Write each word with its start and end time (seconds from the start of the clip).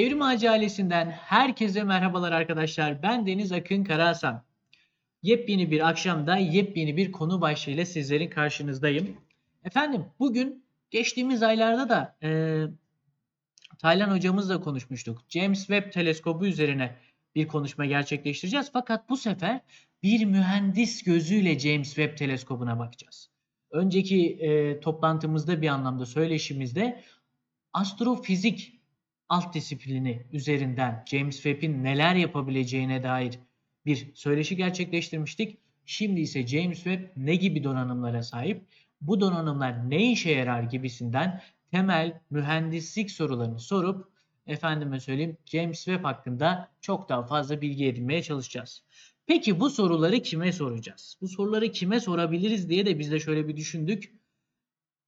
Evrim 0.00 0.22
Ağacı 0.22 0.50
ailesinden 0.50 1.10
herkese 1.10 1.84
merhabalar 1.84 2.32
arkadaşlar. 2.32 3.02
Ben 3.02 3.26
Deniz 3.26 3.52
Akın 3.52 3.84
Karahasan. 3.84 4.42
Yepyeni 5.22 5.70
bir 5.70 5.88
akşamda 5.88 6.36
yepyeni 6.36 6.96
bir 6.96 7.12
konu 7.12 7.40
başlığıyla 7.40 7.84
sizlerin 7.84 8.30
karşınızdayım. 8.30 9.16
Efendim 9.64 10.04
bugün 10.18 10.64
geçtiğimiz 10.90 11.42
aylarda 11.42 11.88
da 11.88 12.16
e, 12.22 12.62
Taylan 13.78 14.10
hocamızla 14.10 14.60
konuşmuştuk. 14.60 15.22
James 15.28 15.58
Webb 15.58 15.92
teleskobu 15.92 16.46
üzerine 16.46 16.96
bir 17.34 17.48
konuşma 17.48 17.86
gerçekleştireceğiz. 17.86 18.70
Fakat 18.72 19.08
bu 19.08 19.16
sefer 19.16 19.60
bir 20.02 20.24
mühendis 20.24 21.02
gözüyle 21.02 21.58
James 21.58 21.88
Webb 21.88 22.16
teleskobuna 22.16 22.78
bakacağız. 22.78 23.30
Önceki 23.70 24.28
e, 24.28 24.80
toplantımızda 24.80 25.62
bir 25.62 25.68
anlamda 25.68 26.06
söyleşimizde 26.06 27.02
astrofizik 27.72 28.79
alt 29.30 29.54
disiplini 29.54 30.26
üzerinden 30.32 31.04
James 31.06 31.34
Webb'in 31.34 31.84
neler 31.84 32.14
yapabileceğine 32.14 33.02
dair 33.02 33.38
bir 33.86 34.14
söyleşi 34.14 34.56
gerçekleştirmiştik. 34.56 35.58
Şimdi 35.86 36.20
ise 36.20 36.46
James 36.46 36.76
Webb 36.76 37.08
ne 37.16 37.36
gibi 37.36 37.64
donanımlara 37.64 38.22
sahip, 38.22 38.62
bu 39.00 39.20
donanımlar 39.20 39.90
ne 39.90 40.12
işe 40.12 40.30
yarar 40.30 40.62
gibisinden 40.62 41.42
temel 41.70 42.20
mühendislik 42.30 43.10
sorularını 43.10 43.60
sorup 43.60 44.08
efendime 44.46 45.00
söyleyeyim 45.00 45.36
James 45.46 45.84
Webb 45.84 46.04
hakkında 46.04 46.68
çok 46.80 47.08
daha 47.08 47.26
fazla 47.26 47.60
bilgi 47.60 47.86
edinmeye 47.86 48.22
çalışacağız. 48.22 48.82
Peki 49.26 49.60
bu 49.60 49.70
soruları 49.70 50.22
kime 50.22 50.52
soracağız? 50.52 51.16
Bu 51.20 51.28
soruları 51.28 51.72
kime 51.72 52.00
sorabiliriz 52.00 52.68
diye 52.68 52.86
de 52.86 52.98
biz 52.98 53.10
de 53.10 53.20
şöyle 53.20 53.48
bir 53.48 53.56
düşündük. 53.56 54.12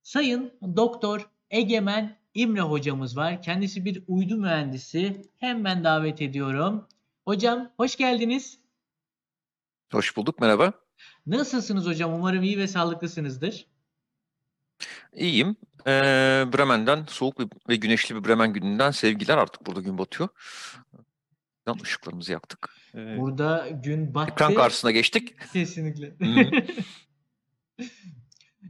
Sayın 0.03 0.53
Doktor 0.77 1.31
Egemen 1.51 2.22
İmre 2.35 2.61
hocamız 2.61 3.17
var. 3.17 3.43
Kendisi 3.43 3.85
bir 3.85 4.03
uydu 4.09 4.37
mühendisi. 4.37 5.23
Hemen 5.39 5.85
davet 5.85 6.23
ediyorum. 6.23 6.89
Hocam 7.25 7.73
hoş 7.77 7.97
geldiniz. 7.97 8.59
Hoş 9.93 10.17
bulduk, 10.17 10.41
merhaba. 10.41 10.73
Nasılsınız 11.27 11.87
hocam? 11.87 12.15
Umarım 12.15 12.43
iyi 12.43 12.59
ve 12.59 12.69
sağlıklısınızdır. 12.69 13.67
İyiyim. 15.13 15.57
Ee, 15.87 16.45
Bremen'den, 16.55 17.05
soğuk 17.09 17.41
ve- 17.41 17.45
ve 17.69 17.77
güneşli 17.77 18.15
bir 18.17 18.25
Bremen 18.29 18.53
gününden 18.53 18.91
sevgiler. 18.91 19.39
Artık 19.39 19.67
burada 19.67 19.81
gün 19.81 19.99
batıyor. 19.99 20.29
Buradan 21.67 21.83
ışıklarımızı 21.83 22.33
yaktık. 22.33 22.69
Ee, 22.95 23.17
Burada 23.19 23.69
gün 23.85 24.15
battı. 24.15 24.33
ekran 24.33 24.55
karşısına 24.55 24.91
geçtik. 24.91 25.35
Kesinlikle. 25.53 26.17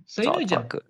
Sayın 0.06 0.30
Saat 0.30 0.36
hocam, 0.42 0.62
farkı. 0.62 0.80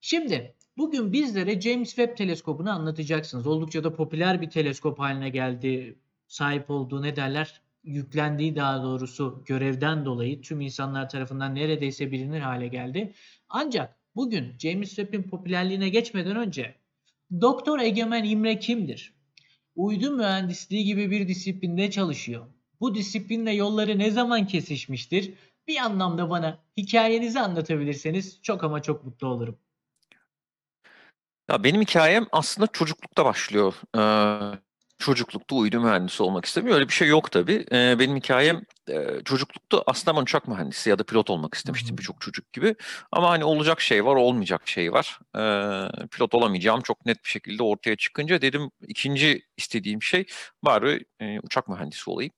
şimdi 0.00 0.55
bugün 0.76 1.12
bizlere 1.12 1.60
James 1.60 1.88
Webb 1.88 2.16
teleskobunu 2.16 2.70
anlatacaksınız. 2.70 3.46
Oldukça 3.46 3.84
da 3.84 3.94
popüler 3.94 4.40
bir 4.42 4.50
teleskop 4.50 4.98
haline 4.98 5.28
geldi. 5.28 5.98
Sahip 6.28 6.70
olduğu 6.70 7.02
ne 7.02 7.16
derler? 7.16 7.60
Yüklendiği 7.84 8.56
daha 8.56 8.82
doğrusu 8.82 9.42
görevden 9.46 10.04
dolayı 10.04 10.42
tüm 10.42 10.60
insanlar 10.60 11.08
tarafından 11.08 11.54
neredeyse 11.54 12.12
bilinir 12.12 12.40
hale 12.40 12.68
geldi. 12.68 13.12
Ancak 13.48 13.96
bugün 14.14 14.58
James 14.58 14.88
Webb'in 14.88 15.22
popülerliğine 15.22 15.88
geçmeden 15.88 16.36
önce 16.36 16.74
Doktor 17.40 17.78
Egemen 17.78 18.24
İmre 18.24 18.58
kimdir? 18.58 19.14
Uydu 19.76 20.10
mühendisliği 20.10 20.84
gibi 20.84 21.10
bir 21.10 21.28
disiplinde 21.28 21.90
çalışıyor. 21.90 22.46
Bu 22.80 22.94
disiplinle 22.94 23.52
yolları 23.52 23.98
ne 23.98 24.10
zaman 24.10 24.46
kesişmiştir? 24.46 25.34
Bir 25.68 25.76
anlamda 25.76 26.30
bana 26.30 26.58
hikayenizi 26.76 27.40
anlatabilirseniz 27.40 28.42
çok 28.42 28.64
ama 28.64 28.82
çok 28.82 29.04
mutlu 29.04 29.26
olurum. 29.26 29.58
Ya 31.50 31.64
benim 31.64 31.80
hikayem 31.80 32.26
aslında 32.32 32.66
çocuklukta 32.66 33.24
başlıyor. 33.24 33.74
Ee, 33.96 34.58
çocuklukta 34.98 35.54
uydu 35.56 35.80
mühendisi 35.80 36.22
olmak 36.22 36.44
istemiyor. 36.44 36.76
Öyle 36.76 36.88
bir 36.88 36.92
şey 36.92 37.08
yok 37.08 37.30
tabii. 37.32 37.66
Ee, 37.72 37.98
benim 37.98 38.16
hikayem 38.16 38.62
e, 38.90 39.20
çocuklukta 39.24 39.82
aslında 39.86 40.16
ben 40.16 40.22
uçak 40.22 40.48
mühendisi 40.48 40.90
ya 40.90 40.98
da 40.98 41.04
pilot 41.04 41.30
olmak 41.30 41.54
istemiştim 41.54 41.94
hı. 41.94 41.98
birçok 41.98 42.20
çocuk 42.20 42.52
gibi. 42.52 42.74
Ama 43.12 43.30
hani 43.30 43.44
olacak 43.44 43.80
şey 43.80 44.04
var, 44.04 44.16
olmayacak 44.16 44.68
şey 44.68 44.92
var. 44.92 45.18
Ee, 45.36 46.06
pilot 46.08 46.34
olamayacağım 46.34 46.80
çok 46.80 47.06
net 47.06 47.24
bir 47.24 47.28
şekilde 47.28 47.62
ortaya 47.62 47.96
çıkınca 47.96 48.42
dedim 48.42 48.70
ikinci 48.88 49.42
istediğim 49.56 50.02
şey 50.02 50.26
bari 50.62 51.04
e, 51.20 51.40
uçak 51.40 51.68
mühendisi 51.68 52.10
olayım. 52.10 52.32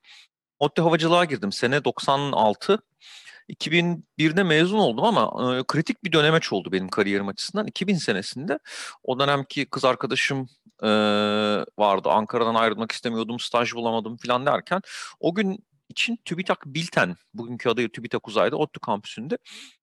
ODTÜ 0.59 0.83
havacılığa 0.83 1.25
girdim 1.25 1.53
sene 1.53 1.85
96. 1.85 2.83
2001'de 3.49 4.43
mezun 4.43 4.79
oldum 4.79 5.05
ama 5.05 5.57
e, 5.57 5.65
kritik 5.67 6.05
bir 6.05 6.13
dönemeç 6.13 6.53
oldu 6.53 6.73
benim 6.73 6.89
kariyerim 6.89 7.29
açısından. 7.29 7.67
2000 7.67 7.95
senesinde 7.95 8.59
o 9.03 9.21
dönemki 9.21 9.67
kız 9.67 9.85
arkadaşım 9.85 10.49
e, 10.83 10.89
vardı. 11.79 12.09
Ankara'dan 12.09 12.55
ayrılmak 12.55 12.93
istemiyordum, 12.93 13.41
staj 13.41 13.75
bulamadım 13.75 14.17
falan 14.17 14.47
derken 14.47 14.81
o 15.21 15.35
gün 15.35 15.65
için 15.89 16.19
TÜBİTAK 16.25 16.67
Bilten, 16.67 17.17
bugünkü 17.35 17.69
adıyla 17.69 17.89
TÜBİTAK 17.89 18.29
Uzay'da 18.29 18.57
ODTÜ 18.57 18.81
kampüsünde 18.81 19.39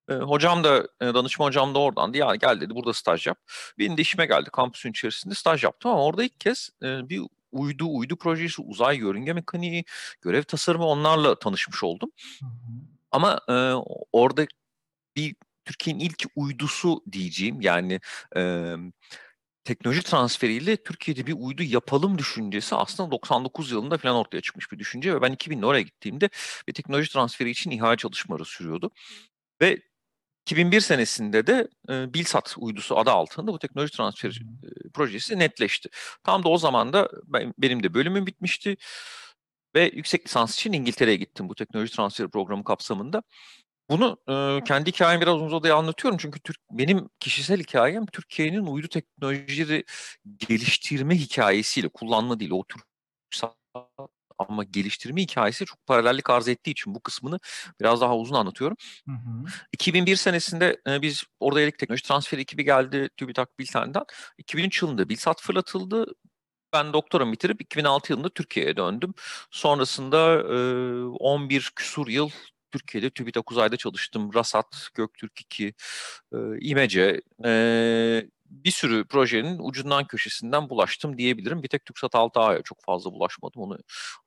e, 0.09 0.13
hocam 0.13 0.63
da, 0.63 0.87
e, 1.01 1.05
danışma 1.05 1.45
hocam 1.45 1.75
da 1.75 1.79
oradandı. 1.79 2.17
Ya 2.17 2.35
gel 2.35 2.61
dedi 2.61 2.75
burada 2.75 2.93
staj 2.93 3.27
yap. 3.27 3.37
Benim 3.79 3.97
de 3.97 4.01
işime 4.01 4.25
geldi 4.25 4.49
kampüsün 4.53 4.91
içerisinde 4.91 5.33
staj 5.33 5.63
yaptım 5.63 5.91
ama 5.91 6.03
orada 6.05 6.23
ilk 6.23 6.39
kez 6.39 6.69
e, 6.83 7.09
bir 7.09 7.21
uydu, 7.51 7.85
uydu 7.97 8.15
projesi, 8.15 8.61
uzay 8.61 8.97
yörünge 8.97 9.33
mekaniği, 9.33 9.85
görev 10.21 10.43
tasarımı 10.43 10.85
onlarla 10.85 11.39
tanışmış 11.39 11.83
oldum. 11.83 12.11
Ama 13.15 13.39
e, 13.49 13.53
orada 14.13 14.45
bir 15.15 15.35
Türkiye'nin 15.65 15.99
ilk 15.99 16.25
uydusu 16.35 17.03
diyeceğim 17.11 17.61
yani 17.61 17.99
e, 18.37 18.73
teknoloji 19.63 20.03
transferiyle 20.03 20.77
Türkiye'de 20.77 21.27
bir 21.27 21.35
uydu 21.37 21.63
yapalım 21.63 22.17
düşüncesi 22.17 22.75
aslında 22.75 23.11
99 23.11 23.71
yılında 23.71 23.97
falan 23.97 24.15
ortaya 24.15 24.41
çıkmış 24.41 24.71
bir 24.71 24.79
düşünce 24.79 25.15
ve 25.15 25.21
ben 25.21 25.33
2000'de 25.33 25.65
oraya 25.65 25.81
gittiğimde 25.81 26.29
bir 26.67 26.73
teknoloji 26.73 27.11
transferi 27.11 27.49
için 27.49 27.71
ihale 27.71 27.97
çalışmaları 27.97 28.45
sürüyordu. 28.45 28.91
Ve 29.61 29.81
2001 30.47 30.81
senesinde 30.81 31.47
de 31.47 31.67
e, 31.89 32.13
Bilsat 32.13 32.55
uydusu 32.57 32.97
adı 32.99 33.11
altında 33.11 33.53
bu 33.53 33.59
teknoloji 33.59 33.93
transferi 33.93 34.33
e, 34.33 34.89
projesi 34.93 35.39
netleşti. 35.39 35.89
Tam 36.23 36.43
da 36.43 36.49
o 36.49 36.57
zaman 36.57 36.93
da 36.93 37.09
ben, 37.23 37.53
benim 37.57 37.83
de 37.83 37.93
bölümüm 37.93 38.27
bitmişti 38.27 38.77
ve 39.75 39.91
yüksek 39.93 40.25
lisans 40.27 40.55
için 40.55 40.73
İngiltere'ye 40.73 41.17
gittim 41.17 41.49
bu 41.49 41.55
teknoloji 41.55 41.95
transferi 41.95 42.29
programı 42.29 42.63
kapsamında. 42.63 43.23
Bunu 43.89 44.17
e, 44.29 44.63
kendi 44.63 44.91
hikayemi 44.91 45.21
biraz 45.21 45.41
uzadıya 45.41 45.75
anlatıyorum 45.75 46.17
çünkü 46.17 46.39
Türk, 46.39 46.57
benim 46.71 47.09
kişisel 47.19 47.59
hikayem 47.59 48.05
Türkiye'nin 48.05 48.65
uydu 48.65 48.87
teknolojileri 48.87 49.83
geliştirme 50.37 51.15
hikayesiyle, 51.15 51.89
kullanma 51.89 52.39
değil, 52.39 52.51
o 52.51 52.63
tür 52.63 52.81
ama 54.37 54.63
geliştirme 54.63 55.21
hikayesi 55.21 55.65
çok 55.65 55.85
paralellik 55.85 56.29
arz 56.29 56.47
ettiği 56.47 56.71
için 56.71 56.95
bu 56.95 56.99
kısmını 56.99 57.39
biraz 57.81 58.01
daha 58.01 58.17
uzun 58.17 58.35
anlatıyorum. 58.35 58.77
Hı 59.05 59.11
hı. 59.11 59.45
2001 59.73 60.15
senesinde 60.15 60.81
e, 60.87 61.01
biz 61.01 61.23
orada 61.39 61.61
elektrik 61.61 61.79
teknoloji 61.79 62.03
transferi 62.03 62.41
ekibi 62.41 62.63
geldi 62.63 63.09
TÜBİTAK 63.17 63.59
Bilten'den. 63.59 64.03
2003 64.37 64.81
yılında 64.81 65.09
Bilsat 65.09 65.41
fırlatıldı. 65.41 66.05
Ben 66.75 66.93
doktoramı 66.93 67.31
bitirip 67.31 67.61
2006 67.61 68.13
yılında 68.13 68.29
Türkiye'ye 68.29 68.77
döndüm. 68.77 69.13
Sonrasında 69.51 70.33
e, 70.39 70.57
11 71.19 71.71
küsur 71.75 72.07
yıl 72.07 72.29
Türkiye'de 72.71 73.09
TÜBİTAK 73.09 73.51
Uzay'da 73.51 73.77
çalıştım. 73.77 74.33
Rasat, 74.33 74.89
Göktürk 74.93 75.41
2, 75.41 75.73
e, 76.33 76.37
İMECE, 76.61 77.21
e, 77.45 77.51
bir 78.45 78.71
sürü 78.71 79.07
projenin 79.07 79.59
ucundan 79.59 80.07
köşesinden 80.07 80.69
bulaştım 80.69 81.17
diyebilirim. 81.17 81.63
Bir 81.63 81.67
tek 81.67 81.85
TürkSat 81.85 82.15
6A'ya 82.15 82.61
çok 82.61 82.83
fazla 82.85 83.11
bulaşmadım. 83.11 83.61
Onu 83.61 83.77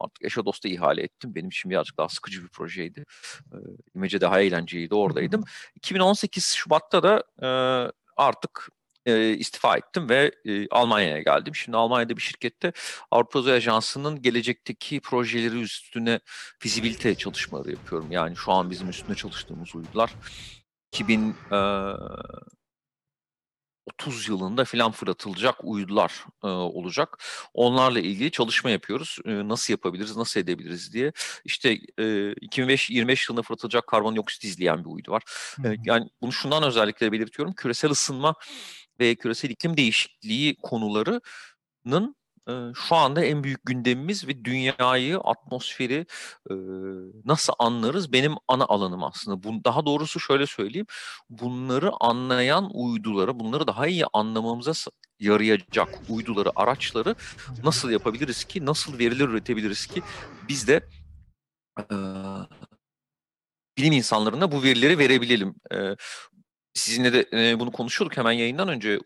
artık 0.01 0.25
eşe 0.25 0.45
dosta 0.45 0.69
ihale 0.69 1.03
ettim. 1.03 1.35
Benim 1.35 1.49
için 1.49 1.71
birazcık 1.71 1.99
daha 1.99 2.09
sıkıcı 2.09 2.43
bir 2.43 2.49
projeydi. 2.49 3.05
E, 3.53 3.57
İMECE 3.95 4.21
daha 4.21 4.41
eğlenceliydi, 4.41 4.95
oradaydım. 4.95 5.45
2018 5.75 6.45
Şubat'ta 6.45 7.03
da 7.03 7.25
e, 7.43 7.49
artık 8.17 8.69
e, 9.09 9.37
istifa 9.37 9.77
ettim 9.77 10.09
ve 10.09 10.33
e, 10.45 10.69
Almanya'ya 10.71 11.23
geldim. 11.23 11.55
Şimdi 11.55 11.77
Almanya'da 11.77 12.17
bir 12.17 12.23
şirkette 12.23 12.73
Avrupa 13.11 13.39
Uzay 13.39 13.57
Ajansı'nın 13.57 14.23
gelecekteki 14.23 15.01
projeleri 15.01 15.61
üstüne 15.61 16.21
fizibilite 16.59 17.15
çalışmaları 17.15 17.71
yapıyorum. 17.71 18.13
Yani 18.13 18.37
şu 18.37 18.53
an 18.53 18.71
bizim 18.71 18.89
üstünde 18.89 19.15
çalıştığımız 19.15 19.75
uydular 19.75 20.15
2000 20.93 21.37
e, 21.53 21.59
30 23.89 24.29
yılında 24.29 24.65
filan 24.65 24.93
fırlatılacak 24.93 25.55
uydular 25.65 26.25
e, 26.45 26.47
olacak. 26.47 27.25
Onlarla 27.55 28.01
ilgili 28.01 28.31
çalışma 28.31 28.71
yapıyoruz. 28.71 29.19
E, 29.25 29.49
nasıl 29.49 29.73
yapabiliriz, 29.73 30.17
nasıl 30.17 30.41
edebiliriz 30.41 30.93
diye. 30.93 31.13
İşte 31.45 31.79
e, 31.99 32.33
2025 32.33 33.29
yılında 33.29 33.43
fırlatılacak 33.43 33.87
karbondioksit 33.87 34.45
izleyen 34.45 34.85
bir 34.85 34.91
uydu 34.91 35.11
var. 35.11 35.23
E, 35.65 35.77
yani 35.85 36.09
bunu 36.23 36.33
şundan 36.33 36.63
özellikle 36.63 37.13
belirtiyorum. 37.13 37.55
Küresel 37.55 37.91
ısınma 37.91 38.35
ve 39.01 39.15
küresel 39.15 39.51
iklim 39.51 39.77
değişikliği 39.77 40.57
konularının 40.63 42.17
e, 42.49 42.53
şu 42.75 42.95
anda 42.97 43.25
en 43.25 43.45
büyük 43.45 43.67
gündemimiz 43.67 44.29
ve 44.29 44.45
dünyayı, 44.45 45.19
atmosferi 45.19 46.07
e, 46.51 46.55
nasıl 47.25 47.53
anlarız 47.59 48.13
benim 48.13 48.33
ana 48.49 48.65
alanım 48.65 49.05
aslında. 49.05 49.43
Bu, 49.43 49.65
daha 49.65 49.87
doğrusu 49.87 50.21
şöyle 50.21 50.47
söyleyeyim. 50.47 50.87
Bunları 51.31 51.91
anlayan 52.01 52.71
uydulara, 52.75 53.41
bunları 53.41 53.67
daha 53.67 53.87
iyi 53.87 54.05
anlamamıza 54.13 54.73
yarayacak 55.21 55.89
uyduları, 56.09 56.51
araçları 56.57 57.15
nasıl 57.65 57.91
yapabiliriz 57.91 58.45
ki, 58.45 58.67
nasıl 58.67 58.99
veriler 58.99 59.29
üretebiliriz 59.29 59.87
ki 59.87 60.03
biz 60.49 60.69
de 60.69 60.81
eee, 61.91 61.97
bilim 63.79 63.93
insanlarına 63.93 64.53
bu 64.53 64.63
verileri 64.63 64.99
verebilelim. 64.99 65.55
Eee, 65.73 65.97
sizinle 66.79 67.13
de 67.13 67.27
eee, 67.33 67.61
bunu 67.61 67.73
konuşuyorduk 67.73 68.17
hemen 68.17 68.33
yayından 68.33 68.69
önce. 68.69 68.99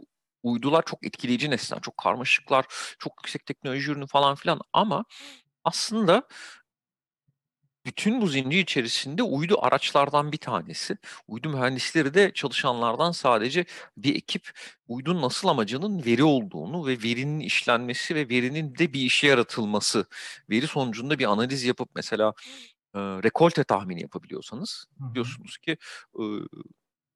Uydular 0.42 0.82
çok 0.86 1.06
etkileyici 1.06 1.50
nesneler, 1.50 1.82
çok 1.82 1.96
karmaşıklar, 1.96 2.66
çok 2.98 3.12
yüksek 3.22 3.46
teknoloji 3.46 3.90
ürünü 3.90 4.06
falan 4.06 4.34
filan 4.34 4.60
ama 4.72 5.04
aslında 5.64 6.28
bütün 7.86 8.20
bu 8.20 8.26
zincir 8.26 8.58
içerisinde 8.58 9.22
uydu 9.22 9.56
araçlardan 9.62 10.32
bir 10.32 10.38
tanesi. 10.38 10.96
Uydu 11.28 11.48
mühendisleri 11.48 12.14
de 12.14 12.32
çalışanlardan 12.34 13.12
sadece 13.12 13.64
bir 13.96 14.16
ekip 14.16 14.50
uydunun 14.88 15.22
asıl 15.22 15.48
amacının 15.48 16.04
veri 16.04 16.24
olduğunu 16.24 16.86
ve 16.86 17.02
verinin 17.02 17.40
işlenmesi 17.40 18.14
ve 18.14 18.28
verinin 18.28 18.74
de 18.74 18.92
bir 18.92 19.00
işe 19.00 19.26
yaratılması. 19.26 20.06
Veri 20.50 20.66
sonucunda 20.66 21.18
bir 21.18 21.24
analiz 21.32 21.64
yapıp 21.64 21.90
mesela 21.94 22.32
e, 22.94 22.98
rekolte 23.00 23.64
tahmini 23.64 24.02
yapabiliyorsanız 24.02 24.86
diyorsunuz 25.14 25.58
ki 25.58 25.76
e, 26.18 26.22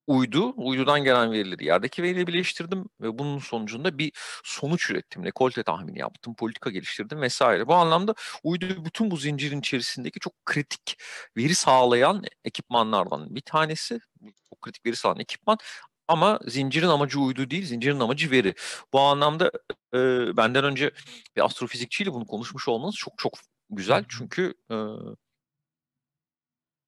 uydu, 0.07 0.53
uydudan 0.57 1.05
gelen 1.05 1.33
verileri 1.33 1.65
yerdeki 1.65 2.03
veriyle 2.03 2.27
birleştirdim 2.27 2.89
ve 3.01 3.19
bunun 3.19 3.39
sonucunda 3.39 3.99
bir 3.99 4.13
sonuç 4.45 4.91
ürettim. 4.91 5.25
Rekolte 5.25 5.63
tahmini 5.63 5.99
yaptım, 5.99 6.35
politika 6.35 6.71
geliştirdim 6.71 7.21
vesaire. 7.21 7.69
Bu 7.69 7.75
anlamda 7.75 8.15
uydu 8.43 8.85
bütün 8.85 9.11
bu 9.11 9.17
zincirin 9.17 9.61
içerisindeki 9.61 10.21
çok 10.21 10.47
kritik 10.47 10.97
veri 11.37 11.55
sağlayan 11.55 12.25
ekipmanlardan 12.45 13.35
bir 13.37 13.41
tanesi. 13.41 14.01
Çok 14.51 14.61
kritik 14.63 14.87
veri 14.87 14.97
sağlayan 14.97 15.21
ekipman. 15.21 15.59
Ama 16.09 16.41
zincirin 16.47 16.89
amacı 16.89 17.21
uydu 17.21 17.51
değil, 17.51 17.67
zincirin 17.67 18.01
amacı 18.01 18.31
veri. 18.31 18.55
Bu 18.93 19.01
anlamda 19.01 19.51
e, 19.95 19.99
benden 20.37 20.65
önce 20.65 20.91
bir 21.37 21.45
astrofizikçiyle 21.45 22.13
bunu 22.13 22.27
konuşmuş 22.27 22.69
olmanız 22.69 22.95
çok 22.95 23.19
çok 23.19 23.33
güzel. 23.71 24.05
Çünkü 24.09 24.55
e, 24.71 24.75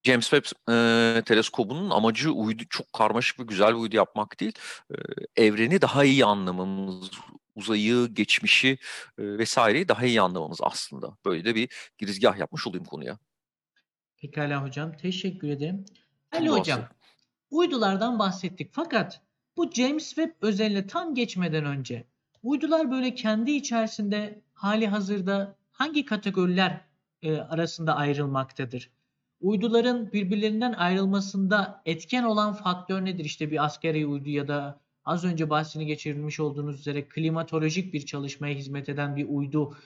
James 0.04 0.30
Webb 0.30 0.44
eee, 0.68 1.22
teleskobunun 1.24 1.90
amacı 1.90 2.32
uydu 2.32 2.62
çok 2.70 2.92
karmaşık 2.92 3.40
ve 3.40 3.44
güzel 3.44 3.68
bir 3.68 3.74
uydu 3.80 3.96
yapmak 3.96 4.40
değil. 4.40 4.52
Eee, 4.90 4.98
evreni 5.36 5.80
daha 5.82 6.04
iyi 6.04 6.24
anlamamız, 6.24 7.10
uzayı, 7.54 8.06
geçmişi 8.12 8.78
eee, 9.18 9.38
vesaireyi 9.38 9.88
daha 9.88 10.04
iyi 10.06 10.20
anlamamız 10.20 10.58
aslında. 10.62 11.16
Böyle 11.24 11.44
de 11.44 11.54
bir 11.54 11.68
girizgah 11.98 12.38
yapmış 12.38 12.66
olayım 12.66 12.84
konuya. 12.84 13.18
Pekala 14.16 14.62
hocam. 14.62 14.96
Teşekkür 14.96 15.48
ederim. 15.48 15.84
Ali 16.32 16.46
Doğası. 16.46 16.60
hocam, 16.60 16.88
uydulardan 17.50 18.18
bahsettik. 18.18 18.70
Fakat 18.72 19.22
bu 19.56 19.70
James 19.72 20.08
Webb 20.08 20.32
özeline 20.42 20.86
tam 20.86 21.14
geçmeden 21.14 21.64
önce 21.64 22.06
uydular 22.42 22.90
böyle 22.90 23.14
kendi 23.14 23.50
içerisinde 23.52 24.42
hali 24.54 24.86
hazırda 24.88 25.56
hangi 25.72 26.04
kategoriler 26.04 26.84
e, 27.22 27.36
arasında 27.38 27.96
ayrılmaktadır? 27.96 28.90
Uyduların 29.40 30.12
birbirlerinden 30.12 30.72
ayrılmasında 30.72 31.82
etken 31.86 32.22
olan 32.24 32.52
faktör 32.54 33.04
nedir? 33.04 33.24
İşte 33.24 33.50
bir 33.50 33.64
askeri 33.64 34.06
uydu 34.06 34.28
ya 34.30 34.48
da 34.48 34.80
az 35.04 35.24
önce 35.24 35.50
bahsini 35.50 35.86
geçirilmiş 35.86 36.40
olduğunuz 36.40 36.80
üzere 36.80 37.08
klimatolojik 37.08 37.94
bir 37.94 38.06
çalışmaya 38.06 38.54
hizmet 38.54 38.88
eden 38.88 39.16
bir 39.16 39.26
uydu 39.28 39.76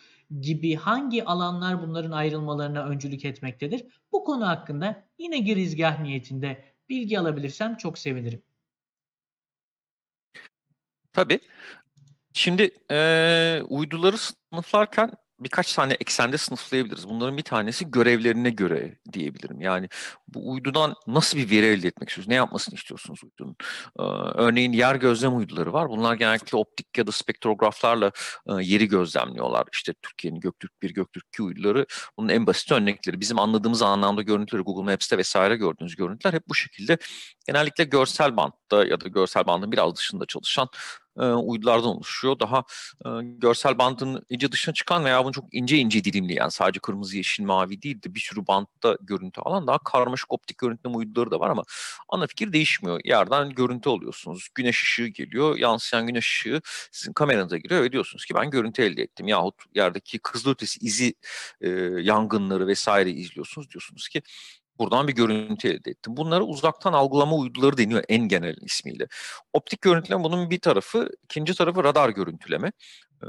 gibi 0.40 0.74
hangi 0.74 1.24
alanlar 1.24 1.82
bunların 1.82 2.10
ayrılmalarına 2.10 2.84
öncülük 2.86 3.24
etmektedir? 3.24 3.86
Bu 4.12 4.24
konu 4.24 4.48
hakkında 4.48 5.04
yine 5.18 5.38
girizgah 5.38 6.00
niyetinde 6.00 6.64
bilgi 6.88 7.18
alabilirsem 7.18 7.76
çok 7.76 7.98
sevinirim. 7.98 8.42
Tabii. 11.12 11.40
Şimdi 12.32 12.70
eee, 12.90 13.62
uyduları 13.68 14.16
sınıflarken 14.18 15.12
birkaç 15.44 15.74
tane 15.74 15.92
eksende 15.92 16.38
sınıflayabiliriz. 16.38 17.08
Bunların 17.08 17.36
bir 17.36 17.42
tanesi 17.42 17.90
görevlerine 17.90 18.50
göre 18.50 18.98
diyebilirim. 19.12 19.60
Yani 19.60 19.88
bu 20.28 20.50
uydudan 20.50 20.94
nasıl 21.06 21.38
bir 21.38 21.50
veri 21.50 21.66
elde 21.66 21.88
etmek 21.88 22.08
istiyorsunuz? 22.08 22.28
Ne 22.28 22.34
yapmasını 22.34 22.74
istiyorsunuz 22.74 23.20
uydunun? 23.24 23.56
Eee, 23.98 24.04
örneğin 24.34 24.72
yer 24.72 24.94
gözlem 24.94 25.36
uyduları 25.36 25.72
var. 25.72 25.88
Bunlar 25.88 26.14
genellikle 26.14 26.58
optik 26.58 26.98
ya 26.98 27.06
da 27.06 27.12
spektrograflarla 27.12 28.12
eee, 28.48 28.54
yeri 28.60 28.88
gözlemliyorlar. 28.88 29.64
İşte 29.72 29.94
Türkiye'nin 30.02 30.40
Göktürk 30.40 30.82
1, 30.82 30.94
Göktürk 30.94 31.24
2 31.28 31.42
uyduları 31.42 31.86
bunun 32.18 32.28
en 32.28 32.46
basit 32.46 32.72
örnekleri. 32.72 33.20
Bizim 33.20 33.38
anladığımız 33.38 33.82
anlamda 33.82 34.22
görüntüleri 34.22 34.62
Google 34.62 34.92
Maps'te 34.92 35.18
vesaire 35.18 35.56
gördüğünüz 35.56 35.96
görüntüler 35.96 36.32
hep 36.34 36.48
bu 36.48 36.54
şekilde 36.54 36.98
genellikle 37.46 37.84
görsel 37.84 38.36
bantta 38.36 38.84
ya 38.84 39.00
da 39.00 39.08
görsel 39.08 39.46
bandın 39.46 39.72
biraz 39.72 39.96
dışında 39.96 40.26
çalışan 40.26 40.68
e, 41.20 41.24
uydulardan 41.24 41.88
oluşuyor. 41.88 42.38
Daha 42.40 42.64
e, 43.06 43.08
görsel 43.22 43.78
bandın 43.78 44.26
iyice 44.28 44.52
dışına 44.52 44.74
çıkan 44.74 45.04
veya 45.04 45.24
bunu 45.24 45.32
çok 45.32 45.44
ince 45.54 45.76
ince 45.76 46.04
dilimleyen 46.04 46.48
sadece 46.48 46.80
kırmızı, 46.80 47.16
yeşil, 47.16 47.44
mavi 47.44 47.82
değil 47.82 48.02
de 48.02 48.14
bir 48.14 48.20
sürü 48.20 48.46
bantta 48.46 48.96
görüntü 49.00 49.40
alan 49.40 49.66
daha 49.66 49.78
karmaşık 49.78 50.32
optik 50.32 50.58
görüntüleme 50.58 50.96
uyduları 50.96 51.30
da 51.30 51.40
var 51.40 51.50
ama 51.50 51.62
ana 52.08 52.26
fikir 52.26 52.52
değişmiyor. 52.52 53.00
Yerden 53.04 53.50
görüntü 53.50 53.90
alıyorsunuz. 53.90 54.48
Güneş 54.54 54.82
ışığı 54.82 55.06
geliyor. 55.06 55.58
Yansıyan 55.58 56.06
güneş 56.06 56.24
ışığı 56.24 56.60
sizin 56.92 57.12
kameranıza 57.12 57.56
giriyor 57.56 57.82
ve 57.82 57.92
diyorsunuz 57.92 58.24
ki 58.24 58.34
ben 58.34 58.50
görüntü 58.50 58.82
elde 58.82 59.02
ettim. 59.02 59.28
Yahut 59.28 59.54
yerdeki 59.74 60.18
kızılötesi 60.18 60.78
izi 60.80 61.14
e, 61.60 61.68
yangınları 62.00 62.66
vesaire 62.66 63.10
izliyorsunuz. 63.10 63.70
Diyorsunuz 63.70 64.08
ki 64.08 64.22
Buradan 64.78 65.08
bir 65.08 65.12
görüntü 65.14 65.68
elde 65.68 65.90
ettim. 65.90 66.16
Bunlara 66.16 66.44
uzaktan 66.44 66.92
algılama 66.92 67.36
uyduları 67.36 67.76
deniyor 67.76 68.04
en 68.08 68.28
genel 68.28 68.56
ismiyle. 68.62 69.06
Optik 69.52 69.80
görüntüleme 69.82 70.24
bunun 70.24 70.50
bir 70.50 70.60
tarafı, 70.60 71.10
ikinci 71.24 71.54
tarafı 71.54 71.84
radar 71.84 72.08
görüntüleme. 72.08 72.72
Ee, 73.22 73.26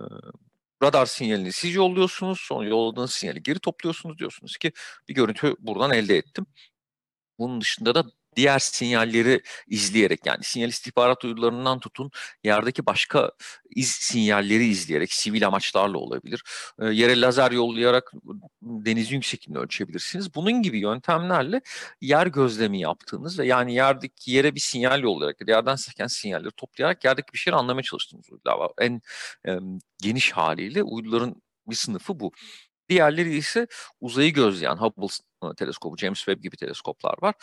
radar 0.83 1.05
sinyalini 1.05 1.51
siz 1.51 1.75
yolluyorsunuz, 1.75 2.39
sonra 2.39 2.69
yolladığınız 2.69 3.13
sinyali 3.13 3.43
geri 3.43 3.59
topluyorsunuz 3.59 4.19
diyorsunuz 4.19 4.57
ki 4.57 4.71
bir 5.09 5.13
görüntü 5.13 5.55
buradan 5.59 5.91
elde 5.91 6.17
ettim. 6.17 6.45
Bunun 7.39 7.61
dışında 7.61 7.95
da 7.95 8.05
diğer 8.35 8.59
sinyalleri 8.59 9.41
izleyerek 9.67 10.25
yani 10.25 10.43
sinyal 10.43 10.69
istihbarat 10.69 11.25
uydularından 11.25 11.79
tutun 11.79 12.11
yerdeki 12.43 12.85
başka 12.85 13.31
iz 13.75 13.89
sinyalleri 13.89 14.65
izleyerek 14.65 15.13
sivil 15.13 15.47
amaçlarla 15.47 15.97
olabilir. 15.97 16.43
E, 16.79 16.85
yere 16.85 17.21
lazer 17.21 17.51
yollayarak 17.51 18.11
denizin 18.61 19.15
yüksekliğini 19.15 19.59
ölçebilirsiniz. 19.59 20.35
Bunun 20.35 20.61
gibi 20.61 20.79
yöntemlerle 20.79 21.61
yer 22.01 22.27
gözlemi 22.27 22.79
yaptığınız 22.79 23.39
ve 23.39 23.45
yani 23.45 23.73
yerdeki 23.73 24.31
yere 24.31 24.55
bir 24.55 24.59
sinyal 24.59 25.03
yollayarak 25.03 25.41
ya 25.41 25.47
da 25.47 25.51
yerden 25.51 25.75
seken 25.75 26.07
sinyalleri 26.07 26.51
toplayarak 26.51 27.05
yerdeki 27.05 27.33
bir 27.33 27.37
şeyi 27.37 27.55
anlamaya 27.55 27.83
çalıştığınız 27.83 28.31
uydular 28.31 28.57
var. 28.57 28.71
En 28.79 29.01
e, 29.47 29.59
geniş 30.01 30.31
haliyle 30.31 30.83
uyduların 30.83 31.35
bir 31.67 31.75
sınıfı 31.75 32.19
bu. 32.19 32.31
Diğerleri 32.89 33.35
ise 33.35 33.67
uzayı 34.01 34.33
gözleyen 34.33 34.75
Hubble 34.75 35.07
teleskobu, 35.57 35.97
James 35.97 36.17
Webb 36.17 36.43
gibi 36.43 36.57
teleskoplar 36.57 37.15
var. 37.21 37.35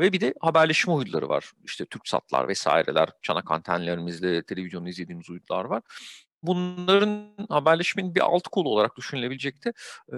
Ve 0.00 0.12
bir 0.12 0.20
de 0.20 0.34
haberleşme 0.40 0.92
uyduları 0.92 1.28
var. 1.28 1.52
İşte 1.64 1.86
TürkSatlar 1.86 2.48
vesaireler, 2.48 3.08
çanak 3.22 3.50
antenlerimizle 3.50 4.42
televizyonu 4.42 4.88
izlediğimiz 4.88 5.30
uydular 5.30 5.64
var. 5.64 5.82
Bunların 6.42 7.34
haberleşmenin 7.48 8.14
bir 8.14 8.20
alt 8.20 8.42
kolu 8.42 8.68
olarak 8.68 8.96
düşünülebilecek 8.96 9.64
de 9.64 9.72
e, 10.12 10.16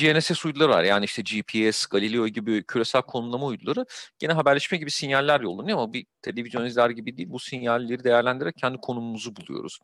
GNSS 0.00 0.46
uyduları 0.46 0.68
var. 0.68 0.84
Yani 0.84 1.04
işte 1.04 1.22
GPS, 1.22 1.86
Galileo 1.86 2.28
gibi 2.28 2.64
küresel 2.66 3.02
konumlama 3.02 3.46
uyduları 3.46 3.86
gene 4.18 4.32
haberleşme 4.32 4.78
gibi 4.78 4.90
sinyaller 4.90 5.40
yollanıyor 5.40 5.78
ama 5.78 5.92
bir 5.92 6.06
televizyon 6.22 6.64
izler 6.64 6.90
gibi 6.90 7.16
değil. 7.16 7.30
Bu 7.30 7.38
sinyalleri 7.38 8.04
değerlendirerek 8.04 8.56
kendi 8.56 8.78
konumumuzu 8.80 9.36
buluyoruz 9.36 9.78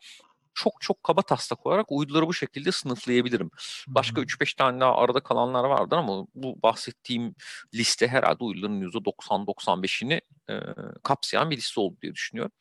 çok 0.54 0.80
çok 0.80 1.02
kaba 1.04 1.22
taslak 1.22 1.66
olarak 1.66 1.86
uyduları 1.92 2.26
bu 2.26 2.34
şekilde 2.34 2.72
sınıflayabilirim. 2.72 3.50
Başka 3.88 4.20
3-5 4.20 4.56
tane 4.56 4.80
daha 4.80 4.96
arada 4.96 5.20
kalanlar 5.20 5.64
vardır 5.64 5.96
ama 5.96 6.26
bu 6.34 6.62
bahsettiğim 6.62 7.34
liste 7.74 8.08
herhalde 8.08 8.44
uyduların 8.44 8.80
%90-95'ini 8.80 10.20
e, 10.50 10.54
kapsayan 11.02 11.50
bir 11.50 11.56
liste 11.56 11.80
oldu 11.80 11.96
diye 12.02 12.14
düşünüyorum. 12.14 12.52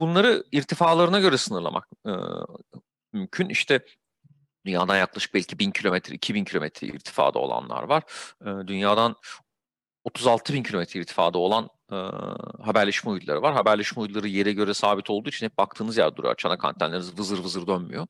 Bunları 0.00 0.44
irtifalarına 0.52 1.20
göre 1.20 1.36
sınırlamak 1.36 1.88
e, 2.06 2.12
mümkün. 3.12 3.48
İşte 3.48 3.84
dünyadan 4.66 4.96
yaklaşık 4.96 5.34
belki 5.34 5.58
1000 5.58 5.70
kilometre, 5.70 6.14
2000 6.14 6.44
kilometre 6.44 6.86
irtifada 6.86 7.38
olanlar 7.38 7.82
var. 7.82 8.02
E, 8.40 8.66
dünyadan 8.66 9.16
36 10.04 10.52
bin 10.52 10.62
kilometre 10.62 11.00
irtifada 11.00 11.38
olan 11.38 11.68
e, 11.92 11.96
haberleşme 12.62 13.10
uyduları 13.10 13.42
var. 13.42 13.54
Haberleşme 13.54 14.02
uyduları 14.02 14.28
yere 14.28 14.52
göre 14.52 14.74
sabit 14.74 15.10
olduğu 15.10 15.28
için 15.28 15.46
hep 15.46 15.58
baktığınız 15.58 15.96
yer 15.96 16.16
duruyor. 16.16 16.36
Çanak 16.36 16.64
antenleriniz 16.64 17.18
vızır 17.18 17.38
vızır 17.38 17.66
dönmüyor. 17.66 18.06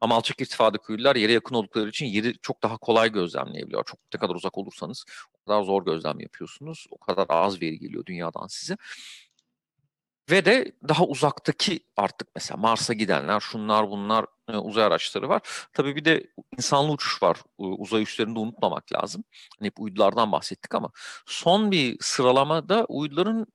Ama 0.00 0.14
alçak 0.14 0.40
irtifadaki 0.40 0.92
uydular 0.92 1.16
yere 1.16 1.32
yakın 1.32 1.54
oldukları 1.54 1.88
için 1.88 2.06
yeri 2.06 2.34
çok 2.42 2.62
daha 2.62 2.76
kolay 2.76 3.12
gözlemleyebiliyor. 3.12 3.84
Çok 3.84 4.00
ne 4.14 4.20
kadar 4.20 4.34
uzak 4.34 4.58
olursanız 4.58 5.04
o 5.34 5.44
kadar 5.44 5.62
zor 5.62 5.84
gözlem 5.84 6.20
yapıyorsunuz. 6.20 6.86
O 6.90 6.98
kadar 6.98 7.26
az 7.28 7.62
veri 7.62 7.78
geliyor 7.78 8.06
dünyadan 8.06 8.46
size. 8.46 8.76
Ve 10.30 10.44
de 10.44 10.72
daha 10.88 11.04
uzaktaki 11.04 11.80
artık 11.96 12.28
mesela 12.34 12.58
Mars'a 12.58 12.92
gidenler, 12.94 13.40
şunlar 13.40 13.90
bunlar 13.90 14.26
e, 14.48 14.56
uzay 14.56 14.84
araçları 14.84 15.28
var. 15.28 15.68
Tabii 15.72 15.96
bir 15.96 16.04
de 16.04 16.26
insanlı 16.58 16.92
uçuş 16.92 17.22
var. 17.22 17.36
E, 17.60 17.62
uzay 17.62 18.02
üslerinde 18.02 18.38
unutmamak 18.38 18.92
lazım. 18.92 19.24
Hani 19.58 19.66
hep 19.66 19.80
uydulardan 19.80 20.32
bahsettik 20.32 20.74
ama 20.74 20.90
son 21.26 21.70
bir 21.70 21.96
sıralamada 22.00 22.84
uyduların 22.88 23.46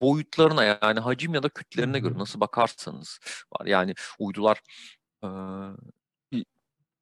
boyutlarına 0.00 0.64
yani 0.64 1.00
hacim 1.00 1.34
ya 1.34 1.42
da 1.42 1.48
hı. 1.98 2.02
göre 2.02 2.18
nasıl 2.18 2.40
bakarsanız 2.40 3.20
var. 3.52 3.66
Yani 3.66 3.94
uydular 4.18 4.60
bir 6.32 6.44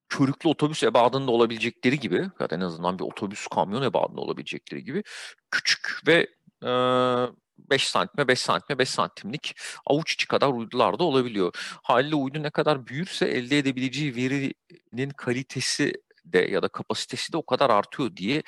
körüklü 0.09 0.49
otobüs 0.49 0.83
ebadında 0.83 1.31
olabilecekleri 1.31 2.01
gibi 2.01 2.31
ya 2.41 2.51
da 2.51 2.57
en 2.57 2.61
azından 2.61 2.99
bir 2.99 3.05
otobüs 3.05 3.47
kamyon 3.47 3.83
ebadında 3.83 4.21
olabilecekleri 4.21 4.85
gibi 4.85 5.03
küçük 5.51 6.01
ve 6.07 6.29
eee 6.63 7.29
5 7.59 7.89
santime 7.89 8.29
5 8.29 8.41
santime 8.41 8.79
5 8.79 8.89
santimlik 8.91 9.57
avuç 9.87 10.13
içi 10.15 10.29
kadar 10.29 10.49
uydular 10.49 10.99
da 10.99 11.05
olabiliyor. 11.05 11.53
Haliyle 11.83 12.15
uydu 12.17 12.43
ne 12.43 12.51
kadar 12.51 12.87
büyürse 12.87 13.27
elde 13.27 13.59
edebileceği 13.59 14.17
verinin 14.17 15.11
kalitesi 15.11 15.93
de 16.25 16.39
ya 16.39 16.63
da 16.63 16.69
kapasitesi 16.69 17.33
de 17.33 17.37
o 17.37 17.47
kadar 17.47 17.71
artıyor 17.71 18.17
diye 18.17 18.43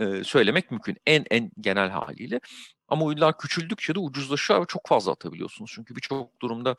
eee, 0.00 0.24
söylemek 0.24 0.70
mümkün. 0.70 0.96
En 1.06 1.24
en 1.30 1.50
genel 1.60 1.90
haliyle. 1.90 2.40
Ama 2.88 3.04
uydular 3.04 3.38
küçüldükçe 3.38 3.94
de 3.94 3.98
ucuzlaşıyor 3.98 4.60
ve 4.62 4.66
çok 4.68 4.86
fazla 4.88 5.12
atabiliyorsunuz. 5.12 5.72
Çünkü 5.74 5.96
birçok 5.96 6.42
durumda 6.42 6.76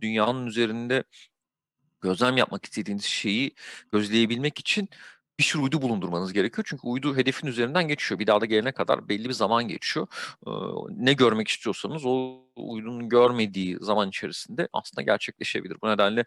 dünyanın 0.00 0.46
üzerinde 0.46 1.04
gözlem 2.00 2.36
yapmak 2.36 2.64
istediğiniz 2.64 3.04
şeyi 3.04 3.54
gözleyebilmek 3.92 4.58
için 4.58 4.88
bir 5.40 5.44
sürü 5.44 5.62
uydu 5.62 5.82
bulundurmanız 5.82 6.32
gerekiyor. 6.32 6.66
Çünkü 6.68 6.86
uydu 6.86 7.16
hedefin 7.16 7.46
üzerinden 7.46 7.88
geçiyor. 7.88 8.18
Bir 8.18 8.26
daha 8.26 8.40
da 8.40 8.46
gelene 8.46 8.72
kadar 8.72 9.08
belli 9.08 9.28
bir 9.28 9.34
zaman 9.34 9.68
geçiyor. 9.68 10.06
Ne 10.90 11.12
görmek 11.12 11.48
istiyorsanız 11.48 12.02
o 12.04 12.40
uydunun 12.56 13.08
görmediği 13.08 13.78
zaman 13.80 14.08
içerisinde 14.08 14.68
aslında 14.72 15.02
gerçekleşebilir. 15.02 15.76
Bu 15.82 15.88
nedenle 15.88 16.24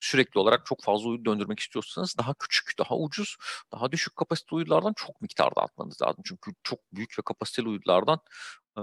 sürekli 0.00 0.40
olarak 0.40 0.66
çok 0.66 0.82
fazla 0.82 1.08
uydu 1.08 1.24
döndürmek 1.24 1.60
istiyorsanız 1.60 2.18
daha 2.18 2.34
küçük, 2.34 2.78
daha 2.78 2.96
ucuz, 2.96 3.36
daha 3.72 3.92
düşük 3.92 4.16
kapasite 4.16 4.54
uydulardan 4.54 4.92
çok 4.92 5.20
miktarda 5.22 5.60
atmanız 5.62 6.02
lazım. 6.02 6.22
Çünkü 6.26 6.50
çok 6.62 6.78
büyük 6.92 7.18
ve 7.18 7.22
kapasiteli 7.22 7.68
uydulardan 7.68 8.20
e, 8.76 8.80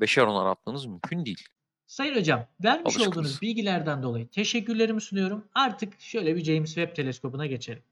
beşer 0.00 0.22
onar 0.22 0.46
atmanız 0.46 0.86
mümkün 0.86 1.26
değil. 1.26 1.48
Sayın 1.86 2.16
hocam, 2.16 2.46
vermiş 2.64 2.86
Alışkınız. 2.86 3.08
olduğunuz 3.08 3.42
bilgilerden 3.42 4.02
dolayı 4.02 4.28
teşekkürlerimi 4.28 5.00
sunuyorum. 5.00 5.44
Artık 5.54 6.00
şöyle 6.00 6.36
bir 6.36 6.44
James 6.44 6.74
Webb 6.74 6.96
teleskobuna 6.96 7.46
geçelim. 7.46 7.82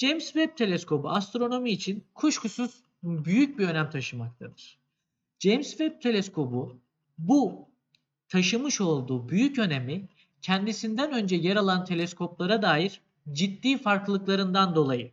James 0.00 0.24
Webb 0.24 0.56
teleskobu 0.56 1.10
astronomi 1.10 1.70
için 1.70 2.04
kuşkusuz 2.14 2.82
büyük 3.02 3.58
bir 3.58 3.68
önem 3.68 3.90
taşımaktadır. 3.90 4.78
James 5.38 5.70
Webb 5.70 6.02
teleskobu 6.02 6.76
bu 7.18 7.68
taşımış 8.28 8.80
olduğu 8.80 9.28
büyük 9.28 9.58
önemi 9.58 10.08
kendisinden 10.42 11.12
önce 11.12 11.36
yer 11.36 11.56
alan 11.56 11.84
teleskoplara 11.84 12.62
dair 12.62 13.00
ciddi 13.32 13.78
farklılıklarından 13.78 14.74
dolayı 14.74 15.12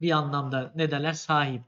bir 0.00 0.10
anlamda 0.10 0.72
ne 0.74 0.90
derler 0.90 1.12
sahip. 1.12 1.62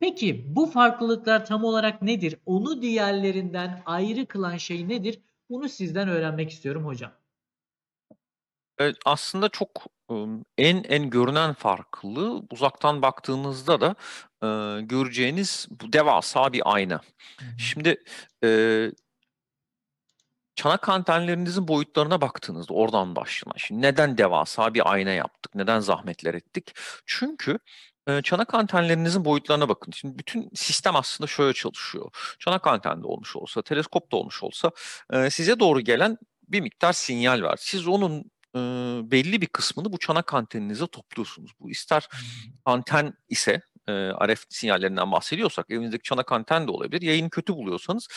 Peki 0.00 0.56
bu 0.56 0.66
farklılıklar 0.66 1.46
tam 1.46 1.64
olarak 1.64 2.02
nedir? 2.02 2.36
Onu 2.46 2.82
diğerlerinden 2.82 3.82
ayrı 3.86 4.26
kılan 4.26 4.56
şey 4.56 4.88
nedir? 4.88 5.18
Bunu 5.50 5.68
sizden 5.68 6.08
öğrenmek 6.08 6.50
istiyorum 6.50 6.84
hocam. 6.84 7.12
Evet, 8.78 8.96
aslında 9.04 9.48
çok 9.48 9.86
en 10.58 10.84
en 10.84 11.10
görünen 11.10 11.52
farklılığı 11.52 12.42
uzaktan 12.50 13.02
baktığınızda 13.02 13.80
da 13.80 13.94
e, 14.42 14.46
göreceğiniz 14.82 15.66
bu 15.70 15.92
devasa 15.92 16.52
bir 16.52 16.74
ayna. 16.74 17.00
Şimdi 17.58 18.04
e, 18.44 18.48
çanak 20.54 20.88
antenlerinizin 20.88 21.68
boyutlarına 21.68 22.20
baktığınızda 22.20 22.74
oradan 22.74 23.16
başlayalım. 23.16 23.58
Şimdi 23.58 23.82
neden 23.82 24.18
devasa 24.18 24.74
bir 24.74 24.92
ayna 24.92 25.10
yaptık? 25.10 25.54
Neden 25.54 25.80
zahmetler 25.80 26.34
ettik? 26.34 26.74
Çünkü 27.06 27.58
çanak 28.24 28.54
antenlerinizin 28.54 29.24
boyutlarına 29.24 29.68
bakın. 29.68 29.92
Şimdi 29.92 30.18
bütün 30.18 30.50
sistem 30.54 30.96
aslında 30.96 31.28
şöyle 31.28 31.54
çalışıyor. 31.54 32.36
Çanak 32.38 32.66
antende 32.66 33.06
olmuş 33.06 33.36
olsa, 33.36 33.62
teleskop 33.62 34.12
da 34.12 34.16
olmuş 34.16 34.42
olsa 34.42 34.70
size 35.30 35.60
doğru 35.60 35.80
gelen 35.80 36.18
bir 36.48 36.60
miktar 36.60 36.92
sinyal 36.92 37.42
var. 37.42 37.56
Siz 37.60 37.88
onun 37.88 38.30
e, 38.54 38.58
belli 39.10 39.40
bir 39.40 39.46
kısmını 39.46 39.92
bu 39.92 39.98
çanak 39.98 40.34
anteninize 40.34 40.86
topluyorsunuz. 40.86 41.50
Bu 41.60 41.70
ister 41.70 42.08
anten 42.64 43.14
ise 43.28 43.60
e, 43.88 43.92
RF 44.10 44.44
sinyallerinden 44.48 45.12
bahsediyorsak 45.12 45.70
evinizdeki 45.70 46.02
çanak 46.02 46.32
anten 46.32 46.66
de 46.66 46.70
olabilir. 46.70 47.02
Yayını 47.02 47.30
kötü 47.30 47.54
buluyorsanız 47.54 48.08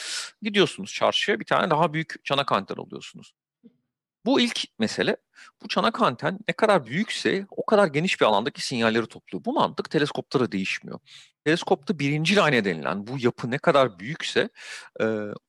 gidiyorsunuz 0.42 0.94
çarşıya 0.94 1.40
bir 1.40 1.46
tane 1.46 1.70
daha 1.70 1.94
büyük 1.94 2.26
çanak 2.26 2.52
anten 2.52 2.76
alıyorsunuz. 2.76 3.34
Bu 4.26 4.42
ilk 4.42 4.60
mesele. 4.80 5.18
Bu 5.64 5.68
çanak 5.68 6.02
anten 6.02 6.40
ne 6.48 6.54
kadar 6.54 6.86
büyükse 6.86 7.46
o 7.50 7.66
kadar 7.66 7.88
geniş 7.88 8.22
bir 8.22 8.26
alandaki 8.26 8.66
sinyalleri 8.66 9.06
topluyor. 9.08 9.46
Bu 9.46 9.54
mantık 9.54 9.90
teleskopta 9.90 10.40
da 10.40 10.52
değişmiyor. 10.52 11.00
Teleskopta 11.46 12.00
birinci 12.00 12.42
ayna 12.42 12.66
denilen 12.66 13.08
bu 13.08 13.16
yapı 13.20 13.52
ne 13.52 13.58
kadar 13.58 14.00
büyükse 14.00 14.50
e, 15.02 15.06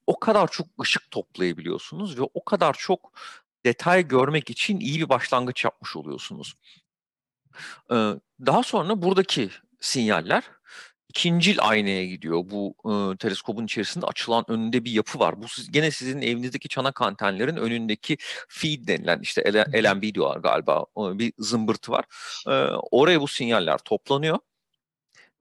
o 0.07 0.21
kadar 0.21 0.49
çok 0.49 0.67
ışık 0.83 1.11
toplayabiliyorsunuz 1.11 2.19
ve 2.19 2.23
o 2.35 2.45
kadar 2.45 2.75
çok 2.79 3.13
detay 3.67 4.09
görmek 4.09 4.51
için 4.51 4.81
iyi 4.81 5.01
bir 5.01 5.09
başlangıç 5.09 5.65
yapmış 5.65 5.97
oluyorsunuz. 5.97 6.55
Ee, 7.93 8.13
daha 8.47 8.63
sonra 8.63 9.03
buradaki 9.03 9.51
sinyaller 9.81 10.43
ikincil 11.09 11.57
aynaya 11.61 12.07
gidiyor. 12.07 12.45
Bu 12.51 12.75
e, 12.85 13.17
teleskopun 13.17 13.65
içerisinde 13.65 14.07
açılan 14.07 14.45
önünde 14.49 14.85
bir 14.85 14.91
yapı 14.91 15.19
var. 15.19 15.43
Bu 15.43 15.49
siz, 15.49 15.73
gene 15.73 15.91
sizin 15.91 16.23
evinizdeki 16.23 16.69
çanak 16.69 17.03
antenlerin 17.03 17.57
önündeki 17.57 18.17
feed 18.49 18.89
denilen 18.89 19.21
işte 19.21 19.53
LNB 19.55 20.15
diyorlar 20.15 20.41
galiba 20.41 20.87
bir 20.97 21.33
zımbırtı 21.39 21.93
var. 21.93 22.05
Oraya 22.91 23.21
bu 23.21 23.29
sinyaller 23.29 23.79
toplanıyor. 23.79 24.39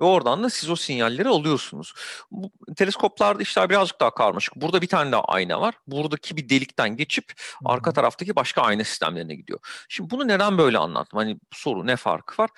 Ve 0.01 0.05
oradan 0.05 0.43
da 0.43 0.49
siz 0.49 0.69
o 0.69 0.75
sinyalleri 0.75 1.29
alıyorsunuz. 1.29 1.93
Bu 2.31 2.51
teleskoplarda 2.75 3.41
işler 3.43 3.69
birazcık 3.69 3.99
daha 3.99 4.13
karmaşık. 4.13 4.55
Burada 4.55 4.81
bir 4.81 4.87
tane 4.87 5.11
daha 5.11 5.23
ayna 5.23 5.61
var. 5.61 5.75
Buradaki 5.87 6.37
bir 6.37 6.49
delikten 6.49 6.97
geçip 6.97 7.33
arka 7.65 7.93
taraftaki 7.93 8.35
başka 8.35 8.61
ayna 8.61 8.83
sistemlerine 8.83 9.35
gidiyor. 9.35 9.59
Şimdi 9.89 10.09
bunu 10.09 10.27
neden 10.27 10.57
böyle 10.57 10.77
anlattım? 10.77 11.19
Hani 11.19 11.39
soru 11.51 11.87
ne 11.87 11.95
farkı 11.95 12.41
var? 12.41 12.49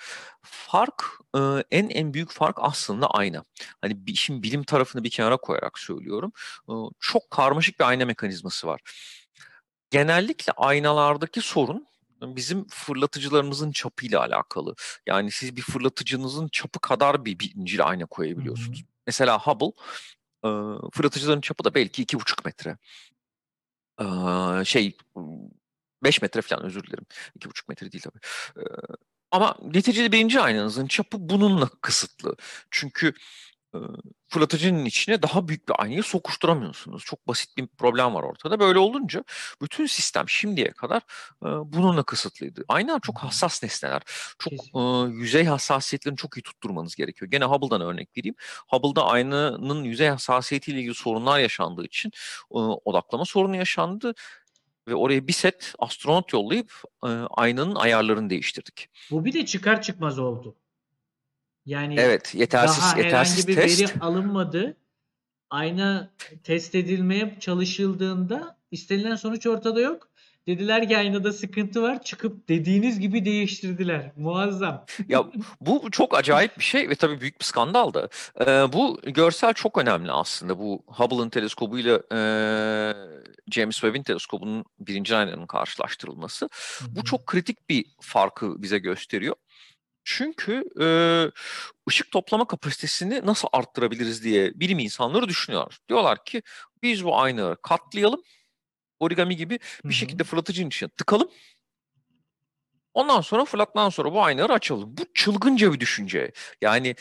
Fark 0.42 1.04
e, 1.36 1.38
en 1.70 1.88
en 1.88 2.14
büyük 2.14 2.30
fark 2.30 2.56
aslında 2.60 3.06
ayna. 3.10 3.44
Hani 3.80 3.96
işin 4.06 4.42
bilim 4.42 4.62
tarafını 4.64 5.04
bir 5.04 5.10
kenara 5.10 5.36
koyarak 5.36 5.78
söylüyorum. 5.78 6.32
E, 6.68 6.72
Çok 7.00 7.30
karmaşık 7.30 7.80
bir 7.80 7.84
ayna 7.84 8.04
mekanizması 8.04 8.66
var. 8.66 8.80
Genellikle 9.90 10.52
aynalardaki 10.56 11.40
sorun 11.40 11.86
bizim 12.26 12.66
fırlatıcılarımızın 12.68 13.72
çapıyla 13.72 14.20
alakalı. 14.20 14.74
Yani 15.06 15.30
siz 15.30 15.56
bir 15.56 15.62
fırlatıcınızın 15.62 16.48
çapı 16.48 16.80
kadar 16.80 17.24
bir 17.24 17.38
birincil 17.38 17.86
ayna 17.86 18.06
koyabiliyorsunuz. 18.06 18.84
Mesela 19.06 19.38
Hubble 19.38 19.72
e, 20.44 20.48
fırlatıcıların 20.92 21.40
çapı 21.40 21.64
da 21.64 21.74
belki 21.74 22.02
iki 22.02 22.20
buçuk 22.20 22.44
metre. 22.44 22.76
Ee, 24.00 24.64
şey 24.64 24.96
5 26.02 26.22
metre 26.22 26.42
falan 26.42 26.64
özür 26.64 26.82
dilerim. 26.84 27.06
2,5 27.38 27.68
metre 27.68 27.92
değil 27.92 28.02
tabii. 28.02 28.18
Ee, 28.56 28.70
ama 29.30 29.56
neticede 29.62 30.12
birinci 30.12 30.40
aynanızın 30.40 30.86
çapı 30.86 31.16
bununla 31.20 31.68
kısıtlı. 31.68 32.36
Çünkü 32.70 33.08
e, 33.08 33.12
fırlatıcının 34.28 34.84
içine 34.84 35.22
daha 35.22 35.48
büyük 35.48 35.68
bir 35.68 35.74
aynayı 35.78 36.02
sokuşturamıyorsunuz. 36.02 37.04
Çok 37.04 37.28
basit 37.28 37.56
bir 37.56 37.66
problem 37.66 38.14
var 38.14 38.22
ortada. 38.22 38.60
Böyle 38.60 38.78
olunca 38.78 39.24
bütün 39.62 39.86
sistem 39.86 40.28
şimdiye 40.28 40.70
kadar 40.70 41.02
e, 41.42 41.46
bununla 41.46 42.02
kısıtlıydı. 42.02 42.64
Aynalar 42.68 43.00
çok 43.00 43.18
hassas 43.18 43.62
nesneler. 43.62 44.02
Çok 44.38 44.52
e, 44.52 44.80
yüzey 45.12 45.44
hassasiyetlerini 45.44 46.16
çok 46.16 46.36
iyi 46.38 46.42
tutturmanız 46.42 46.94
gerekiyor. 46.94 47.30
Gene 47.30 47.44
Hubble'dan 47.44 47.80
örnek 47.80 48.16
vereyim. 48.18 48.34
Hubble'da 48.68 49.06
aynanın 49.06 49.84
yüzey 49.84 50.08
hassasiyetiyle 50.08 50.78
ilgili 50.78 50.94
sorunlar 50.94 51.38
yaşandığı 51.38 51.84
için 51.84 52.08
e, 52.50 52.58
odaklama 52.58 53.24
sorunu 53.24 53.56
yaşandı 53.56 54.14
ve 54.88 54.94
oraya 54.94 55.26
bir 55.26 55.32
set 55.32 55.74
astronot 55.78 56.32
yollayıp 56.32 56.82
e, 57.04 57.08
aynanın 57.30 57.74
ayarlarını 57.74 58.30
değiştirdik. 58.30 58.88
Bu 59.10 59.24
bir 59.24 59.32
de 59.32 59.46
çıkar 59.46 59.82
çıkmaz 59.82 60.18
oldu. 60.18 60.56
Yani 61.66 61.94
Evet, 61.98 62.34
yetersiz 62.34 62.82
daha 62.84 62.98
yetersiz 62.98 63.36
herhangi 63.36 63.48
bir 63.48 63.62
test. 63.62 63.82
veri 63.82 64.00
alınmadı. 64.00 64.76
Ayna 65.50 66.10
test 66.42 66.74
edilmeye 66.74 67.36
çalışıldığında 67.40 68.58
istenilen 68.70 69.16
sonuç 69.16 69.46
ortada 69.46 69.80
yok. 69.80 70.08
Dediler 70.46 70.88
ki 70.88 70.96
aynada 70.98 71.32
sıkıntı 71.32 71.82
var. 71.82 72.02
Çıkıp 72.02 72.48
dediğiniz 72.48 73.00
gibi 73.00 73.24
değiştirdiler. 73.24 74.12
Muazzam. 74.16 74.84
Ya 75.08 75.24
bu 75.60 75.90
çok 75.90 76.18
acayip 76.18 76.58
bir 76.58 76.64
şey 76.64 76.90
ve 76.90 76.94
tabii 76.94 77.20
büyük 77.20 77.40
bir 77.40 77.44
skandal 77.44 77.94
da. 77.94 78.08
Ee, 78.40 78.72
bu 78.72 79.00
görsel 79.06 79.52
çok 79.52 79.78
önemli 79.78 80.12
aslında. 80.12 80.58
Bu 80.58 80.82
Hubble'ın 80.86 81.30
teleskobuyla 81.30 82.00
e, 82.12 82.18
James 83.50 83.74
Webb'in 83.74 84.02
teleskobunun 84.02 84.64
birinci 84.78 85.16
aynanın 85.16 85.46
karşılaştırılması. 85.46 86.48
Bu 86.88 87.04
çok 87.04 87.26
kritik 87.26 87.68
bir 87.68 87.84
farkı 88.00 88.62
bize 88.62 88.78
gösteriyor. 88.78 89.34
Çünkü 90.04 90.64
e, 90.80 90.86
ışık 91.88 92.10
toplama 92.10 92.46
kapasitesini 92.46 93.26
nasıl 93.26 93.48
arttırabiliriz 93.52 94.24
diye 94.24 94.52
bilim 94.54 94.78
insanları 94.78 95.28
düşünüyor. 95.28 95.78
Diyorlar 95.88 96.24
ki 96.24 96.42
biz 96.82 97.04
bu 97.04 97.18
aynaları 97.18 97.56
katlayalım. 97.62 98.22
Origami 99.00 99.36
gibi 99.36 99.58
bir 99.84 99.88
hı. 99.88 99.92
şekilde 99.92 100.24
fırlatıcının 100.24 100.68
içine 100.68 100.88
tıkalım. 100.88 101.30
Ondan 102.94 103.20
sonra 103.20 103.44
fırlatmadan 103.44 103.88
sonra 103.88 104.12
bu 104.12 104.22
aynaları 104.22 104.52
açalım. 104.52 104.96
Bu 104.96 105.02
çılgınca 105.14 105.72
bir 105.72 105.80
düşünce. 105.80 106.32
Yani 106.60 106.96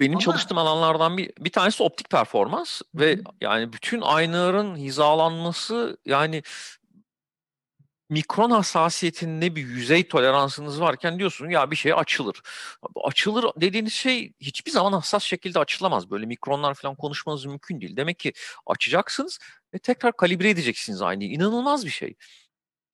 Benim 0.00 0.12
Ama- 0.12 0.20
çalıştığım 0.20 0.58
alanlardan 0.58 1.16
bir 1.16 1.32
bir 1.38 1.50
tanesi 1.50 1.82
optik 1.82 2.10
performans 2.10 2.80
Hı 2.80 3.00
ve 3.00 3.18
yani 3.40 3.72
bütün 3.72 4.00
aynaların 4.00 4.76
hizalanması 4.76 5.98
yani 6.06 6.42
mikron 8.10 8.50
hassasiyetinde 8.50 9.56
bir 9.56 9.66
yüzey 9.66 10.08
toleransınız 10.08 10.80
varken 10.80 11.18
diyorsun 11.18 11.48
ya 11.48 11.70
bir 11.70 11.76
şey 11.76 11.92
açılır. 11.92 12.42
Açılır 13.04 13.44
dediğiniz 13.56 13.92
şey 13.92 14.32
hiçbir 14.40 14.70
zaman 14.70 14.92
hassas 14.92 15.22
şekilde 15.22 15.58
açılamaz. 15.58 16.10
Böyle 16.10 16.26
mikronlar 16.26 16.74
falan 16.74 16.96
konuşmanız 16.96 17.44
mümkün 17.44 17.80
değil. 17.80 17.96
Demek 17.96 18.18
ki 18.18 18.32
açacaksınız 18.66 19.38
ve 19.74 19.78
tekrar 19.78 20.16
kalibre 20.16 20.50
edeceksiniz 20.50 21.02
aynayı. 21.02 21.30
İnanılmaz 21.30 21.84
bir 21.84 21.90
şey. 21.90 22.14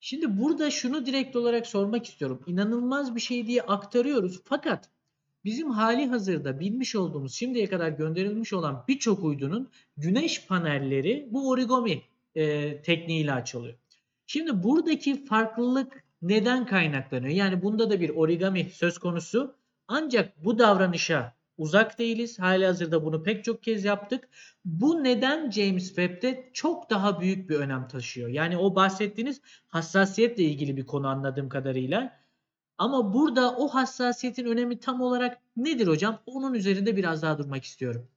Şimdi 0.01 0.39
burada 0.39 0.71
şunu 0.71 1.07
direkt 1.07 1.37
olarak 1.37 1.67
sormak 1.67 2.07
istiyorum. 2.07 2.43
İnanılmaz 2.47 3.15
bir 3.15 3.21
şey 3.21 3.47
diye 3.47 3.63
aktarıyoruz. 3.63 4.41
Fakat 4.45 4.91
bizim 5.45 5.71
hali 5.71 6.07
hazırda 6.07 6.61
bilmiş 6.61 6.95
olduğumuz 6.97 7.35
şimdiye 7.35 7.69
kadar 7.69 7.89
gönderilmiş 7.89 8.53
olan 8.53 8.85
birçok 8.89 9.25
uydunun 9.25 9.71
güneş 9.97 10.47
panelleri 10.47 11.29
bu 11.31 11.51
origami 11.51 12.03
e, 12.35 12.83
tekniğiyle 12.83 13.33
açılıyor. 13.33 13.75
Şimdi 14.27 14.63
buradaki 14.63 15.25
farklılık 15.25 16.05
neden 16.23 16.67
kaynaklanıyor? 16.67 17.35
Yani 17.35 17.63
bunda 17.63 17.91
da 17.91 18.01
bir 18.01 18.11
origami 18.11 18.71
söz 18.71 18.99
konusu. 18.99 19.57
Ancak 19.89 20.45
bu 20.45 20.59
davranışa 20.59 21.35
uzak 21.59 21.99
değiliz. 21.99 22.39
Hali 22.39 22.67
hazırda 22.67 23.05
bunu 23.05 23.23
pek 23.23 23.45
çok 23.45 23.63
kez 23.63 23.85
yaptık. 23.85 24.29
Bu 24.65 25.05
neden 25.05 25.51
James 25.51 25.87
Webb'de 25.87 26.51
çok 26.53 26.91
daha 26.91 27.21
büyük 27.21 27.51
bir 27.51 27.57
önem 27.57 27.89
taşıyor? 27.89 28.29
Yani 28.29 28.57
o 28.57 28.75
bahsettiğiniz 28.75 29.41
hassasiyetle 29.69 30.43
ilgili 30.45 30.77
bir 30.77 30.87
konu 30.87 31.09
anladığım 31.09 31.49
kadarıyla. 31.49 32.21
Ama 32.79 33.15
burada 33.15 33.57
o 33.57 33.69
hassasiyetin 33.69 34.47
önemi 34.47 34.81
tam 34.81 35.01
olarak 35.01 35.39
nedir 35.57 35.87
hocam? 35.87 36.23
Onun 36.27 36.55
üzerinde 36.55 36.97
biraz 36.97 37.23
daha 37.23 37.39
durmak 37.39 37.65
istiyorum. 37.65 38.09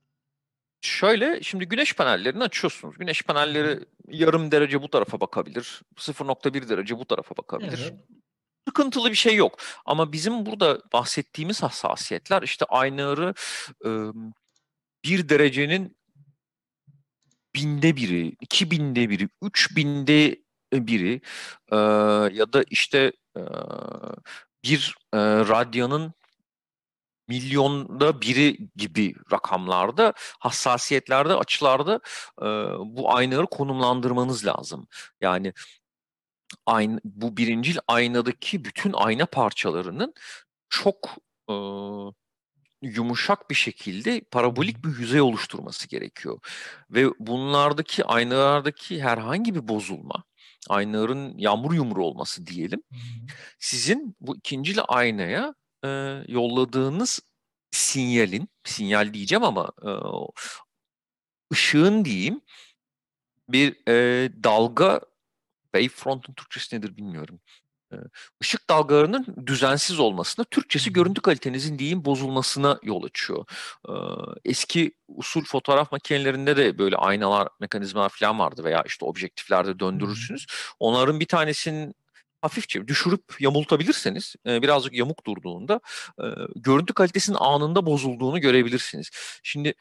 Şöyle 0.88 1.44
şimdi 1.44 1.66
güneş 1.66 1.94
panellerini 1.94 2.44
açıyorsunuz. 2.44 2.98
Güneş 2.98 3.24
panelleri 3.24 3.86
yarım 4.08 4.52
derece 4.52 4.82
bu 4.82 4.90
tarafa 4.90 5.22
bakabilir. 5.22 5.82
0.1 5.96 6.70
derece 6.70 6.98
bu 6.98 7.06
tarafa 7.06 7.38
bakabilir. 7.38 7.80
Evet. 7.82 7.94
sıkıntılı 8.68 9.10
bir 9.10 9.16
şey 9.16 9.36
yok. 9.36 9.60
Ama 9.86 10.12
bizim 10.12 10.46
burada 10.46 10.82
bahsettiğimiz 10.94 11.64
hassasiyetler 11.64 12.42
işte 12.42 12.66
aynı 12.70 13.34
bir 15.06 15.30
derecenin 15.30 15.98
binde 17.56 17.96
biri, 17.96 18.36
iki 18.42 18.72
binde 18.72 19.10
biri, 19.10 19.30
üç 19.42 19.76
binde 19.76 20.42
biri 20.74 21.22
e, 21.72 21.76
ya 22.36 22.54
da 22.54 22.64
işte 22.70 23.12
e, 23.38 23.42
bir 24.64 24.96
e, 25.14 25.18
radyanın 25.20 26.14
milyonda 27.28 28.22
biri 28.22 28.58
gibi 28.76 29.16
rakamlarda, 29.32 30.14
hassasiyetlerde, 30.18 31.36
açılarda 31.36 32.00
e, 32.42 32.46
bu 32.96 33.16
aynaları 33.16 33.48
konumlandırmanız 33.48 34.46
lazım. 34.46 34.88
Yani 35.22 35.54
ayna, 36.66 37.00
bu 37.04 37.38
birincil 37.38 37.78
aynadaki 37.88 38.66
bütün 38.66 38.94
ayna 38.94 39.26
parçalarının 39.26 40.14
çok 40.70 41.10
e, 41.50 41.54
yumuşak 42.82 43.50
bir 43.50 43.56
şekilde 43.56 44.22
parabolik 44.32 44.86
bir 44.86 45.00
yüzey 45.00 45.22
oluşturması 45.22 45.88
gerekiyor. 45.88 46.40
Ve 46.90 47.10
bunlardaki 47.20 48.06
aynalardaki 48.06 49.04
herhangi 49.04 49.56
bir 49.56 49.68
bozulma, 49.68 50.24
aynaların 50.70 51.34
yağmur 51.38 51.74
yumru 51.74 52.06
olması 52.06 52.46
diyelim, 52.46 52.84
sizin 53.60 54.16
bu 54.22 54.38
ikincil 54.38 54.80
aynaya 54.88 55.56
e, 55.86 55.88
yolladığınız 56.28 57.20
sinyalin, 57.72 58.50
sinyal 58.64 59.14
diyeceğim 59.14 59.44
ama 59.44 59.72
e, 59.86 59.92
ışığın 61.54 62.06
diyeyim 62.06 62.42
bir 63.50 63.88
e, 63.88 64.30
dalga 64.44 65.02
Wavefront'un 65.76 66.34
Türkçesi 66.34 66.76
nedir 66.76 66.98
bilmiyorum. 66.98 67.40
Ee, 67.94 67.96
Işık 68.42 68.70
dalgalarının 68.70 69.26
düzensiz 69.46 70.00
olmasına, 70.00 70.46
Türkçesi 70.46 70.94
görüntü 70.94 71.22
kalitenizin 71.22 71.80
diyeyim 71.80 72.06
bozulmasına 72.06 72.80
yol 72.84 73.04
açıyor. 73.04 73.46
Ee, 73.90 73.92
Eski 74.46 74.92
usul 75.08 75.44
fotoğraf 75.44 75.92
makinelerinde 75.92 76.58
de 76.58 76.78
böyle 76.78 76.96
aynalar, 76.96 77.48
mekanizmalar 77.60 78.10
falan 78.10 78.40
vardı 78.40 78.64
veya 78.64 78.84
işte 78.88 79.06
objektiflerde 79.06 79.80
döndürürsünüz. 79.80 80.46
Onların 80.80 81.20
bir 81.20 81.26
tanesinin 81.26 81.96
hafifçe 82.42 82.88
düşürüp 82.88 83.42
yamultabilirseniz, 83.42 84.36
e, 84.48 84.62
birazcık 84.62 84.94
yamuk 84.94 85.26
durduğunda 85.26 85.80
e, 86.22 86.26
görüntü 86.56 86.94
kalitesinin 86.94 87.38
anında 87.40 87.86
bozulduğunu 87.86 88.42
görebilirsiniz. 88.42 89.10
Şimdi 89.44 89.74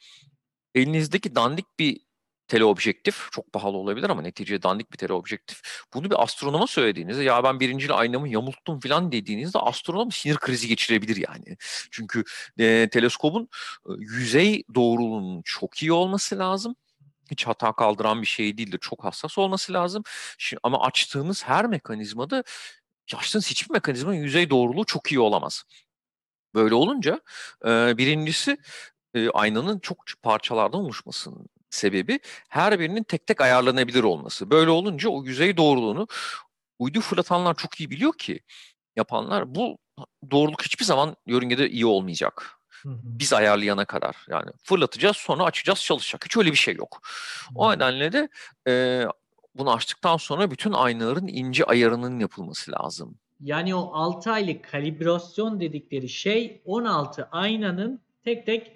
elinizdeki 0.75 1.35
dandik 1.35 1.79
bir 1.79 2.01
teleobjektif 2.49 3.29
çok 3.33 3.53
pahalı 3.53 3.77
olabilir 3.77 4.11
ama 4.11 4.23
neticede 4.23 4.62
dandik 4.62 4.92
bir 4.92 4.97
teleobjektif. 4.99 5.62
Bunu 5.95 6.11
bir 6.11 6.23
astronoma 6.23 6.66
söylediğinizde 6.66 7.25
ya 7.25 7.45
ben 7.45 7.61
birinciyle 7.61 7.92
aynamı 7.92 8.29
yamulttum 8.29 8.81
falan 8.81 9.12
dediğinizde 9.12 9.59
astronom 9.59 10.12
sinir 10.12 10.37
krizi 10.37 10.69
geçirebilir 10.69 11.16
yani. 11.16 11.57
Çünkü 11.90 12.25
e, 12.59 12.88
teleskobun 12.92 13.49
e, 13.87 13.90
yüzey 13.99 14.64
doğruluğunun 14.75 15.42
çok 15.45 15.83
iyi 15.83 15.92
olması 15.92 16.38
lazım. 16.38 16.77
Hiç 17.31 17.47
hata 17.47 17.73
kaldıran 17.73 18.23
bir 18.23 18.27
şey 18.27 18.59
değildir. 18.59 18.79
Çok 18.83 19.05
hassas 19.05 19.39
olması 19.39 19.73
lazım. 19.73 20.03
Şimdi, 20.39 20.61
ama 20.62 20.81
açtığınız 20.81 21.45
her 21.45 21.67
mekanizmada 21.67 22.45
açtığınız 23.15 23.51
hiçbir 23.51 23.73
mekanizmanın 23.75 24.17
yüzey 24.17 24.51
doğruluğu 24.51 24.85
çok 24.85 25.12
iyi 25.12 25.21
olamaz. 25.21 25.65
Böyle 26.55 26.75
olunca 26.75 27.21
e, 27.67 27.99
birincisi 27.99 28.59
e, 29.15 29.31
aynanın 29.31 29.79
çok 29.79 29.99
parçalardan 30.23 30.81
oluşmasının 30.81 31.47
sebebi 31.71 32.21
her 32.49 32.81
birinin 32.81 33.03
tek 33.03 33.27
tek 33.27 33.41
ayarlanabilir 33.41 34.03
olması. 34.05 34.51
Böyle 34.51 34.71
olunca 34.71 35.09
o 35.09 35.25
yüzey 35.25 35.57
doğruluğunu 35.57 36.07
uydu 36.79 37.01
fırlatanlar 37.01 37.55
çok 37.55 37.81
iyi 37.81 37.91
biliyor 37.91 38.12
ki 38.19 38.41
yapanlar 38.97 39.55
bu 39.55 39.79
doğruluk 40.31 40.62
hiçbir 40.62 40.85
zaman 40.85 41.17
yörüngede 41.27 41.71
iyi 41.71 41.87
olmayacak. 41.87 42.56
Biz 43.03 43.33
ayarlayana 43.33 43.85
kadar 43.85 44.16
yani 44.29 44.51
fırlatacağız 44.62 45.16
sonra 45.16 45.44
açacağız 45.44 45.81
çalışacak. 45.81 46.25
Hiç 46.25 46.37
öyle 46.37 46.51
bir 46.51 46.57
şey 46.57 46.75
yok. 46.75 47.03
O 47.55 47.72
nedenle 47.72 48.12
de 48.12 48.29
e, 48.68 49.05
bunu 49.55 49.72
açtıktan 49.72 50.16
sonra 50.16 50.51
bütün 50.51 50.72
aynaların 50.72 51.29
ince 51.29 51.64
ayarının 51.64 52.18
yapılması 52.18 52.72
lazım. 52.72 53.18
Yani 53.40 53.75
o 53.75 53.90
6 53.94 54.31
aylık 54.31 54.70
kalibrasyon 54.70 55.61
dedikleri 55.61 56.09
şey 56.09 56.62
16 56.64 57.29
aynanın 57.33 58.01
tek 58.25 58.46
tek 58.46 58.72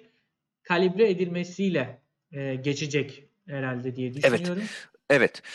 kalibre 0.63 1.09
edilmesiyle 1.09 2.01
e, 2.31 2.55
geçecek 2.55 3.23
herhalde 3.47 3.95
diye 3.95 4.13
düşünüyorum. 4.13 4.57
Evet. 4.57 4.90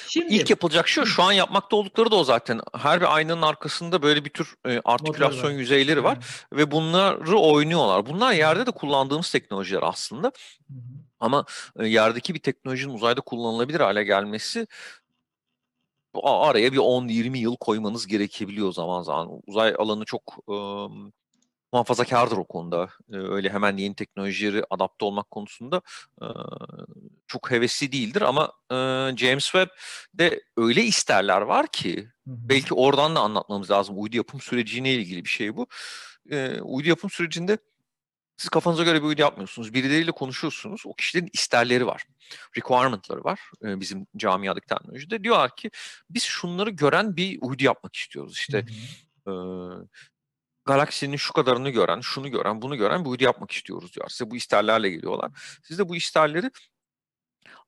Şimdi 0.09 0.35
İlk 0.35 0.51
yapılacak 0.51 0.88
şey 0.88 1.03
o. 1.03 1.07
Şu 1.07 1.23
an 1.23 1.33
yapmakta 1.33 1.77
oldukları 1.77 2.11
da 2.11 2.16
o 2.16 2.25
zaten. 2.25 2.61
Her 2.79 3.01
bir 3.01 3.14
aynanın 3.14 3.42
arkasında 3.42 4.03
böyle 4.03 4.25
bir 4.25 4.31
tür 4.31 4.55
e, 4.66 4.81
artikülasyon 4.85 5.51
var. 5.53 5.59
yüzeyleri 5.59 6.05
var 6.05 6.16
Evet. 6.16 6.47
ve 6.53 6.71
bunları 6.71 7.38
oynuyorlar. 7.38 8.07
Bunlar 8.07 8.33
yerde 8.33 8.66
de 8.66 8.71
kullandığımız 8.71 9.31
teknolojiler 9.31 9.83
aslında. 9.83 10.27
Hı 10.69 10.75
hı. 10.75 10.79
Ama 11.21 11.45
e, 11.79 11.87
yerdeki 11.87 12.35
bir 12.35 12.40
teknolojinin 12.40 12.95
uzayda 12.95 13.21
kullanılabilir 13.21 13.81
hale 13.81 14.05
gelmesi 14.05 14.66
araya 16.23 16.73
bir 16.73 16.79
10-20 16.79 17.38
yıl 17.38 17.57
koymanız 17.57 18.07
gerekebiliyor 18.07 18.73
zaman 18.73 19.03
zaman. 19.03 19.40
Uzay 19.47 19.75
alanı 19.79 20.05
çok 20.05 20.23
e, 20.49 20.57
muhafazakardır 21.77 22.37
o 22.37 22.45
konuda. 22.45 22.89
E, 23.12 23.17
öyle 23.17 23.51
hemen 23.51 23.77
yeni 23.77 23.95
teknolojileri 23.95 24.65
adapte 24.71 25.05
olmak 25.05 25.31
konusunda 25.31 25.83
e, 26.23 26.27
çok 27.27 27.51
hevesli 27.51 27.93
değildir 27.93 28.23
ama 28.23 28.53
e, 28.71 28.77
James 29.17 29.45
Webb 29.45 29.69
de 30.15 30.43
öyle 30.57 30.83
isterler 30.83 31.41
var 31.41 31.67
ki 31.67 32.09
belki 32.27 32.75
oradan 32.75 33.17
da 33.17 33.21
anlatmamız 33.21 33.71
lazım. 33.71 33.95
Uydu 33.99 34.17
yapım 34.17 34.41
süreciyle 34.41 34.95
ilgili 34.95 35.25
bir 35.25 35.31
şey 35.31 35.57
bu. 35.57 35.67
E, 36.31 36.61
uydu 36.61 36.89
yapım 36.89 37.11
sürecinde 37.11 37.59
siz 38.37 38.49
kafanıza 38.49 38.85
göre 38.85 39.03
bir 39.03 39.07
uydu 39.07 39.21
yapmıyorsunuz. 39.21 39.75
Birileriyle 39.75 40.12
konuşuyorsunuz. 40.12 40.83
O 40.87 40.95
kişilerin 40.95 41.31
isterleri 41.33 41.87
var. 41.87 42.05
Requirement'ları 42.57 43.25
var 43.25 43.41
e, 43.65 43.81
bizim 43.81 44.07
camiadaki 44.17 44.67
teknolojide. 44.67 45.25
Diyorlar 45.25 45.57
ki 45.57 45.71
biz 46.11 46.23
şunları 46.23 46.71
gören 46.71 47.17
bir 47.17 47.39
uydu 47.41 47.65
yapmak 47.65 47.97
istiyoruz. 47.97 48.39
İşte 48.39 48.65
Hı 49.25 49.31
hı. 49.31 49.33
e, 49.33 50.07
galaksinin 50.67 51.17
şu 51.17 51.33
kadarını 51.33 51.71
gören, 51.71 52.01
şunu 52.01 52.31
gören, 52.31 52.63
bunu 52.63 52.77
gören 52.77 53.05
bir 53.05 53.11
uydu 53.11 53.25
yapmak 53.25 53.51
istiyoruz 53.51 53.93
diyor. 53.95 54.09
Size 54.09 54.31
bu 54.31 54.37
isterlerle 54.37 54.91
geliyorlar. 54.91 55.31
Siz 55.63 55.79
de 55.79 55.89
bu 55.89 55.97
isterleri 55.97 56.51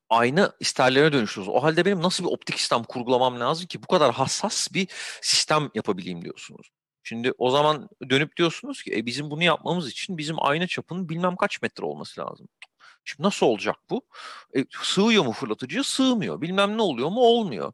aynı 0.09 0.51
isterlerine 0.59 1.13
dönüştürüyorsunuz. 1.13 1.57
O 1.57 1.63
halde 1.63 1.85
benim 1.85 2.01
nasıl 2.01 2.23
bir 2.23 2.29
optik 2.29 2.59
sistem 2.59 2.83
kurgulamam 2.83 3.39
lazım 3.39 3.67
ki 3.67 3.83
bu 3.83 3.87
kadar 3.87 4.13
hassas 4.13 4.73
bir 4.73 4.87
sistem 5.21 5.69
yapabileyim 5.75 6.21
diyorsunuz. 6.21 6.69
Şimdi 7.03 7.31
o 7.37 7.49
zaman 7.51 7.89
dönüp 8.09 8.37
diyorsunuz 8.37 8.83
ki 8.83 8.95
e, 8.95 9.05
bizim 9.05 9.31
bunu 9.31 9.43
yapmamız 9.43 9.89
için 9.89 10.17
bizim 10.17 10.35
ayna 10.45 10.67
çapının 10.67 11.09
bilmem 11.09 11.35
kaç 11.35 11.61
metre 11.61 11.85
olması 11.85 12.21
lazım. 12.21 12.47
Şimdi 13.05 13.23
nasıl 13.23 13.45
olacak 13.45 13.75
bu? 13.89 14.01
E, 14.57 14.65
sığıyor 14.83 15.25
mu 15.25 15.31
fırlatıcıya? 15.31 15.83
Sığmıyor. 15.83 16.41
Bilmem 16.41 16.77
ne 16.77 16.81
oluyor 16.81 17.09
mu? 17.09 17.21
Olmuyor. 17.21 17.73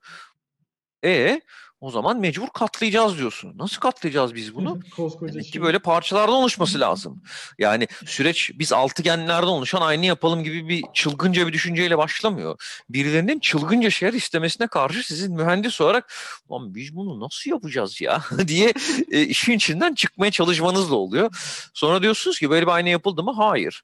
E 1.04 1.42
O 1.86 1.92
zaman 1.92 2.20
mecbur 2.20 2.48
katlayacağız 2.54 3.18
diyorsun. 3.18 3.54
Nasıl 3.58 3.80
katlayacağız 3.80 4.36
biz 4.36 4.56
bunu? 4.56 4.80
Koskoca 4.96 5.34
Demek 5.34 5.46
ki 5.46 5.52
şey. 5.52 5.62
böyle 5.62 5.80
parçalardan 5.80 6.36
oluşması 6.36 6.80
lazım. 6.80 7.22
Yani 7.60 7.88
süreç 8.06 8.52
biz 8.56 8.74
altıgenlerden 8.74 9.48
oluşan 9.48 9.82
aynı 9.82 10.06
yapalım 10.06 10.44
gibi 10.44 10.70
bir 10.70 10.84
çılgınca 10.94 11.48
bir 11.48 11.54
düşünceyle 11.54 11.98
başlamıyor. 11.98 12.84
Birilerinin 12.90 13.40
çılgınca 13.40 13.90
şeyler 13.90 14.14
istemesine 14.14 14.68
karşı 14.68 15.08
sizin 15.08 15.36
mühendis 15.36 15.82
olarak 15.82 16.14
Lan 16.52 16.76
biz 16.76 16.96
bunu 16.96 17.20
nasıl 17.20 17.52
yapacağız 17.52 18.02
ya 18.02 18.22
diye 18.48 18.74
e, 19.12 19.22
işin 19.22 19.54
içinden 19.54 19.94
çıkmaya 19.94 20.32
çalışmanızla 20.32 20.96
oluyor. 20.96 21.30
Sonra 21.74 22.02
diyorsunuz 22.02 22.40
ki 22.40 22.50
böyle 22.50 22.66
bir 22.68 22.72
ayna 22.72 22.90
yapıldı 22.90 23.24
mı? 23.24 23.34
Hayır. 23.38 23.84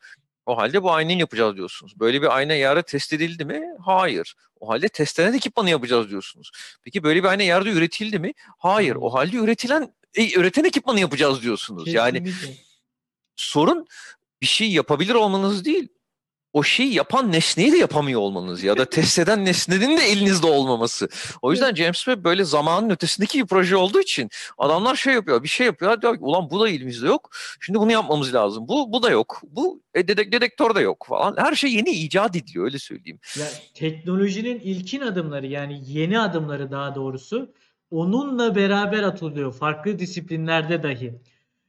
O 0.51 0.57
halde 0.57 0.83
bu 0.83 0.91
aynayı 0.91 1.17
yapacağız 1.17 1.55
diyorsunuz. 1.55 1.99
Böyle 1.99 2.21
bir 2.21 2.35
ayna 2.35 2.53
yerde 2.53 2.83
test 2.83 3.13
edildi 3.13 3.45
mi? 3.45 3.63
Hayır. 3.85 4.35
O 4.59 4.69
halde 4.69 4.89
testlenen 4.89 5.33
ekipmanı 5.33 5.69
yapacağız 5.69 6.09
diyorsunuz. 6.09 6.51
Peki 6.83 7.03
böyle 7.03 7.23
bir 7.23 7.27
ayna 7.27 7.43
yerde 7.43 7.69
üretildi 7.69 8.19
mi? 8.19 8.33
Hayır. 8.57 8.95
O 8.95 9.13
halde 9.13 9.37
üretilen 9.37 9.93
e, 10.15 10.33
üreten 10.39 10.63
ekipmanı 10.63 10.99
yapacağız 10.99 11.41
diyorsunuz. 11.41 11.93
Yani 11.93 12.23
Kesinlikle. 12.23 12.63
sorun 13.35 13.87
bir 14.41 14.47
şey 14.47 14.71
yapabilir 14.71 15.13
olmanız 15.13 15.65
değil. 15.65 15.87
O 16.53 16.63
şeyi 16.63 16.93
yapan 16.93 17.31
nesneyi 17.31 17.71
de 17.71 17.77
yapamıyor 17.77 18.21
olmanız 18.21 18.63
ya 18.63 18.77
da 18.77 18.85
test 18.89 19.19
eden 19.19 19.45
nesnenin 19.45 19.97
de 19.97 20.03
elinizde 20.03 20.47
olmaması. 20.47 21.09
O 21.41 21.51
yüzden 21.51 21.75
James 21.75 21.97
Webb 21.97 22.23
böyle 22.23 22.43
zamanın 22.43 22.89
ötesindeki 22.89 23.39
bir 23.39 23.45
proje 23.45 23.75
olduğu 23.75 24.01
için 24.01 24.29
adamlar 24.57 24.95
şey 24.95 25.13
yapıyor, 25.13 25.43
bir 25.43 25.47
şey 25.47 25.65
yapıyor. 25.65 26.01
Diyor 26.01 26.15
ki 26.15 26.23
ulan 26.23 26.49
bu 26.49 26.59
da 26.59 26.69
elimizde 26.69 27.07
yok. 27.07 27.29
Şimdi 27.59 27.79
bunu 27.79 27.91
yapmamız 27.91 28.33
lazım. 28.33 28.67
Bu 28.67 28.93
bu 28.93 29.03
da 29.03 29.09
yok. 29.09 29.41
Bu 29.43 29.81
e, 29.93 30.07
dedek, 30.07 30.31
dedektör 30.31 30.75
de 30.75 30.81
yok 30.81 31.05
falan. 31.09 31.35
Her 31.37 31.55
şey 31.55 31.73
yeni 31.73 31.89
icat 31.89 32.35
ediliyor 32.35 32.65
öyle 32.65 32.79
söyleyeyim. 32.79 33.19
Ya, 33.39 33.45
teknolojinin 33.73 34.59
ilkin 34.59 35.01
adımları 35.01 35.47
yani 35.47 35.81
yeni 35.87 36.19
adımları 36.19 36.71
daha 36.71 36.95
doğrusu 36.95 37.53
onunla 37.91 38.55
beraber 38.55 39.03
atılıyor 39.03 39.53
farklı 39.53 39.99
disiplinlerde 39.99 40.83
dahi. 40.83 41.13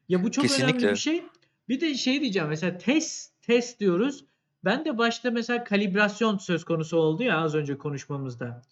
Ya 0.08 0.24
bu 0.24 0.30
çok 0.30 0.44
önemli 0.44 0.56
Kesinlikle. 0.58 0.90
bir 0.90 0.96
şey. 0.96 1.22
Bir 1.68 1.80
de 1.80 1.94
şey 1.94 2.20
diyeceğim 2.20 2.48
mesela 2.48 2.78
test 2.78 3.32
test 3.42 3.80
diyoruz. 3.80 4.24
Ben 4.64 4.84
de 4.84 4.98
başta 4.98 5.30
mesela 5.30 5.64
kalibrasyon 5.64 6.38
söz 6.38 6.64
konusu 6.64 6.96
oldu 6.96 7.22
ya 7.22 7.40
az 7.40 7.54
önce 7.54 7.78
konuşmamızda. 7.78 8.62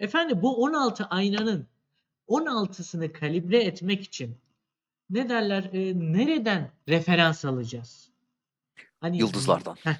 Efendim 0.00 0.42
bu 0.42 0.62
16 0.62 1.04
aynanın 1.04 1.66
16'sını 2.28 3.12
kalibre 3.12 3.62
etmek 3.62 4.02
için 4.02 4.36
ne 5.10 5.28
derler 5.28 5.64
e, 5.72 5.98
nereden 6.12 6.70
referans 6.88 7.44
alacağız? 7.44 8.10
Hani 9.00 9.18
Yıldızlardan. 9.18 9.76
Heh, 9.84 9.96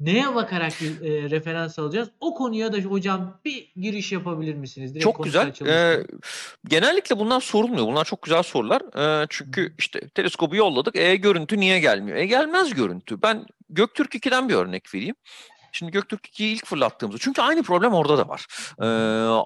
neye 0.00 0.34
bakarak 0.34 0.82
e, 0.82 1.30
referans 1.30 1.78
alacağız? 1.78 2.08
O 2.20 2.34
konuya 2.34 2.72
da 2.72 2.78
hocam 2.78 3.40
bir 3.44 3.72
giriş 3.76 4.12
yapabilir 4.12 4.54
misiniz? 4.54 4.94
Direkt 4.94 5.04
Çok 5.04 5.24
güzel. 5.24 5.52
Ee, 5.66 6.06
genellikle 6.68 7.18
bunlar 7.18 7.40
sorulmuyor. 7.40 7.86
Bunlar 7.86 8.04
çok 8.04 8.22
güzel 8.22 8.42
sorular. 8.42 8.82
Ee, 9.22 9.26
çünkü 9.30 9.74
işte 9.78 10.00
teleskobu 10.08 10.56
yolladık. 10.56 10.96
E 10.96 11.16
görüntü 11.16 11.60
niye 11.60 11.80
gelmiyor? 11.80 12.16
E 12.16 12.26
gelmez 12.26 12.74
görüntü. 12.74 13.22
Ben 13.22 13.46
Göktürk 13.70 14.14
2'den 14.14 14.48
bir 14.48 14.54
örnek 14.54 14.94
vereyim. 14.94 15.14
Şimdi 15.74 15.92
Göktürk 15.92 16.26
2'yi 16.26 16.54
ilk 16.54 16.66
fırlattığımızda 16.66 17.18
çünkü 17.18 17.42
aynı 17.42 17.62
problem 17.62 17.94
orada 17.94 18.18
da 18.18 18.28
var. 18.28 18.46
Ee, 18.80 18.84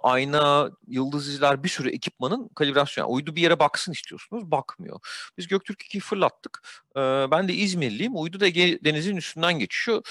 ayna, 0.03 0.71
yıldız 0.89 1.29
izler 1.29 1.65
bir 1.65 1.69
sürü 1.69 1.91
ekipmanın 1.91 2.49
kalibrasyonu. 2.49 3.07
Yani 3.09 3.15
uydu 3.15 3.37
bir 3.37 3.43
yere 3.43 3.59
baksın 3.59 3.93
istiyorsunuz. 3.93 4.51
Bakmıyor. 4.51 5.01
Biz 5.39 5.49
Göktürk 5.49 5.83
2'yi 5.83 6.01
fırlattık. 6.01 6.63
Ee, 6.97 7.01
ben 7.31 7.49
de 7.49 7.55
İzmirliyim. 7.55 8.13
Uydu 8.17 8.41
da 8.41 8.47
Ege 8.47 8.85
Denizi'nin 8.85 9.17
üstünden 9.17 9.59
geçiyor. 9.59 10.03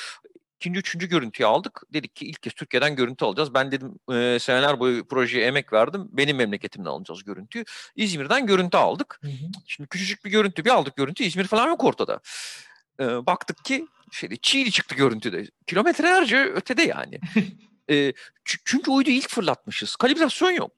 İkinci, 0.59 0.79
üçüncü 0.79 1.07
görüntüyü 1.09 1.47
aldık. 1.47 1.81
Dedik 1.93 2.15
ki 2.15 2.25
ilk 2.25 2.43
kez 2.43 2.53
Türkiye'den 2.53 2.95
görüntü 2.95 3.25
alacağız. 3.25 3.53
Ben 3.53 3.71
dedim 3.71 3.99
e, 4.11 4.39
seneler 4.39 4.79
boyu 4.79 5.07
projeye 5.07 5.45
emek 5.45 5.73
verdim. 5.73 6.07
Benim 6.11 6.37
memleketimden 6.37 6.89
alacağız 6.89 7.23
görüntüyü. 7.23 7.65
İzmir'den 7.95 8.45
görüntü 8.45 8.77
aldık. 8.77 9.19
Hı 9.21 9.27
hı. 9.27 9.51
Şimdi 9.67 9.89
küçücük 9.89 10.25
bir 10.25 10.29
görüntü 10.29 10.65
bir 10.65 10.69
aldık 10.69 10.95
görüntü. 10.95 11.23
İzmir 11.23 11.47
falan 11.47 11.67
yok 11.67 11.83
ortada. 11.83 12.19
Ee, 12.99 13.25
baktık 13.25 13.65
ki 13.65 13.87
şeyde 14.11 14.35
Çiğli 14.35 14.71
çıktı 14.71 14.95
görüntüde. 14.95 15.47
Kilometrelerce 15.67 16.37
ötede 16.45 16.81
yani. 16.83 17.19
Çü- 17.89 18.61
çünkü 18.65 18.91
uydu 18.91 19.09
ilk 19.09 19.29
fırlatmışız. 19.29 19.95
Kalibrasyon 19.95 20.51
yok. 20.51 20.71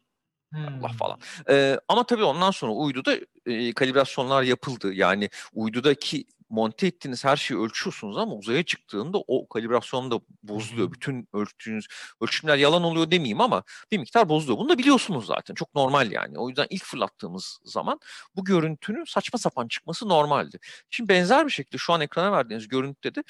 Allah 0.55 0.89
Hmm. 0.89 0.97
falan. 0.97 1.19
Ee, 1.49 1.79
ama 1.87 2.03
tabii 2.05 2.23
ondan 2.23 2.51
sonra 2.51 2.71
uyduda 2.71 3.17
e, 3.45 3.73
kalibrasyonlar 3.73 4.43
yapıldı. 4.43 4.93
Yani 4.93 5.29
uydudaki 5.53 6.25
monte 6.49 6.87
ettiğiniz 6.87 7.25
her 7.25 7.37
şeyi 7.37 7.59
ölçüyorsunuz 7.59 8.17
ama 8.17 8.35
uzaya 8.35 8.63
çıktığında 8.63 9.17
o 9.27 9.47
kalibrasyon 9.47 10.11
da 10.11 10.19
bozuluyor. 10.43 10.91
Bütün 10.91 11.27
ölçtüğünüz 11.33 11.87
ölçümler 12.21 12.57
yalan 12.57 12.83
oluyor 12.83 13.11
demeyeyim 13.11 13.41
ama 13.41 13.63
bir 13.91 13.97
miktar 13.97 14.29
bozuluyor. 14.29 14.59
Bunu 14.59 14.69
da 14.69 14.77
biliyorsunuz 14.77 15.25
zaten. 15.25 15.53
Çok 15.53 15.75
normal 15.75 16.11
yani. 16.11 16.39
O 16.39 16.49
yüzden 16.49 16.67
ilk 16.69 16.83
fırlattığımız 16.83 17.59
zaman 17.63 17.99
bu 18.35 18.45
görüntünün 18.45 19.03
saçma 19.03 19.39
sapan 19.39 19.67
çıkması 19.67 20.09
normaldi. 20.09 20.59
Şimdi 20.89 21.09
benzer 21.09 21.45
bir 21.45 21.51
şekilde 21.51 21.77
şu 21.77 21.93
an 21.93 22.01
ekrana 22.01 22.31
verdiğiniz 22.31 22.67
görüntüde 22.67 23.15
de 23.15 23.23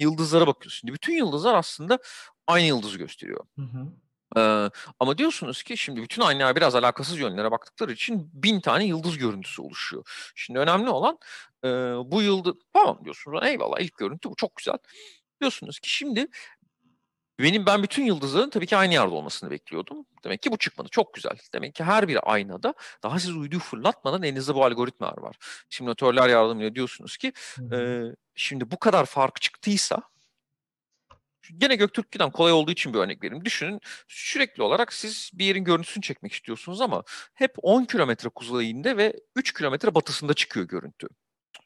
yıldızlara 0.00 0.46
bakıyorsunuz. 0.46 0.80
Şimdi 0.80 0.92
bütün 0.94 1.12
yıldızlar 1.12 1.54
aslında 1.54 1.98
aynı 2.46 2.66
yıldızı 2.66 2.98
gösteriyor. 2.98 3.44
Hı 3.56 3.62
hı. 3.62 3.92
Ee, 4.36 4.70
ama 5.00 5.18
diyorsunuz 5.18 5.62
ki 5.62 5.76
şimdi 5.76 6.02
bütün 6.02 6.22
aynalar 6.22 6.56
biraz 6.56 6.74
alakasız 6.74 7.18
yönlere 7.18 7.50
baktıkları 7.50 7.92
için 7.92 8.30
bin 8.32 8.60
tane 8.60 8.84
yıldız 8.84 9.18
görüntüsü 9.18 9.62
oluşuyor. 9.62 10.32
Şimdi 10.34 10.58
önemli 10.58 10.90
olan 10.90 11.18
e, 11.64 11.68
bu 12.04 12.22
yıldız 12.22 12.54
tamam 12.72 13.00
diyorsunuz 13.04 13.40
eyvallah 13.44 13.80
ilk 13.80 13.96
görüntü 13.96 14.30
bu 14.30 14.36
çok 14.36 14.56
güzel. 14.56 14.78
Diyorsunuz 15.40 15.80
ki 15.80 15.90
şimdi 15.90 16.28
benim 17.40 17.66
ben 17.66 17.82
bütün 17.82 18.04
yıldızların 18.04 18.50
tabii 18.50 18.66
ki 18.66 18.76
aynı 18.76 18.92
yerde 18.94 19.14
olmasını 19.14 19.50
bekliyordum. 19.50 20.06
Demek 20.24 20.42
ki 20.42 20.52
bu 20.52 20.58
çıkmadı. 20.58 20.88
Çok 20.90 21.14
güzel. 21.14 21.38
Demek 21.54 21.74
ki 21.74 21.84
her 21.84 22.08
bir 22.08 22.32
aynada 22.32 22.74
daha 23.02 23.18
siz 23.20 23.36
uyduyu 23.36 23.60
fırlatmadan 23.60 24.22
elinizde 24.22 24.54
bu 24.54 24.64
algoritmalar 24.64 25.18
var. 25.18 25.36
Simülatörler 25.70 26.28
yardımıyla 26.28 26.74
diyorsunuz 26.74 27.16
ki 27.16 27.32
ee, 27.72 28.02
şimdi 28.34 28.70
bu 28.70 28.78
kadar 28.78 29.06
fark 29.06 29.40
çıktıysa 29.40 30.02
gene 31.58 31.76
Göktürk'ten 31.76 32.30
kolay 32.30 32.52
olduğu 32.52 32.70
için 32.70 32.94
bir 32.94 32.98
örnek 32.98 33.24
vereyim. 33.24 33.44
Düşünün 33.44 33.80
sürekli 34.08 34.62
olarak 34.62 34.92
siz 34.92 35.30
bir 35.34 35.44
yerin 35.44 35.64
görüntüsünü 35.64 36.02
çekmek 36.02 36.32
istiyorsunuz 36.32 36.80
ama 36.80 37.02
hep 37.34 37.54
10 37.62 37.84
kilometre 37.84 38.28
kuzeyinde 38.28 38.96
ve 38.96 39.20
3 39.36 39.52
kilometre 39.54 39.94
batısında 39.94 40.34
çıkıyor 40.34 40.68
görüntü. 40.68 41.08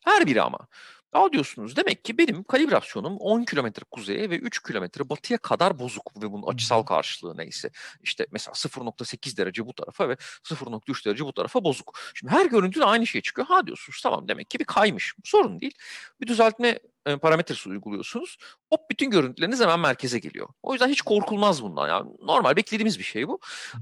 Her 0.05 0.27
biri 0.27 0.43
ama. 0.43 0.69
Aa 1.13 1.33
diyorsunuz 1.33 1.77
demek 1.77 2.05
ki 2.05 2.19
benim 2.19 2.45
kalibrasyonum 2.45 3.17
10 3.17 3.45
kilometre 3.45 3.83
kuzeye 3.91 4.31
ve 4.31 4.39
3 4.39 4.63
kilometre 4.63 5.09
batıya 5.09 5.39
kadar 5.39 5.79
bozuk 5.79 6.23
ve 6.23 6.33
bunun 6.33 6.53
açısal 6.53 6.83
karşılığı 6.83 7.37
neyse. 7.37 7.71
İşte 8.03 8.27
mesela 8.31 8.53
0.8 8.53 9.37
derece 9.37 9.67
bu 9.67 9.73
tarafa 9.75 10.09
ve 10.09 10.13
0.3 10.45 11.07
derece 11.07 11.25
bu 11.25 11.33
tarafa 11.33 11.65
bozuk. 11.65 11.99
Şimdi 12.15 12.33
her 12.33 12.47
görüntüde 12.47 12.85
aynı 12.85 13.07
şey 13.07 13.21
çıkıyor. 13.21 13.47
Ha 13.49 13.67
diyorsunuz 13.67 14.01
tamam 14.03 14.29
demek 14.29 14.51
ki 14.51 14.59
bir 14.59 14.65
kaymış. 14.65 15.15
Sorun 15.25 15.61
değil. 15.61 15.75
Bir 16.21 16.27
düzeltme 16.27 16.79
e, 17.07 17.17
parametresi 17.17 17.69
uyguluyorsunuz. 17.69 18.37
Hop 18.71 18.81
bütün 18.91 19.11
görüntüleriniz 19.11 19.61
hemen 19.61 19.81
merkeze 19.81 20.19
geliyor. 20.19 20.49
O 20.63 20.73
yüzden 20.73 20.89
hiç 20.89 21.03
korkulmaz 21.03 21.63
bundan. 21.63 21.89
Yani 21.89 22.11
normal 22.23 22.57
beklediğimiz 22.57 22.99
bir 22.99 23.05
şey 23.05 23.29
bu. 23.29 23.41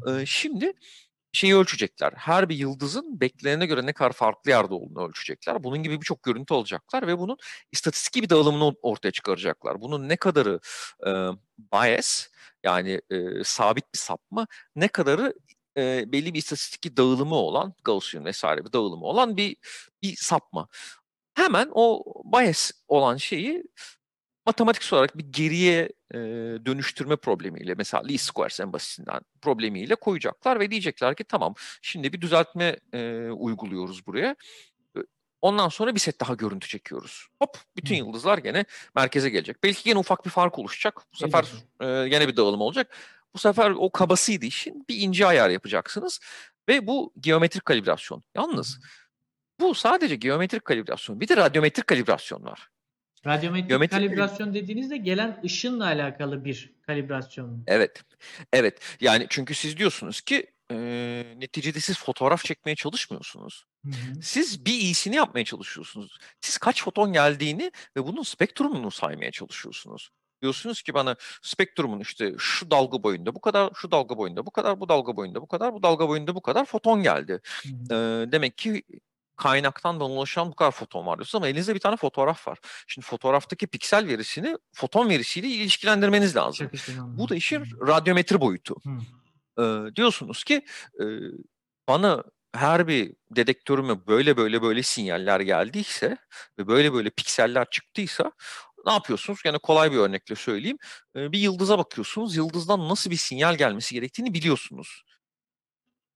Ee, 0.09 0.27
şimdi 0.27 0.73
şeyi 1.33 1.57
ölçecekler. 1.57 2.13
Her 2.17 2.49
bir 2.49 2.57
yıldızın 2.57 3.21
beklenene 3.21 3.67
göre 3.67 3.87
ne 3.87 3.93
kadar 3.93 4.13
farklı 4.13 4.51
yerde 4.51 4.75
olduğunu 4.75 5.09
ölçecekler. 5.09 5.65
Bunun 5.65 5.83
gibi 5.83 6.01
birçok 6.01 6.23
görüntü 6.23 6.55
alacaklar 6.55 7.07
ve 7.07 7.19
bunun 7.19 7.37
istatistik 7.73 8.23
bir 8.23 8.31
dağılımını 8.31 8.75
ortaya 8.83 9.11
çıkaracaklar. 9.11 9.81
Bunun 9.81 10.09
ne 10.09 10.17
kadarı 10.17 10.61
e, 11.07 11.11
bias 11.73 12.29
yani 12.65 13.01
e, 13.11 13.45
sabit 13.45 13.95
bir 13.95 13.99
sapma, 13.99 14.47
ne 14.77 14.89
kadarı 14.89 15.35
e, 15.77 16.13
belli 16.13 16.35
bir 16.35 16.39
istatistik 16.39 16.97
dağılımı 16.97 17.35
olan, 17.35 17.75
Gaussian 17.85 18.25
vesaire 18.25 18.65
bir 18.65 18.73
dağılımı 18.73 19.05
olan 19.05 19.37
bir 19.37 19.57
bir 20.03 20.17
sapma. 20.17 20.69
Hemen 21.39 21.69
o 21.73 22.05
bias 22.25 22.71
olan 22.89 23.17
şeyi 23.17 23.65
matematik 24.47 24.93
olarak 24.93 25.19
bir 25.19 25.25
geriye 25.25 25.89
e, 26.15 26.19
dönüştürme 26.67 27.17
problemiyle 27.17 27.75
mesela 27.75 28.03
least 28.03 28.25
squares 28.25 28.61
en 28.61 28.73
basitinden 28.73 29.21
problemiyle 29.41 29.95
koyacaklar 29.95 30.61
ve 30.61 30.71
diyecekler 30.71 31.17
ki 31.17 31.25
tamam 31.25 31.55
şimdi 31.83 32.13
bir 32.13 32.21
düzeltme 32.21 32.77
e, 32.93 33.31
uyguluyoruz 33.31 34.07
buraya. 34.07 34.37
Ondan 35.43 35.69
sonra 35.69 35.95
bir 35.95 36.01
set 36.01 36.21
daha 36.21 36.35
görüntü 36.35 36.69
çekiyoruz. 36.69 37.27
Hop 37.43 37.59
bütün 37.77 37.95
Hı. 37.95 37.99
yıldızlar 37.99 38.39
gene 38.39 38.65
merkeze 38.95 39.31
gelecek. 39.31 39.63
Belki 39.63 39.85
gene 39.85 39.99
ufak 39.99 40.25
bir 40.25 40.31
fark 40.31 40.59
oluşacak. 40.59 41.01
Bu 41.13 41.17
sefer 41.17 41.45
e, 41.81 42.09
gene 42.09 42.29
bir 42.29 42.37
dağılım 42.37 42.61
olacak. 42.61 42.97
Bu 43.35 43.39
sefer 43.39 43.71
o 43.71 43.93
kabasıydı 43.93 44.47
işin. 44.47 44.85
Bir 44.89 44.97
ince 44.97 45.27
ayar 45.27 45.51
yapacaksınız. 45.51 46.21
Ve 46.69 46.87
bu 46.87 47.13
geometrik 47.21 47.65
kalibrasyon. 47.65 48.23
Yalnız 48.35 48.81
bu 49.61 49.75
sadece 49.75 50.17
geometrik 50.17 50.65
kalibrasyon. 50.65 51.21
Bir 51.21 51.29
de 51.29 51.37
radyometrik 51.37 51.87
kalibrasyon 51.87 52.45
var. 52.45 52.69
Radyometrik 53.27 53.71
Geometrik- 53.71 53.91
kalibrasyon 53.91 54.55
dediğinizde 54.55 54.97
gelen 54.97 55.41
ışınla 55.45 55.85
alakalı 55.85 56.45
bir 56.45 56.75
kalibrasyon. 56.83 57.51
mu? 57.51 57.63
Evet. 57.67 58.03
Evet. 58.53 58.81
Yani 59.01 59.27
çünkü 59.31 59.55
siz 59.55 59.77
diyorsunuz 59.77 60.21
ki 60.21 60.47
e, 60.73 60.77
neticede 61.37 61.81
siz 61.81 61.99
fotoğraf 61.99 62.45
çekmeye 62.45 62.75
çalışmıyorsunuz. 62.77 63.65
Hı 63.85 63.91
hı. 63.91 64.23
Siz 64.23 64.65
bir 64.67 64.73
iyisini 64.73 65.17
yapmaya 65.17 65.45
çalışıyorsunuz. 65.45 66.19
Siz 66.41 66.59
kaç 66.59 66.83
foton 66.83 67.13
geldiğini 67.13 67.73
ve 67.97 68.07
bunun 68.07 68.23
spektrumunu 68.23 68.91
saymaya 68.91 69.31
çalışıyorsunuz. 69.31 70.11
Diyorsunuz 70.43 70.83
ki 70.83 70.95
bana 70.95 71.17
spektrumun 71.43 72.01
işte 72.01 72.35
şu 72.39 72.71
dalga 72.71 73.03
boyunda 73.03 73.35
bu 73.35 73.41
kadar, 73.41 73.71
şu 73.75 73.91
dalga 73.91 74.17
boyunda 74.17 74.47
bu 74.47 74.51
kadar, 74.51 74.81
bu 74.81 74.89
dalga 74.89 75.17
boyunda 75.17 75.43
bu 75.43 75.47
kadar, 75.49 75.73
bu 75.75 75.83
dalga 75.83 76.09
boyunda 76.09 76.35
bu 76.35 76.43
kadar 76.43 76.65
foton 76.65 77.03
geldi. 77.03 77.41
Hı 77.63 77.69
hı. 77.69 77.73
Eee, 78.23 78.33
demek 78.33 78.59
ki 78.59 78.83
kaynaktan 79.39 80.01
ulaşan 80.01 80.51
bu 80.51 80.55
kadar 80.55 80.71
foton 80.71 81.07
var 81.07 81.19
diyorsunuz 81.19 81.43
ama 81.43 81.49
elinizde 81.49 81.75
bir 81.75 81.81
tane 81.81 81.97
fotoğraf 81.97 82.49
var. 82.49 82.59
Şimdi 82.87 83.07
fotoğraftaki 83.07 83.67
piksel 83.67 84.07
verisini 84.09 84.57
foton 84.75 85.09
verisiyle 85.09 85.49
ilişkilendirmeniz 85.49 86.37
lazım. 86.37 86.71
Bu 87.19 87.29
da 87.29 87.35
işin 87.37 87.65
radyometri 87.87 88.41
boyutu. 88.41 88.77
Hı. 88.85 88.91
Eee, 89.59 89.97
diyorsunuz 89.97 90.45
ki 90.45 90.65
eee, 91.01 91.07
bana 91.89 92.25
her 92.55 92.89
bir 92.89 93.13
dedektörüme 93.31 94.07
böyle 94.07 94.37
böyle 94.37 94.63
böyle 94.63 94.83
sinyaller 94.83 95.41
geldiyse 95.41 96.17
ve 96.59 96.67
böyle 96.69 96.93
böyle 96.93 97.11
pikseller 97.11 97.67
çıktıysa 97.71 98.33
ne 98.87 98.93
yapıyorsunuz? 98.93 99.41
Yani 99.45 99.59
kolay 99.59 99.93
bir 99.93 99.97
örnekle 99.97 100.35
söyleyeyim. 100.35 100.79
Eee, 101.17 101.33
bir 101.33 101.39
yıldıza 101.39 101.79
bakıyorsunuz. 101.79 102.37
Yıldızdan 102.37 102.89
nasıl 102.89 103.11
bir 103.11 103.17
sinyal 103.17 103.57
gelmesi 103.59 103.95
gerektiğini 103.95 104.35
biliyorsunuz. 104.35 105.03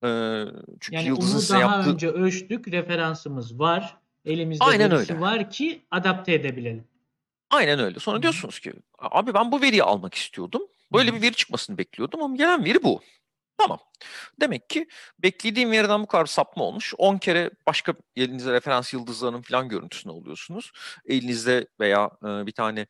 Eee, 0.03 0.45
çünkü 0.81 0.95
Yani 0.95 1.07
yıldızın 1.07 1.33
onu 1.33 1.41
size 1.41 1.53
daha 1.53 1.61
yaptığı 1.75 1.89
önce 1.91 2.09
ölçtük, 2.09 2.67
referansımız 2.67 3.59
var. 3.59 3.97
Elimizde 4.25 4.63
Aynen 4.65 4.91
verisi 4.91 5.13
öyle. 5.13 5.21
var 5.21 5.49
ki 5.49 5.85
adapte 5.91 6.33
edebilelim. 6.33 6.87
Aynen 7.49 7.79
öyle. 7.79 7.95
Hı 7.95 7.99
Sonra 7.99 8.17
hı. 8.17 8.21
diyorsunuz 8.21 8.59
ki 8.59 8.73
abi 8.99 9.33
ben 9.33 9.51
bu 9.51 9.61
veriyi 9.61 9.83
almak 9.83 10.13
istiyordum. 10.13 10.61
Hı 10.61 10.97
Böyle 10.97 11.11
hı. 11.11 11.15
bir 11.15 11.21
veri 11.21 11.33
çıkmasını 11.33 11.77
bekliyordum 11.77 12.23
ama 12.23 12.35
gelen 12.35 12.65
veri 12.65 12.83
bu. 12.83 13.01
Tamam. 13.57 13.79
Demek 14.41 14.69
ki 14.69 14.87
beklediğim 15.19 15.71
veriden 15.71 16.03
bu 16.03 16.07
kadar 16.07 16.25
sapma 16.25 16.63
olmuş. 16.63 16.93
10 16.97 17.17
kere 17.17 17.51
başka 17.67 17.93
elinizde 18.15 18.53
referans 18.53 18.93
yıldızlarının 18.93 19.41
falan 19.41 19.69
görüntüsünü 19.69 20.13
alıyorsunuz. 20.13 20.71
Elinizde 21.05 21.67
veya 21.79 22.11
e, 22.23 22.45
bir 22.47 22.51
tane 22.51 22.87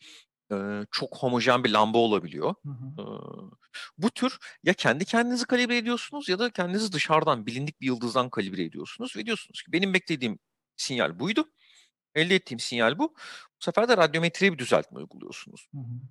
çok 0.92 1.18
homojen 1.18 1.64
bir 1.64 1.70
lamba 1.70 1.98
olabiliyor. 1.98 2.56
Hı 2.66 2.70
hı. 2.70 3.22
Bu 3.98 4.10
tür 4.10 4.38
ya 4.64 4.74
kendi 4.74 5.06
kendinizi 5.06 5.46
kalibre 5.46 5.78
ediyorsunuz 5.78 6.30
ya 6.30 6.40
da 6.40 6.50
kendinizi 6.50 6.92
dışarıdan 6.92 7.46
bilindik 7.46 7.82
bir 7.82 7.86
yıldızdan 7.88 8.30
kalibre 8.30 8.64
ediyorsunuz 8.64 9.16
ve 9.18 9.26
diyorsunuz 9.26 9.64
ki 9.64 9.72
benim 9.72 9.94
beklediğim 9.94 10.40
sinyal 10.78 11.20
buydu. 11.20 11.50
Elde 12.16 12.36
ettiğim 12.36 12.60
sinyal 12.60 12.98
bu. 12.98 13.04
Bu 13.60 13.64
sefer 13.64 13.90
de 13.90 13.98
radyometriye 13.98 14.54
bir 14.54 14.58
düzeltme 14.58 15.00
uyguluyorsunuz. 15.00 15.68
Hı 15.74 15.78
hı. 15.80 16.02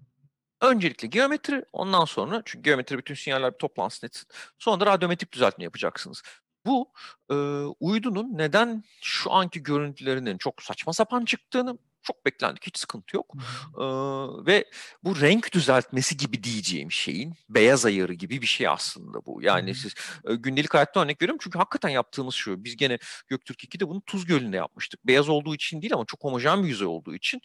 Öncelikle 0.63 1.09
geometri, 1.09 1.65
ondan 1.73 2.05
sonra 2.05 2.43
çünkü 2.45 2.63
geometri 2.63 2.99
bütün 2.99 3.15
sinyaller 3.15 3.53
bir 3.53 3.59
toplansın 3.59 4.07
etsin. 4.07 4.29
Sonra 4.59 4.81
da 4.81 4.87
radyometrik 4.87 5.33
düzeltme 5.33 5.65
yapacaksınız. 5.65 6.23
Bu 6.67 6.93
e, 7.31 7.35
uydunun 7.81 8.39
neden 8.39 8.85
şu 9.01 9.33
anki 9.33 9.63
görüntülerinin 9.63 10.39
çok 10.39 10.63
saçma 10.63 10.93
sapan 10.93 11.25
çıktığını 11.25 11.79
çok 12.03 12.27
beklendik. 12.27 12.67
Hiç 12.67 12.79
sıkıntı 12.79 13.17
yok. 13.17 13.35
Hı 13.35 13.83
hı. 13.83 14.43
E, 14.43 14.47
ve 14.47 14.65
bu 15.05 15.21
renk 15.21 15.53
düzeltmesi 15.53 16.17
gibi 16.17 16.43
diyeceğim 16.43 16.93
şeyin 16.93 17.35
beyaz 17.49 17.87
ayarı 17.87 18.13
gibi 18.13 18.43
bir 18.43 18.47
şey 18.47 18.69
aslında 18.69 19.27
bu. 19.27 19.43
Yani 19.43 19.75
siz 19.75 19.95
e, 20.25 20.35
gündelik 20.35 20.75
hayatta 20.75 21.01
örnek 21.01 21.23
veriyorum 21.23 21.41
çünkü 21.43 21.59
hakikaten 21.59 21.89
yaptığımız 21.89 22.35
şu. 22.35 22.65
Biz 22.65 22.77
gene 22.77 22.99
Göktürk 23.29 23.65
2'de 23.65 23.89
bunu 23.89 24.01
Tuz 24.01 24.25
Gölü'nde 24.25 24.57
yapmıştık. 24.57 25.07
Beyaz 25.07 25.29
olduğu 25.29 25.55
için 25.55 25.83
değil 25.83 25.95
ama 25.95 26.05
çok 26.07 26.25
homojen 26.25 26.63
bir 26.63 26.69
yüzey 26.69 26.87
olduğu 26.87 27.15
için 27.15 27.41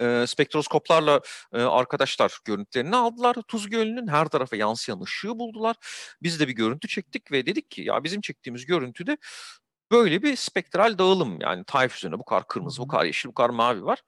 e, 0.00 0.24
spektroskoplarla 0.26 1.20
e, 1.52 1.60
arkadaşlar 1.60 2.38
görüntülerini 2.44 2.96
aldılar. 2.96 3.36
Tuz 3.48 3.70
Gölü'nün 3.70 4.06
her 4.08 4.28
tarafa 4.28 4.56
yansıyan 4.56 5.00
ışığı 5.00 5.38
buldular. 5.38 5.76
Biz 6.22 6.40
de 6.40 6.48
bir 6.48 6.52
görüntü 6.52 6.88
çektik 6.88 7.32
ve 7.32 7.46
dedik 7.46 7.70
ki 7.70 7.82
ya 7.82 8.04
bizim 8.04 8.20
çektiğimiz 8.20 8.66
görüntüde 8.66 9.16
böyle 9.92 10.22
bir 10.22 10.36
spektral 10.36 10.98
dağılım 10.98 11.40
yani 11.40 11.64
tayf 11.64 11.96
üzerine 11.96 12.18
bu 12.18 12.24
kadar 12.24 12.48
kırmızı, 12.48 12.82
bu 12.82 12.88
kadar 12.88 13.04
yeşil, 13.04 13.28
bu 13.28 13.34
kadar 13.34 13.50
mavi 13.50 13.84
var. 13.84 14.02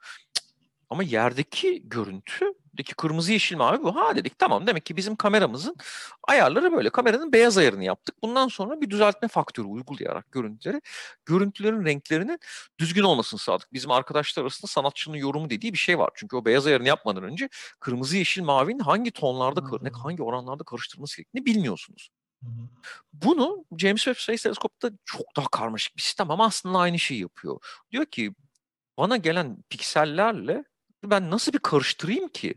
Ama 0.90 1.02
yerdeki 1.02 1.88
görüntüdeki 1.88 2.94
kırmızı 2.94 3.32
yeşil 3.32 3.56
mavi 3.56 3.82
bu. 3.82 3.96
Ha 3.96 4.16
dedik 4.16 4.38
tamam 4.38 4.66
demek 4.66 4.86
ki 4.86 4.96
bizim 4.96 5.16
kameramızın 5.16 5.76
ayarları 6.28 6.72
böyle. 6.72 6.90
Kameranın 6.90 7.32
beyaz 7.32 7.58
ayarını 7.58 7.84
yaptık. 7.84 8.16
Bundan 8.22 8.48
sonra 8.48 8.80
bir 8.80 8.90
düzeltme 8.90 9.28
faktörü 9.28 9.66
uygulayarak 9.66 10.32
görüntüleri, 10.32 10.80
görüntülerin 11.26 11.84
renklerinin 11.84 12.38
düzgün 12.78 13.02
olmasını 13.02 13.40
sağladık. 13.40 13.72
Bizim 13.72 13.90
arkadaşlar 13.90 14.42
arasında 14.42 14.66
sanatçının 14.66 15.16
yorumu 15.16 15.50
dediği 15.50 15.72
bir 15.72 15.78
şey 15.78 15.98
var. 15.98 16.10
Çünkü 16.14 16.36
o 16.36 16.44
beyaz 16.44 16.66
ayarını 16.66 16.88
yapmadan 16.88 17.22
önce 17.22 17.48
kırmızı, 17.80 18.16
yeşil, 18.16 18.42
mavinin 18.42 18.78
hangi 18.78 19.10
tonlarda, 19.10 19.62
hangi 20.02 20.22
oranlarda 20.22 20.64
karıştırılması 20.64 21.16
gerektiğini 21.16 21.46
bilmiyorsunuz. 21.46 22.10
Bunu 23.12 23.64
James 23.78 24.04
Webb 24.04 24.16
Space 24.16 24.42
Teleskop'ta 24.42 24.90
çok 25.04 25.36
daha 25.36 25.48
karmaşık 25.48 25.96
bir 25.96 26.02
sistem 26.02 26.30
ama 26.30 26.46
aslında 26.46 26.78
aynı 26.78 26.98
şeyi 26.98 27.20
yapıyor. 27.20 27.60
Diyor 27.92 28.06
ki 28.06 28.34
bana 28.98 29.16
gelen 29.16 29.62
piksellerle 29.70 30.64
ben 31.04 31.30
nasıl 31.30 31.52
bir 31.52 31.58
karıştırayım 31.58 32.28
ki 32.28 32.54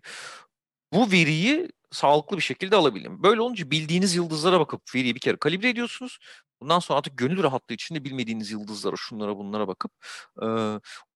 bu 0.93 1.11
veriyi 1.11 1.69
sağlıklı 1.91 2.37
bir 2.37 2.41
şekilde 2.41 2.75
alabileyim. 2.75 3.23
Böyle 3.23 3.41
olunca 3.41 3.71
bildiğiniz 3.71 4.15
yıldızlara 4.15 4.59
bakıp 4.59 4.95
veriyi 4.95 5.15
bir 5.15 5.19
kere 5.19 5.37
kalibre 5.37 5.69
ediyorsunuz. 5.69 6.19
Bundan 6.61 6.79
sonra 6.79 6.99
artık 6.99 7.17
gönül 7.17 7.43
rahatlığı 7.43 7.75
içinde 7.75 8.03
bilmediğiniz 8.03 8.51
yıldızlara, 8.51 8.95
şunlara 8.95 9.37
bunlara 9.37 9.67
bakıp 9.67 9.91
e, 10.41 10.47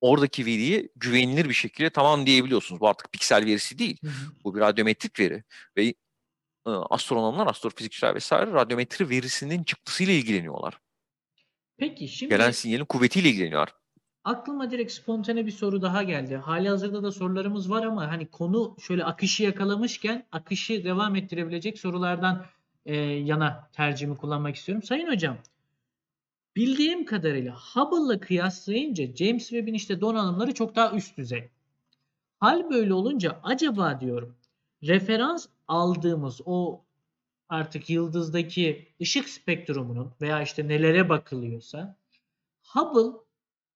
oradaki 0.01 0.45
veriyi 0.45 0.89
güvenilir 0.95 1.49
bir 1.49 1.53
şekilde 1.53 1.89
tamam 1.89 2.25
diyebiliyorsunuz. 2.25 2.81
Bu 2.81 2.89
artık 2.89 3.11
piksel 3.11 3.45
verisi 3.45 3.79
değil. 3.79 3.97
Hı 4.03 4.07
hı. 4.07 4.31
Bu 4.43 4.55
bir 4.55 4.59
radyometrik 4.59 5.19
veri 5.19 5.43
ve 5.77 5.93
astronomlar, 6.71 7.47
astrofizikçiler 7.47 8.15
vesaire 8.15 8.51
radyometri 8.53 9.09
verisinin 9.09 9.63
çıktısıyla 9.63 10.13
ilgileniyorlar. 10.13 10.79
Peki 11.77 12.07
şimdi 12.07 12.33
Gelen 12.33 12.51
sinyalin 12.51 12.85
kuvvetiyle 12.85 13.29
ilgileniyorlar. 13.29 13.75
aklıma 14.23 14.71
direkt 14.71 14.91
spontane 14.91 15.45
bir 15.45 15.51
soru 15.51 15.81
daha 15.81 16.03
geldi. 16.03 16.35
Halihazırda 16.35 17.03
da 17.03 17.11
sorularımız 17.11 17.69
var 17.71 17.83
ama 17.83 18.07
hani 18.11 18.27
konu 18.27 18.75
şöyle 18.79 19.03
akışı 19.03 19.43
yakalamışken 19.43 20.27
akışı 20.31 20.83
devam 20.83 21.15
ettirebilecek 21.15 21.79
sorulardan 21.79 22.45
e, 22.85 22.95
yana 23.01 23.69
tercihimi 23.73 24.17
kullanmak 24.17 24.55
istiyorum. 24.55 24.83
Sayın 24.83 25.07
hocam, 25.07 25.37
bildiğim 26.55 27.05
kadarıyla 27.05 27.55
Hubble'la 27.55 28.19
kıyaslayınca 28.19 29.15
James 29.15 29.49
Webb'in 29.49 29.73
işte 29.73 30.01
donanımları 30.01 30.53
çok 30.53 30.75
daha 30.75 30.91
üst 30.91 31.17
düzey. 31.17 31.49
Hal 32.39 32.69
böyle 32.69 32.93
olunca 32.93 33.39
acaba 33.43 33.99
diyorum 34.01 34.36
referans 34.83 35.47
aldığımız 35.67 36.41
o 36.45 36.83
artık 37.49 37.89
yıldızdaki 37.89 38.87
ışık 39.01 39.29
spektrumunun 39.29 40.11
veya 40.21 40.41
işte 40.41 40.67
nelere 40.67 41.09
bakılıyorsa 41.09 41.97
Hubble 42.63 43.17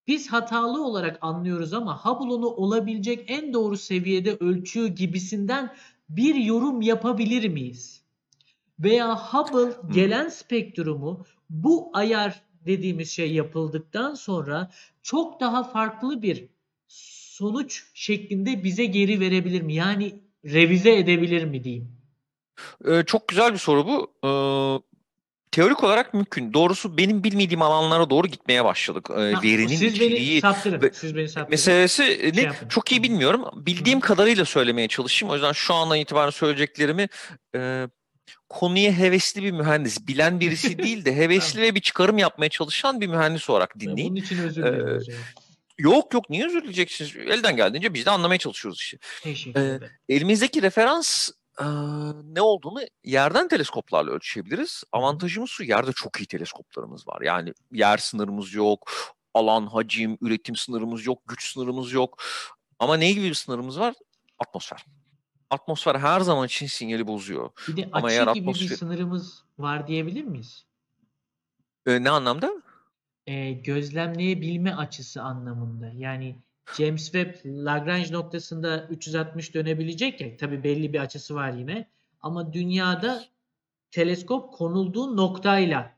biz 0.08 0.32
hatalı 0.32 0.86
olarak 0.86 1.18
anlıyoruz 1.22 1.74
ama 1.74 2.06
Hubble 2.06 2.34
onu 2.34 2.48
olabilecek 2.48 3.24
en 3.28 3.54
doğru 3.54 3.78
seviyede 3.78 4.36
ölçüyor 4.36 4.88
gibisinden 4.88 5.76
bir 6.10 6.36
yorum 6.36 6.82
yapabilir 6.82 7.50
miyiz? 7.50 8.02
Veya 8.80 9.16
Hubble 9.16 9.94
gelen 9.94 10.30
spektrumu 10.30 11.26
bu 11.50 11.90
ayar 11.94 12.42
dediğimiz 12.66 13.12
şey 13.12 13.34
yapıldıktan 13.34 14.14
sonra 14.14 14.72
çok 15.02 15.40
daha 15.40 15.64
farklı 15.64 16.22
bir 16.22 16.50
sonuç 16.88 17.92
şeklinde 17.94 18.64
bize 18.64 18.86
geri 18.86 19.20
verebilir 19.20 19.62
mi? 19.62 19.74
Yani 19.74 20.22
revize 20.46 20.96
edebilir 20.98 21.44
mi 21.44 21.64
diyeyim. 21.64 21.92
Ee, 22.88 23.04
çok 23.06 23.28
güzel 23.28 23.54
bir 23.54 23.58
soru 23.58 23.88
bu. 23.88 24.14
Ee, 24.24 24.32
teorik 25.52 25.84
olarak 25.84 26.14
mümkün. 26.14 26.54
Doğrusu 26.54 26.98
benim 26.98 27.24
bilmediğim 27.24 27.62
alanlara 27.62 28.10
doğru 28.10 28.28
gitmeye 28.28 28.66
başladık. 28.66 29.10
Ee, 29.12 29.14
Ha, 29.32 29.42
verinin 29.44 29.68
siz 29.68 29.82
beni 29.82 29.90
içeriği 30.14 30.42
saptırın. 30.42 30.82
ve- 30.82 30.92
Siz 30.94 31.16
beni 31.16 31.30
saptırın. 31.30 31.50
meselesi 31.50 32.04
Şey 32.06 32.32
ne 32.36 32.42
yapın. 32.42 32.68
çok 32.68 32.92
iyi 32.92 33.04
bilmiyorum. 33.04 33.46
Bildiğim 33.56 34.00
Hı. 34.00 34.04
kadarıyla 34.04 34.46
söylemeye 34.46 34.88
çalışayım. 34.88 35.32
O 35.32 35.36
yüzden 35.36 35.52
şu 35.52 35.74
andan 35.74 35.98
itibaren 35.98 36.30
söyleyeceklerimi 36.30 37.08
e, 37.56 37.88
konuya 38.50 38.92
hevesli 38.92 39.44
bir 39.44 39.52
mühendis, 39.52 40.08
bilen 40.08 40.40
birisi 40.40 40.78
değil 40.84 41.06
de 41.06 41.16
hevesli 41.16 41.62
ve 41.62 41.76
bir 41.76 41.82
çıkarım 41.82 42.18
yapmaya 42.18 42.50
çalışan 42.50 43.02
bir 43.02 43.08
mühendis 43.08 43.50
olarak 43.50 43.80
dinleyin. 43.80 44.10
Bunun 44.10 44.22
için 44.24 44.38
özür 44.40 44.64
dilerim 44.64 44.88
Ee, 44.88 45.00
zaman. 45.00 45.20
Yok 45.80 46.14
yok 46.14 46.30
niye 46.30 46.46
özür 46.46 46.62
dileyeceksiniz? 46.62 47.16
Elden 47.16 47.56
geldiğince 47.56 47.94
biz 47.94 48.06
de 48.06 48.12
anlamaya 48.12 48.38
çalışıyoruz 48.38 48.80
işte. 48.80 48.98
Teşekkür 49.24 49.62
Ee, 49.62 49.80
elimizdeki 50.10 50.62
referans 50.62 51.30
eee, 51.60 51.66
ne 52.24 52.42
olduğunu 52.42 52.80
yerden 53.04 53.48
teleskoplarla 53.48 54.12
ölçebiliriz. 54.12 54.84
Avantajımız 54.92 55.50
şu 55.50 55.64
yerde 55.64 55.92
çok 55.94 56.20
iyi 56.22 56.26
teleskoplarımız 56.26 57.08
var. 57.08 57.22
Yani 57.22 57.54
yer 57.72 57.98
sınırımız 57.98 58.54
yok, 58.54 58.92
alan, 59.34 59.68
hacim, 59.68 60.18
üretim 60.22 60.56
sınırımız 60.56 61.06
yok, 61.06 61.22
güç 61.28 61.54
sınırımız 61.54 61.92
yok. 61.94 62.24
Ama 62.80 62.98
ne 62.98 63.12
gibi 63.12 63.26
bir 63.30 63.34
sınırımız 63.34 63.80
var? 63.80 63.94
Atmosfer. 64.40 64.86
Atmosfer 65.50 65.96
her 65.96 66.20
zaman 66.20 66.46
için 66.48 66.68
sinyali 66.68 67.08
bozuyor. 67.08 67.50
Bir 67.68 67.78
de 67.78 67.90
Ama 67.92 68.08
açı 68.08 68.16
eğer 68.16 68.34
gibi 68.34 68.48
bir 68.48 68.52
atmosfer- 68.54 68.76
sınırımız 68.76 69.44
var 69.60 69.88
diyebilir 69.88 70.24
miyiz? 70.24 70.66
Ee, 71.88 72.04
ne 72.04 72.10
anlamda? 72.10 72.52
Ee, 73.28 73.52
gözlemleyebilme 73.52 74.74
açısı 74.76 75.22
anlamında. 75.22 75.92
Yani 75.96 76.36
James 76.78 77.04
Webb 77.04 77.36
Lagrange 77.46 78.12
noktasında 78.12 78.88
360 78.90 79.54
dönebilecek 79.54 80.22
ya. 80.22 80.38
Tabii 80.38 80.64
belli 80.64 80.94
bir 80.94 81.00
açısı 81.00 81.36
var 81.36 81.52
yine. 81.52 81.88
Ama 82.22 82.54
dünyada 82.54 83.26
teleskop 83.92 84.54
konulduğu 84.54 85.18
noktayla 85.18 85.92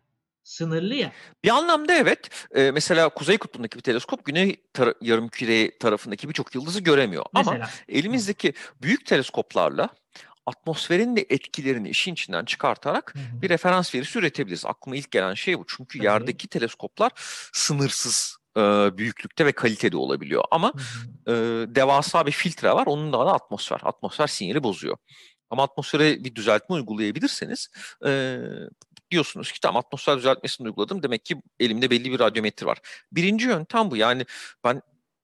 sınırlı 0.43 0.95
ya. 0.95 1.12
Bir 1.43 1.49
anlamda 1.49 1.93
evet. 1.93 2.29
Eee, 2.55 2.71
mesela 2.71 3.09
Kuzey 3.09 3.38
Kutbu'ndaki 3.38 3.77
bir 3.77 3.83
teleskop 3.83 4.25
Güney 4.25 4.55
tara 4.73 4.93
yarımküre 5.01 5.77
tarafındaki 5.77 6.29
birçok 6.29 6.55
yıldızı 6.55 6.81
göremiyor. 6.81 7.25
Ama 7.33 7.51
Mesela. 7.51 7.69
elimizdeki 7.89 8.53
büyük 8.81 9.05
teleskoplarla 9.05 9.89
atmosferin 10.45 11.15
de 11.15 11.25
etkilerini 11.29 11.89
işin 11.89 12.13
içinden 12.13 12.45
çıkartarak 12.45 13.15
Hı 13.15 13.19
hı. 13.19 13.41
bir 13.41 13.49
referans 13.49 13.95
verisi 13.95 14.19
üretebiliriz. 14.19 14.65
Aklıma 14.65 14.95
ilk 14.95 15.12
gelen 15.12 15.34
şey 15.34 15.60
bu. 15.60 15.65
Çünkü 15.67 15.97
Tabii. 15.99 16.06
yerdeki 16.06 16.47
teleskoplar 16.47 17.12
sınırsız 17.53 18.38
eee, 18.58 18.89
büyüklükte 18.97 19.45
ve 19.45 19.51
kalitede 19.51 19.97
olabiliyor. 19.97 20.43
Ama 20.51 20.73
Hı 20.73 21.32
hı. 21.32 21.34
eee, 21.36 21.75
devasa 21.75 22.25
bir 22.25 22.32
filtre 22.32 22.71
var. 22.71 22.84
Onun 22.88 23.13
da 23.13 23.17
adı 23.19 23.29
atmosfer. 23.29 23.79
Atmosfer 23.84 24.27
sinyali 24.27 24.63
bozuyor. 24.63 24.97
Ama 25.49 25.63
atmosfere 25.63 26.23
bir 26.23 26.36
düzeltme 26.36 26.75
uygulayabilirseniz 26.75 27.67
eee, 28.06 28.39
diyorsunuz 29.12 29.51
ki 29.51 29.60
tamam 29.60 29.79
atmosfer 29.79 30.17
düzeltmesini 30.17 30.67
uyguladım. 30.67 31.03
Demek 31.03 31.25
ki 31.25 31.36
elimde 31.60 31.89
belli 31.91 32.12
bir 32.12 32.19
radyometre 32.19 32.65
var. 32.65 32.77
Birinci 33.12 33.45
yöntem 33.47 33.91
bu. 33.91 33.97
Yani 33.97 34.25
ben 34.63 34.82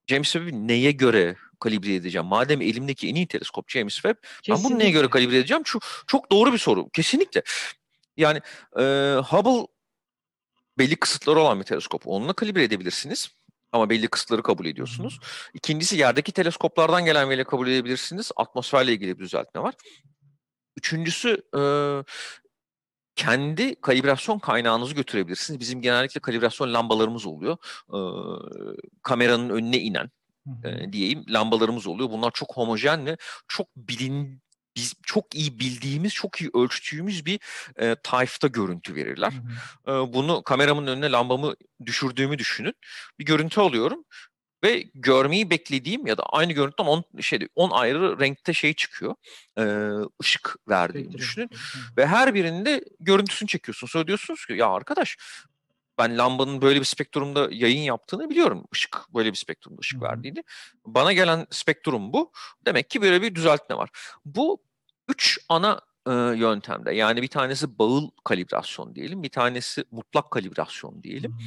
James 0.07 0.31
Webb'i 0.31 0.67
neye 0.67 0.91
göre 0.91 1.35
kalibre 1.59 1.93
edeceğim? 1.95 2.25
Madem 2.27 2.61
elimdeki 2.61 3.09
en 3.09 3.15
iyi 3.15 3.27
teleskop 3.27 3.69
James 3.69 3.93
Webb, 3.93 4.15
ben 4.49 4.63
bunu 4.63 4.79
neye 4.79 4.91
göre 4.91 5.01
Kesinlikle. 5.01 5.09
kalibre 5.09 5.37
edeceğim? 5.37 5.63
Çok, 5.63 5.83
çok 6.07 6.31
doğru 6.31 6.53
bir 6.53 6.57
soru. 6.57 6.89
Kesinlikle. 6.89 7.43
Yani 8.17 8.39
eee, 8.77 9.15
Hubble 9.29 9.67
belli 10.77 10.95
kısıtları 10.95 11.39
olan 11.39 11.59
bir 11.59 11.65
teleskop. 11.65 12.01
Onunla 12.05 12.33
kalibre 12.33 12.63
edebilirsiniz. 12.63 13.29
Ama 13.71 13.89
belli 13.89 14.07
kısıtları 14.07 14.43
kabul 14.43 14.65
ediyorsunuz. 14.65 15.19
İkincisi 15.53 15.97
yerdeki 15.97 16.31
teleskoplardan 16.31 17.05
gelen 17.05 17.29
verileri 17.29 17.45
kabul 17.47 17.67
edebilirsiniz. 17.67 18.31
Atmosferle 18.35 18.91
ilgili 18.93 19.19
bir 19.19 19.23
düzeltme 19.23 19.61
var. 19.61 19.73
Üçüncüsü 20.77 21.41
eee, 21.55 22.03
kendi 23.15 23.81
kalibrasyon 23.81 24.39
kaynağınızı 24.39 24.93
götürebilirsiniz. 24.95 25.59
Bizim 25.59 25.81
genellikle 25.81 26.21
kalibrasyon 26.21 26.73
lambalarımız 26.73 27.25
oluyor. 27.25 27.57
Eee, 27.93 28.77
kameranın 29.03 29.49
önüne 29.49 29.77
inen. 29.77 30.09
E, 30.63 30.93
diyeyim 30.93 31.25
lambalarımız 31.29 31.87
oluyor. 31.87 32.09
Bunlar 32.09 32.31
çok 32.31 32.57
homojen 32.57 33.05
ve 33.05 33.17
çok 33.47 33.67
bilin 33.77 34.41
biz 34.75 34.93
çok 35.03 35.35
iyi 35.35 35.59
bildiğimiz, 35.59 36.13
çok 36.13 36.41
iyi 36.41 36.49
ölçtüğümüz 36.53 37.25
bir 37.25 37.39
e, 37.75 37.95
tayfta 38.03 38.47
görüntü 38.47 38.95
verirler. 38.95 39.31
Hı 39.85 39.91
hı. 39.91 40.05
E, 40.05 40.13
bunu 40.13 40.43
kameramın 40.43 40.87
önüne 40.87 41.11
lambamı 41.11 41.53
düşürdüğümü 41.85 42.37
düşünün. 42.37 42.73
Bir 43.19 43.25
görüntü 43.25 43.61
alıyorum 43.61 44.05
ve 44.63 44.85
görmeyi 44.95 45.49
beklediğim 45.49 46.07
ya 46.07 46.17
da 46.17 46.23
aynı 46.23 46.53
görüntüden 46.53 46.87
10 46.87 47.03
şey 47.19 47.39
10 47.55 47.69
ayrı 47.69 48.19
renkte 48.19 48.53
şey 48.53 48.73
çıkıyor. 48.73 49.15
E, 49.57 49.63
ışık 50.21 50.55
verdiğini 50.69 51.03
Spektrum. 51.03 51.19
düşünün 51.19 51.49
Hı 51.53 51.79
ve 51.97 52.07
her 52.07 52.33
birinde 52.33 52.83
görüntüsünü 52.99 53.47
çekiyorsunuz. 53.47 53.91
Sonra 53.91 54.07
diyorsunuz 54.07 54.45
ki 54.45 54.53
ya 54.53 54.69
arkadaş 54.69 55.17
ben 55.99 56.17
lambanın 56.17 56.61
böyle 56.61 56.79
bir 56.79 56.85
spektrumda 56.85 57.47
yayın 57.51 57.81
yaptığını 57.81 58.29
biliyorum. 58.29 58.65
Işık 58.73 59.05
böyle 59.13 59.31
bir 59.31 59.37
spektrumda 59.37 59.79
ışık 59.79 60.01
verdiğini. 60.01 60.43
Bana 60.85 61.13
gelen 61.13 61.47
spektrum 61.49 62.13
bu. 62.13 62.31
Demek 62.65 62.89
ki 62.89 63.01
böyle 63.01 63.21
bir 63.21 63.35
düzeltme 63.35 63.75
var. 63.75 63.89
Bu 64.25 64.63
üç 65.07 65.39
ana 65.49 65.81
e, 66.07 66.11
yöntemde. 66.13 66.95
Yani 66.95 67.21
bir 67.21 67.27
tanesi 67.27 67.79
bağıl 67.79 68.09
kalibrasyon 68.23 68.95
diyelim, 68.95 69.23
bir 69.23 69.29
tanesi 69.29 69.83
mutlak 69.91 70.31
kalibrasyon 70.31 71.03
diyelim. 71.03 71.37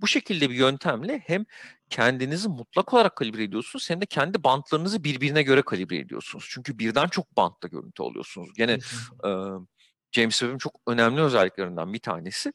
Bu 0.00 0.06
şekilde 0.06 0.50
bir 0.50 0.54
yöntemle 0.54 1.22
hem 1.26 1.44
kendinizi 1.90 2.48
mutlak 2.48 2.94
olarak 2.94 3.16
kalibre 3.16 3.42
ediyorsunuz 3.42 3.90
hem 3.90 4.00
de 4.00 4.06
kendi 4.06 4.44
bantlarınızı 4.44 5.04
birbirine 5.04 5.42
göre 5.42 5.62
kalibre 5.62 5.98
ediyorsunuz. 5.98 6.46
Çünkü 6.50 6.78
birden 6.78 7.08
çok 7.08 7.36
bantta 7.36 7.68
görüntü 7.68 8.02
alıyorsunuz. 8.02 8.52
Gene 8.56 8.72
e, 9.24 9.30
James 10.12 10.38
Webb'in 10.38 10.58
çok 10.58 10.80
önemli 10.86 11.20
özelliklerinden 11.20 11.92
bir 11.92 11.98
tanesi. 11.98 12.52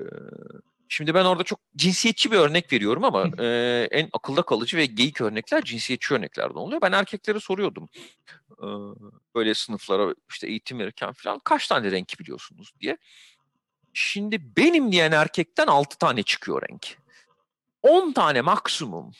E, 0.00 0.04
Şimdi 0.92 1.14
ben 1.14 1.24
orada 1.24 1.42
çok 1.42 1.60
cinsiyetçi 1.76 2.30
bir 2.30 2.36
örnek 2.36 2.72
veriyorum 2.72 3.04
ama 3.04 3.30
e, 3.38 3.46
en 3.90 4.08
akılda 4.12 4.42
kalıcı 4.42 4.76
ve 4.76 4.86
geyik 4.86 5.20
örnekler 5.20 5.62
cinsiyetçi 5.64 6.14
örneklerden 6.14 6.54
oluyor. 6.54 6.80
Ben 6.82 6.92
erkeklere 6.92 7.40
soruyordum 7.40 7.88
e, 8.50 8.66
böyle 9.34 9.54
sınıflara 9.54 10.14
işte 10.30 10.48
eğitim 10.48 10.78
verirken 10.78 11.12
falan 11.12 11.38
kaç 11.44 11.68
tane 11.68 11.90
renk 11.90 12.14
biliyorsunuz 12.20 12.72
diye. 12.80 12.96
Şimdi 13.92 14.56
benim 14.56 14.92
diyen 14.92 15.12
erkekten 15.12 15.66
6 15.66 15.98
tane 15.98 16.22
çıkıyor 16.22 16.62
renk. 16.70 16.96
10 17.82 18.12
tane 18.12 18.40
maksimum. 18.40 19.12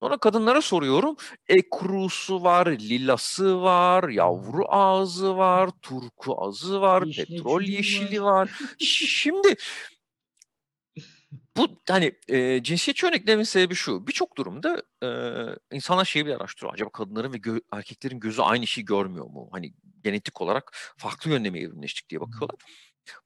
Sonra 0.00 0.16
kadınlara 0.16 0.62
soruyorum. 0.62 1.16
Ekrusu 1.48 2.42
var, 2.42 2.66
lilası 2.66 3.62
var, 3.62 4.08
yavru 4.08 4.64
ağzı 4.68 5.36
var, 5.36 5.70
turku 5.82 6.46
ağzı 6.46 6.80
var, 6.80 7.04
petrol 7.04 7.62
yeşili 7.62 8.22
var. 8.22 8.32
var. 8.32 8.50
Şimdi 8.78 9.56
bu 11.56 11.82
hani 11.88 12.12
e, 12.28 12.62
cinsiyetçi 12.62 13.06
örneklerin 13.06 13.42
sebebi 13.42 13.74
şu. 13.74 14.06
Birçok 14.06 14.36
durumda 14.36 14.82
e, 15.02 15.08
insanlar 15.76 16.04
şeyi 16.04 16.26
bir 16.26 16.34
araştırıyor. 16.34 16.74
Acaba 16.74 16.90
kadınların 16.90 17.32
ve 17.32 17.36
gö- 17.36 17.62
erkeklerin 17.72 18.20
gözü 18.20 18.42
aynı 18.42 18.66
şeyi 18.66 18.84
görmüyor 18.84 19.26
mu? 19.26 19.48
Hani 19.52 19.72
genetik 20.04 20.40
olarak 20.40 20.76
farklı 20.96 21.30
yönde 21.30 21.50
mi 21.50 21.58
evrimleştik 21.60 22.10
diye 22.10 22.20
bakıyorlar. 22.20 22.56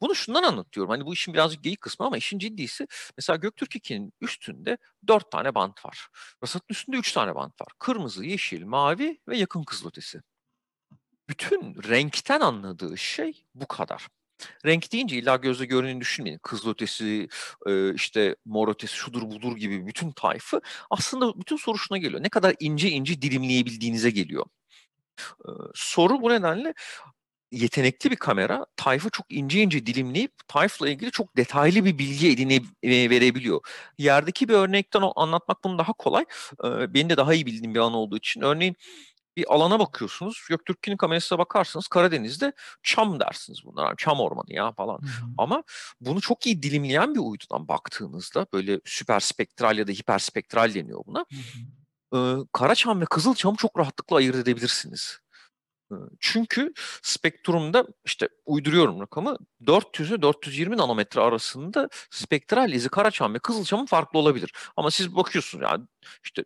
Bunu 0.01 0.15
şundan 0.15 0.43
anlatıyorum. 0.43 0.91
Hani 0.91 1.07
bu 1.07 1.15
işin 1.15 1.35
birazcık 1.35 1.65
geyik 1.65 1.81
kısmı 1.81 2.07
ama 2.07 2.17
işin 2.17 2.39
ciddisi 2.39 2.87
mesela 3.17 3.37
Göktürk 3.37 3.77
2'nin 3.77 4.13
üstünde 4.21 4.79
dört 5.09 5.31
tane 5.31 5.55
bant 5.55 5.85
var. 5.87 6.09
Rasat'ın 6.43 6.67
üstünde 6.71 6.97
üç 6.97 7.13
tane 7.13 7.35
bant 7.35 7.61
var. 7.61 7.69
Kırmızı, 7.79 8.25
yeşil, 8.25 8.65
mavi 8.65 9.21
ve 9.29 9.37
yakın 9.37 9.65
kızılötesi. 9.65 10.21
Bütün 11.29 11.83
renkten 11.83 12.41
anladığı 12.41 12.99
şey 12.99 13.47
bu 13.55 13.67
kadar. 13.67 14.09
Renk 14.67 14.93
deyince 14.93 15.17
illa 15.17 15.37
gözle 15.37 15.65
görüneni 15.65 16.01
düşünmeyin. 16.01 16.39
Kızılötesi, 16.39 17.29
e, 17.67 17.95
işte 17.95 18.37
mor 18.45 18.69
ötesi, 18.69 18.97
şudur 18.97 19.23
budur 19.23 19.57
gibi 19.57 19.87
bütün 19.87 20.13
tayfı 20.13 20.61
aslında 20.91 21.41
bütün 21.41 21.57
soru 21.57 21.79
şuna 21.79 21.99
geliyor. 21.99 22.23
Ne 22.23 22.29
kadar 22.29 22.55
ince 22.61 22.91
ince 22.91 23.23
dilimleyebildiğinize 23.23 24.11
geliyor. 24.11 24.47
E, 25.21 25.51
soru 25.75 26.23
bu 26.23 26.31
nedenle 26.31 26.75
yetenekli 27.53 28.11
bir 28.11 28.17
kamera 28.17 28.67
tayfı 28.77 29.11
çok 29.11 29.27
ince 29.31 29.63
ince 29.63 29.87
dilimleyip 29.87 30.33
tayfla 30.49 30.89
ilgili 30.89 31.11
çok 31.11 31.37
detaylı 31.37 31.85
bir 31.85 31.99
bilgi 31.99 32.31
edine 32.31 32.61
e, 32.83 33.11
verebiliyor. 33.11 33.61
Yerdeki 33.99 34.49
bir 34.49 34.55
örnekten 34.55 35.03
anlatmak 35.17 35.65
bunu 35.65 35.79
daha 35.79 35.93
kolay. 35.93 36.25
E, 36.65 36.95
benim 36.95 37.11
de 37.11 37.17
daha 37.17 37.35
iyi 37.35 37.47
bildiğim 37.47 37.75
bir 37.75 37.81
an 37.81 37.95
olduğu 37.95 38.17
için. 38.17 38.41
Örneğin 38.41 38.77
bir 39.41 39.55
alana 39.55 39.79
bakıyorsunuz. 39.79 40.47
Göktürk'ün 40.49 40.97
kamerasına 40.97 41.39
bakarsınız 41.39 41.89
Karadeniz'de 41.89 42.53
çam 42.83 43.21
dersiniz 43.21 43.65
bunlar. 43.65 43.95
Çam 43.97 44.21
ormanı 44.21 44.53
ya 44.53 44.73
falan. 44.73 44.99
Hı 44.99 45.07
hı. 45.07 45.27
Ama 45.39 45.63
bunu 46.01 46.21
çok 46.21 46.47
iyi 46.47 46.63
dilimleyen 46.63 47.15
bir 47.15 47.21
uydudan 47.21 47.69
baktığınızda 47.69 48.47
böyle 48.53 48.81
süper 48.85 49.21
spektral 49.21 49.79
ya 49.79 49.87
da 49.87 49.93
hiperspektral 49.93 50.75
deniyor 50.75 51.03
buna. 51.07 51.19
Hı 51.19 51.37
hı. 52.17 52.43
E, 52.43 52.47
Karaçam 52.53 53.01
ve 53.01 53.05
Kızılçam'ı 53.05 53.57
çok 53.57 53.79
rahatlıkla 53.79 54.17
ayırt 54.17 54.37
edebilirsiniz. 54.37 55.21
Çünkü 56.21 56.73
spektrumda 57.03 57.87
işte 58.05 58.29
uyduruyorum 58.47 59.01
rakamı 59.01 59.39
400 59.67 60.11
ile 60.11 60.23
420 60.23 60.77
nanometre 60.77 61.21
arasında 61.21 61.89
spektral 62.11 62.73
izi 62.73 62.89
Karaçam 62.89 63.35
ve 63.35 63.39
Kızılçam'ın 63.39 63.87
farklı 63.87 64.19
olabilir. 64.19 64.53
Ama 64.77 64.91
siz 64.91 65.17
bakıyorsunuz 65.17 65.65
yani 65.71 65.85
işte 66.25 66.45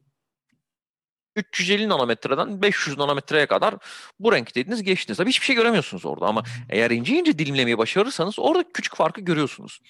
350 1.36 1.88
nanometreden 1.88 2.62
500 2.62 2.98
nanometreye 2.98 3.46
kadar 3.46 3.74
bu 4.20 4.32
renk 4.32 4.54
dediniz 4.54 4.82
geçtiniz. 4.82 5.18
Tabii 5.18 5.28
hiçbir 5.28 5.46
şey 5.46 5.56
göremiyorsunuz 5.56 6.06
orada 6.06 6.26
ama 6.26 6.42
eğer 6.70 6.90
ince 6.90 7.14
ince 7.14 7.38
dilimlemeyi 7.38 7.78
başarırsanız 7.78 8.38
orada 8.38 8.72
küçük 8.72 8.96
farkı 8.96 9.20
görüyorsunuz. 9.20 9.80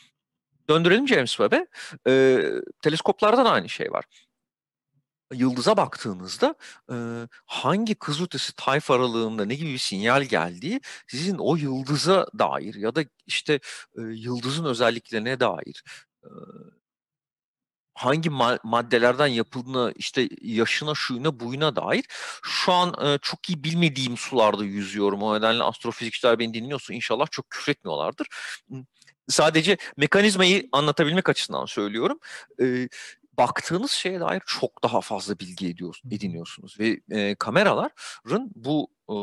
Döndürelim 0.69 1.09
James 1.09 1.37
Webb'e. 1.37 1.67
E, 2.09 2.43
teleskoplarda 2.83 3.45
da 3.45 3.51
aynı 3.51 3.69
şey 3.69 3.93
var. 3.93 4.05
Yıldıza 5.33 5.77
baktığınızda 5.77 6.55
e, 6.93 6.97
hangi 7.47 7.95
kızılötesi 7.95 8.57
tayfa 8.57 8.95
aralığında 8.95 9.45
ne 9.45 9.55
gibi 9.55 9.73
bir 9.73 9.79
sinyal 9.79 10.23
geldiği 10.23 10.81
sizin 11.07 11.39
o 11.39 11.57
yıldıza 11.57 12.27
dair 12.39 12.75
ya 12.75 12.95
da 12.95 13.05
işte 13.27 13.61
e, 13.99 14.01
yıldızın 14.03 14.65
özelliklerine 14.65 15.41
dair 15.41 15.85
e, 16.25 16.31
hangi 17.95 18.29
ma- 18.29 18.59
maddelerden 18.63 19.27
yapıldığına 19.27 19.93
işte 19.97 20.29
yaşına 20.43 20.95
şuyuna 20.95 21.41
buyuna 21.41 21.77
dair 21.77 22.05
şu 22.43 22.73
an 22.73 22.95
e, 23.07 23.19
çok 23.23 23.49
iyi 23.51 23.65
bilmediğim 23.65 24.17
sularda 24.17 24.65
yüzüyorum. 24.65 25.23
O 25.23 25.37
nedenle 25.37 25.63
astrofizikçiler 25.63 26.39
beni 26.39 26.55
dinliyorsa 26.55 26.95
inşallah 26.95 27.27
çok 27.31 27.51
küfretmiyorlardır. 27.51 28.27
Sadece 29.29 29.77
mekanizmayı 29.97 30.69
anlatabilmek 30.73 31.29
açısından 31.29 31.67
söylüyorum. 31.67 32.19
E, 32.61 32.89
baktığınız 33.39 33.91
şeye 33.91 34.21
dair 34.21 34.43
çok 34.47 34.83
daha 34.83 35.01
fazla 35.01 35.39
bilgi 35.39 35.69
ediyor, 35.69 36.01
ediniyorsunuz 36.11 36.77
ve 36.81 37.01
e, 37.11 37.35
kameraların 37.35 38.51
bu 38.55 38.89
e, 39.11 39.17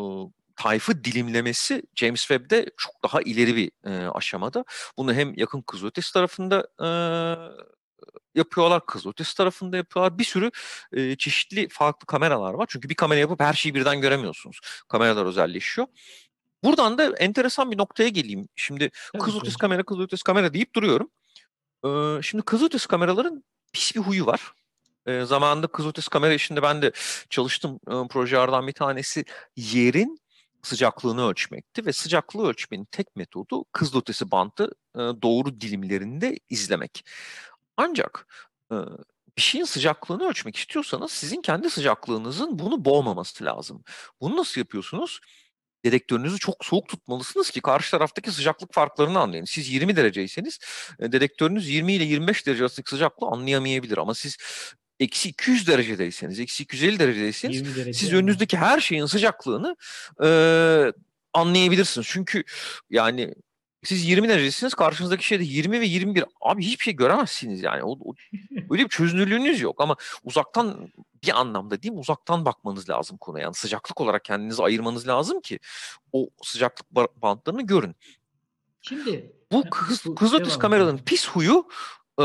tayfı 0.55 1.03
dilimlemesi 1.03 1.84
James 1.95 2.19
Webb'de 2.22 2.65
çok 2.78 3.03
daha 3.03 3.22
ileri 3.22 3.55
bir 3.55 3.72
e, 3.86 4.07
aşamada. 4.07 4.65
Bunu 4.97 5.13
hem 5.13 5.34
yakın 5.36 5.61
kızılötesi 5.61 6.13
tarafında 6.13 6.67
e, 6.80 6.89
yapıyorlar, 8.36 8.86
kızılötesi 8.86 9.38
tarafında 9.38 9.78
yapıyorlar. 9.78 10.18
Bir 10.18 10.24
sürü 10.24 10.52
e, 10.94 11.16
çeşitli 11.16 11.68
farklı 11.70 12.06
kameralar 12.06 12.54
var. 12.54 12.66
Çünkü 12.70 12.90
bir 12.90 12.96
kamera 12.96 13.20
yapıp 13.20 13.40
her 13.40 13.54
şeyi 13.54 13.76
birden 13.76 14.02
göremiyorsunuz. 14.02 14.60
Kameralar 14.88 15.26
özelleşiyor. 15.26 15.88
Buradan 16.64 16.98
da 16.98 17.16
enteresan 17.18 17.72
bir 17.72 17.78
noktaya 17.78 18.10
geleyim. 18.10 18.48
Şimdi 18.56 18.92
Tabii 19.14 19.24
kızılötesi 19.24 19.56
ki. 19.56 19.60
kamera, 19.60 19.84
kızılötesi 19.84 20.24
kamera 20.24 20.54
deyip 20.54 20.76
duruyorum. 20.76 21.10
Ee, 21.86 22.22
şimdi 22.22 22.44
kızılötesi 22.44 22.88
kameraların 22.88 23.44
pis 23.74 23.96
bir 23.96 24.02
huyu 24.02 24.26
var. 24.26 24.52
Ee, 25.06 25.26
zamanında 25.26 25.68
kızılötesi 25.68 26.10
kamera 26.10 26.34
işinde 26.34 26.62
ben 26.62 26.82
de 26.82 26.92
çalıştım. 27.30 27.80
Ee, 27.88 28.08
projelerden 28.10 28.68
bir 28.68 28.74
tanesi 28.74 29.26
yerin 29.56 30.22
sıcaklığını 30.64 31.28
ölçmekti 31.28 31.86
ve 31.86 31.94
sıcaklığı 31.94 32.48
ölçmenin 32.48 32.86
tek 32.86 33.16
metodu 33.16 33.66
kızılötesi 33.72 34.32
bandı 34.32 34.72
e, 34.96 35.00
doğru 35.00 35.62
dilimlerinde 35.62 36.40
izlemek. 36.50 37.06
Ancak 37.78 38.28
e, 38.72 38.76
bir 39.38 39.41
şeyin 39.41 39.65
sıcaklığını 39.65 40.28
ölçmek 40.28 40.55
istiyorsanız 40.55 41.11
sizin 41.11 41.41
kendi 41.41 41.69
sıcaklığınızın 41.69 42.59
bunu 42.59 42.86
boğmaması 42.86 43.45
lazım. 43.45 43.84
Bunu 44.22 44.38
nasıl 44.38 44.61
yapıyorsunuz? 44.61 45.22
dedektörünüzü 45.86 46.39
çok 46.39 46.65
soğuk 46.65 46.88
tutmalısınız 46.88 47.49
ki 47.49 47.61
karşı 47.61 47.91
taraftaki 47.91 48.32
sıcaklık 48.32 48.74
farklarını 48.74 49.19
anlayın. 49.19 49.45
Siz 49.45 49.69
20 49.69 49.95
dereceyseniz 49.95 50.59
e, 50.99 51.11
dedektörünüz 51.11 51.69
20 51.69 51.93
ile 51.93 52.03
25 52.03 52.47
derece 52.47 52.63
arasındaki 52.63 52.89
sıcaklığı 52.89 53.28
anlayamayabilir 53.28 53.97
ama 53.97 54.13
siz 54.13 54.38
eksi 54.99 55.30
200 55.30 55.67
derecedeyseniz, 55.67 56.39
eksi 56.39 56.63
250 56.63 56.99
derecedeyseniz 56.99 57.55
20 57.55 57.76
derece 57.76 57.93
siz 57.93 58.09
ama. 58.09 58.19
önünüzdeki 58.19 58.57
her 58.57 58.80
şeyin 58.80 59.05
sıcaklığını 59.05 59.76
e, 60.24 60.30
anlayabilirsiniz. 61.34 62.07
Çünkü 62.09 62.43
yani 62.89 63.34
siz 63.84 64.06
20 64.06 64.30
derecesiniz 64.30 64.74
karşınızdaki 64.74 65.26
şey 65.26 65.40
de 65.40 65.44
20 65.44 65.82
ve 65.82 65.86
21. 65.86 66.24
Abi 66.42 66.66
hiçbir 66.66 66.84
şey 66.84 66.96
göremezsiniz 66.96 67.64
yani. 67.64 67.84
O, 67.84 67.92
o- 67.92 68.14
öyle 68.70 68.84
bir 68.84 68.90
çözünürlüğünüz 68.90 69.62
yok 69.62 69.82
ama 69.82 69.96
uzaktan 70.24 70.92
bir 71.24 71.40
anlamda 71.40 71.82
değil 71.84 71.94
mi? 71.94 72.00
Uzaktan 72.00 72.46
bakmanız 72.46 72.90
lazım 72.90 73.18
konuya. 73.18 73.44
Yani 73.44 73.54
sıcaklık 73.54 74.02
olarak 74.02 74.26
kendinizi 74.26 74.64
ayırmanız 74.64 75.08
lazım 75.08 75.42
ki 75.42 75.60
o 76.14 76.30
sıcaklık 76.44 76.88
ba- 76.96 77.08
bantlarını 77.16 77.62
görün. 77.62 77.96
Şimdi 78.82 79.32
Bu 79.52 79.64
kız, 79.72 80.04
kızılötesi 80.16 80.60
kameraların 80.60 80.98
pis 81.06 81.28
huyu 81.28 81.68
e, 82.20 82.24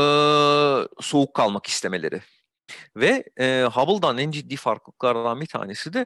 soğuk 1.01 1.33
kalmak 1.33 1.65
istemeleri. 1.65 2.21
Ve 2.95 3.23
e, 3.39 3.63
Hubble'dan 3.73 4.17
en 4.17 4.31
ciddi 4.31 4.55
farklılıklardan 4.55 5.41
bir 5.41 5.45
tanesi 5.45 5.93
de 5.93 6.05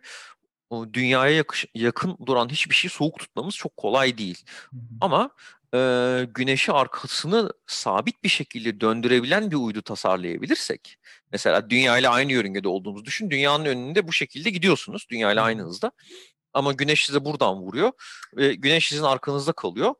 dünyaya 0.93 1.35
yakış- 1.35 1.65
yakın 1.75 2.17
duran 2.25 2.49
hiçbir 2.49 2.75
şeyi 2.75 2.89
soğuk 2.91 3.19
tutmamız 3.19 3.55
çok 3.55 3.77
kolay 3.77 4.17
değil. 4.17 4.45
Hı 4.71 4.77
hı. 4.77 4.81
Ama 5.01 5.29
e, 5.73 5.79
güneşi 6.35 6.71
arkasını 6.71 7.53
sabit 7.67 8.23
bir 8.23 8.29
şekilde 8.29 8.81
döndürebilen 8.81 9.51
bir 9.51 9.55
uydu 9.55 9.81
tasarlayabilirsek, 9.81 10.97
mesela 11.31 11.69
dünya 11.69 11.97
ile 11.97 12.09
aynı 12.09 12.31
yörüngede 12.31 12.67
olduğumuzu 12.67 13.05
düşün, 13.05 13.29
dünyanın 13.29 13.65
önünde 13.65 14.07
bu 14.07 14.13
şekilde 14.13 14.49
gidiyorsunuz, 14.49 15.05
dünya 15.09 15.31
ile 15.31 15.41
aynı 15.41 15.61
hızda. 15.63 15.91
Ama 16.53 16.73
güneş 16.73 17.05
size 17.05 17.25
buradan 17.25 17.55
vuruyor 17.55 17.91
ve 18.37 18.53
güneş 18.53 18.87
sizin 18.87 19.03
arkanızda 19.03 19.51
kalıyor. 19.51 19.93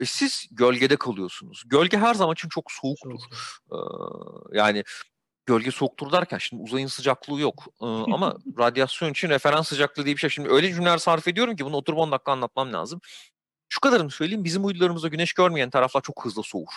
Ve 0.00 0.04
siz 0.04 0.46
gölgede 0.50 0.96
kalıyorsunuz. 0.96 1.62
Gölge 1.66 1.98
her 1.98 2.14
zaman 2.14 2.32
için 2.32 2.48
çok 2.48 2.72
soğuktur. 2.72 3.10
Soğuk. 3.10 3.22
Ee, 3.72 4.58
yani 4.58 4.84
gölge 5.46 5.70
soğuktur 5.70 6.12
derken 6.12 6.38
şimdi 6.38 6.62
uzayın 6.62 6.86
sıcaklığı 6.86 7.40
yok. 7.40 7.64
Ee, 7.82 7.86
ama 7.86 8.36
radyasyon 8.58 9.10
için 9.10 9.28
referans 9.28 9.68
sıcaklığı 9.68 10.04
diye 10.04 10.14
bir 10.14 10.20
şey. 10.20 10.30
Şimdi 10.30 10.48
öyle 10.48 10.74
cümleler 10.74 10.98
sarf 10.98 11.28
ediyorum 11.28 11.56
ki 11.56 11.64
bunu 11.64 11.76
oturup 11.76 11.98
10 11.98 12.12
dakika 12.12 12.32
anlatmam 12.32 12.72
lazım. 12.72 13.00
Şu 13.68 13.80
kadarını 13.80 14.10
söyleyeyim. 14.10 14.44
Bizim 14.44 14.64
uydularımızda 14.64 15.08
güneş 15.08 15.32
görmeyen 15.32 15.70
taraflar 15.70 16.02
çok 16.02 16.24
hızlı 16.24 16.42
soğur. 16.42 16.72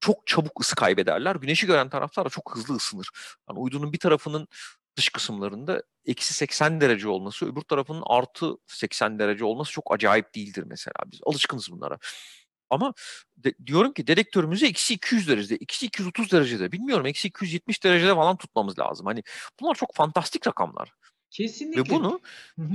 Çok 0.00 0.26
çabuk 0.26 0.60
ısı 0.60 0.74
kaybederler. 0.76 1.36
Güneşi 1.36 1.66
gören 1.66 1.88
taraflar 1.88 2.24
da 2.24 2.30
çok 2.30 2.56
hızlı 2.56 2.76
ısınır. 2.76 3.08
Yani 3.48 3.58
uydunun 3.58 3.92
bir 3.92 3.98
tarafının 3.98 4.48
dış 4.96 5.08
kısımlarında 5.08 5.82
eksi 6.06 6.34
80 6.34 6.80
derece 6.80 7.08
olması, 7.08 7.46
öbür 7.46 7.60
tarafının 7.60 8.02
artı 8.06 8.52
80 8.66 9.18
derece 9.18 9.44
olması 9.44 9.72
çok 9.72 9.94
acayip 9.94 10.34
değildir 10.34 10.64
mesela. 10.66 10.96
Biz 11.06 11.20
alışkınız 11.26 11.70
bunlara. 11.70 11.98
Ama 12.70 12.94
de- 13.36 13.54
diyorum 13.66 13.92
ki 13.92 14.06
dedektörümüzü 14.06 14.66
eksi 14.66 14.94
200 14.94 15.28
derecede, 15.28 15.58
eksi 15.62 15.86
230 15.86 16.32
derecede, 16.32 16.72
bilmiyorum 16.72 17.06
eksi 17.06 17.28
270 17.28 17.84
derecede 17.84 18.14
falan 18.14 18.36
tutmamız 18.36 18.78
lazım. 18.78 19.06
Hani 19.06 19.22
bunlar 19.60 19.74
çok 19.74 19.94
fantastik 19.94 20.46
rakamlar. 20.46 20.92
Kesinlikle. 21.30 21.80
Ve 21.80 21.90
bunu 21.90 22.20
Hı 22.56 22.62
hı. 22.62 22.74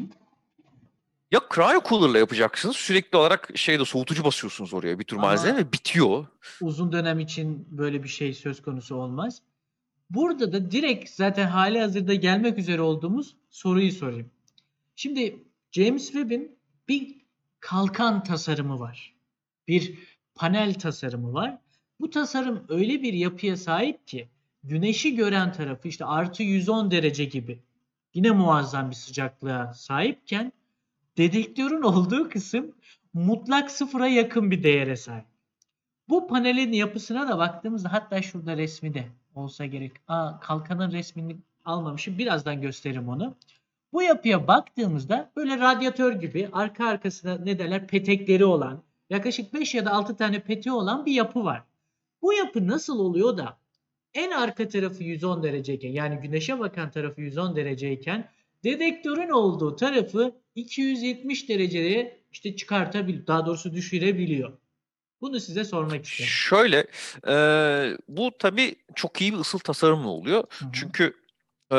ya 1.31 1.41
cryo 1.55 1.81
cooler'la 1.89 2.17
yapacaksınız. 2.19 2.75
Sürekli 2.75 3.17
olarak 3.17 3.49
şeyde 3.55 3.85
soğutucu 3.85 4.23
basıyorsunuz 4.23 4.73
oraya 4.73 4.99
bir 4.99 5.03
tür 5.03 5.17
Ama- 5.17 5.27
malzeme 5.27 5.57
ve 5.57 5.71
bitiyor. 5.73 6.25
uzun 6.61 6.91
dönem 6.91 7.19
için 7.19 7.67
böyle 7.71 8.03
bir 8.03 8.09
şey 8.09 8.33
söz 8.33 8.61
konusu 8.61 8.95
olmaz. 8.95 9.41
Burada 10.09 10.53
da 10.53 10.71
direkt 10.71 11.09
zaten 11.09 11.47
hali 11.47 11.79
hazırda 11.79 12.13
gelmek 12.13 12.57
üzere 12.57 12.81
olduğumuz 12.81 13.35
soruyu 13.49 13.91
sorayım. 13.91 14.31
Şimdi 14.95 15.43
James 15.71 16.05
Webb'in 16.05 16.55
bir 16.87 17.15
kalkan 17.59 18.23
tasarımı 18.23 18.79
var. 18.79 19.13
Bir 19.67 19.99
panel 20.35 20.73
tasarımı 20.73 21.33
var. 21.33 21.57
Bu 21.99 22.09
tasarım 22.09 22.65
öyle 22.69 23.01
bir 23.01 23.13
yapıya 23.13 23.57
sahip 23.57 24.07
ki 24.07 24.29
güneşi 24.63 25.15
gören 25.15 25.53
tarafı 25.53 25.87
işte 25.87 26.05
artı 26.05 26.43
110 26.43 26.91
derece 26.91 27.25
gibi 27.25 27.59
yine 28.13 28.31
muazzam 28.31 28.89
bir 28.89 28.95
sıcaklığa 28.95 29.73
sahipken 29.73 30.51
dedektörün 31.17 31.81
olduğu 31.81 32.29
kısım 32.29 32.75
mutlak 33.13 33.71
sıfıra 33.71 34.07
yakın 34.07 34.51
bir 34.51 34.63
değere 34.63 34.95
sahip. 34.95 35.25
Bu 36.09 36.27
panelin 36.27 36.71
yapısına 36.71 37.27
da 37.27 37.37
baktığımızda 37.37 37.93
hatta 37.93 38.21
şurada 38.21 38.57
resmi 38.57 38.93
de 38.93 39.05
olsa 39.35 39.65
gerek. 39.65 39.91
Aa, 40.07 40.39
kalkanın 40.39 40.91
resmini 40.91 41.37
almamışım. 41.65 42.17
Birazdan 42.17 42.61
gösteririm 42.61 43.09
onu. 43.09 43.35
Bu 43.93 44.01
yapıya 44.01 44.47
baktığımızda 44.47 45.31
böyle 45.35 45.59
radyatör 45.59 46.13
gibi 46.13 46.49
arka 46.53 46.87
arkasına 46.87 47.37
ne 47.37 47.59
derler 47.59 47.87
petekleri 47.87 48.45
olan 48.45 48.83
yaklaşık 49.09 49.53
5 49.53 49.75
ya 49.75 49.85
da 49.85 49.91
6 49.91 50.15
tane 50.17 50.39
peteği 50.39 50.73
olan 50.73 51.05
bir 51.05 51.11
yapı 51.11 51.43
var. 51.43 51.63
Bu 52.21 52.33
yapı 52.33 52.67
nasıl 52.67 52.99
oluyor 52.99 53.37
da 53.37 53.57
en 54.13 54.31
arka 54.31 54.67
tarafı 54.67 55.03
110 55.03 55.43
dereceyken 55.43 55.89
yani 55.89 56.19
güneşe 56.21 56.59
bakan 56.59 56.91
tarafı 56.91 57.21
110 57.21 57.55
dereceyken 57.55 58.29
dedektörün 58.63 59.29
olduğu 59.29 59.75
tarafı 59.75 60.35
270 60.55 61.49
dereceye 61.49 62.19
işte 62.31 62.55
çıkartabiliyor. 62.55 63.27
Daha 63.27 63.45
doğrusu 63.45 63.73
düşürebiliyor. 63.73 64.57
Bunu 65.21 65.39
size 65.39 65.63
sormak 65.65 66.05
istedim. 66.05 66.29
Şöyle, 66.29 66.87
eee, 67.27 67.97
bu 68.07 68.31
tabii 68.39 68.75
çok 68.95 69.21
iyi 69.21 69.33
bir 69.33 69.37
ısıl 69.37 69.59
tasarımla 69.59 70.07
oluyor. 70.09 70.43
Hı 70.49 70.65
hı. 70.65 70.69
Çünkü 70.73 71.03
eee, 71.71 71.77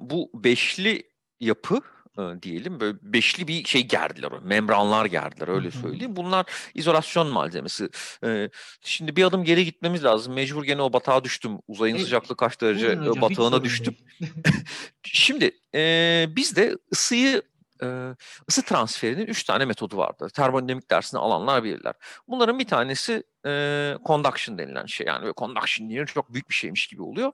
bu 0.00 0.30
beşli 0.34 1.02
yapı 1.40 1.80
e, 2.18 2.42
diyelim 2.42 2.80
böyle 2.80 2.98
beşli 3.02 3.48
bir 3.48 3.64
şey 3.64 3.86
gerdiler, 3.86 4.32
membranlar 4.42 5.06
gerdiler 5.06 5.48
öyle 5.48 5.70
söyleyeyim. 5.70 6.16
Bunlar 6.16 6.46
izolasyon 6.74 7.28
malzemesi. 7.28 7.88
Eee, 8.24 8.50
şimdi 8.82 9.16
bir 9.16 9.24
adım 9.24 9.44
geri 9.44 9.64
gitmemiz 9.64 10.04
lazım. 10.04 10.34
Mecbur 10.34 10.64
gene 10.64 10.82
o 10.82 10.92
batağa 10.92 11.24
düştüm. 11.24 11.58
Uzayın 11.68 11.96
E, 11.96 11.98
sıcaklığı 11.98 12.36
kaç 12.36 12.60
derece 12.60 12.86
e, 12.86 12.96
hocam, 12.96 13.20
batağına 13.20 13.64
düştüm. 13.64 13.96
Şimdi 15.02 15.50
eee 15.74 16.26
bizde 16.36 16.76
ısıyı 16.92 17.42
eee, 17.82 18.14
ısı 18.48 18.62
transferinin 18.64 19.26
üç 19.26 19.44
tane 19.44 19.64
metodu 19.64 19.96
vardı. 19.96 20.28
Termodinamik 20.34 20.90
dersini 20.90 21.20
alanlar 21.20 21.64
bilirler. 21.64 21.94
Bunların 22.28 22.58
bir 22.58 22.66
tanesi 22.66 23.22
eee 23.46 23.98
conduction 24.06 24.58
denilen 24.58 24.86
şey. 24.86 25.06
Yani 25.06 25.22
böyle 25.22 25.34
conduction 25.36 25.88
diye 25.90 26.06
çok 26.06 26.32
büyük 26.34 26.48
bir 26.50 26.54
şeymiş 26.54 26.86
gibi 26.86 27.02
oluyor. 27.02 27.32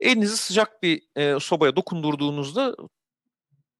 Elinizi 0.00 0.36
sıcak 0.36 0.82
bir 0.82 1.02
eee, 1.16 1.36
sobaya 1.40 1.76
dokundurduğunuzda 1.76 2.76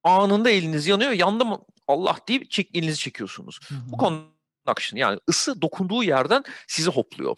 anında 0.05 0.49
eliniz 0.49 0.87
yanıyor. 0.87 1.11
Yandı 1.11 1.45
mı 1.45 1.61
Allah 1.87 2.17
deyip 2.27 2.51
çek, 2.51 2.75
elinizi 2.75 2.99
çekiyorsunuz. 2.99 3.59
Hı 3.67 3.75
Bu 3.87 3.97
hı. 3.97 4.01
conduction 4.01 4.97
yani 4.97 5.19
ısı 5.29 5.61
dokunduğu 5.61 6.03
yerden 6.03 6.43
sizi 6.67 6.89
hopluyor 6.89 7.37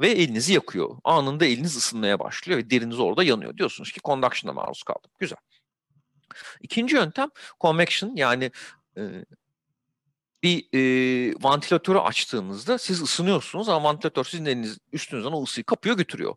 ve 0.00 0.08
elinizi 0.08 0.52
yakıyor. 0.52 0.96
Anında 1.04 1.46
eliniz 1.46 1.76
ısınmaya 1.76 2.18
başlıyor 2.18 2.58
ve 2.58 2.70
deriniz 2.70 3.00
orada 3.00 3.22
yanıyor. 3.22 3.56
Diyorsunuz 3.56 3.92
ki 3.92 4.00
conduction'a 4.04 4.52
maruz 4.52 4.82
kaldım. 4.82 5.10
Güzel. 5.18 5.38
İkinci 6.60 6.96
yöntem 6.96 7.28
convection 7.60 8.16
yani 8.16 8.50
e, 8.96 9.02
bir 10.42 10.64
e, 10.74 11.34
vantilatörü 11.42 11.98
açtığınızda 11.98 12.78
siz 12.78 13.02
ısınıyorsunuz 13.02 13.68
ama 13.68 13.88
vantilatör 13.88 14.24
sizin 14.24 14.44
eliniz 14.44 14.78
üstünüzden 14.92 15.30
o 15.30 15.42
ısıyı 15.42 15.64
kapıyor 15.64 15.96
götürüyor. 15.96 16.34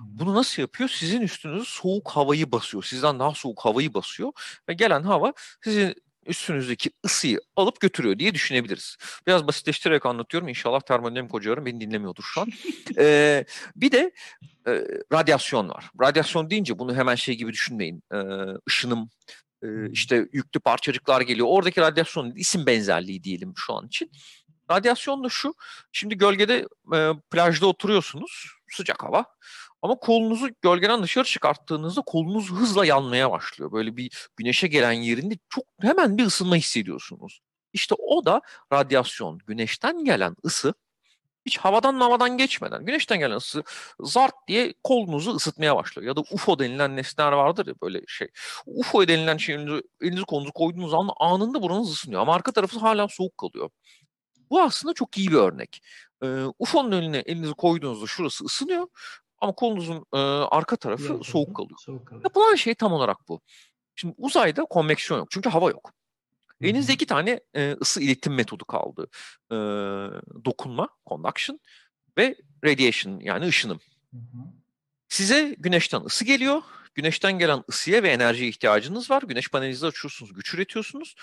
Bunu 0.00 0.34
nasıl 0.34 0.62
yapıyor? 0.62 0.88
Sizin 0.88 1.20
üstünüze 1.20 1.64
soğuk 1.66 2.10
havayı 2.10 2.52
basıyor. 2.52 2.82
Sizden 2.82 3.18
daha 3.18 3.34
soğuk 3.34 3.64
havayı 3.64 3.94
basıyor 3.94 4.32
ve 4.68 4.74
gelen 4.74 5.02
hava 5.02 5.32
sizin 5.64 5.94
üstünüzdeki 6.26 6.90
ısıyı 7.04 7.40
alıp 7.56 7.80
götürüyor 7.80 8.18
diye 8.18 8.34
düşünebiliriz. 8.34 8.96
Biraz 9.26 9.46
basitleştirerek 9.46 10.06
anlatıyorum. 10.06 10.48
İnşallah 10.48 10.80
termodinamik 10.80 11.32
hocalarım 11.32 11.66
beni 11.66 11.80
dinlemiyordur 11.80 12.22
şu 12.22 12.40
an. 12.40 12.48
Ee, 12.98 13.44
bir 13.76 13.92
de 13.92 14.12
e, 14.66 14.84
radyasyon 15.12 15.68
var. 15.68 15.90
Radyasyon 16.00 16.50
deyince 16.50 16.78
bunu 16.78 16.94
hemen 16.94 17.14
şey 17.14 17.34
gibi 17.34 17.52
düşünmeyin. 17.52 18.02
Ee, 18.12 18.16
ışınım, 18.68 19.10
e, 19.64 19.90
işte 19.90 20.28
yüklü 20.32 20.60
parçacıklar 20.60 21.20
geliyor. 21.20 21.46
Oradaki 21.50 21.80
radyasyon 21.80 22.32
isim 22.36 22.66
benzerliği 22.66 23.24
diyelim 23.24 23.52
şu 23.56 23.74
an 23.74 23.86
için. 23.86 24.10
Radyasyon 24.70 25.24
da 25.24 25.28
şu. 25.28 25.54
Şimdi 25.92 26.18
gölgede 26.18 26.66
e, 26.94 27.10
plajda 27.30 27.66
oturuyorsunuz. 27.66 28.46
Sıcak 28.70 29.02
hava. 29.02 29.24
Ama 29.82 29.94
kolunuzu 29.94 30.48
gölgeden 30.62 31.02
dışarı 31.02 31.24
çıkarttığınızda 31.24 32.02
kolunuz 32.06 32.50
hızla 32.50 32.86
yanmaya 32.86 33.30
başlıyor. 33.30 33.72
Böyle 33.72 33.96
bir 33.96 34.28
güneşe 34.36 34.66
gelen 34.66 34.92
yerinde 34.92 35.34
çok 35.48 35.64
hemen 35.80 36.18
bir 36.18 36.26
ısınma 36.26 36.56
hissediyorsunuz. 36.56 37.40
İşte 37.72 37.94
o 37.98 38.24
da 38.24 38.40
radyasyon. 38.72 39.38
Güneşten 39.46 40.04
gelen 40.04 40.36
ısı 40.44 40.74
hiç 41.46 41.58
havadan 41.58 42.00
havadan 42.00 42.38
geçmeden 42.38 42.84
güneşten 42.86 43.18
gelen 43.18 43.36
ısı 43.36 43.64
zart 44.00 44.34
diye 44.48 44.74
kolunuzu 44.84 45.34
ısıtmaya 45.34 45.76
başlıyor. 45.76 46.08
Ya 46.08 46.16
da 46.16 46.20
UFO 46.20 46.58
denilen 46.58 46.96
nesneler 46.96 47.32
vardır 47.32 47.66
ya 47.66 47.74
böyle 47.82 48.02
şey. 48.08 48.28
UFO 48.66 49.08
denilen 49.08 49.36
şey 49.36 49.54
elinizi, 49.54 49.82
elinizi 50.00 50.24
kolunuzu 50.24 50.52
koyduğunuz 50.52 50.94
an 50.94 51.08
anında 51.20 51.62
buranız 51.62 51.90
ısınıyor 51.92 52.22
ama 52.22 52.34
arka 52.34 52.52
tarafı 52.52 52.78
hala 52.78 53.08
soğuk 53.08 53.38
kalıyor. 53.38 53.70
Bu 54.50 54.62
aslında 54.62 54.94
çok 54.94 55.18
iyi 55.18 55.28
bir 55.28 55.36
örnek. 55.36 55.82
Ee, 56.22 56.44
UFO'nun 56.58 56.92
önüne 56.92 57.18
elinizi 57.18 57.54
koyduğunuzda 57.54 58.06
şurası 58.06 58.44
ısınıyor 58.44 58.86
ama 59.40 59.52
kolunuzun 59.52 60.06
e, 60.12 60.18
arka 60.50 60.76
tarafı 60.76 61.20
soğuk 61.24 61.56
kalıyor. 61.56 61.78
Soğuk 61.78 62.06
kalıyor. 62.06 62.24
Yapılan 62.24 62.54
şey 62.54 62.74
tam 62.74 62.92
olarak 62.92 63.28
bu. 63.28 63.40
Şimdi 63.94 64.14
uzayda 64.18 64.64
konveksiyon 64.64 65.18
yok 65.20 65.30
çünkü 65.30 65.48
hava 65.48 65.70
yok. 65.70 65.92
Elinizde 66.64 66.92
iki 66.92 67.06
tane 67.06 67.40
e, 67.54 67.76
ısı 67.80 68.02
iletim 68.02 68.34
metodu 68.34 68.64
kaldı. 68.64 69.08
E, 69.50 69.56
dokunma, 70.44 70.88
conduction 71.06 71.60
ve 72.18 72.36
radiation 72.64 73.20
yani 73.20 73.46
ışınım. 73.46 73.80
Hı 74.10 74.16
hı. 74.16 74.38
Size 75.08 75.56
güneşten 75.58 76.00
ısı 76.00 76.24
geliyor. 76.24 76.62
Güneşten 76.94 77.38
gelen 77.38 77.64
ısıya 77.68 78.02
ve 78.02 78.10
enerjiye 78.10 78.48
ihtiyacınız 78.48 79.10
var. 79.10 79.22
Güneş 79.22 79.48
panelinizi 79.48 79.86
açıyorsunuz, 79.86 80.34
güç 80.34 80.54
üretiyorsunuz. 80.54 81.14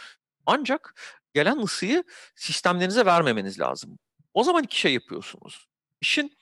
Ancak 0.46 1.02
gelen 1.34 1.58
ısıyı 1.58 2.04
sistemlerinize 2.36 3.06
vermemeniz 3.06 3.60
lazım. 3.60 4.00
O 4.34 4.44
zaman 4.44 4.64
iki 4.64 4.80
şey 4.80 4.94
yapıyorsunuz. 4.94 5.68
İşin 6.02 6.38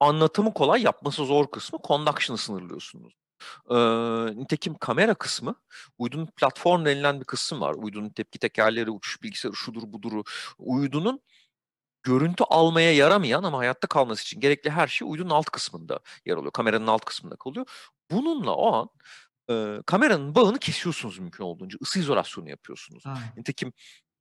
anlatımı 0.00 0.54
kolay, 0.54 0.82
yapması 0.82 1.24
zor 1.24 1.50
kısmı 1.50 1.78
conduction'ı 1.86 2.38
sınırlıyorsunuz. 2.38 3.14
Ee, 3.70 3.76
nitekim 4.36 4.74
kamera 4.74 5.14
kısmı, 5.14 5.54
uydunun 5.98 6.26
platform 6.26 6.84
denilen 6.84 7.20
bir 7.20 7.24
kısım 7.24 7.60
var. 7.60 7.74
Uydunun 7.74 8.08
tepki 8.10 8.38
tekerleri, 8.38 8.90
uçuş 8.90 9.22
bilgisayarı, 9.22 9.56
şudur 9.56 9.82
buduru. 9.92 10.24
Uydunun 10.58 11.20
görüntü 12.02 12.44
almaya 12.44 12.94
yaramayan 12.94 13.42
ama 13.42 13.58
hayatta 13.58 13.88
kalması 13.88 14.22
için 14.22 14.40
gerekli 14.40 14.70
her 14.70 14.88
şey 14.88 15.08
uydunun 15.10 15.30
alt 15.30 15.46
kısmında 15.50 16.00
yer 16.26 16.36
alıyor. 16.36 16.52
Kameranın 16.52 16.86
alt 16.86 17.04
kısmında 17.04 17.36
kalıyor. 17.36 17.66
Bununla 18.10 18.54
o 18.54 18.72
an 18.72 18.88
e, 19.50 19.82
kameranın 19.86 20.34
bağını 20.34 20.58
kesiyorsunuz 20.58 21.18
mümkün 21.18 21.44
olduğunca. 21.44 21.78
Isı 21.80 21.98
izolasyonu 21.98 22.50
yapıyorsunuz. 22.50 23.06
Ha, 23.06 23.18
Nitekim 23.36 23.72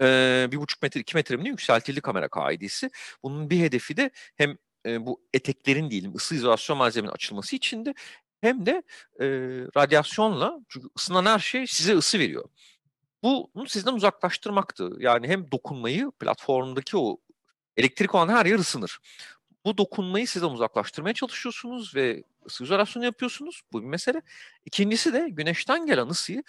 e, 0.01 0.47
bir 0.51 0.57
buçuk 0.57 0.81
metre, 0.81 0.99
iki 0.99 1.17
metre 1.17 1.37
mi 1.37 1.49
yükseltildi 1.49 2.01
kamera 2.01 2.27
kaidesi. 2.27 2.89
Bunun 3.23 3.49
bir 3.49 3.59
hedefi 3.59 3.97
de 3.97 4.11
hem 4.35 4.57
e, 4.85 5.05
bu 5.05 5.21
eteklerin 5.33 5.89
diyelim 5.89 6.15
ısı 6.15 6.35
izolasyon 6.35 6.77
malzemenin 6.77 7.13
açılması 7.13 7.55
için 7.55 7.85
de 7.85 7.93
hem 8.45 8.65
de 8.65 8.83
e, 9.19 9.25
radyasyonla 9.77 10.59
çünkü 10.69 10.87
ısınan 10.97 11.25
her 11.25 11.39
şey 11.39 11.67
size 11.67 11.95
ısı 11.95 12.19
veriyor. 12.19 12.49
Bunu 13.23 13.67
sizden 13.67 13.93
uzaklaştırmaktı. 13.93 14.89
Yani 14.99 15.27
hem 15.27 15.51
dokunmayı 15.51 16.11
platformdaki 16.19 16.97
o 16.97 17.17
elektrik 17.77 18.15
olan 18.15 18.29
her 18.29 18.45
yer 18.45 18.59
ısınır. 18.59 18.99
Bu 19.65 19.77
dokunmayı 19.77 20.27
sizden 20.27 20.47
uzaklaştırmaya 20.47 21.13
çalışıyorsunuz 21.13 21.95
ve 21.95 22.23
ısı 22.45 22.63
izolasyonu 22.63 23.05
yapıyorsunuz. 23.05 23.61
Bu 23.73 23.81
bir 23.81 23.87
mesele. 23.87 24.21
İkincisi 24.65 25.13
de 25.13 25.29
güneşten 25.29 25.85
gelen 25.85 26.07
ısıyı 26.07 26.43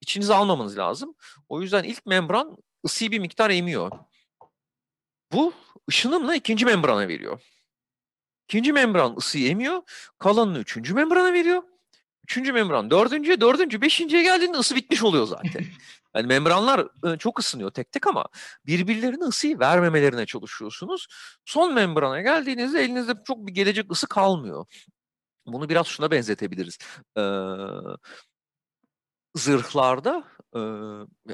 içinize 0.00 0.34
almamanız 0.34 0.78
lazım. 0.78 1.14
O 1.48 1.62
yüzden 1.62 1.84
ilk 1.84 2.06
membran 2.06 2.56
ısıyı 2.84 3.10
bir 3.10 3.18
miktar 3.18 3.50
emiyor. 3.50 3.92
Bu 5.32 5.52
ışınımla 5.88 6.34
ikinci 6.34 6.64
membrana 6.64 7.08
veriyor. 7.08 7.40
İkinci 8.50 8.72
membran 8.72 9.16
ısıyı 9.16 9.50
emiyor. 9.50 9.82
Kalanını 10.18 10.58
üçüncü 10.58 10.94
membrana 10.94 11.32
veriyor. 11.32 11.62
Üçüncü 12.24 12.52
membran 12.52 12.90
dördüncüye, 12.90 13.40
dördüncü, 13.40 13.80
beşinciye 13.80 14.22
geldiğinde 14.22 14.56
ısı 14.58 14.76
bitmiş 14.76 15.02
oluyor 15.02 15.26
zaten. 15.26 15.64
Yani 16.14 16.26
membranlar 16.26 16.86
e, 17.12 17.18
çok 17.18 17.38
ısınıyor 17.38 17.70
tek 17.70 17.92
tek 17.92 18.06
ama 18.06 18.26
birbirlerine 18.66 19.24
ısıyı 19.24 19.58
vermemelerine 19.58 20.26
çalışıyorsunuz. 20.26 21.08
Son 21.44 21.74
membrana 21.74 22.20
geldiğinizde 22.20 22.82
elinizde 22.82 23.12
çok 23.24 23.46
bir 23.46 23.52
gelecek 23.52 23.92
ısı 23.92 24.06
kalmıyor. 24.06 24.66
Bunu 25.46 25.68
biraz 25.68 25.86
şuna 25.86 26.10
benzetebiliriz. 26.10 26.78
Ee, 27.16 27.22
zırhlarda 29.34 30.24
e, 30.56 30.60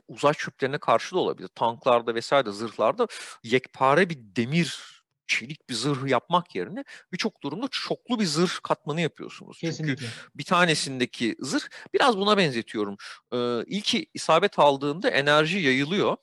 uzay 0.08 0.32
çöplerine 0.32 0.78
karşı 0.78 1.14
da 1.14 1.18
olabilir. 1.18 1.48
Tanklarda 1.48 2.14
vesaire 2.14 2.50
zırhlarda 2.50 3.06
yekpare 3.42 4.10
bir 4.10 4.18
demir 4.18 4.95
çelik 5.26 5.68
bir 5.68 5.74
zırh 5.74 6.08
yapmak 6.08 6.54
yerine 6.54 6.84
birçok 7.12 7.42
durumda 7.42 7.68
çoklu 7.70 8.20
bir 8.20 8.24
zırh 8.24 8.62
katmanı 8.62 9.00
yapıyorsunuz. 9.00 9.58
Çünkü 9.60 9.70
kesinlikle. 9.72 10.06
bir 10.34 10.44
tanesindeki 10.44 11.36
zırh 11.40 11.64
biraz 11.94 12.18
buna 12.18 12.36
benzetiyorum. 12.36 12.96
Ee, 13.32 13.64
ilki 13.66 14.06
isabet 14.14 14.58
aldığında 14.58 15.10
enerji 15.10 15.58
yayılıyor. 15.58 16.16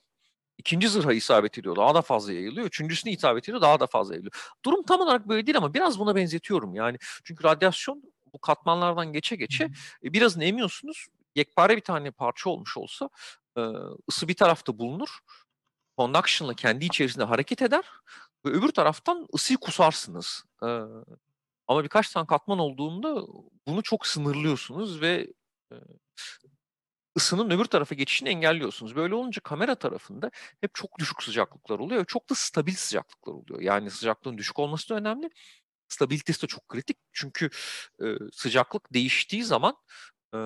İkinci 0.58 0.90
zırha 0.90 1.14
isabet 1.14 1.58
ediyor. 1.58 1.76
Daha 1.76 1.96
da 1.96 2.02
fazla 2.02 2.34
yayılıyor. 2.34 2.68
Üçüncüsüne 2.68 3.12
isabet 3.12 3.44
ediyor. 3.44 3.62
Daha 3.62 3.80
da 3.80 3.88
fazla 3.88 4.14
yayılıyor. 4.14 4.52
Durum 4.66 4.84
tam 4.84 5.02
olarak 5.02 5.30
böyle 5.30 5.48
değil 5.48 5.58
ama 5.58 5.74
biraz 5.74 6.00
buna 6.00 6.16
benzetiyorum. 6.16 6.76
Yani 6.76 6.98
çünkü 7.24 7.44
radyasyon 7.44 8.04
bu 8.34 8.42
katmanlardan 8.42 9.14
geçe 9.14 9.36
geçe 9.36 9.64
e, 10.04 10.14
birazını 10.14 10.44
emiyorsunuz. 10.44 11.08
Yekpare 11.36 11.76
bir 11.78 11.82
tane 11.82 12.12
parça 12.12 12.50
olmuş 12.50 12.78
olsa 12.78 13.10
e, 13.58 13.62
ısı 14.10 14.28
bir 14.28 14.34
tarafta 14.34 14.80
bulunur. 14.80 15.20
Conduction'la 15.98 16.54
kendi 16.54 16.86
içerisinde 16.86 17.24
hareket 17.24 17.62
eder. 17.62 17.84
Ve 18.46 18.50
öbür 18.50 18.70
taraftan 18.70 19.28
ısıyı 19.36 19.58
kusarsınız. 19.58 20.44
E, 20.64 20.68
ama 21.68 21.84
birkaç 21.84 22.12
tane 22.12 22.28
katman 22.28 22.60
olduğunda 22.60 23.28
bunu 23.68 23.84
çok 23.84 24.08
sınırlıyorsunuz 24.08 25.02
ve 25.02 25.28
e, 25.72 25.76
ısının 27.18 27.50
öbür 27.50 27.66
tarafa 27.66 27.96
geçişini 27.96 28.30
engelliyorsunuz. 28.30 28.96
Böyle 28.96 29.16
olunca 29.16 29.42
kamera 29.42 29.76
tarafında 29.76 30.32
hep 30.62 30.76
çok 30.76 31.00
düşük 31.00 31.24
sıcaklıklar 31.24 31.80
oluyor 31.80 32.06
çok 32.06 32.30
da 32.30 32.36
stabil 32.36 32.74
sıcaklıklar 32.76 33.34
oluyor. 33.34 33.62
Yani 33.62 33.92
sıcaklığın 33.92 34.38
düşük 34.38 34.60
olması 34.60 34.90
da 34.90 34.96
önemli. 34.96 35.30
Stabilitesi 35.88 36.42
de 36.42 36.48
çok 36.48 36.70
kritik. 36.70 36.98
Çünkü 37.12 37.50
e, 38.04 38.06
sıcaklık 38.34 38.94
değiştiği 38.94 39.44
zaman 39.44 39.78
e, 40.36 40.40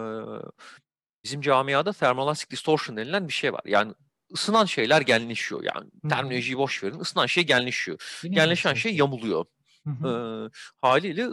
bizim 1.24 1.42
camiada 1.42 1.94
thermoelastic 1.94 2.50
distortion 2.52 2.98
denilen 2.98 3.28
bir 3.28 3.34
şey 3.34 3.54
var. 3.54 3.62
Yani 3.66 3.94
ısınan 4.34 4.66
şeyler 4.66 5.02
genleşiyor. 5.02 5.64
Yani 5.64 5.86
Hı 6.02 6.08
hı. 6.08 6.10
terminolojiyi 6.10 6.58
boş 6.58 6.84
verin. 6.84 7.00
Isınan 7.00 7.26
şey 7.26 7.46
genleşiyor. 7.46 8.20
Yine 8.24 8.36
Genleşen 8.36 8.74
şey 8.74 8.96
yamuluyor. 8.96 9.46
Hı 9.84 9.90
hı. 9.90 10.08
Ee, 10.08 10.50
haliyle 10.82 11.28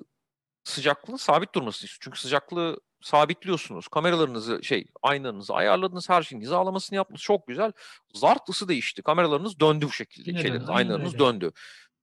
sıcaklığın 0.65 1.17
sabit 1.17 1.55
durmasını 1.55 1.87
istiyor. 1.87 2.01
Çünkü 2.05 2.21
sıcaklığı 2.21 2.81
sabitliyorsunuz. 3.03 3.89
Kameralarınızı 3.89 4.65
şey 4.65 4.87
aynanızı 5.03 5.55
ayarladınız. 5.55 6.09
Her 6.11 6.23
şeyin 6.23 6.43
hizalamasını 6.43 6.97
yaptınız. 6.97 7.21
Çok 7.21 7.47
güzel. 7.47 7.73
Zart 8.15 8.49
ısı 8.49 8.69
değişti. 8.69 9.03
Kameralarınız 9.03 9.61
döndü 9.61 9.87
bu 9.87 9.93
şekilde. 9.93 10.31
Yine 10.31 10.43
Şeyleriniz, 10.43 10.63
döndü, 10.63 10.73
aynen 10.77 10.91
aynalarınız 10.91 11.15
öyle. 11.15 11.25
döndü. 11.25 11.53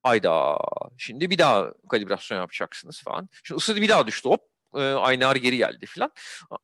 Hayda. 0.04 0.58
Şimdi 0.98 1.30
bir 1.30 1.38
daha 1.38 1.74
kalibrasyon 1.90 2.38
yapacaksınız 2.38 3.02
falan. 3.04 3.30
Şimdi 3.44 3.58
ısı 3.58 3.76
bir 3.76 3.90
daha 3.90 4.08
düştü. 4.08 4.30
Hop 4.30 4.42
e, 4.76 4.80
aynar 4.80 5.36
geri 5.36 5.58
geldi 5.58 5.86
falan. 5.86 6.12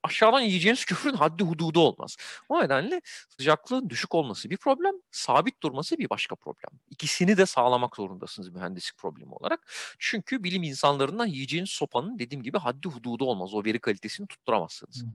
Aşağıdan 0.04 0.40
yiyeceğiniz 0.40 0.86
küfrün 0.86 1.14
haddi 1.14 1.44
hududu 1.44 1.80
olmaz. 1.80 2.18
O 2.50 2.64
nedenle 2.64 3.02
sıcaklığın 3.38 3.90
düşük 3.90 4.16
olması 4.16 4.50
bir 4.50 4.58
problem, 4.58 4.94
sabit 5.12 5.64
durması 5.64 5.98
bir 5.98 6.10
başka 6.10 6.36
problem. 6.36 6.80
İkisini 6.90 7.38
de 7.38 7.46
sağlamak 7.46 7.96
zorundasınız 7.96 8.50
mühendislik 8.50 8.98
problemi 8.98 9.34
olarak. 9.34 9.72
Çünkü 10.00 10.44
bilim 10.44 10.64
insanlarından 10.64 11.26
yiyeceğiniz 11.26 11.70
sopanın 11.70 12.20
dediğim 12.20 12.44
gibi 12.44 12.58
haddi 12.58 12.88
hududu 12.88 13.26
olmaz. 13.26 13.54
O 13.54 13.66
veri 13.66 13.80
kalitesini 13.80 14.28
tutturamazsınız. 14.28 15.02
Hı 15.02 15.06
hı. 15.06 15.12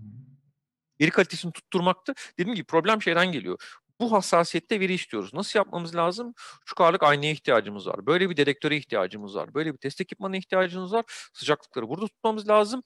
Veri 1.00 1.10
kalitesini 1.10 1.52
tutturmakta 1.52 2.14
dediğim 2.38 2.54
gibi 2.54 2.66
problem 2.66 3.02
şeyden 3.02 3.32
geliyor. 3.32 3.80
Bu 4.00 4.12
hassasiyette 4.12 4.80
veri 4.80 4.94
istiyoruz. 4.94 5.34
Nasıl 5.34 5.58
yapmamız 5.58 5.96
lazım? 5.96 6.34
Şu 6.66 6.74
kadarlık 6.74 7.02
aynaya 7.02 7.32
ihtiyacımız 7.32 7.86
var. 7.86 8.06
Böyle 8.06 8.30
bir 8.30 8.36
dedektöre 8.36 8.76
ihtiyacımız 8.76 9.36
var. 9.36 9.54
Böyle 9.54 9.72
bir 9.72 9.78
test 9.78 10.00
ekipmanına 10.00 10.36
ihtiyacımız 10.36 10.92
var. 10.92 11.04
Sıcaklıkları 11.32 11.88
burada 11.88 12.06
tutmamız 12.06 12.48
lazım 12.48 12.82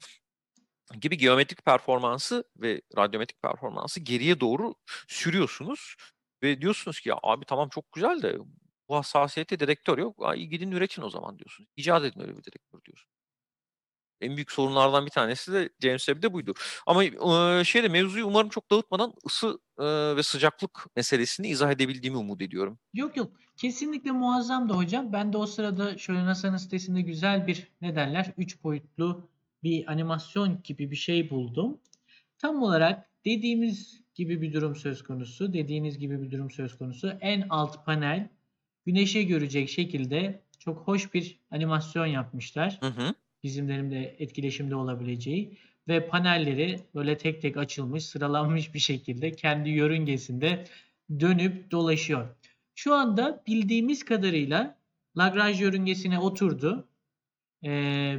gibi 1.01 1.17
geometrik 1.19 1.65
performansı 1.65 2.45
ve 2.57 2.83
radyometrik 2.97 3.43
performansı 3.43 4.01
geriye 4.01 4.41
doğru 4.41 4.75
sürüyorsunuz 5.09 5.97
ve 6.43 6.61
diyorsunuz 6.61 7.01
ki 7.01 7.09
ya 7.09 7.19
abi 7.23 7.45
tamam 7.45 7.69
çok 7.69 7.93
güzel 7.93 8.23
de 8.23 8.39
bu 8.89 8.97
hassasiyette 8.97 9.61
dedektör 9.61 9.99
yok. 9.99 10.17
Ay, 10.21 10.43
gidin 10.43 10.73
üretin 10.73 11.03
o 11.03 11.11
zaman 11.11 11.39
diyorsunuz. 11.39 11.71
İcat 11.77 12.05
edin 12.05 12.21
öyle 12.21 12.37
bir 12.37 12.45
dedektör 12.45 12.85
diyorsunuz. 12.85 13.16
En 14.21 14.37
büyük 14.37 14.53
sorunlardan 14.53 15.07
bir 15.07 15.11
tanesi 15.11 15.53
de 15.53 15.71
James 15.81 16.05
Webb'de 16.07 16.33
buydu. 16.33 16.55
Ama 16.87 17.05
e, 17.05 17.65
şeyde 17.65 17.89
mevzuyu 17.89 18.27
umarım 18.27 18.49
çok 18.49 18.71
dağıtmadan 18.71 19.15
ısı 19.27 19.59
e, 19.79 19.85
ve 20.17 20.23
sıcaklık 20.23 20.97
meselesini 20.97 21.49
izah 21.49 21.71
edebildiğimi 21.71 22.19
umut 22.19 22.43
ediyorum. 22.43 22.79
Yok 22.95 23.17
yok. 23.17 23.33
Kesinlikle 23.57 24.11
muazzam 24.11 24.69
da 24.69 24.77
hocam. 24.77 25.13
Ben 25.13 25.33
de 25.33 25.37
o 25.37 25.47
sırada 25.47 25.99
şöyle 25.99 26.25
NASA'nın 26.25 26.57
sitesinde 26.57 27.01
güzel 27.01 27.47
bir 27.47 27.69
ne 27.81 27.97
derler? 27.97 28.33
Üç 28.39 28.65
boyutlu 28.65 29.29
bir 29.63 29.93
animasyon 29.93 30.63
gibi 30.65 30.91
bir 30.91 30.97
şey 30.97 31.31
buldum. 31.31 31.79
Tam 32.39 32.63
olarak 32.63 33.11
dediğimiz 33.25 34.03
gibi 34.15 34.43
bir 34.43 34.53
durum 34.53 34.77
söz 34.77 35.03
konusu. 35.03 35.53
Dediğiniz 35.53 35.99
gibi 35.99 36.23
bir 36.23 36.31
durum 36.31 36.51
söz 36.51 36.79
konusu. 36.79 37.09
En 37.21 37.47
alt 37.51 37.87
panel 37.87 38.29
güneşi 38.87 39.27
görecek 39.27 39.69
şekilde 39.69 40.43
çok 40.59 40.79
hoş 40.79 41.15
bir 41.15 41.41
animasyon 41.51 42.07
yapmışlar. 42.07 42.79
Hı 42.81 42.87
hı. 42.87 43.15
Bizimlerin 43.47 43.91
etkileşimde 44.19 44.77
olabileceği 44.77 45.59
ve 45.89 46.09
panelleri 46.09 46.81
böyle 46.95 47.19
tek 47.19 47.43
tek 47.43 47.57
açılmış, 47.57 48.05
sıralanmış 48.05 48.75
bir 48.75 48.79
şekilde 48.79 49.33
kendi 49.33 49.71
yörüngesinde 49.71 50.65
dönüp 51.21 51.71
dolaşıyor. 51.71 52.29
Şu 52.75 52.95
anda 52.95 53.43
bildiğimiz 53.47 54.05
kadarıyla 54.05 54.77
Lagrange 55.19 55.59
yörüngesine 55.59 56.19
oturdu. 56.19 56.89
Ee, 57.63 57.71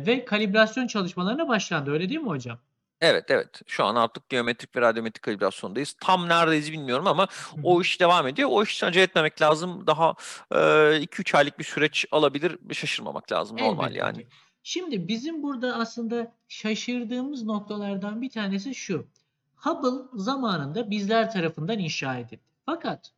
ve 0.07 0.25
kalibrasyon 0.25 0.88
çalışmalarına 0.88 1.47
başlandı. 1.47 1.91
Öyle 1.91 2.09
değil 2.09 2.19
mi 2.19 2.30
hocam? 2.30 2.59
Evet 3.01 3.25
evet. 3.28 3.61
Şu 3.67 3.84
an 3.84 3.95
artık 3.95 4.30
geometrik 4.30 4.75
ve 4.75 4.82
radyometrik 4.82 5.21
kalibrasyondayız. 5.23 5.95
Tam 6.01 6.30
neredeyiz 6.30 6.71
bilmiyorum 6.71 7.07
ama 7.07 7.23
Hı 7.23 7.61
o 7.63 7.82
iş 7.82 7.99
devam 7.99 8.28
ediyor. 8.28 8.49
O 8.51 8.63
iş 8.63 8.84
acele 8.84 9.03
etmemek 9.03 9.41
lazım. 9.41 9.88
Daha 9.88 10.13
2-3 10.51 11.38
aylık 11.38 11.59
bir 11.59 11.63
süreç 11.63 12.05
alabilir. 12.11 12.57
Şaşırmamak 12.73 13.32
lazım. 13.32 13.57
Normal 13.57 13.86
Elbette 13.86 13.99
yani. 13.99 14.25
Şimdi 14.70 15.07
bizim 15.07 15.43
burada 15.43 15.76
aslında 15.76 16.34
şaşırdığımız 16.47 17.43
noktalardan 17.43 18.22
bir 18.22 18.30
tanesi 18.30 18.76
şu. 18.76 19.07
Hubble 19.55 20.20
zamanında 20.24 20.89
bizler 20.91 21.32
tarafından 21.32 21.80
inşa 21.80 22.18
edildi. 22.18 22.39
Fakat 22.65 23.13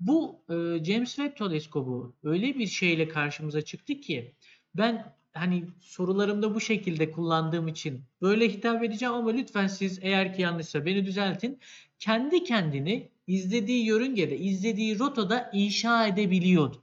bu 0.00 0.40
e, 0.48 0.54
James 0.84 1.16
Webb 1.16 1.36
Teleskobu 1.36 2.14
öyle 2.22 2.58
bir 2.58 2.66
şeyle 2.66 3.08
karşımıza 3.08 3.62
çıktı 3.62 3.94
ki 3.94 4.34
ben 4.74 5.14
hani 5.32 5.64
sorularımda 5.80 6.54
bu 6.54 6.60
şekilde 6.60 7.10
kullandığım 7.10 7.68
için 7.68 8.02
böyle 8.22 8.48
hitap 8.48 8.84
edeceğim 8.84 9.14
ama 9.14 9.30
lütfen 9.30 9.66
siz 9.66 9.98
eğer 10.02 10.34
ki 10.34 10.42
yanlışsa 10.42 10.86
beni 10.86 11.06
düzeltin. 11.06 11.58
Kendi 11.98 12.44
kendini 12.44 13.10
izlediği 13.26 13.86
yörüngede, 13.86 14.38
izlediği 14.38 14.98
rotada 14.98 15.50
inşa 15.52 16.06
edebiliyordu. 16.06 16.82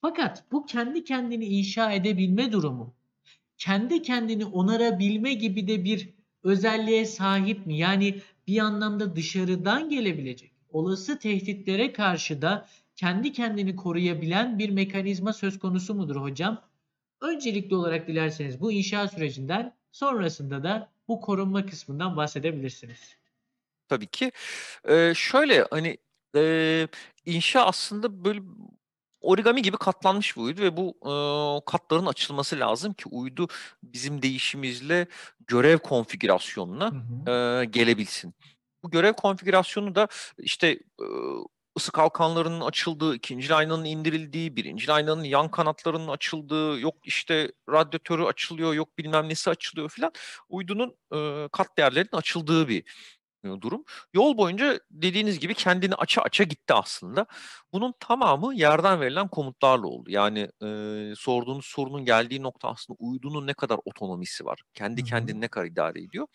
Fakat 0.00 0.44
bu 0.52 0.66
kendi 0.66 1.04
kendini 1.04 1.44
inşa 1.44 1.92
edebilme 1.92 2.52
durumu 2.52 2.94
kendi 3.62 4.02
kendini 4.02 4.44
onarabilme 4.44 5.34
gibi 5.34 5.68
de 5.68 5.84
bir 5.84 6.08
özelliğe 6.44 7.06
sahip 7.06 7.66
mi? 7.66 7.78
Yani 7.78 8.20
bir 8.46 8.58
anlamda 8.58 9.16
dışarıdan 9.16 9.88
gelebilecek 9.88 10.52
olası 10.68 11.18
tehditlere 11.18 11.92
karşı 11.92 12.42
da 12.42 12.68
kendi 12.96 13.32
kendini 13.32 13.76
koruyabilen 13.76 14.58
bir 14.58 14.70
mekanizma 14.70 15.32
söz 15.32 15.58
konusu 15.58 15.94
mudur 15.94 16.16
hocam? 16.16 16.62
Öncelikli 17.20 17.74
olarak 17.74 18.08
dilerseniz 18.08 18.60
bu 18.60 18.72
inşa 18.72 19.08
sürecinden 19.08 19.74
sonrasında 19.92 20.62
da 20.62 20.88
bu 21.08 21.20
korunma 21.20 21.66
kısmından 21.66 22.16
bahsedebilirsiniz. 22.16 23.16
Tabii 23.88 24.06
ki. 24.06 24.32
Eee, 24.88 25.12
şöyle 25.16 25.66
hani 25.70 25.98
eee, 26.34 26.88
inşa 27.26 27.66
aslında 27.66 28.24
böyle 28.24 28.40
origami 29.22 29.62
gibi 29.62 29.76
katlanmış 29.76 30.36
bir 30.36 30.42
uydu 30.42 30.62
ve 30.62 30.76
bu 30.76 30.94
eee, 31.06 31.60
katların 31.66 32.06
açılması 32.06 32.58
lazım 32.60 32.92
ki 32.94 33.04
uydu 33.10 33.48
bizim 33.82 34.22
değişimizle 34.22 35.06
görev 35.46 35.78
konfigürasyonuna 35.78 36.90
Hı 36.90 36.96
hı. 36.96 37.30
eee, 37.60 37.64
gelebilsin. 37.64 38.34
Bu 38.84 38.90
görev 38.90 39.12
konfigürasyonu 39.12 39.94
da 39.94 40.08
işte 40.38 40.68
eee, 41.00 41.06
ısı 41.78 41.92
kalkanlarının 41.92 42.60
açıldığı, 42.60 43.14
ikinci 43.14 43.54
aynanın 43.54 43.84
indirildiği, 43.84 44.56
birinci 44.56 44.92
aynanın 44.92 45.24
yan 45.24 45.50
kanatlarının 45.50 46.08
açıldığı, 46.08 46.80
yok 46.80 46.94
işte 47.04 47.52
radyatörü 47.70 48.24
açılıyor, 48.24 48.74
yok 48.74 48.98
bilmem 48.98 49.28
nesi 49.28 49.50
açılıyor 49.50 49.88
filan. 49.88 50.12
Uydunun 50.48 50.96
eee, 51.14 51.48
kat 51.52 51.78
değerlerinin 51.78 52.16
açıldığı 52.16 52.68
bir 52.68 52.84
durum. 53.60 53.84
Yol 54.14 54.36
boyunca 54.36 54.80
dediğiniz 54.90 55.38
gibi 55.38 55.54
kendini 55.54 55.94
aça 55.94 56.22
aça 56.22 56.44
gitti 56.44 56.74
aslında. 56.74 57.26
Bunun 57.72 57.94
tamamı 58.00 58.54
yerden 58.54 59.00
verilen 59.00 59.28
komutlarla 59.28 59.86
oldu. 59.86 60.10
Yani 60.10 60.40
e, 60.62 60.68
sorduğunuz 61.16 61.66
sorunun 61.66 62.04
geldiği 62.04 62.42
nokta 62.42 62.68
aslında 62.68 62.96
uydunun 63.00 63.46
ne 63.46 63.54
kadar 63.54 63.78
otonomisi 63.84 64.44
var. 64.44 64.62
Kendi 64.74 65.04
kendini 65.04 65.40
ne 65.40 65.48
kadar 65.48 65.66
idare 65.66 66.02
ediyor. 66.02 66.26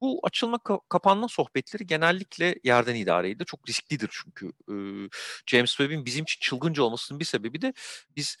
Bu 0.00 0.20
açılma 0.22 0.56
ka- 0.56 0.80
kapanma 0.88 1.28
sohbetleri 1.28 1.86
genellikle 1.86 2.54
yerden 2.64 2.94
idare 2.94 3.30
edilir. 3.30 3.44
Çok 3.44 3.68
risklidir 3.68 4.10
çünkü. 4.12 4.46
E, 4.46 4.74
James 5.46 5.70
Webb'in 5.70 6.04
bizim 6.04 6.22
için 6.22 6.40
çılgınca 6.40 6.82
olmasının 6.82 7.20
bir 7.20 7.24
sebebi 7.24 7.62
de 7.62 7.72
biz 8.16 8.36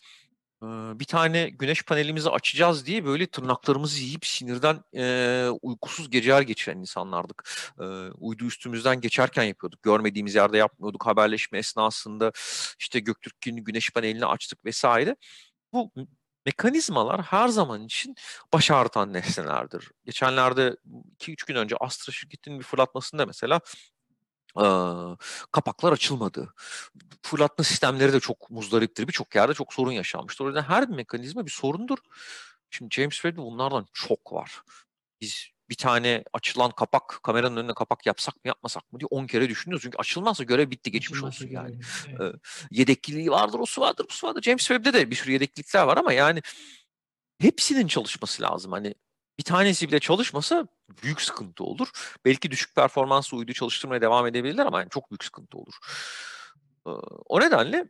bir 0.98 1.04
tane 1.04 1.48
güneş 1.48 1.82
panelimizi 1.82 2.30
açacağız 2.30 2.86
diye 2.86 3.04
böyle 3.04 3.26
tırnaklarımızı 3.26 4.00
yiyip 4.00 4.26
sinirden 4.26 4.84
e, 4.94 5.48
uykusuz 5.62 6.10
geceler 6.10 6.42
geçiren 6.42 6.78
insanlardık. 6.78 7.48
E, 7.80 7.84
uydu 8.18 8.44
üstümüzden 8.44 9.00
geçerken 9.00 9.42
yapıyorduk. 9.42 9.82
Görmediğimiz 9.82 10.34
yerde 10.34 10.58
yapmıyorduk. 10.58 11.06
Haberleşme 11.06 11.58
esnasında 11.58 12.32
işte 12.78 13.00
Göktürk'ün 13.00 13.56
güneş 13.56 13.90
panelini 13.90 14.26
açtık 14.26 14.64
vesaire. 14.64 15.16
Bu 15.72 15.92
mekanizmalar 16.46 17.22
her 17.22 17.48
zaman 17.48 17.84
için 17.84 18.16
baş 18.52 18.70
ağrıtan 18.70 19.12
nesnelerdir. 19.12 19.90
Geçenlerde 20.04 20.76
2-3 21.18 21.46
gün 21.46 21.54
önce 21.54 21.76
Astra 21.80 22.12
şirketinin 22.12 22.58
bir 22.58 22.64
fırlatmasında 22.64 23.26
mesela 23.26 23.60
eee, 24.58 25.16
kapaklar 25.52 25.92
açılmadı. 25.92 26.54
Fırlatma 27.22 27.64
sistemleri 27.64 28.12
de 28.12 28.20
çok 28.20 28.50
muzdariptir. 28.50 29.08
Birçok 29.08 29.34
yerde 29.34 29.54
çok 29.54 29.74
sorun 29.74 29.92
yaşanmıştır. 29.92 30.44
O 30.44 30.48
yüzden 30.48 30.62
her 30.62 30.90
bir 30.90 30.94
mekanizma 30.96 31.46
bir 31.46 31.50
sorundur. 31.50 31.98
Şimdi 32.70 32.94
James 32.94 33.14
Webb'de 33.14 33.42
bunlardan 33.42 33.86
çok 33.92 34.32
var. 34.32 34.62
Biz 35.20 35.48
bir 35.70 35.74
tane 35.74 36.24
açılan 36.32 36.70
kapak, 36.70 37.20
kameranın 37.22 37.56
önüne 37.56 37.74
kapak 37.74 38.06
yapsak 38.06 38.34
mı 38.36 38.40
yapmasak 38.44 38.92
mı 38.92 39.00
diye 39.00 39.06
10 39.10 39.26
kere 39.26 39.48
düşünüyoruz. 39.48 39.82
Çünkü 39.82 39.98
açılmazsa 39.98 40.44
görev 40.44 40.70
bitti 40.70 40.90
geçmiş 40.90 41.18
Açılması 41.18 41.44
olsun 41.44 41.54
yani. 41.54 41.78
Evet. 42.08 42.20
Eee, 42.20 42.32
yedekliliği 42.70 43.30
vardır, 43.30 43.58
o 43.58 43.66
su 43.66 43.80
vardır, 43.80 44.06
bu 44.10 44.12
su 44.12 44.26
vardır. 44.26 44.42
James 44.42 44.66
Webb'de 44.66 44.92
de 44.92 45.10
bir 45.10 45.16
sürü 45.16 45.32
yedeklilikler 45.32 45.82
var 45.82 45.96
ama 45.96 46.12
yani 46.12 46.42
hepsinin 47.40 47.86
çalışması 47.86 48.42
lazım. 48.42 48.72
Hani 48.72 48.94
bir 49.38 49.44
tanesi 49.44 49.88
bile 49.88 50.00
çalışmasa 50.00 50.66
büyük 51.02 51.20
sıkıntı 51.22 51.64
olur. 51.64 51.88
Belki 52.24 52.50
düşük 52.50 52.74
performanslı 52.74 53.36
uydu 53.36 53.52
çalıştırmaya 53.52 54.00
devam 54.00 54.26
edebilirler 54.26 54.66
ama 54.66 54.80
yani 54.80 54.90
çok 54.90 55.10
büyük 55.10 55.24
sıkıntı 55.24 55.58
olur. 55.58 55.74
Ee, 56.86 56.90
O 57.26 57.40
nedenle 57.40 57.88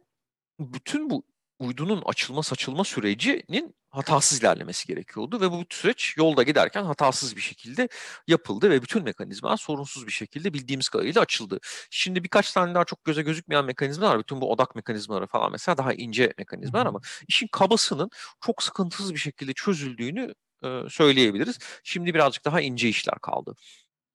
bütün 0.60 1.10
bu 1.10 1.24
uydunun 1.58 2.02
açılma 2.06 2.42
saçılma 2.42 2.84
sürecinin 2.84 3.74
hatasız 3.90 4.40
ilerlemesi 4.40 4.86
gerekiyordu 4.86 5.40
ve 5.40 5.50
bu 5.50 5.64
süreç 5.70 6.14
yolda 6.16 6.42
giderken 6.42 6.84
hatasız 6.84 7.36
bir 7.36 7.40
şekilde 7.40 7.88
yapıldı 8.28 8.70
ve 8.70 8.82
bütün 8.82 9.02
mekanizmalar 9.04 9.56
sorunsuz 9.56 10.06
bir 10.06 10.12
şekilde 10.12 10.54
bildiğimiz 10.54 10.88
kadarıyla 10.88 11.20
açıldı. 11.20 11.58
Şimdi 11.90 12.24
birkaç 12.24 12.52
tane 12.52 12.74
daha 12.74 12.84
çok 12.84 13.04
göze 13.04 13.22
gözükmeyen 13.22 13.64
mekanizmalar. 13.64 14.18
Bütün 14.18 14.40
bu 14.40 14.52
odak 14.52 14.74
mekanizmaları 14.76 15.26
falan 15.26 15.52
mesela 15.52 15.78
daha 15.78 15.92
ince 15.92 16.34
mekanizmalar 16.38 16.86
ama 16.86 17.00
işin 17.28 17.46
kabasının 17.46 18.10
çok 18.40 18.62
sıkıntısız 18.62 19.14
bir 19.14 19.18
şekilde 19.18 19.52
çözüldüğünü 19.52 20.34
e, 20.64 20.90
söyleyebiliriz. 20.90 21.58
Şimdi 21.84 22.14
birazcık 22.14 22.44
daha 22.44 22.60
ince 22.60 22.88
işler 22.88 23.18
kaldı. 23.18 23.54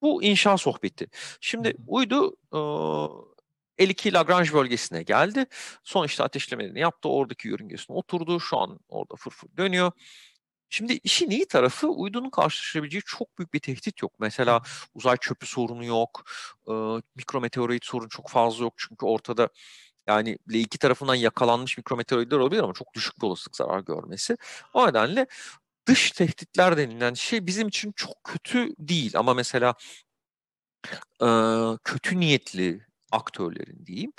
Bu 0.01 0.23
inşa 0.23 0.57
sohbeti. 0.57 1.07
Şimdi 1.41 1.75
uydu 1.87 2.37
e, 2.53 3.83
52 3.83 4.13
Lagrange 4.13 4.53
bölgesine 4.53 5.03
geldi. 5.03 5.45
Son 5.83 6.05
işte 6.05 6.23
ateşlemelerini 6.23 6.79
yaptı. 6.79 7.09
Oradaki 7.09 7.47
yörüngesine 7.47 7.95
oturdu. 7.97 8.39
Şu 8.39 8.57
an 8.57 8.79
orada 8.89 9.15
fırfır 9.15 9.57
dönüyor. 9.57 9.91
Şimdi 10.69 10.93
işin 11.03 11.29
iyi 11.29 11.47
tarafı 11.47 11.87
uydunun 11.87 12.29
karşılaşabileceği 12.29 13.01
çok 13.05 13.37
büyük 13.37 13.53
bir 13.53 13.59
tehdit 13.59 14.01
yok. 14.01 14.13
Mesela 14.19 14.61
uzay 14.93 15.17
çöpü 15.17 15.45
sorunu 15.45 15.85
yok. 15.85 16.23
E, 16.67 16.73
mikrometeorit 17.15 17.85
sorunu 17.85 18.09
çok 18.09 18.29
fazla 18.29 18.63
yok. 18.63 18.73
Çünkü 18.77 19.05
ortada 19.05 19.49
yani 20.07 20.37
L2 20.49 20.77
tarafından 20.77 21.15
yakalanmış 21.15 21.77
mikrometeoroidler 21.77 22.37
olabilir 22.37 22.63
ama 22.63 22.73
çok 22.73 22.93
düşük 22.93 23.21
bir 23.21 23.27
olasılık 23.27 23.55
zarar 23.55 23.79
görmesi. 23.79 24.37
O 24.73 24.87
nedenle 24.87 25.27
dış 25.87 26.11
tehditler 26.11 26.77
denilen 26.77 27.13
şey 27.13 27.47
bizim 27.47 27.67
için 27.67 27.91
çok 27.91 28.23
kötü 28.23 28.69
değil. 28.79 29.11
Ama 29.15 29.33
mesela 29.33 29.75
e, 31.21 31.27
kötü 31.83 32.19
niyetli 32.19 32.87
aktörlerin 33.11 33.85
diyeyim 33.85 34.13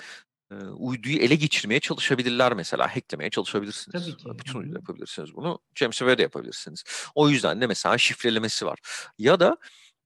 e, 0.51 0.55
uyduyu 0.55 1.17
ele 1.17 1.35
geçirmeye 1.35 1.79
çalışabilirler 1.79 2.53
mesela. 2.53 2.95
Hacklemeye 2.95 3.29
çalışabilirsiniz. 3.29 4.05
Tabii 4.05 4.17
ki. 4.17 4.39
Bütün 4.39 4.63
hı. 4.63 4.75
yapabilirsiniz 4.75 5.35
bunu. 5.35 5.59
James 5.75 5.97
Webb'de 5.97 6.21
yapabilirsiniz. 6.21 6.83
O 7.15 7.29
yüzden 7.29 7.61
de 7.61 7.67
mesela 7.67 7.97
şifrelemesi 7.97 8.65
var. 8.65 8.79
Ya 9.17 9.39
da 9.39 9.57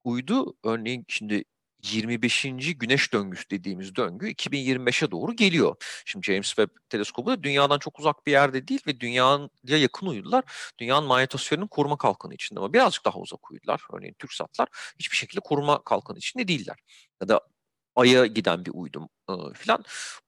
uydu 0.04 0.54
örneğin 0.64 1.06
şimdi 1.08 1.44
25. 1.84 2.46
güneş 2.78 3.14
döngüsü 3.14 3.50
dediğimiz 3.50 3.96
döngü 3.96 4.28
2025'e 4.28 5.12
doğru 5.12 5.36
geliyor. 5.36 5.76
Şimdi 6.06 6.26
James 6.26 6.48
Webb 6.48 6.70
teleskobu 6.90 7.30
da 7.32 7.44
dünyadan 7.44 7.80
çok 7.80 8.00
uzak 8.00 8.28
bir 8.28 8.32
yerde 8.32 8.68
değil 8.68 8.82
ve 8.88 9.00
dünyaya 9.00 9.50
yakın 9.68 10.08
uydular 10.08 10.44
dünyanın 10.80 11.08
manyetosferinin 11.08 11.68
koruma 11.68 11.98
kalkanı 11.98 12.34
içinde 12.34 12.60
ama 12.60 12.74
birazcık 12.74 13.06
daha 13.06 13.20
uzak 13.20 13.52
uydular. 13.52 13.82
Örneğin 13.94 14.14
TürkSatlar 14.14 14.68
hiçbir 15.00 15.18
şekilde 15.18 15.42
koruma 15.42 15.84
kalkanı 15.84 16.18
içinde 16.18 16.48
değiller. 16.48 16.78
Ya 17.22 17.28
da 17.28 17.42
Ay'a 17.96 18.26
giden 18.26 18.66
bir 18.66 18.72
uydum 18.74 19.10
e, 19.30 19.34
filan. 19.54 19.84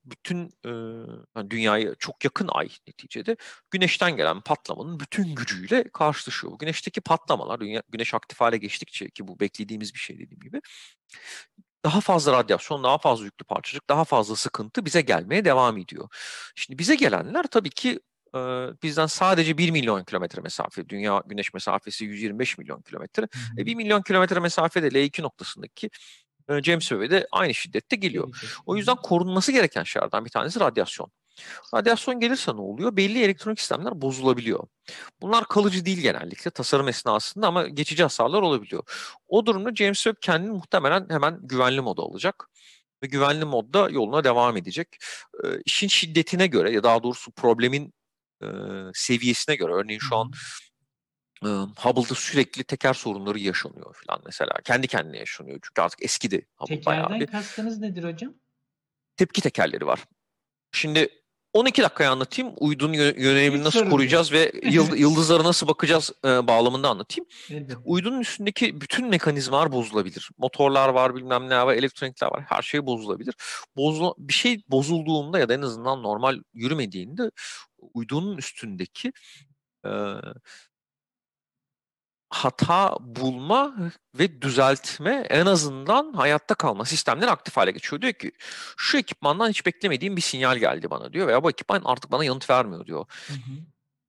Bütün 0.06 0.54
e, 0.66 1.50
dünyaya 1.50 1.96
çok 1.96 2.24
yakın 2.24 2.50
ay 2.52 2.70
neticede 2.88 3.38
güneşten 3.72 4.18
gelen 4.18 4.42
patlamanın 4.42 5.00
bütün 5.00 5.36
gücüyle 5.36 5.84
karşılaşıyor. 5.94 6.54
Bu 6.54 6.58
güneşteki 6.58 7.02
patlamalar 7.02 7.60
dünya, 7.60 7.84
güneş 7.90 8.14
aktif 8.14 8.42
hale 8.42 8.58
geçtikçe 8.58 9.10
ki 9.10 9.28
bu 9.28 9.40
beklediğimiz 9.40 9.94
bir 9.94 10.00
şey 10.00 10.20
dediğim 10.20 10.40
gibi 10.40 10.62
daha 11.86 12.02
fazla 12.02 12.32
radyasyon, 12.34 12.84
daha 12.84 12.98
fazla 12.98 13.26
yüklü 13.26 13.46
parçacık, 13.46 13.90
daha 13.90 14.04
fazla 14.04 14.36
sıkıntı 14.36 14.86
bize 14.86 15.02
gelmeye 15.02 15.46
devam 15.46 15.78
ediyor. 15.78 16.10
Şimdi 16.56 16.80
bize 16.80 16.96
gelenler 16.96 17.44
tabii 17.44 17.70
ki 17.70 18.00
e, 18.36 18.40
bizden 18.84 19.06
sadece 19.06 19.58
1 19.58 19.72
milyon 19.72 20.04
kilometre 20.04 20.42
mesafe, 20.42 20.90
dünya 20.90 21.24
güneş 21.26 21.54
mesafesi 21.54 22.06
125 22.06 22.58
milyon 22.58 22.82
kilometre. 22.82 23.28
E, 23.58 23.66
1 23.66 23.76
milyon 23.76 24.02
kilometre 24.02 24.40
mesafede 24.40 24.88
L2 24.88 25.22
noktasındaki 25.24 25.90
James 26.50 26.90
Webb'e 26.90 27.12
de 27.12 27.28
aynı 27.32 27.54
şiddette 27.54 27.96
geliyor. 27.96 28.36
O 28.66 28.76
yüzden 28.76 28.96
korunması 28.96 29.52
gereken 29.52 29.84
şeylerden 29.84 30.26
bir 30.26 30.30
tanesi 30.30 30.60
radyasyon. 30.60 31.12
Radyasyon 31.74 32.20
gelirse 32.20 32.56
ne 32.56 32.62
oluyor? 32.62 32.98
Belli 32.98 33.24
elektronik 33.24 33.60
sistemler 33.60 34.02
bozulabiliyor. 34.02 34.68
Bunlar 35.22 35.48
kalıcı 35.48 35.86
değil 35.86 36.02
genellikle 36.02 36.52
tasarım 36.52 36.88
esnasında 36.88 37.48
ama 37.48 37.68
geçici 37.68 38.04
hasarlar 38.04 38.42
olabiliyor. 38.42 38.84
O 39.28 39.46
durumda 39.46 39.76
James 39.76 40.04
Webb 40.04 40.18
kendini 40.22 40.52
muhtemelen 40.52 41.08
hemen 41.10 41.40
güvenli 41.42 41.82
moda 41.82 42.02
alacak 42.02 42.50
ve 43.04 43.08
güvenli 43.08 43.46
modda 43.46 43.90
yoluna 43.90 44.24
devam 44.24 44.58
edecek. 44.58 44.88
Ee, 45.44 45.48
işin 45.66 45.88
şiddetine 45.88 46.48
göre 46.48 46.72
ya 46.72 46.84
daha 46.84 47.04
doğrusu 47.04 47.32
problemin 47.32 47.94
e, 48.44 48.48
seviyesine 48.94 49.56
göre 49.56 49.74
örneğin 49.74 50.00
şu 50.00 50.16
an 50.16 50.32
e, 51.46 51.50
Hubble'da 51.82 52.16
sürekli 52.16 52.64
teker 52.64 52.94
sorunları 52.94 53.40
yaşanıyor 53.40 53.96
falan 54.06 54.22
mesela. 54.26 54.54
Kendi 54.64 54.88
kendine 54.88 55.18
yaşanıyor 55.18 55.60
çünkü 55.64 55.82
artık 55.82 56.04
eskidi 56.04 56.48
Hubble 56.58 56.86
bayağı 56.86 57.04
Tekerden 57.04 57.20
bir 57.28 57.32
kastınız 57.32 57.80
nedir 57.80 58.04
hocam? 58.04 58.34
tepki 59.18 59.42
tekerleri 59.42 59.88
var. 59.88 60.00
Şimdi 60.72 61.10
12 61.54 61.82
dakikaya 61.82 62.12
anlatayım. 62.12 62.54
Uydunun 62.58 62.94
yö- 62.94 63.20
yönelimini 63.22 63.64
nasıl 63.64 63.90
koruyacağız 63.90 64.32
ve 64.32 64.52
yıl- 64.64 64.96
yıldızlara 64.98 65.44
nasıl 65.44 65.68
bakacağız 65.68 66.12
e, 66.26 66.48
bağlamında 66.48 66.90
anlatayım. 66.90 67.28
Elbette. 67.50 67.78
Uydunun 67.86 68.20
üstündeki 68.20 68.82
bütün 68.82 69.08
mekanizmalar 69.08 69.72
bozulabilir. 69.72 70.30
Motorlar 70.38 70.90
var, 70.90 71.16
bilmem 71.16 71.50
ne 71.50 71.66
var, 71.66 71.74
elektronikler 71.76 72.28
var. 72.28 72.44
Her 72.50 72.62
şey 72.62 72.86
bozulabilir. 72.86 73.36
Bozula, 73.76 74.14
bir 74.18 74.34
şey 74.34 74.64
bozulduğunda 74.68 75.40
ya 75.40 75.50
da 75.50 75.54
en 75.54 75.62
azından 75.62 76.04
normal 76.04 76.40
yürümediğinde 76.54 77.32
uydunun 77.94 78.38
üstündeki 78.38 79.14
e, 79.86 79.90
hata 82.30 82.98
bulma 83.00 83.76
ve 84.20 84.42
düzeltme 84.42 85.28
en 85.30 85.46
azından 85.46 86.14
hayatta 86.14 86.56
kalma 86.56 86.86
sistemleri 86.86 87.32
aktif 87.32 87.58
hale 87.58 87.72
geçiyor. 87.72 88.02
Diyor 88.02 88.14
ki 88.14 88.32
şu 88.78 88.98
ekipmandan 88.98 89.50
hiç 89.50 89.66
beklemediğim 89.66 90.16
bir 90.16 90.22
sinyal 90.22 90.58
geldi 90.58 90.90
bana 90.90 91.14
diyor 91.14 91.28
veya 91.28 91.44
bu 91.44 91.50
ekipman 91.50 91.82
artık 91.86 92.12
bana 92.12 92.26
yanıt 92.26 92.50
vermiyor 92.50 92.86
diyor. 92.86 93.06
Hı 93.28 93.34
hı. 93.34 93.52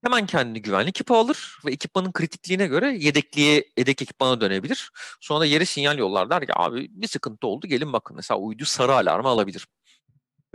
Hemen 0.05 0.27
kendini 0.27 0.63
güvenlik 0.63 0.89
ekipi 0.89 1.15
alır 1.15 1.59
ve 1.65 1.73
ekipmanın 1.73 2.13
kritikliğine 2.13 2.67
göre 2.67 2.97
yedekliğe, 2.99 3.65
yedek 3.79 4.03
ekipmana 4.03 4.41
dönebilir. 4.41 4.91
Sonra 5.21 5.41
da 5.41 5.47
yere 5.47 5.65
sinyal 5.65 5.99
yollar 5.99 6.31
der 6.31 6.47
ki 6.47 6.53
abi 6.55 6.89
bir 6.91 7.09
sıkıntı 7.09 7.47
oldu 7.47 7.67
gelin 7.67 7.93
bakın. 7.93 8.17
Mesela 8.17 8.39
uydu 8.39 8.65
sarı 8.65 8.95
alarmı 8.95 9.29
alabilir. 9.29 9.67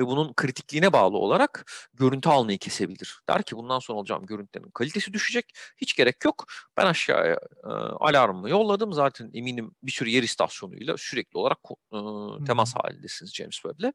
Ve 0.01 0.07
bunun 0.07 0.33
kritikliğine 0.33 0.93
bağlı 0.93 1.17
olarak 1.17 1.71
görüntü 1.93 2.29
almayı 2.29 2.57
kesebilir. 2.57 3.19
Der 3.29 3.43
ki 3.43 3.55
bundan 3.55 3.79
sonra 3.79 3.99
alacağım 3.99 4.25
görüntülerin 4.25 4.71
kalitesi 4.71 5.13
düşecek. 5.13 5.53
Hiç 5.77 5.95
gerek 5.95 6.25
yok. 6.25 6.45
Ben 6.77 6.85
aşağıya 6.85 7.39
e, 7.63 7.67
alarmımı 7.99 8.49
yolladım. 8.49 8.93
Zaten 8.93 9.31
eminim 9.33 9.75
bir 9.83 9.91
sürü 9.91 10.09
yer 10.09 10.23
istasyonuyla 10.23 10.95
sürekli 10.97 11.37
olarak 11.37 11.57
e, 11.93 11.97
temas 12.45 12.75
halindesiniz 12.75 13.33
James 13.33 13.55
Webb'le. 13.55 13.91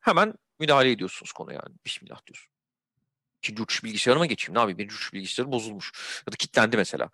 Hemen 0.00 0.34
müdahale 0.58 0.90
ediyorsunuz 0.90 1.32
konuya 1.32 1.60
yani. 1.64 1.76
Bismillah 1.86 2.26
diyorsun. 2.26 2.50
İkinci 3.42 3.62
uçuş 3.62 3.84
bilgisayarıma 3.84 4.26
geçeyim. 4.26 4.54
Ne 4.54 4.58
yapayım? 4.58 4.78
Birinci 4.78 4.94
uçuş 4.94 5.12
bilgisayarı 5.12 5.52
bozulmuş. 5.52 5.92
Ya 6.26 6.32
da 6.32 6.36
kilitlendi 6.36 6.76
mesela. 6.76 7.10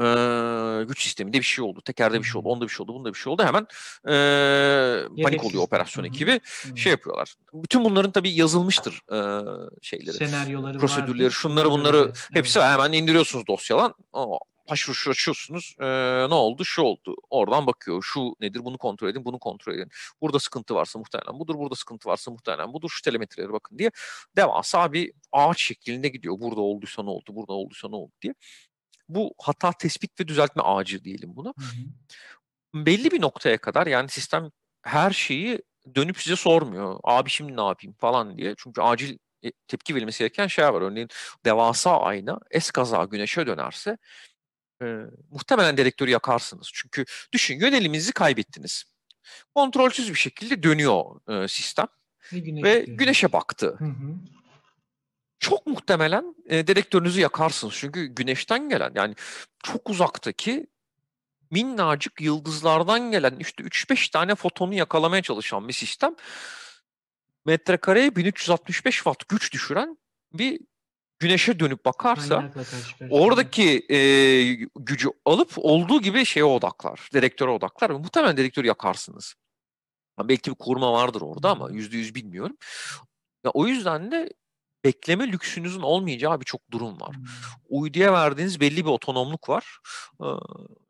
Ee, 0.00 0.84
güç 0.88 1.02
sisteminde 1.02 1.38
bir 1.38 1.42
şey 1.42 1.64
oldu. 1.64 1.80
Tekerde 1.84 2.18
bir 2.18 2.24
şey 2.24 2.38
oldu. 2.38 2.48
Onda 2.48 2.64
bir 2.64 2.70
şey 2.70 2.84
oldu. 2.84 2.94
Bunda 2.94 3.08
bir 3.14 3.18
şey 3.18 3.32
oldu. 3.32 3.42
Hemen 3.42 3.66
ee, 4.08 5.22
panik 5.22 5.44
oluyor 5.44 5.62
operasyon 5.62 6.04
Hı 6.04 6.08
hı. 6.08 6.10
ekibi. 6.14 6.40
Hı. 6.62 6.76
Şey 6.76 6.90
yapıyorlar. 6.92 7.34
Bütün 7.54 7.84
bunların 7.84 8.12
tabii 8.12 8.30
yazılmıştır 8.30 9.00
ee, 9.12 9.16
şeyleri. 9.82 10.16
senaryoları 10.16 10.78
Prosedürleri, 10.78 11.24
vardır. 11.24 11.30
şunları 11.30 11.70
bunları 11.70 12.08
de- 12.08 12.12
hepsi 12.32 12.58
var. 12.58 12.72
hemen 12.72 12.92
indiriyorsunuz 12.92 13.46
dosyadan. 13.46 13.94
Aa, 14.12 14.76
şur 14.76 15.10
açıyorsunuz. 15.10 15.76
Ee, 15.80 15.86
ne 16.30 16.34
oldu? 16.34 16.64
Şu 16.64 16.82
oldu. 16.82 17.16
Oradan 17.30 17.66
bakıyor. 17.66 18.02
Şu 18.02 18.34
nedir? 18.40 18.64
Bunu 18.64 18.78
kontrol 18.78 19.08
edin. 19.08 19.24
Bunu 19.24 19.38
kontrol 19.38 19.74
edin. 19.74 19.88
Burada 20.20 20.38
sıkıntı 20.38 20.74
varsa 20.74 20.98
muhtemelen 20.98 21.40
budur. 21.40 21.54
Burada 21.58 21.74
sıkıntı 21.74 22.08
varsa 22.08 22.30
muhtemelen 22.30 22.72
budur. 22.72 22.88
Şu 22.92 23.02
telemetrelere 23.02 23.52
bakın 23.52 23.78
diye. 23.78 23.90
Devasa 24.36 24.92
bir 24.92 25.12
ağaç 25.32 25.62
şeklinde 25.62 26.08
gidiyor. 26.08 26.34
Burada 26.40 26.60
olduysa 26.60 27.02
ne 27.02 27.10
oldu? 27.10 27.24
Burada 27.30 27.52
olduysa 27.52 27.88
ne 27.88 27.96
oldu 27.96 28.12
diye. 28.22 28.34
Bu 29.08 29.34
hata 29.42 29.72
tespit 29.72 30.20
ve 30.20 30.28
düzeltme 30.28 30.62
ağacı 30.62 31.04
diyelim 31.04 31.36
buna. 31.36 31.48
Hı 31.58 31.64
hı. 31.64 32.86
Belli 32.86 33.10
bir 33.10 33.20
noktaya 33.20 33.58
kadar 33.58 33.86
yani 33.86 34.08
sistem 34.08 34.50
her 34.82 35.10
şeyi 35.10 35.62
dönüp 35.94 36.18
size 36.18 36.36
sormuyor. 36.36 37.00
Abi 37.04 37.30
şimdi 37.30 37.56
ne 37.56 37.64
yapayım 37.64 37.94
falan 37.98 38.36
diye. 38.36 38.54
Çünkü 38.58 38.80
acil 38.80 39.18
e, 39.44 39.52
tepki 39.68 39.94
verilmesi 39.94 40.18
gereken 40.18 40.46
şeyler 40.46 40.70
var. 40.70 40.82
Örneğin 40.82 41.08
devasa 41.44 42.00
ayna 42.00 42.40
eskaza 42.50 43.04
güneşe 43.04 43.46
dönerse 43.46 43.98
e, 44.82 44.86
muhtemelen 45.30 45.76
dedektörü 45.76 46.10
yakarsınız. 46.10 46.70
Çünkü 46.74 47.04
düşün 47.32 47.60
yöneliminizi 47.60 48.12
kaybettiniz. 48.12 48.84
Kontrolsüz 49.54 50.10
bir 50.10 50.18
şekilde 50.18 50.62
dönüyor 50.62 51.04
e, 51.28 51.48
sistem 51.48 51.86
Ve, 52.32 52.38
güneş 52.38 52.64
ve 52.64 52.84
güneşe 52.88 53.32
baktı. 53.32 53.76
Hı 53.78 53.84
hı. 53.84 54.14
Çok 55.38 55.66
muhtemelen 55.66 56.36
e, 56.46 56.66
dedektörünüzü 56.66 57.20
yakarsınız. 57.20 57.74
Çünkü 57.76 58.06
güneşten 58.06 58.68
gelen 58.68 58.92
yani 58.94 59.14
çok 59.62 59.90
uzaktaki 59.90 60.66
minnacık 61.50 62.20
yıldızlardan 62.20 63.10
gelen 63.10 63.36
işte 63.40 63.62
3-5 63.64 64.10
tane 64.10 64.34
fotonu 64.34 64.74
yakalamaya 64.74 65.22
çalışan 65.22 65.68
bir 65.68 65.72
sistem 65.72 66.14
metrekareye 67.46 68.16
1365 68.16 68.94
watt 68.94 69.28
güç 69.28 69.52
düşüren 69.52 69.98
bir 70.32 70.60
güneşe 71.18 71.60
dönüp 71.60 71.84
bakarsa 71.84 72.52
oradaki 73.10 73.86
e, 73.90 73.98
gücü 74.76 75.08
alıp 75.24 75.52
olduğu 75.56 76.02
gibi 76.02 76.24
şeye 76.24 76.44
odaklar, 76.44 77.08
dedektöre 77.14 77.50
odaklar 77.50 77.90
ve 77.90 77.98
muhtemelen 77.98 78.36
dedektörü 78.36 78.66
yakarsınız. 78.66 79.34
Belki 80.18 80.50
bir 80.50 80.56
koruma 80.56 80.92
vardır 80.92 81.20
orada 81.20 81.50
ama 81.50 81.70
yüzde 81.70 81.96
yüz 81.96 82.14
bilmiyorum. 82.14 82.56
Ya, 83.44 83.50
o 83.50 83.66
yüzden 83.66 84.10
de 84.10 84.30
bekleme 84.84 85.32
lüksünüzün 85.32 85.80
olmayacağı 85.80 86.40
birçok 86.40 86.70
durum 86.70 87.00
var. 87.00 87.16
Uyduya 87.68 88.12
verdiğiniz 88.12 88.60
belli 88.60 88.84
bir 88.84 88.90
otonomluk 88.90 89.48
var. 89.48 89.78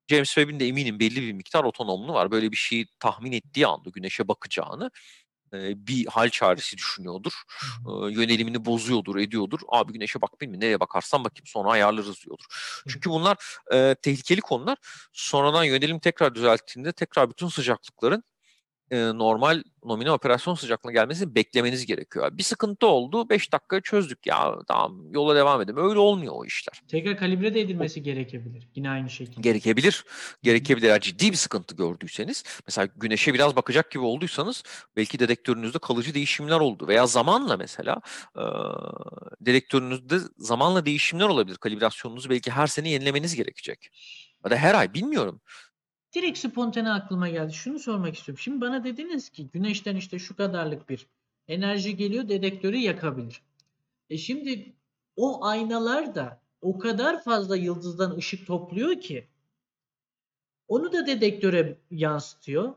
James 0.08 0.34
Webb'in 0.34 0.60
de 0.60 0.66
eminim 0.66 1.00
belli 1.00 1.22
bir 1.22 1.32
miktar 1.32 1.64
otonomluğu 1.64 2.12
var. 2.12 2.30
Böyle 2.30 2.50
bir 2.50 2.56
şeyi 2.56 2.86
tahmin 3.00 3.32
ettiği 3.32 3.66
anda 3.66 3.90
güneşe 3.90 4.28
bakacağını 4.28 4.90
bir 5.76 6.06
hal 6.06 6.28
çaresi 6.28 6.76
düşünüyordur. 6.76 7.32
Yönelimini 8.10 8.64
bozuyordur, 8.64 9.16
ediyordur. 9.16 9.60
Abi 9.68 9.92
güneşe 9.92 10.22
bakmayayım 10.22 10.56
mı? 10.56 10.64
Nereye 10.64 10.80
bakarsam 10.80 11.24
bakayım 11.24 11.46
sonra 11.46 11.70
ayarlarız 11.70 12.24
diyordur. 12.24 12.44
Çünkü 12.88 13.10
bunlar 13.10 13.36
e, 13.72 13.94
tehlikeli 14.02 14.40
konular. 14.40 14.78
Sonradan 15.12 15.64
yönelim 15.64 15.98
tekrar 15.98 16.34
düzelttiğinde 16.34 16.92
tekrar 16.92 17.30
bütün 17.30 17.48
sıcaklıkların 17.48 18.24
e, 18.90 18.96
normal 18.98 19.62
nomine 19.84 20.10
operasyon 20.10 20.54
sıcaklığına 20.54 20.92
gelmesini 20.92 21.34
beklemeniz 21.34 21.86
gerekiyor. 21.86 22.38
Bir 22.38 22.42
sıkıntı 22.42 22.86
oldu, 22.86 23.28
5 23.28 23.52
dakika 23.52 23.80
çözdük 23.80 24.26
ya 24.26 24.54
tamam 24.68 25.12
yola 25.12 25.36
devam 25.36 25.62
edelim. 25.62 25.88
Öyle 25.88 25.98
olmuyor 25.98 26.34
o 26.36 26.44
işler. 26.44 26.82
Tekrar 26.88 27.16
kalibre 27.16 27.54
de 27.54 27.60
edilmesi 27.60 28.02
gerekebilir. 28.02 28.68
Yine 28.74 28.90
aynı 28.90 29.10
şekilde. 29.10 29.40
Gerekebilir. 29.40 30.04
Gerekebilir. 30.42 30.88
Eğer 30.88 31.00
ciddi 31.00 31.30
bir 31.30 31.36
sıkıntı 31.36 31.76
gördüyseniz, 31.76 32.44
mesela 32.66 32.88
güneşe 32.96 33.34
biraz 33.34 33.56
bakacak 33.56 33.90
gibi 33.90 34.04
olduysanız 34.04 34.62
belki 34.96 35.18
dedektörünüzde 35.18 35.78
kalıcı 35.78 36.14
değişimler 36.14 36.60
oldu. 36.60 36.88
Veya 36.88 37.06
zamanla 37.06 37.56
mesela 37.56 38.00
e, 38.36 38.44
dedektörünüzde 39.40 40.18
zamanla 40.38 40.86
değişimler 40.86 41.28
olabilir. 41.28 41.56
Kalibrasyonunuzu 41.56 42.30
belki 42.30 42.50
her 42.50 42.66
sene 42.66 42.88
yenilemeniz 42.90 43.34
gerekecek. 43.34 43.90
Ya 44.44 44.50
da 44.50 44.56
her 44.56 44.74
ay 44.74 44.94
bilmiyorum. 44.94 45.40
Direkt 46.14 46.38
spontane 46.38 46.92
aklıma 46.92 47.28
geldi. 47.28 47.52
Şunu 47.52 47.78
sormak 47.78 48.14
istiyorum. 48.14 48.42
Şimdi 48.42 48.60
bana 48.60 48.84
dediniz 48.84 49.30
ki 49.30 49.48
güneşten 49.52 49.96
işte 49.96 50.18
şu 50.18 50.36
kadarlık 50.36 50.88
bir 50.88 51.06
enerji 51.48 51.96
geliyor 51.96 52.28
dedektörü 52.28 52.76
yakabilir. 52.76 53.42
E 54.10 54.18
şimdi 54.18 54.72
o 55.16 55.44
aynalar 55.44 56.14
da 56.14 56.40
o 56.60 56.78
kadar 56.78 57.22
fazla 57.22 57.56
yıldızdan 57.56 58.16
ışık 58.16 58.46
topluyor 58.46 59.00
ki 59.00 59.28
onu 60.68 60.92
da 60.92 61.06
dedektöre 61.06 61.78
yansıtıyor. 61.90 62.74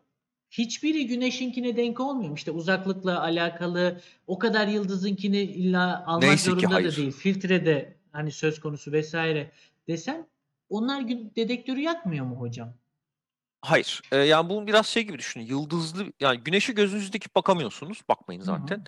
Hiçbiri 0.52 1.08
güneşinkine 1.08 1.78
denk 1.78 2.00
olmuyor. 2.00 2.38
İşte 2.38 2.52
uzaklıkla 2.52 3.22
alakalı 3.22 4.02
o 4.28 4.40
kadar 4.40 4.68
yıldızınkini 4.68 5.42
illa 5.42 6.06
almak 6.08 6.24
Neyse 6.24 6.52
zorunda 6.52 6.84
da 6.84 6.96
değil. 6.96 7.12
Filtre 7.12 7.66
de 7.66 7.98
hani 8.12 8.32
söz 8.32 8.60
konusu 8.60 8.92
vesaire 8.92 9.52
desen 9.88 10.28
onlar 10.70 11.08
dedektörü 11.10 11.80
yakmıyor 11.80 12.26
mu 12.26 12.36
hocam? 12.36 12.74
Hayır. 13.62 14.02
E, 14.12 14.18
yani 14.18 14.50
bu 14.50 14.68
biraz 14.68 14.88
şey 14.88 15.04
gibi 15.04 15.20
düşünün. 15.20 15.46
Yıldızlı 15.46 16.06
yani 16.20 16.40
güneşe 16.40 16.74
gözünüzü 16.74 17.14
dikip 17.14 17.36
bakamıyorsunuz. 17.36 18.02
Bakmayın 18.10 18.42
Hı 18.42 18.44
hı. 18.44 18.46
zaten. 18.46 18.86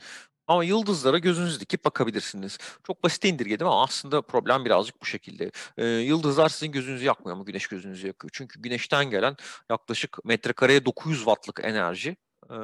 Ama 0.47 0.63
yıldızlara 0.63 1.17
gözünüzü 1.17 1.59
dikip 1.59 1.85
bakabilirsiniz. 1.85 2.57
Çok 2.87 3.03
basit 3.03 3.25
indirgedim 3.25 3.67
ama 3.67 3.83
aslında 3.83 4.21
problem 4.21 4.65
birazcık 4.65 5.01
bu 5.01 5.05
şekilde. 5.05 5.51
E, 5.77 5.85
yıldızlar 5.85 6.49
sizin 6.49 6.71
gözünüzü 6.71 7.05
yakmıyor 7.05 7.35
ama 7.35 7.43
güneş 7.43 7.67
gözünüzü 7.67 8.07
yakıyor. 8.07 8.31
Çünkü 8.33 8.61
güneşten 8.61 9.09
gelen 9.09 9.35
yaklaşık 9.69 10.25
metrekareye 10.25 10.85
900 10.85 11.17
wattlık 11.19 11.59
enerji 11.63 12.17
e, 12.51 12.55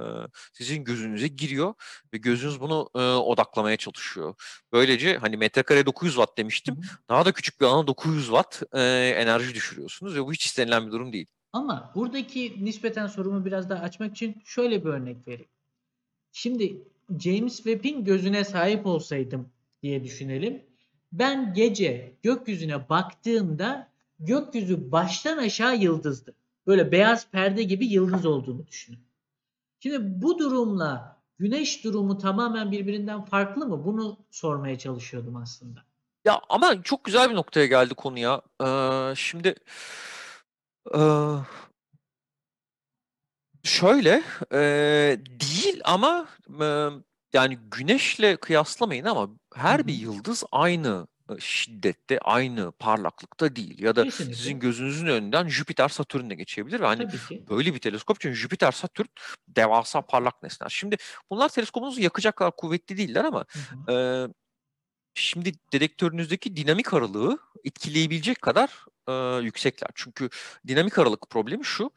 sizin 0.54 0.84
gözünüze 0.84 1.28
giriyor 1.28 1.74
ve 2.14 2.18
gözünüz 2.18 2.60
bunu 2.60 2.90
e, 2.96 3.00
odaklamaya 3.00 3.78
çalışıyor. 3.78 4.36
Böylece 4.74 5.18
hani 5.18 5.38
metrekare 5.38 5.86
900 5.86 6.16
watt 6.16 6.38
demiştim. 6.38 6.76
Hı. 6.76 6.82
Daha 7.10 7.26
da 7.26 7.32
küçük 7.32 7.62
bir 7.62 7.66
alana 7.66 7.88
900 7.88 8.26
watt 8.26 8.64
e, 8.74 8.82
enerji 9.18 9.56
düşürüyorsunuz 9.56 10.16
ve 10.16 10.26
bu 10.26 10.34
hiç 10.34 10.46
istenilen 10.46 10.88
bir 10.88 10.92
durum 10.92 11.14
değil. 11.14 11.28
Ama 11.56 11.92
buradaki 11.96 12.66
nispeten 12.66 13.08
sorumu 13.08 13.46
biraz 13.46 13.70
daha 13.70 13.84
açmak 13.84 14.12
için 14.12 14.42
şöyle 14.46 14.86
bir 14.86 14.90
örnek 14.90 15.28
vereyim. 15.28 15.50
Şimdi 16.32 16.84
James 17.20 17.56
Webb'in 17.56 18.06
gözüne 18.06 18.44
sahip 18.44 18.86
olsaydım 18.86 19.50
diye 19.84 20.04
düşünelim. 20.04 20.64
Ben 21.12 21.54
gece 21.54 22.18
gökyüzüne 22.24 22.90
baktığımda 22.90 23.88
gökyüzü 24.20 24.92
baştan 24.92 25.38
aşağı 25.38 25.78
yıldızdı. 25.78 26.36
Böyle 26.68 26.92
beyaz 26.92 27.32
perde 27.32 27.64
gibi 27.64 27.86
yıldız 27.86 28.26
olduğunu 28.26 28.68
düşünün. 28.68 29.00
Şimdi 29.80 30.22
bu 30.22 30.40
durumla 30.40 31.22
güneş 31.40 31.84
durumu 31.84 32.18
tamamen 32.18 32.72
birbirinden 32.72 33.26
farklı 33.26 33.68
mı? 33.68 33.86
Bunu 33.86 34.18
sormaya 34.32 34.78
çalışıyordum 34.78 35.36
aslında. 35.36 35.80
Ya 36.26 36.42
ama 36.50 36.84
çok 36.84 37.04
güzel 37.04 37.30
bir 37.30 37.36
noktaya 37.36 37.66
geldi 37.66 37.94
konu 37.94 38.20
ya. 38.20 38.42
Ee, 38.62 39.16
şimdi 39.16 39.56
eee, 40.94 41.42
şöyle 43.64 44.24
eee, 44.54 45.20
değil 45.26 45.82
ama 45.86 46.28
eee, 46.60 46.90
yani 47.34 47.58
güneşle 47.72 48.36
kıyaslamayın 48.38 49.06
ama 49.06 49.30
her 49.56 49.88
Hı 49.88 49.88
bir 49.88 49.94
hı. 49.94 49.94
yıldız 49.94 50.44
aynı 50.52 51.08
şiddette, 51.40 52.20
aynı 52.20 52.72
parlaklıkta 52.80 53.56
değil. 53.56 53.82
Ya 53.84 53.96
da 53.96 54.06
sizin 54.10 54.54
Kesinlikle. 54.54 54.60
gözünüzün 54.60 55.08
önünden 55.08 55.48
Jüpiter, 55.48 55.90
Satürn 55.90 56.30
de 56.30 56.36
geçebilir 56.36 56.80
ve 56.80 56.86
hani 56.86 57.08
Tabii 57.08 57.20
ki. 57.24 57.48
böyle 57.50 57.74
bir 57.74 57.80
teleskop 57.80 58.20
çünkü 58.20 58.36
Jüpiter, 58.36 58.72
Satürn 58.72 59.06
devasa 59.48 60.02
parlak 60.02 60.44
nesneler. 60.44 60.70
Şimdi 60.70 60.96
bunlar 61.32 61.50
teleskobunuzu 61.50 62.02
yakacak 62.02 62.36
kadar 62.36 62.56
kuvvetli 62.56 62.98
değiller 62.98 63.26
ama 63.26 63.46
Hı 63.54 63.60
hı. 63.60 63.88
eee, 63.90 64.28
şimdi 65.16 65.54
dedektörünüzdeki 65.74 66.56
dinamik 66.56 66.94
aralığı 66.94 67.40
etkileyebilecek 67.64 68.42
kadar 68.42 68.86
eee, 69.10 69.46
yüksekler. 69.46 69.90
Çünkü 69.96 70.30
dinamik 70.68 71.00
aralık 71.00 71.30
problemi 71.30 71.66
şu. 71.66 71.92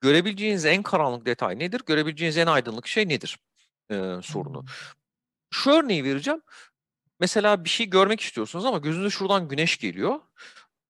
Görebileceğiniz 0.00 0.64
en 0.64 0.82
karanlık 0.82 1.26
detay 1.26 1.58
nedir? 1.58 1.82
Görebileceğiniz 1.86 2.38
en 2.38 2.46
aydınlık 2.46 2.86
şey 2.86 3.08
nedir? 3.08 3.38
Eee, 3.90 4.20
sorunu. 4.22 4.60
Hmm. 4.60 4.68
Şu 5.50 5.70
örneği 5.70 6.04
vereceğim. 6.04 6.42
Mesela 7.20 7.64
bir 7.64 7.68
şey 7.68 7.86
görmek 7.90 8.20
istiyorsunuz 8.20 8.64
ama 8.64 8.78
gözünüze 8.78 9.10
şuradan 9.10 9.48
güneş 9.48 9.78
geliyor. 9.78 10.20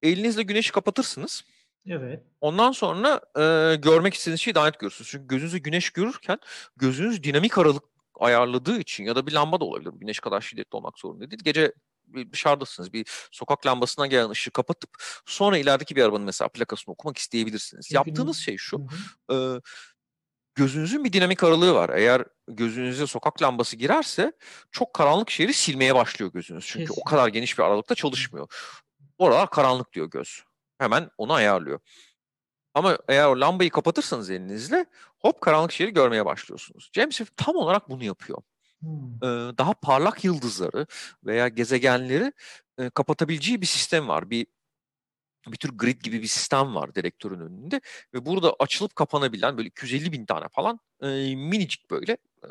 Elinizle 0.03 0.43
güneşi 0.43 0.73
kapatırsınız. 0.73 1.45
Evet. 1.87 2.23
Ondan 2.41 2.73
sonra 2.73 3.21
eee, 3.39 3.77
görmek 3.77 4.15
istediğiniz 4.15 4.41
şeyi 4.41 4.55
daha 4.55 4.67
net 4.67 4.79
görürsünüz. 4.81 5.11
Çünkü 5.11 5.27
gözünüze 5.27 5.59
güneş 5.59 5.91
görürken 5.91 6.39
gözünüz 6.77 7.23
dinamik 7.23 7.59
aralık 7.59 7.85
ayarladığı 8.19 8.81
için 8.81 9.05
ya 9.05 9.17
da 9.17 9.27
bir 9.27 9.33
lamba 9.33 9.61
da 9.61 9.65
olabilir. 9.65 9.91
Güneş 9.95 10.21
kadar 10.21 10.41
şiddetli 10.41 10.77
olmak 10.77 10.99
zorunda 10.99 11.31
değil. 11.31 11.41
Gece 11.45 11.73
bir 12.07 12.33
dışarıdasınız. 12.33 12.93
Bir 12.93 13.07
sokak 13.33 13.67
lambasından 13.67 14.11
gelen 14.11 14.31
ışığı 14.31 14.51
kapatıp 14.51 14.91
sonra 15.27 15.59
ilerideki 15.59 15.97
bir 15.97 16.03
arabanın 16.03 16.25
mesela 16.27 16.49
plakasını 16.49 16.93
okumak 16.93 17.19
isteyebilirsiniz. 17.19 17.93
Yaptığınız 17.93 18.37
şey 18.39 18.55
Hı 18.55 18.59
şu. 18.59 18.79
hı. 18.79 19.35
eee, 19.55 19.61
gözünüzün 20.55 21.05
bir 21.05 21.13
dinamik 21.13 21.45
aralığı 21.45 21.75
var. 21.75 21.91
Eğer 21.95 22.25
gözünüze 22.49 23.07
sokak 23.07 23.43
lambası 23.43 23.77
girerse 23.77 24.33
çok 24.73 24.95
karanlık 24.95 25.31
şehri 25.31 25.55
silmeye 25.55 25.95
başlıyor 25.95 26.33
gözünüz. 26.33 26.65
Çünkü 26.67 26.83
o 26.85 26.87
Kesinlikle. 26.87 27.11
kadar 27.11 27.29
geniş 27.29 27.59
bir 27.59 27.63
aralıkta 27.63 27.95
çalışmıyor. 27.95 28.49
Oralar 29.19 29.51
karanlık 29.51 29.93
diyor 29.93 30.11
göz. 30.11 30.43
Hemen 30.79 31.11
onu 31.19 31.33
ayarlıyor. 31.33 31.81
Ama 32.79 32.99
eğer 33.09 33.27
o 33.27 33.41
lambayı 33.41 33.71
kapatırsanız 33.71 34.31
elinizle 34.31 34.87
hop 35.19 35.41
karanlık 35.41 35.73
şehri 35.73 35.93
görmeye 35.93 36.27
başlıyorsunuz. 36.27 36.91
James 36.95 37.17
Webb 37.17 37.37
tam 37.37 37.57
olarak 37.57 37.91
bunu 37.91 38.05
yapıyor. 38.05 38.39
Hmm. 38.81 38.89
Eee, 39.23 39.59
daha 39.59 39.75
parlak 39.75 40.25
yıldızları 40.25 40.87
veya 41.25 41.49
gezegenleri 41.49 42.33
eee, 42.81 42.91
kapatabileceği 42.91 43.61
bir 43.61 43.67
sistem 43.67 44.09
var. 44.09 44.31
Bir 44.31 44.47
bir 45.49 45.57
tür 45.57 45.71
grid 45.79 46.03
gibi 46.03 46.23
bir 46.23 46.27
sistem 46.27 46.75
var 46.75 46.95
dedektörün 46.95 47.41
önünde 47.41 47.81
ve 48.15 48.27
burada 48.27 48.55
açılıp 48.59 48.97
kapanabilen 48.97 49.57
böyle 49.59 49.69
250 49.69 50.13
bin 50.13 50.27
tane 50.27 50.49
falan 50.49 50.81
eee, 51.03 51.37
minicik 51.37 51.91
böyle 51.91 52.17
eee, 52.45 52.51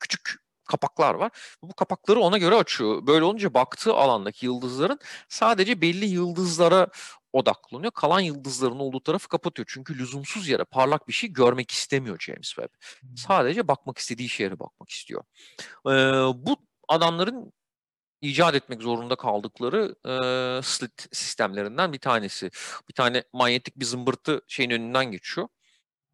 küçük 0.00 0.36
kapaklar 0.68 1.14
var. 1.14 1.30
Bu 1.62 1.74
kapakları 1.74 2.20
ona 2.20 2.38
göre 2.38 2.54
açıyor. 2.54 3.06
Böyle 3.06 3.24
olunca 3.24 3.54
baktığı 3.54 3.94
alandaki 3.94 4.46
yıldızların 4.46 4.98
sadece 5.28 5.80
belli 5.80 6.06
yıldızlara 6.06 6.88
odaklanıyor. 7.32 7.92
Kalan 7.92 8.20
yıldızların 8.20 8.78
olduğu 8.78 9.00
tarafı 9.02 9.28
kapatıyor. 9.28 9.66
Çünkü 9.72 9.98
lüzumsuz 9.98 10.48
yere 10.48 10.64
parlak 10.64 11.08
bir 11.08 11.12
şey 11.12 11.32
görmek 11.32 11.70
istemiyor 11.70 12.18
James 12.20 12.48
Webb. 12.48 12.70
Hmm. 13.00 13.16
Sadece 13.16 13.68
bakmak 13.68 13.98
istediği 13.98 14.28
şeye 14.28 14.58
bakmak 14.60 14.90
istiyor. 14.90 15.22
Eee, 15.86 15.92
bu 16.36 16.56
adamların 16.88 17.52
icat 18.22 18.54
etmek 18.54 18.82
zorunda 18.82 19.16
kaldıkları 19.16 19.96
eee, 20.06 20.60
slit 20.64 21.08
sistemlerinden 21.16 21.92
bir 21.92 21.98
tanesi. 21.98 22.50
Bir 22.88 22.94
tane 22.94 23.24
manyetik 23.32 23.76
bir 23.80 23.84
zımbırtı 23.84 24.42
şeyin 24.48 24.70
önünden 24.70 25.12
geçiyor. 25.12 25.48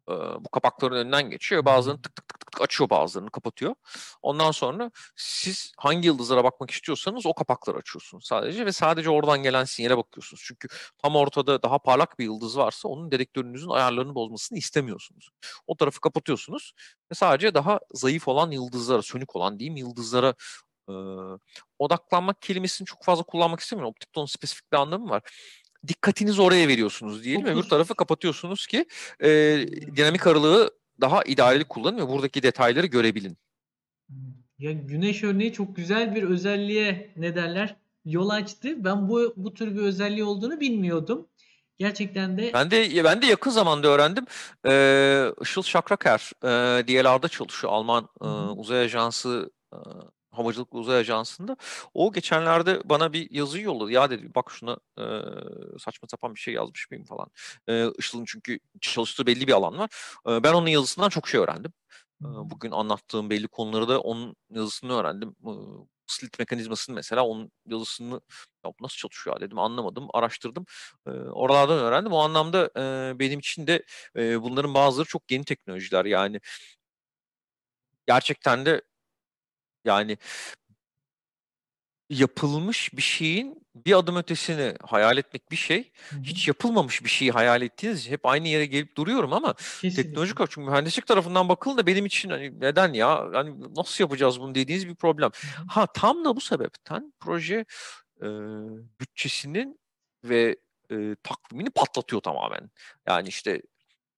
Eee, 0.09 0.15
bu 0.39 0.49
kapakların 0.49 0.95
önünden 0.95 1.29
geçiyor. 1.29 1.65
Bazılarını 1.65 2.01
tık 2.01 2.15
tık 2.15 2.26
tık 2.26 2.26
açıyor 2.61 2.89
bazılarını 2.89 3.31
kapatıyor. 3.31 3.75
Ondan 4.21 4.51
sonra 4.51 4.91
siz 5.15 5.71
hangi 5.77 6.07
yıldızlara 6.07 6.43
bakmak 6.43 6.71
istiyorsanız 6.71 7.25
o 7.25 7.33
kapakları 7.33 7.77
açıyorsunuz 7.77 8.25
sadece 8.27 8.65
ve 8.65 8.71
sadece 8.71 9.09
oradan 9.09 9.43
gelen 9.43 9.63
sinyale 9.63 9.97
bakıyorsunuz. 9.97 10.43
Çünkü 10.47 10.67
tam 10.97 11.15
ortada 11.15 11.61
daha 11.63 11.79
parlak 11.79 12.19
bir 12.19 12.25
yıldız 12.25 12.57
varsa 12.57 12.87
onun 12.89 13.11
dedektörünüzün 13.11 13.69
ayarlarını 13.69 14.15
bozmasını 14.15 14.57
istemiyorsunuz. 14.57 15.29
O 15.67 15.77
tarafı 15.77 16.01
kapatıyorsunuz 16.01 16.73
ve 17.11 17.15
sadece 17.15 17.53
daha 17.53 17.79
zayıf 17.93 18.27
olan 18.27 18.51
yıldızlara, 18.51 19.01
sönük 19.01 19.35
olan 19.35 19.59
diyeyim 19.59 19.75
yıldızlara 19.77 20.33
eee, 20.89 20.95
odaklanmak 21.79 22.41
kelimesini 22.41 22.85
çok 22.85 23.03
fazla 23.03 23.23
kullanmak 23.23 23.59
istemiyorum. 23.59 23.89
Optikte 23.89 24.19
onun 24.19 24.27
spesifik 24.27 24.71
bir 24.71 24.77
anlamı 24.77 25.09
var. 25.09 25.21
Dikkatinizi 25.87 26.41
oraya 26.41 26.67
veriyorsunuz 26.67 27.23
diyelim. 27.23 27.45
Öbür 27.45 27.63
tarafı 27.69 27.95
kapatıyorsunuz 27.95 28.67
ki 28.67 28.85
eee, 29.23 29.67
dinamik 29.95 30.27
aralığı 30.27 30.76
daha 31.01 31.23
idareli 31.23 31.63
kullanın 31.63 31.97
ve 31.97 32.07
buradaki 32.07 32.43
detayları 32.43 32.85
görebilin. 32.87 33.37
Hmm. 34.07 34.15
Ya 34.59 34.71
güneş 34.71 35.23
örneği 35.23 35.53
çok 35.53 35.75
güzel 35.75 36.15
bir 36.15 36.23
özelliğe 36.23 37.13
ne 37.17 37.35
derler 37.35 37.75
yol 38.05 38.29
açtı. 38.29 38.83
Ben 38.83 39.09
bu 39.09 39.33
bu 39.37 39.53
tür 39.53 39.75
bir 39.75 39.81
özelliği 39.81 40.23
olduğunu 40.23 40.59
bilmiyordum. 40.59 41.27
Gerçekten 41.77 42.37
de 42.37 42.51
Ben 42.53 42.71
de 42.71 43.03
ben 43.03 43.21
de 43.21 43.25
yakın 43.25 43.51
zamanda 43.51 43.87
öğrendim. 43.87 44.25
Eee 44.65 45.33
Işıl 45.41 45.63
Şakraker 45.63 46.31
eee 46.43 46.49
DLR'da 46.87 47.27
çalışıyor. 47.27 47.73
Alman 47.73 48.07
hı. 48.21 48.27
uzay 48.51 48.81
ajansı 48.85 49.51
eee, 49.73 49.79
havacılık 50.37 50.73
uzay 50.75 50.97
ajansında. 50.99 51.57
O 51.93 52.11
geçenlerde 52.13 52.81
bana 52.85 53.13
bir 53.13 53.31
yazı 53.31 53.59
yolladı. 53.61 53.91
Ya 53.91 54.09
dedi 54.09 54.35
bak 54.35 54.51
şuna 54.51 54.77
eee, 54.97 55.21
saçma 55.79 56.07
sapan 56.07 56.35
bir 56.35 56.39
şey 56.39 56.53
yazmış 56.53 56.91
mıyım 56.91 57.05
falan. 57.05 57.27
Eee 57.67 57.91
Işıl'ın 57.99 58.25
çünkü 58.27 58.59
çalıştığı 58.81 59.25
belli 59.27 59.47
bir 59.47 59.53
alan 59.53 59.77
var. 59.77 59.89
Eee, 60.27 60.43
ben 60.43 60.53
onun 60.53 60.67
yazısından 60.67 61.09
çok 61.09 61.27
şey 61.27 61.39
öğrendim. 61.41 61.73
Hı. 62.23 62.27
bugün 62.49 62.71
anlattığım 62.71 63.29
belli 63.29 63.47
konuları 63.47 63.87
da 63.89 63.99
onun 64.01 64.35
yazısını 64.49 64.93
öğrendim. 64.93 65.35
Eee, 65.45 65.53
slit 66.07 66.39
mekanizmasını 66.39 66.95
mesela 66.95 67.23
onun 67.25 67.51
yazısını 67.67 68.21
ya 68.65 68.71
nasıl 68.81 68.97
çalışıyor 68.97 69.39
dedim 69.41 69.59
anlamadım. 69.59 70.07
Araştırdım. 70.13 70.65
Eee, 71.07 71.13
oralardan 71.13 71.79
öğrendim. 71.79 72.11
O 72.13 72.17
anlamda 72.19 72.69
eee, 72.77 73.19
benim 73.19 73.39
için 73.39 73.67
de 73.67 73.83
eee, 74.15 74.37
bunların 74.41 74.73
bazıları 74.73 75.07
çok 75.07 75.31
yeni 75.31 75.45
teknolojiler. 75.45 76.05
Yani 76.05 76.39
gerçekten 78.07 78.65
de 78.65 78.81
yani 79.87 80.17
yapılmış 82.09 82.93
bir 82.97 83.01
şeyin 83.01 83.67
bir 83.75 83.97
adım 83.97 84.15
ötesini 84.15 84.73
hayal 84.83 85.17
etmek 85.17 85.51
bir 85.51 85.55
şey. 85.55 85.91
Hiç 86.23 86.47
yapılmamış 86.47 87.03
bir 87.03 87.09
şeyi 87.09 87.31
hayal 87.31 87.61
ettiğiniz 87.61 88.09
hep 88.09 88.25
aynı 88.25 88.47
yere 88.47 88.65
gelip 88.65 88.97
duruyorum 88.97 89.33
ama 89.33 89.53
Kesinlikle. 89.53 90.03
teknolojik 90.03 90.37
çünkü 90.49 90.61
mühendislik 90.61 91.07
tarafından 91.07 91.49
bakıldığında 91.49 91.87
benim 91.87 92.05
için 92.05 92.29
hani 92.29 92.59
neden 92.59 92.93
ya 92.93 93.29
hani 93.33 93.55
nasıl 93.75 94.03
yapacağız 94.03 94.39
bunu 94.41 94.55
dediğiniz 94.55 94.87
bir 94.87 94.95
problem. 94.95 95.31
Ha 95.69 95.87
tam 95.93 96.25
da 96.25 96.35
bu 96.35 96.41
sebepten 96.41 97.13
proje 97.19 97.65
eee, 98.21 98.29
bütçesinin 98.99 99.79
ve 100.23 100.57
eee, 100.91 101.15
takvimini 101.23 101.69
patlatıyor 101.69 102.21
tamamen. 102.21 102.69
Yani 103.07 103.27
işte 103.29 103.61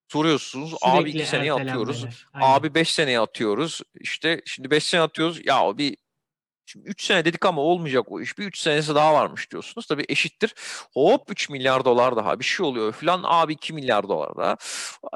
soruyorsunuz 0.10 0.74
abi 0.82 1.02
Sürekli 1.02 1.20
2 1.20 1.30
seneye 1.30 1.54
atıyoruz. 1.54 2.06
Aynen. 2.34 2.48
Abi 2.48 2.76
5 2.76 2.92
seneye 2.94 3.20
atıyoruz. 3.20 3.82
İşte 4.00 4.42
şimdi 4.46 4.72
5 4.72 4.84
sene 4.84 5.02
atıyoruz. 5.02 5.46
Ya 5.46 5.78
bir 5.78 5.98
Şimdi 6.72 6.90
3 6.90 7.04
sene 7.04 7.26
dedik 7.26 7.46
ama 7.46 7.62
olmayacak 7.62 8.12
o 8.12 8.22
iş. 8.22 8.38
Bir 8.38 8.46
3 8.46 8.60
senesi 8.60 8.96
daha 8.96 9.14
varmış 9.14 9.52
diyorsunuz. 9.52 9.88
Tabii 9.88 10.06
eşittir. 10.10 10.56
Hop 10.94 11.32
3 11.32 11.50
milyar 11.50 11.86
dolar 11.86 12.16
daha 12.16 12.40
bir 12.40 12.46
şey 12.46 12.66
oluyor 12.66 12.92
falan. 12.92 13.22
Abi 13.24 13.54
2 13.54 13.74
milyar 13.74 14.10
dolar 14.10 14.38
daha. 14.38 14.58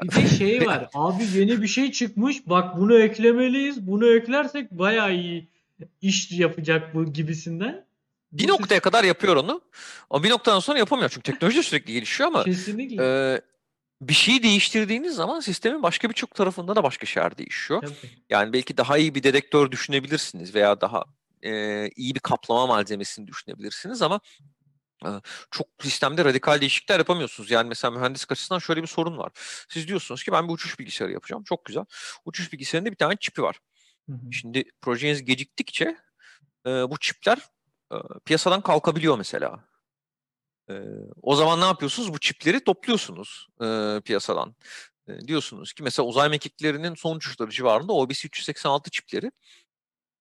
Bir 0.02 0.16
de 0.16 0.28
şey 0.28 0.66
var. 0.66 0.88
Abi 0.94 1.24
yeni 1.34 1.62
bir 1.62 1.66
şey 1.66 1.92
çıkmış. 1.92 2.46
Bak 2.46 2.76
bunu 2.78 2.98
eklemeliyiz. 2.98 3.86
Bunu 3.86 4.16
eklersek 4.16 4.70
bayağı 4.70 5.14
iyi 5.14 5.48
iş 6.02 6.30
yapacak 6.32 6.94
bu 6.94 7.12
gibisinden. 7.12 7.86
Bir 8.32 8.48
Bu 8.48 8.52
noktaya 8.52 8.80
kadar 8.80 9.04
yapıyor 9.04 9.36
onu. 9.36 9.60
Ama 10.10 10.24
bir 10.24 10.30
noktadan 10.30 10.60
sonra 10.60 10.78
yapamıyor. 10.78 11.10
Çünkü 11.10 11.32
teknoloji 11.32 11.62
sürekli 11.62 11.92
gelişiyor 11.92 12.28
ama 12.28 12.44
kesinlikle. 12.44 13.04
e, 13.04 13.40
bir 14.00 14.14
şeyi 14.14 14.42
değiştirdiğiniz 14.42 15.14
zaman 15.14 15.40
sistemin 15.40 15.82
başka 15.82 16.08
birçok 16.08 16.34
tarafında 16.34 16.76
da 16.76 16.82
başka 16.82 17.06
şeyler 17.06 17.38
değişiyor. 17.38 17.82
Tabii. 17.82 18.10
Yani 18.30 18.52
belki 18.52 18.76
daha 18.76 18.98
iyi 18.98 19.14
bir 19.14 19.22
dedektör 19.22 19.70
düşünebilirsiniz 19.70 20.54
veya 20.54 20.80
daha 20.80 21.04
e, 21.42 21.88
iyi 21.96 22.14
bir 22.14 22.20
kaplama 22.20 22.66
malzemesini 22.66 23.26
düşünebilirsiniz 23.26 24.02
ama 24.02 24.20
e, 25.04 25.08
çok 25.50 25.66
sistemde 25.80 26.24
radikal 26.24 26.60
değişiklikler 26.60 26.98
yapamıyorsunuz. 26.98 27.50
Yani 27.50 27.68
mesela 27.68 27.90
mühendislik 27.90 28.32
açısından 28.32 28.58
şöyle 28.58 28.82
bir 28.82 28.86
sorun 28.86 29.18
var. 29.18 29.32
Siz 29.68 29.88
diyorsunuz 29.88 30.24
ki 30.24 30.32
ben 30.32 30.48
bir 30.48 30.52
uçuş 30.52 30.78
bilgisayarı 30.78 31.12
yapacağım. 31.12 31.44
Çok 31.44 31.64
güzel. 31.64 31.84
Uçuş 32.24 32.52
bilgisayarında 32.52 32.90
bir 32.90 32.96
tane 32.96 33.16
çipi 33.20 33.42
var. 33.42 33.58
Hı 34.10 34.12
hı. 34.12 34.32
Şimdi 34.32 34.64
projeniz 34.82 35.24
geciktikçe 35.24 35.96
e, 36.66 36.70
bu 36.70 36.98
çipler 36.98 37.38
e, 37.92 37.96
piyasadan 38.24 38.60
kalkabiliyor 38.60 39.18
mesela. 39.18 39.73
E, 40.70 40.74
o 41.22 41.36
zaman 41.36 41.60
ne 41.60 41.64
yapıyorsunuz? 41.64 42.12
Bu 42.12 42.18
çipleri 42.18 42.64
topluyorsunuz 42.64 43.48
e, 43.62 44.00
piyasadan. 44.04 44.54
E, 45.08 45.20
diyorsunuz 45.20 45.72
ki 45.72 45.82
mesela 45.82 46.06
uzay 46.06 46.28
mekiklerinin 46.28 46.94
son 46.94 47.16
uçuşları 47.16 47.50
civarında 47.50 47.92
OBS 47.92 48.24
386 48.24 48.90
çipleri 48.90 49.32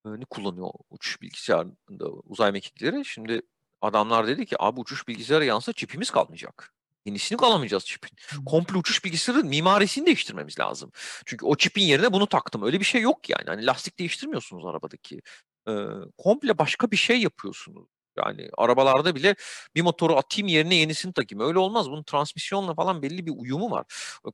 e, 0.05 0.09
kullanıyor 0.29 0.69
uçuş 0.89 1.21
bilgisayarında 1.21 2.05
uzay 2.09 2.51
mekikleri. 2.51 3.05
Şimdi 3.05 3.41
adamlar 3.81 4.27
dedi 4.27 4.45
ki 4.45 4.55
abi 4.59 4.79
uçuş 4.79 5.07
bilgisayarı 5.07 5.45
yansa 5.45 5.73
çipimiz 5.73 6.11
kalmayacak. 6.11 6.73
Yenisini 7.05 7.37
alamayacağız 7.37 7.85
çipin. 7.85 8.17
Komple 8.45 8.77
uçuş 8.77 9.05
bilgisayarının 9.05 9.49
mimarisini 9.49 10.05
değiştirmemiz 10.05 10.59
lazım. 10.59 10.91
Çünkü 11.25 11.45
o 11.45 11.55
çipin 11.55 11.81
yerine 11.81 12.13
bunu 12.13 12.27
taktım. 12.27 12.63
Öyle 12.63 12.79
bir 12.79 12.85
şey 12.85 13.01
yok 13.01 13.29
yani. 13.29 13.43
Hani 13.47 13.65
lastik 13.65 13.99
değiştirmiyorsunuz 13.99 14.65
arabadaki. 14.65 15.21
Ee, 15.67 15.71
komple 16.17 16.57
başka 16.57 16.91
bir 16.91 16.97
şey 16.97 17.21
yapıyorsunuz. 17.21 17.87
Yani 18.17 18.49
arabalarda 18.57 19.15
bile 19.15 19.35
bir 19.75 19.81
motoru 19.81 20.17
atayım 20.17 20.47
yerine 20.47 20.75
yenisini 20.75 21.13
takayım. 21.13 21.47
Öyle 21.47 21.59
olmaz. 21.59 21.89
Bunun 21.89 22.03
transmisyonla 22.03 22.73
falan 22.73 23.01
belli 23.01 23.25
bir 23.25 23.33
uyumu 23.35 23.71
var. 23.71 23.85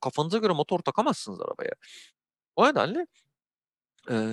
Kafanıza 0.02 0.38
göre 0.38 0.52
motor 0.52 0.78
takamazsınız 0.78 1.40
arabaya. 1.40 1.72
O 2.56 2.68
nedenle 2.68 3.06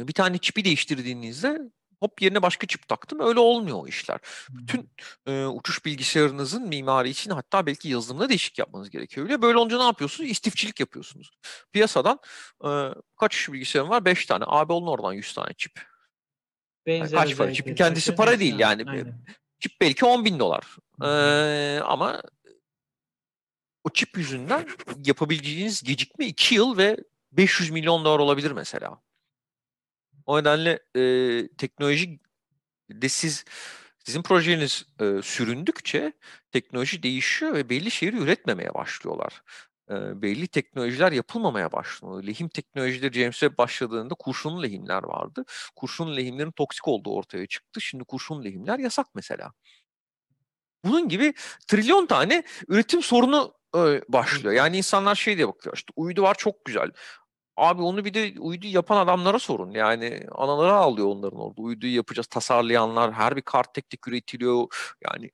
bir 0.07 0.13
tane 0.13 0.37
çipi 0.37 0.65
değiştirdiğinizde 0.65 1.59
hop 1.99 2.21
yerine 2.21 2.41
başka 2.41 2.67
çip 2.67 2.87
taktım. 2.87 3.19
Öyle 3.19 3.39
olmuyor 3.39 3.77
o 3.83 3.87
işler. 3.87 4.19
Bütün 4.49 4.89
e, 5.25 5.45
uçuş 5.45 5.85
bilgisayarınızın 5.85 6.67
mimari 6.67 7.09
için 7.09 7.31
hatta 7.31 7.65
belki 7.65 7.89
yazılımda 7.89 8.29
değişik 8.29 8.59
yapmanız 8.59 8.89
gerekiyor. 8.89 9.25
Öyle 9.25 9.41
böyle 9.41 9.57
olunca 9.57 9.77
ne 9.77 9.83
yapıyorsunuz? 9.83 10.29
İstifçilik 10.29 10.79
yapıyorsunuz. 10.79 11.31
Piyasadan 11.73 12.19
e, 12.63 12.69
kaç 13.19 13.35
uçuş 13.35 13.51
bilgisayarım 13.53 13.89
var? 13.89 14.05
5 14.05 14.25
tane. 14.25 14.43
Abi 14.47 14.73
olun 14.73 14.87
oradan 14.87 15.13
100 15.13 15.33
tane 15.33 15.53
çip. 15.57 15.96
Benzer 16.87 17.19
kaç 17.19 17.37
para? 17.37 17.53
Çipin 17.53 17.75
kendisi 17.75 18.15
para 18.15 18.39
değil 18.39 18.59
yani. 18.59 18.83
Aynen. 18.87 19.25
Çip 19.59 19.71
belki 19.81 20.05
10 20.05 20.25
bin 20.25 20.39
dolar. 20.39 20.63
Ee, 21.03 21.79
ama 21.79 22.21
o 23.83 23.89
çip 23.89 24.17
yüzünden 24.17 24.67
yapabileceğiniz 25.05 25.83
gecikme 25.83 26.25
2 26.25 26.55
yıl 26.55 26.77
ve 26.77 26.97
500 27.31 27.69
milyon 27.69 28.05
dolar 28.05 28.19
olabilir 28.19 28.51
mesela. 28.51 29.01
O 30.25 30.39
nedenle 30.39 30.79
e, 30.95 31.01
teknoloji 31.57 32.19
de 32.89 33.09
siz 33.09 33.45
sizin 34.05 34.21
projeniz 34.21 34.85
e, 35.01 35.21
süründükçe 35.23 36.13
teknoloji 36.51 37.03
değişiyor 37.03 37.53
ve 37.53 37.69
belli 37.69 37.91
şeyleri 37.91 38.17
üretmemeye 38.17 38.73
başlıyorlar. 38.73 39.43
E, 39.91 40.21
belli 40.21 40.47
teknolojiler 40.47 41.11
yapılmamaya 41.11 41.71
başlıyor. 41.71 42.23
Lehim 42.23 42.49
teknolojileri 42.49 43.13
James 43.13 43.39
Webb 43.39 43.57
başladığında 43.57 44.15
kurşunlu 44.15 44.63
lehimler 44.63 45.03
vardı. 45.03 45.45
Kurşunlu 45.75 46.17
lehimlerin 46.17 46.51
toksik 46.51 46.87
olduğu 46.87 47.13
ortaya 47.13 47.47
çıktı. 47.47 47.81
Şimdi 47.81 48.03
kurşunlu 48.03 48.43
lehimler 48.43 48.79
yasak 48.79 49.07
mesela. 49.15 49.53
Bunun 50.85 51.09
gibi 51.09 51.33
trilyon 51.67 52.05
tane 52.05 52.43
üretim 52.67 53.03
sorunu 53.03 53.53
e, 53.75 54.01
başlıyor. 54.09 54.53
Yani 54.53 54.77
insanlar 54.77 55.15
şey 55.15 55.37
diye 55.37 55.47
bakıyor 55.47 55.75
işte 55.75 55.93
uydu 55.95 56.21
var 56.21 56.35
çok 56.35 56.65
güzel. 56.65 56.91
Abi 57.57 57.81
onu 57.81 58.05
bir 58.05 58.13
de 58.13 58.33
uydu 58.39 58.67
yapan 58.67 58.97
adamlara 58.97 59.39
sorun. 59.39 59.71
Yani 59.71 60.27
anaları 60.31 60.73
ağlıyor 60.73 61.07
onların 61.07 61.39
orada. 61.39 61.61
Uyduyu 61.61 61.95
yapacağız 61.95 62.27
tasarlayanlar 62.27 63.13
her 63.13 63.35
bir 63.35 63.41
kart 63.41 63.73
tek 63.73 63.89
tek 63.89 64.07
üretiliyor. 64.07 64.67
Yani 65.01 65.31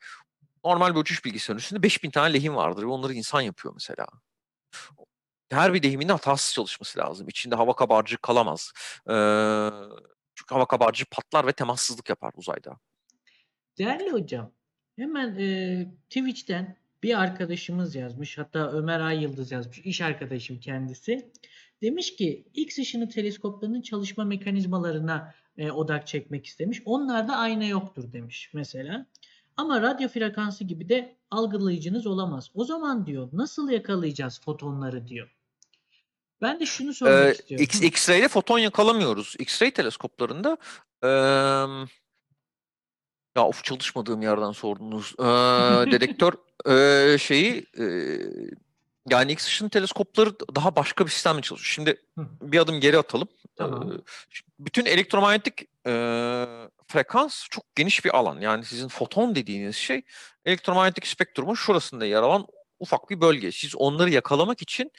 normal 0.66 0.96
bir 0.96 1.00
uçuş 1.00 1.26
bilgisayarının 1.26 1.60
üstünde 1.60 1.84
5000 1.84 2.12
tane 2.12 2.34
lehim 2.34 2.56
vardır 2.56 2.84
ve 2.84 2.88
onları 2.88 3.14
insan 3.14 3.42
yapıyor 3.42 3.74
mesela. 3.74 4.08
Her 5.52 5.74
bir 5.74 5.84
lehimin 5.84 6.08
de 6.08 6.12
hatasız 6.12 6.54
çalışması 6.54 7.00
lazım. 7.00 7.28
İçinde 7.28 7.56
hava 7.56 7.76
kabarcığı 7.76 8.18
kalamaz. 8.18 8.72
Ee, 9.10 9.70
çünkü 10.36 10.56
hava 10.56 10.66
kabarcığı 10.66 11.06
patlar 11.06 11.48
ve 11.48 11.52
temassızlık 11.52 12.10
yapar 12.10 12.32
uzayda. 12.36 12.80
Değerli 13.78 14.12
hocam, 14.12 14.52
hemen 14.96 15.36
e, 15.40 15.88
Twitch'ten 16.10 16.78
bir 17.04 17.20
arkadaşımız 17.20 17.96
yazmış. 17.96 18.38
Hatta 18.38 18.72
Ömer 18.72 19.00
Ay 19.00 19.24
Yıldız 19.24 19.52
yazmış. 19.52 19.80
İş 19.80 20.02
arkadaşım 20.02 20.60
kendisi. 20.60 21.32
Demiş 21.82 22.16
ki 22.16 22.46
X 22.54 22.80
ışını 22.80 23.10
teleskoplarının 23.10 23.82
çalışma 23.82 24.24
mekanizmalarına 24.24 25.34
e, 25.58 25.72
odak 25.72 26.08
çekmek 26.08 26.46
istemiş. 26.46 26.82
Onlarda 26.86 27.36
ayna 27.36 27.66
yoktur 27.66 28.12
demiş 28.12 28.52
mesela. 28.54 29.06
Ama 29.58 29.82
radyo 29.82 30.10
frekansı 30.10 30.64
gibi 30.64 30.90
de 30.90 31.16
algılayıcınız 31.34 32.08
olamaz. 32.08 32.50
O 32.54 32.64
zaman 32.66 33.06
diyor 33.06 33.30
nasıl 33.34 33.70
yakalayacağız 33.70 34.42
fotonları 34.46 35.08
diyor. 35.08 35.30
Ben 36.42 36.60
de 36.60 36.66
şunu 36.66 36.94
sormak 36.94 37.28
Ee, 37.28 37.32
istiyorum. 37.32 37.64
X, 37.64 37.82
X-ray'de 37.82 38.28
foton 38.28 38.60
yakalamıyoruz. 38.60 39.36
X-ray 39.40 39.72
teleskoplarında 39.72 40.58
eee, 41.04 41.88
ya 43.38 43.46
of 43.48 43.64
çalışmadığım 43.64 44.22
yerden 44.22 44.52
sordunuz. 44.52 45.14
Eee, 45.20 45.26
dedektör 45.92 46.34
eee, 46.68 47.18
şeyi 47.18 47.66
eee, 47.78 48.50
yani 49.10 49.32
X 49.32 49.48
ışın 49.48 49.70
teleskopları 49.70 50.36
daha 50.56 50.76
başka 50.76 51.06
bir 51.06 51.12
sistemle 51.12 51.42
çalışıyor. 51.42 51.74
Şimdi 51.74 52.02
Hı. 52.18 52.28
bir 52.52 52.60
adım 52.60 52.80
geri 52.80 52.98
atalım. 52.98 53.28
Tamam. 53.56 53.92
Şimdi 54.30 54.52
bütün 54.60 54.86
elektromanyetik 54.86 55.68
eee, 55.86 56.70
frekans 56.88 57.48
çok 57.52 57.76
geniş 57.76 58.06
bir 58.06 58.18
alan. 58.18 58.42
Yani 58.42 58.66
sizin 58.66 58.88
foton 58.88 59.36
dediğiniz 59.36 59.76
şey 59.76 60.02
elektromanyetik 60.46 61.08
spektrumun 61.08 61.54
şurasında 61.54 62.06
yer 62.06 62.22
alan 62.22 62.48
ufak 62.80 63.10
bir 63.10 63.22
bölge. 63.22 63.52
Siz 63.52 63.76
onları 63.76 64.10
yakalamak 64.10 64.62
için 64.62 64.92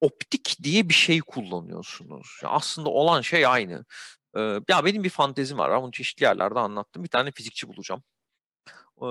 optik 0.00 0.56
diye 0.62 0.88
bir 0.88 0.94
şey 0.94 1.20
kullanıyorsunuz. 1.20 2.40
Ya 2.42 2.48
aslında 2.48 2.88
olan 2.88 3.20
şey 3.20 3.46
aynı. 3.46 3.84
Ee, 4.36 4.40
ya 4.68 4.84
benim 4.84 5.04
bir 5.04 5.10
fantezim 5.10 5.58
var. 5.58 5.70
Ben 5.70 5.82
bunu 5.82 5.92
çeşitli 5.92 6.24
yerlerde 6.24 6.58
anlattım. 6.58 7.04
Bir 7.04 7.08
tane 7.08 7.32
fizikçi 7.32 7.68
bulacağım. 7.68 8.02
Ee, 8.98 9.06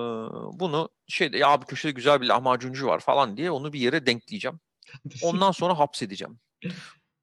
bunu 0.59 0.89
şeyde 1.07 1.37
ya 1.37 1.49
abi 1.49 1.65
köşede 1.65 1.91
güzel 1.91 2.21
bir 2.21 2.27
lahmacuncu 2.27 2.87
var 2.87 2.99
falan 2.99 3.37
diye 3.37 3.51
onu 3.51 3.73
bir 3.73 3.79
yere 3.79 4.05
denkleyeceğim. 4.05 4.59
Ondan 5.23 5.51
sonra 5.51 5.79
hapsedeceğim. 5.79 6.39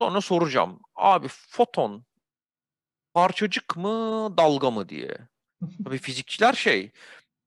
Sonra 0.01 0.21
soracağım. 0.21 0.81
Abi 0.95 1.29
foton 1.29 2.05
parçacık 3.17 3.77
mı 3.77 4.35
dalga 4.37 4.71
mı 4.71 4.89
diye. 4.89 5.19
Tabii 5.85 5.99
fizikçiler 5.99 6.53
şey 6.53 6.91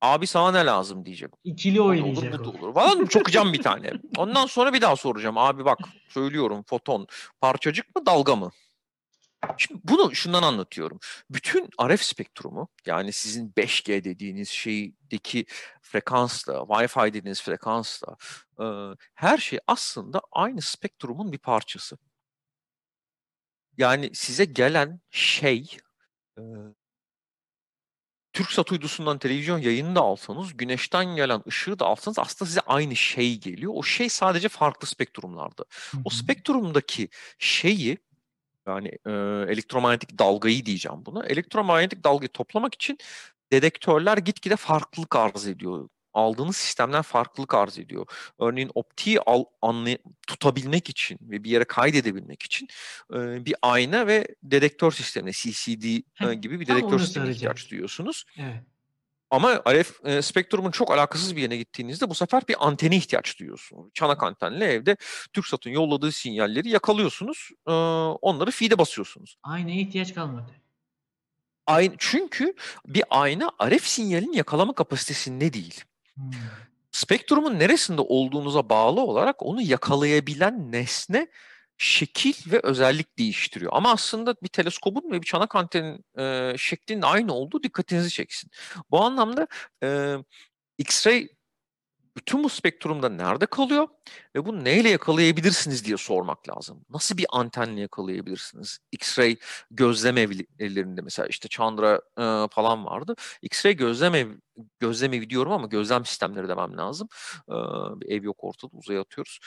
abi 0.01 0.27
sana 0.27 0.51
ne 0.51 0.65
lazım 0.65 1.05
diyecek. 1.05 1.31
İkili 1.43 1.81
oynayacak 1.81 2.41
olur, 2.41 2.59
olur. 2.59 2.73
Falan 2.73 3.05
çokacağım 3.05 3.53
bir 3.53 3.61
tane. 3.61 3.91
Ondan 4.17 4.45
sonra 4.45 4.73
bir 4.73 4.81
daha 4.81 4.95
soracağım. 4.95 5.37
Abi 5.37 5.65
bak 5.65 5.79
söylüyorum 6.07 6.63
foton 6.67 7.07
parçacık 7.41 7.95
mı 7.95 8.05
dalga 8.05 8.35
mı? 8.35 8.51
Şimdi 9.57 9.81
bunu 9.83 10.15
şundan 10.15 10.43
anlatıyorum. 10.43 10.99
Bütün 11.29 11.69
RF 11.87 12.01
spektrumu 12.03 12.67
yani 12.85 13.11
sizin 13.11 13.51
5G 13.51 14.03
dediğiniz 14.03 14.49
şeydeki 14.49 15.45
frekansla, 15.81 16.53
Wi-Fi 16.53 17.13
dediğiniz 17.13 17.41
frekansla 17.41 18.15
e, 18.59 18.65
her 19.15 19.37
şey 19.37 19.59
aslında 19.67 20.21
aynı 20.31 20.61
spektrumun 20.61 21.31
bir 21.31 21.37
parçası. 21.37 21.97
Yani 23.79 24.09
size 24.13 24.45
gelen 24.45 24.99
şey 25.11 25.77
e, 26.37 26.41
TürkSat 28.33 28.71
uydusundan 28.71 29.17
televizyon 29.17 29.59
yayını 29.59 29.95
da 29.95 30.01
alsanız, 30.01 30.57
güneşten 30.57 31.05
gelen 31.15 31.43
ışığı 31.47 31.79
da 31.79 31.85
alsanız 31.85 32.19
aslında 32.19 32.49
size 32.49 32.61
aynı 32.61 32.95
şey 32.95 33.39
geliyor. 33.39 33.73
O 33.75 33.83
şey 33.83 34.09
sadece 34.09 34.49
farklı 34.49 34.87
spektrumlarda. 34.87 35.65
O 36.05 36.09
spektrumdaki 36.09 37.09
şeyi 37.39 37.97
yani 38.67 38.87
e, 38.87 39.11
elektromanyetik 39.53 40.19
dalgayı 40.19 40.65
diyeceğim 40.65 41.05
buna. 41.05 41.25
Elektromanyetik 41.25 42.03
dalgayı 42.03 42.29
toplamak 42.29 42.75
için 42.75 42.97
dedektörler 43.51 44.17
gitgide 44.17 44.55
farklılık 44.55 45.15
arz 45.15 45.47
ediyor. 45.47 45.89
Aldığınız 46.13 46.55
sistemler 46.57 47.03
farklılık 47.03 47.53
arz 47.53 47.79
ediyor. 47.79 48.05
Örneğin 48.39 48.71
optiği 48.75 49.19
al, 49.19 49.43
anlay- 49.61 49.97
tutabilmek 50.27 50.89
için 50.89 51.19
ve 51.21 51.43
bir 51.43 51.49
yere 51.49 51.63
kaydedebilmek 51.63 52.43
için 52.43 52.67
e, 53.13 53.45
bir 53.45 53.55
ayna 53.61 54.07
ve 54.07 54.27
dedektör 54.43 54.91
sistemine 54.91 55.31
CCD 55.31 55.83
e, 56.29 56.33
gibi 56.33 56.59
bir 56.59 56.65
tam 56.65 56.77
dedektör 56.77 56.99
sistemine 56.99 57.31
ihtiyaç 57.31 57.71
duyuyorsunuz. 57.71 58.25
Evet. 58.37 58.63
Ama 59.31 59.63
RF 59.67 60.05
e, 60.05 60.21
spektrumun 60.21 60.71
çok 60.71 60.91
alakasız 60.91 61.35
bir 61.35 61.41
yerine 61.41 61.57
gittiğinizde 61.57 62.09
bu 62.09 62.15
sefer 62.15 62.47
bir 62.47 62.67
antene 62.67 62.95
ihtiyaç 62.95 63.39
duyuyorsunuz. 63.39 63.91
Çanak 63.93 64.23
antenli 64.23 64.63
evde 64.63 64.97
TürkSat'ın 65.33 65.69
yolladığı 65.69 66.11
sinyalleri 66.11 66.69
yakalıyorsunuz. 66.69 67.49
e, 67.67 67.71
onları 68.21 68.51
feed'e 68.51 68.77
basıyorsunuz. 68.77 69.37
Aynaya 69.43 69.81
ihtiyaç 69.81 70.13
kalmadı. 70.13 70.51
Aynı, 71.67 71.93
çünkü 71.97 72.53
bir 72.85 73.03
ayna 73.09 73.51
RF 73.69 73.87
sinyalini 73.87 74.37
yakalama 74.37 74.73
kapasitesinde 74.73 75.53
değil. 75.53 75.83
Spektrumun 76.91 77.59
neresinde 77.59 78.01
olduğunuza 78.01 78.69
bağlı 78.69 79.01
olarak 79.01 79.43
onu 79.43 79.61
yakalayabilen 79.61 80.71
nesne 80.71 81.27
şekil 81.77 82.51
ve 82.51 82.59
özellik 82.63 83.17
değiştiriyor. 83.17 83.71
Ama 83.75 83.91
aslında 83.91 84.35
bir 84.43 84.47
teleskobun 84.47 85.11
ve 85.11 85.21
bir 85.21 85.25
çanak 85.25 85.55
antenin 85.55 86.05
e, 86.17 86.53
şeklinin 86.57 87.01
aynı 87.01 87.33
olduğu 87.33 87.63
dikkatinizi 87.63 88.09
çeksin. 88.09 88.51
Bu 88.91 89.01
anlamda 89.01 89.47
e, 89.83 90.17
X-ray 90.79 91.29
bütün 92.19 92.43
bu 92.43 92.49
spektrumda 92.49 93.09
nerede 93.09 93.45
kalıyor 93.45 93.87
ve 94.35 94.45
bunu 94.45 94.63
neyle 94.63 94.89
yakalayabilirsiniz 94.89 95.85
diye 95.85 95.97
sormak 95.97 96.49
lazım. 96.49 96.85
Nasıl 96.89 97.17
bir 97.17 97.25
antenle 97.29 97.81
yakalayabilirsiniz? 97.81 98.79
X-ray 98.91 99.37
gözlem 99.71 100.17
evlerinde 100.17 101.01
mesela 101.01 101.27
işte 101.27 101.49
Chandra 101.49 102.01
e, 102.17 102.47
falan 102.51 102.85
vardı. 102.85 103.15
X-ray 103.41 103.73
gözlem 103.73 104.15
ev, 104.15 104.27
gözlem 104.79 105.13
evi 105.13 105.39
ama 105.39 105.67
gözlem 105.67 106.05
sistemleri 106.05 106.47
demem 106.47 106.77
lazım. 106.77 107.07
E, 107.49 107.55
bir 108.01 108.09
ev 108.09 108.23
yok 108.23 108.37
ortada 108.43 108.77
uzaya 108.77 109.01
atıyoruz 109.01 109.39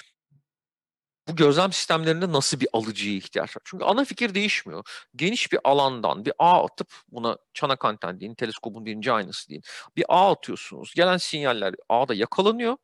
bu 1.28 1.36
gözlem 1.36 1.72
sistemlerinde 1.72 2.32
nasıl 2.32 2.60
bir 2.60 2.68
alıcıya 2.72 3.16
ihtiyaç 3.16 3.56
var? 3.56 3.62
Çünkü 3.64 3.84
ana 3.84 4.04
fikir 4.04 4.34
değişmiyor. 4.34 4.84
Geniş 5.16 5.52
bir 5.52 5.58
alandan 5.64 6.24
bir 6.24 6.32
ağ 6.38 6.64
atıp 6.64 6.92
buna 7.08 7.38
çanak 7.54 7.84
anten 7.84 8.20
deyin, 8.20 8.34
teleskopun 8.34 8.86
birinci 8.86 9.12
aynası 9.12 9.48
deyin. 9.48 9.62
Bir 9.96 10.04
ağ 10.08 10.30
atıyorsunuz. 10.32 10.94
Gelen 10.94 11.16
sinyaller 11.16 11.74
ağda 11.88 12.14
yakalanıyor. 12.14 12.76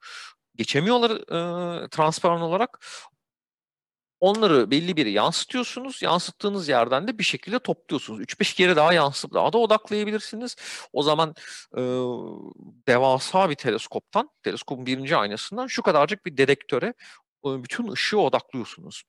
Geçemiyorlar 0.57 1.11
e, 1.85 1.89
transparan 1.89 2.41
olarak. 2.41 2.81
Onları 4.21 4.71
belli 4.71 4.97
bir 4.97 5.07
yansıtıyorsunuz. 5.07 6.03
Yansıttığınız 6.03 6.69
yerden 6.69 7.09
de 7.09 7.19
bir 7.19 7.25
şekilde 7.25 7.59
topluyorsunuz. 7.59 8.21
3-5 8.21 8.55
kere 8.57 8.77
daha 8.77 8.93
yansıtıp 8.93 9.35
daha 9.35 9.53
da 9.53 9.59
odaklayabilirsiniz. 9.59 10.57
O 10.93 11.03
zaman 11.03 11.35
e, 11.77 11.81
devasa 12.89 13.51
bir 13.51 13.55
teleskoptan, 13.55 14.31
teleskopun 14.43 14.87
birinci 14.87 15.17
aynasından 15.17 15.67
şu 15.67 15.83
kadarcık 15.83 16.27
bir 16.27 16.37
dedektöre 16.37 16.95
bütün 17.45 17.93
ışığı 17.93 18.19
odaklıyorsunuz. 18.19 19.03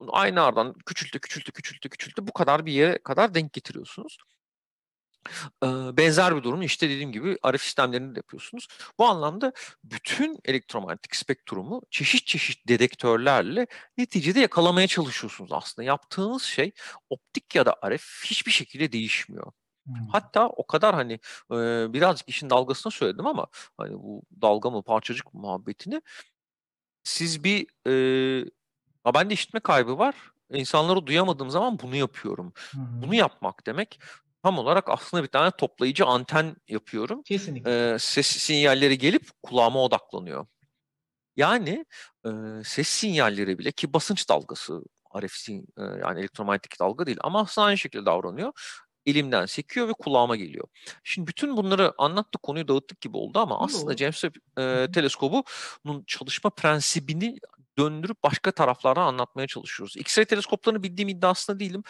Bunu 0.00 0.16
aynı 0.16 0.42
aradan 0.42 0.74
küçültü, 0.86 1.20
küçültü, 1.20 1.52
küçültü, 1.52 1.88
küçültü 1.88 2.26
bu 2.26 2.32
kadar 2.32 2.66
bir 2.66 2.72
yere 2.72 2.98
kadar 2.98 3.34
denk 3.34 3.52
getiriyorsunuz. 3.52 4.18
Benzer 5.96 6.36
bir 6.36 6.42
durum 6.42 6.62
işte 6.62 6.90
dediğim 6.90 7.12
gibi 7.12 7.38
RF 7.52 7.62
sistemlerinde 7.62 8.14
de 8.14 8.18
yapıyorsunuz. 8.18 8.68
Bu 8.98 9.06
anlamda 9.06 9.52
bütün 9.84 10.38
elektromanyetik 10.44 11.16
spektrumu 11.16 11.82
çeşit 11.90 12.26
çeşit 12.26 12.68
dedektörlerle 12.68 13.66
neticede 13.98 14.40
yakalamaya 14.40 14.86
çalışıyorsunuz 14.86 15.52
aslında. 15.52 15.86
Yaptığınız 15.86 16.42
şey 16.42 16.72
optik 17.10 17.54
ya 17.54 17.66
da 17.66 17.76
RF 17.90 18.24
hiçbir 18.24 18.52
şekilde 18.52 18.92
değişmiyor. 18.92 19.52
Hmm. 19.86 19.94
Hatta 20.12 20.48
o 20.48 20.66
kadar 20.66 20.94
hani 20.94 21.18
birazcık 21.92 22.28
işin 22.28 22.50
dalgasını 22.50 22.92
söyledim 22.92 23.26
ama 23.26 23.46
hani 23.76 23.94
bu 23.94 24.22
dalga 24.42 24.70
mı 24.70 24.82
parçacık 24.82 25.34
muhabbetini 25.34 26.02
siz 27.04 27.44
bir 27.44 27.66
e, 27.86 28.44
bende 29.14 29.34
işitme 29.34 29.60
kaybı 29.60 29.98
var. 29.98 30.14
İnsanları 30.52 31.06
duyamadığım 31.06 31.50
zaman 31.50 31.78
bunu 31.78 31.96
yapıyorum. 31.96 32.52
Hı 32.70 32.78
hı. 32.78 33.02
Bunu 33.02 33.14
yapmak 33.14 33.66
demek 33.66 34.00
tam 34.42 34.58
olarak 34.58 34.88
aslında 34.88 35.22
bir 35.22 35.28
tane 35.28 35.50
toplayıcı 35.50 36.04
anten 36.04 36.56
yapıyorum. 36.68 37.22
Kesinlikle. 37.22 37.92
Ee, 37.94 37.98
ses 37.98 38.26
sinyalleri 38.26 38.98
gelip 38.98 39.28
kulağıma 39.42 39.82
odaklanıyor. 39.82 40.46
Yani 41.36 41.86
e, 42.26 42.30
ses 42.64 42.88
sinyalleri 42.88 43.58
bile 43.58 43.72
ki 43.72 43.92
basınç 43.92 44.28
dalgası 44.28 44.82
RF 45.20 45.52
e, 45.52 45.58
yani 45.82 46.20
elektromanyetik 46.20 46.80
dalga 46.80 47.06
değil 47.06 47.18
ama 47.20 47.40
aslında 47.40 47.66
aynı 47.66 47.78
şekilde 47.78 48.06
davranıyor 48.06 48.52
elimden 49.06 49.46
sekiyor 49.46 49.88
ve 49.88 49.92
kulağıma 49.92 50.36
geliyor. 50.36 50.68
Şimdi 51.04 51.26
bütün 51.26 51.56
bunları 51.56 51.94
anlattık, 51.98 52.42
konuyu 52.42 52.68
dağıttık 52.68 53.00
gibi 53.00 53.16
oldu 53.16 53.38
ama 53.38 53.54
Yo. 53.54 53.60
aslında 53.60 53.96
James 53.96 54.20
Webb 54.20 54.58
e, 54.58 54.92
teleskobunun 54.92 56.04
çalışma 56.06 56.50
prensibini 56.50 57.38
döndürüp 57.78 58.22
başka 58.22 58.50
taraflardan 58.52 59.06
anlatmaya 59.06 59.46
çalışıyoruz. 59.46 59.96
X-ray 59.96 60.24
teleskoplarını 60.24 60.82
bildiğim 60.82 61.08
iddiasında 61.08 61.60
değilim 61.60 61.82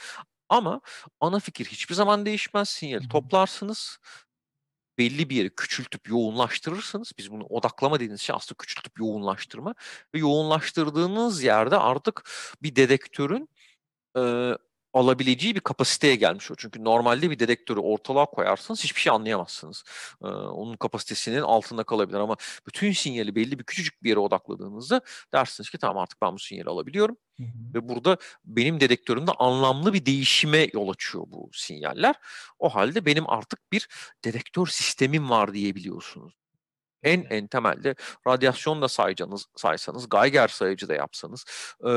ama 0.49 0.81
ana 1.21 1.39
fikir 1.39 1.67
hiçbir 1.67 1.95
zaman 1.95 2.27
değişmez. 2.27 2.69
Sinyali 2.69 3.09
toplarsınız, 3.09 3.99
belli 4.99 5.31
bir 5.31 5.37
yeri 5.37 5.55
küçültüp 5.55 6.09
yoğunlaştırırsınız. 6.09 7.13
Biz 7.19 7.31
bunu 7.31 7.45
odaklama 7.45 7.97
dediğiniz 7.97 8.21
şey 8.21 8.37
aslında 8.37 8.57
küçültüp 8.59 8.99
yoğunlaştırma 8.99 9.75
ve 10.15 10.19
yoğunlaştırdığınız 10.19 11.43
yerde 11.43 11.79
artık 11.79 12.31
bir 12.63 12.77
dedektörün 12.77 13.49
e, 14.17 14.53
alabileceği 14.93 15.55
bir 15.55 15.61
kapasiteye 15.61 16.16
gelmiş 16.16 16.51
o. 16.51 16.55
Çünkü 16.55 16.84
normalde 16.84 17.30
bir 17.30 17.38
dedektörü 17.38 17.80
ortalığa 17.80 18.26
koyarsanız 18.26 18.84
hiçbir 18.84 19.01
şey 19.01 19.12
anlayamazsınız. 19.12 19.84
Ee, 20.22 20.26
onun 20.26 20.76
kapasitesinin 20.76 21.40
altında 21.40 21.84
kalabilir 21.84 22.18
ama 22.18 22.36
bütün 22.66 22.93
sinyali 22.93 23.34
belli 23.34 23.59
bir 23.59 23.64
küçücük 23.64 24.03
bir 24.03 24.09
yere 24.09 24.18
odakladığınızda 24.18 25.01
dersiniz 25.32 25.70
ki 25.70 25.78
tamam 25.78 26.03
artık 26.03 26.22
ben 26.22 26.34
bu 26.34 26.38
sinyali 26.38 26.68
alabiliyorum. 26.68 27.16
Hı 27.38 27.43
hı. 27.43 27.74
Ve 27.74 27.88
burada 27.88 28.16
benim 28.45 28.80
dedektörümde 28.80 29.30
anlamlı 29.32 29.93
bir 29.93 30.07
değişime 30.07 30.68
yol 30.72 30.88
açıyor 30.88 31.24
bu 31.26 31.51
sinyaller. 31.53 32.14
O 32.59 32.68
halde 32.68 33.07
benim 33.07 33.30
artık 33.30 33.72
bir 33.72 33.88
dedektör 34.24 34.66
sistemim 34.66 35.30
var 35.30 35.55
diyebiliyorsunuz. 35.55 36.41
En 37.03 37.27
en 37.31 37.47
temelde 37.47 37.95
radyasyon 38.27 38.83
da 38.83 38.89
sayacağınız, 38.89 39.47
saysanız, 39.57 40.09
Geiger 40.09 40.49
sayıcı 40.49 40.89
da 40.89 40.95
yapsanız, 40.95 41.45
e, 41.85 41.91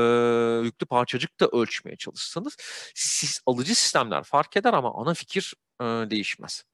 yüklü 0.64 0.86
parçacık 0.86 1.40
da 1.40 1.48
ölçmeye 1.48 1.96
çalışsanız 1.96 2.56
siz 2.94 3.40
alıcı 3.46 3.74
sistemler 3.74 4.22
fark 4.22 4.56
eder 4.56 4.72
ama 4.72 4.94
ana 4.94 5.14
fikir 5.14 5.54
e, 5.80 5.84
değişmez. 5.84 6.64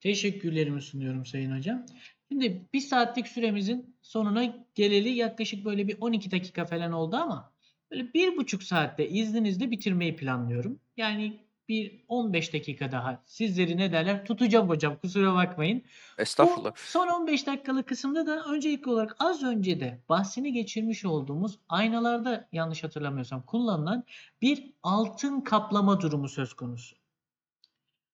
Teşekkürlerimi 0.00 0.82
sunuyorum 0.82 1.26
Sayın 1.26 1.56
Hocam. 1.56 1.86
Şimdi 2.28 2.68
bir 2.72 2.80
saatlik 2.80 3.28
süremizin 3.28 3.96
sonuna 4.02 4.66
geleli 4.74 5.08
yaklaşık 5.08 5.64
böyle 5.64 5.88
bir 5.88 5.96
12 6.00 6.30
dakika 6.30 6.64
falan 6.64 6.92
oldu 6.92 7.16
ama 7.16 7.52
böyle 7.90 8.14
bir 8.14 8.36
buçuk 8.36 8.62
saatte 8.62 9.08
izninizle 9.08 9.70
bitirmeyi 9.70 10.16
planlıyorum. 10.16 10.80
Yani 10.96 11.47
bir 11.68 12.04
15 12.08 12.52
dakika 12.52 12.92
daha 12.92 13.22
sizleri 13.26 13.76
ne 13.76 13.92
derler 13.92 14.24
tutacağım 14.24 14.68
hocam 14.68 14.96
kusura 14.96 15.34
bakmayın. 15.34 15.82
Estağfurullah. 16.18 16.70
Bu 16.70 16.76
son 16.76 17.08
15 17.08 17.46
dakikalık 17.46 17.88
kısımda 17.88 18.26
da 18.26 18.44
öncelikli 18.44 18.90
olarak 18.90 19.16
az 19.18 19.42
önce 19.42 19.80
de 19.80 20.02
bahsini 20.08 20.52
geçirmiş 20.52 21.04
olduğumuz 21.04 21.58
aynalarda 21.68 22.48
yanlış 22.52 22.84
hatırlamıyorsam 22.84 23.42
kullanılan 23.42 24.04
bir 24.42 24.72
altın 24.82 25.40
kaplama 25.40 26.00
durumu 26.00 26.28
söz 26.28 26.54
konusu. 26.54 26.96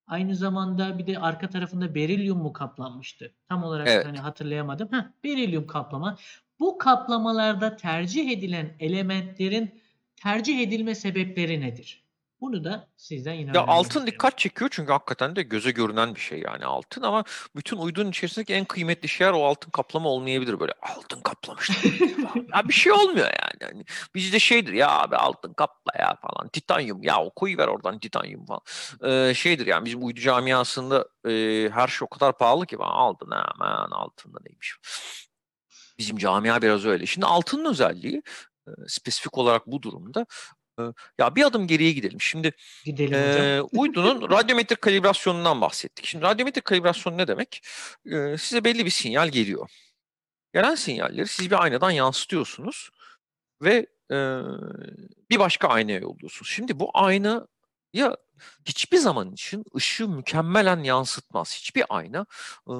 Aynı 0.06 0.36
zamanda 0.36 0.98
bir 0.98 1.06
de 1.06 1.18
arka 1.18 1.50
tarafında 1.50 1.94
berilyum 1.94 2.38
mu 2.38 2.52
kaplanmıştı? 2.52 3.34
Tam 3.48 3.64
olarak 3.64 3.88
Evet. 3.88 4.06
hani 4.06 4.18
hatırlayamadım. 4.18 4.88
Heh, 4.92 5.02
berilyum 5.24 5.66
kaplama. 5.66 6.16
Bu 6.60 6.78
kaplamalarda 6.78 7.76
tercih 7.76 8.30
edilen 8.30 8.76
elementlerin 8.80 9.82
tercih 10.16 10.60
edilme 10.60 10.94
sebepleri 10.94 11.60
nedir? 11.60 12.03
Bunu 12.40 12.64
da 12.64 12.88
sizden 12.96 13.32
yine 13.34 13.50
Ya 13.54 13.66
altın 13.66 14.06
dikkat 14.06 14.38
çekiyor 14.38 14.70
çünkü 14.72 14.92
hakikaten 14.92 15.36
de 15.36 15.42
göze 15.42 15.70
görünen 15.70 16.14
bir 16.14 16.20
şey 16.20 16.40
yani 16.40 16.64
altın 16.64 17.02
ama 17.02 17.24
bütün 17.56 17.76
uydunun 17.76 18.10
içerisindeki 18.10 18.54
en 18.54 18.64
kıymetli 18.64 19.08
şeyler 19.08 19.32
o 19.32 19.44
altın 19.44 19.70
kaplama 19.70 20.08
olmayabilir 20.08 20.60
böyle 20.60 20.72
altın 20.82 21.20
kaplamışlar. 21.20 21.76
ya 22.54 22.68
bir 22.68 22.72
şey 22.72 22.92
olmuyor 22.92 23.26
yani. 23.26 23.72
yani. 23.72 23.84
Bizde 24.14 24.38
şeydir 24.38 24.72
ya 24.72 24.90
abi 24.90 25.16
altın 25.16 25.52
kapla 25.52 25.92
ya 25.98 26.18
falan 26.22 26.48
titanyum 26.48 27.02
ya 27.02 27.24
o 27.24 27.30
koyu 27.30 27.58
ver 27.58 27.68
oradan 27.68 27.98
titanyum 27.98 28.46
falan. 28.46 28.60
Ee, 29.04 29.34
şeydir 29.34 29.66
yani 29.66 29.84
bizim 29.84 30.04
uydu 30.06 30.20
camiasında 30.20 31.08
e, 31.28 31.30
her 31.72 31.88
şey 31.88 32.06
o 32.06 32.08
kadar 32.08 32.38
pahalı 32.38 32.66
ki 32.66 32.78
ben 32.78 32.84
aldın 32.84 33.30
hemen 33.30 33.90
altında 33.90 34.38
neymiş. 34.46 34.76
Bizim 35.98 36.16
camia 36.16 36.62
biraz 36.62 36.84
öyle. 36.84 37.06
Şimdi 37.06 37.26
altının 37.26 37.70
özelliği 37.70 38.22
e, 38.68 38.70
spesifik 38.88 39.38
olarak 39.38 39.66
bu 39.66 39.82
durumda 39.82 40.26
ya 41.18 41.36
bir 41.36 41.44
adım 41.44 41.66
geriye 41.66 41.92
gidelim. 41.92 42.20
Şimdi 42.20 42.52
Gidelim 42.84 43.14
e, 43.14 43.62
uydunun 43.62 44.22
radyometrik 44.30 44.82
kalibrasyonundan 44.82 45.60
bahsettik. 45.60 46.06
Şimdi 46.06 46.24
radyometrik 46.24 46.64
kalibrasyon 46.64 47.18
ne 47.18 47.28
demek? 47.28 47.62
E, 48.06 48.38
size 48.38 48.64
belli 48.64 48.84
bir 48.84 48.90
sinyal 48.90 49.28
geliyor. 49.28 49.70
Gelen 50.54 50.74
sinyalleri 50.74 51.26
siz 51.26 51.50
bir 51.50 51.62
aynadan 51.62 51.90
yansıtıyorsunuz 51.90 52.90
ve 53.62 53.86
e, 54.10 54.16
bir 55.30 55.38
başka 55.38 55.68
aynaya 55.68 55.98
yolluyorsunuz. 55.98 56.50
Şimdi 56.50 56.80
bu 56.80 56.90
ayna 56.94 57.46
ya 57.92 58.16
hiçbir 58.64 58.98
zaman 58.98 59.32
için 59.32 59.64
ışığı 59.76 60.08
mükemmelen 60.08 60.82
yansıtmaz. 60.82 61.54
Hiçbir 61.54 61.84
ayna 61.88 62.26
e, 62.68 62.72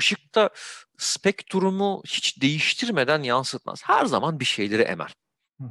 ışıkta 0.00 0.50
spektrumu 0.98 2.02
hiç 2.06 2.42
değiştirmeden 2.42 3.22
yansıtmaz. 3.22 3.82
Her 3.84 4.04
zaman 4.06 4.40
bir 4.40 4.44
şeyleri 4.44 4.82
emer. 4.82 5.12
Hı. 5.60 5.64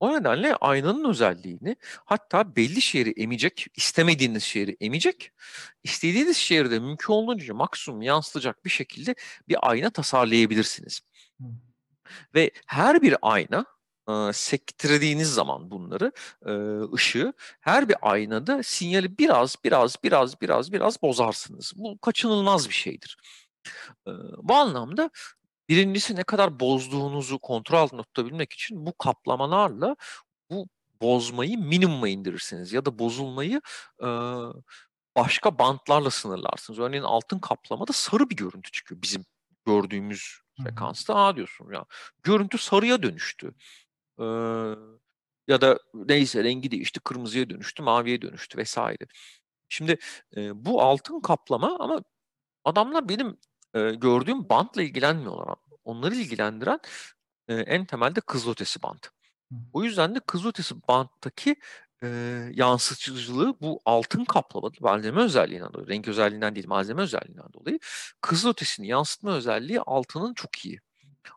O 0.00 0.12
nedenle 0.20 0.54
aynanın 0.54 1.10
özelliğini 1.10 1.76
hatta 2.04 2.56
belli 2.56 2.82
şeyleri 2.82 3.22
emecek, 3.22 3.66
istemediğiniz 3.76 4.42
şeyleri 4.42 4.76
emecek, 4.80 5.32
istediğiniz 5.84 6.36
şeyleri 6.36 6.70
de 6.70 6.78
mümkün 6.78 7.12
olduğunca 7.12 7.54
maksimum 7.54 8.02
yansıtacak 8.02 8.64
bir 8.64 8.70
şekilde 8.70 9.14
bir 9.48 9.56
ayna 9.70 9.90
tasarlayabilirsiniz. 9.90 11.00
Hı. 11.40 11.44
Ve 12.34 12.50
her 12.66 13.02
bir 13.02 13.16
ayna 13.22 13.64
e, 14.08 14.32
sektirdiğiniz 14.32 15.34
zaman 15.34 15.70
bunları 15.70 16.12
e, 16.46 16.52
ışığı 16.94 17.32
her 17.60 17.88
bir 17.88 17.96
aynada 18.02 18.62
sinyali 18.62 19.18
biraz 19.18 19.56
biraz 19.64 19.96
biraz 20.04 20.40
biraz 20.42 20.72
biraz 20.72 21.02
bozarsınız. 21.02 21.72
Bu 21.76 21.98
kaçınılmaz 21.98 22.68
bir 22.68 22.74
şeydir. 22.74 23.16
E, 24.06 24.10
bu 24.42 24.54
anlamda 24.54 25.10
Birincisi 25.68 26.16
ne 26.16 26.24
kadar 26.24 26.60
bozduğunuzu 26.60 27.38
kontrol 27.38 27.78
altında 27.78 28.02
tutabilmek 28.02 28.52
için 28.52 28.86
bu 28.86 28.98
kaplamalarla 28.98 29.96
bu 30.50 30.66
bozmayı 31.02 31.58
minimuma 31.58 32.08
indirirsiniz 32.08 32.72
ya 32.72 32.84
da 32.84 32.98
bozulmayı 32.98 33.60
e, 34.02 34.06
başka 35.16 35.58
bantlarla 35.58 36.10
sınırlarsınız. 36.10 36.78
Örneğin 36.78 37.02
altın 37.02 37.38
kaplamada 37.38 37.92
sarı 37.92 38.30
bir 38.30 38.36
görüntü 38.36 38.70
çıkıyor 38.70 39.02
bizim 39.02 39.24
gördüğümüz 39.66 40.40
frekansta 40.62 41.14
aa 41.14 41.36
diyorsun 41.36 41.72
ya 41.72 41.84
görüntü 42.22 42.58
sarıya 42.58 43.02
dönüştü. 43.02 43.54
Ee, 44.20 44.24
ya 45.48 45.60
da 45.60 45.78
neyse 45.94 46.44
rengi 46.44 46.70
değişti 46.70 47.00
kırmızıya 47.00 47.50
dönüştü 47.50 47.82
maviye 47.82 48.22
dönüştü 48.22 48.58
vesaire. 48.58 49.06
Şimdi 49.68 49.98
e, 50.36 50.64
bu 50.64 50.82
altın 50.82 51.20
kaplama 51.20 51.76
ama 51.80 52.02
adamlar 52.64 53.08
benim 53.08 53.38
e, 53.78 53.94
gördüğüm 53.94 54.48
bantla 54.48 54.82
ilgilenmiyorlar. 54.82 55.56
Onları 55.84 56.14
ilgilendiren 56.14 56.80
e, 57.48 57.54
en 57.54 57.84
temelde 57.84 58.20
kızılötesi 58.20 58.82
bant. 58.82 59.06
O 59.72 59.84
yüzden 59.84 60.14
de 60.14 60.20
kızılötesi 60.20 60.74
banttaki 60.88 61.56
e, 62.02 62.08
yansıtıcılığı 62.54 63.60
bu 63.60 63.80
altın 63.84 64.24
kaplama 64.24 64.70
malzeme 64.80 65.22
özelliğinden 65.22 65.72
dolayı, 65.72 65.88
renk 65.88 66.08
özelliğinden 66.08 66.54
değil 66.54 66.68
malzeme 66.68 67.02
özelliğinden 67.02 67.52
dolayı 67.52 67.78
kızılötesini 68.20 68.86
yansıtma 68.86 69.32
özelliği 69.32 69.80
altının 69.80 70.34
çok 70.34 70.66
iyi. 70.66 70.80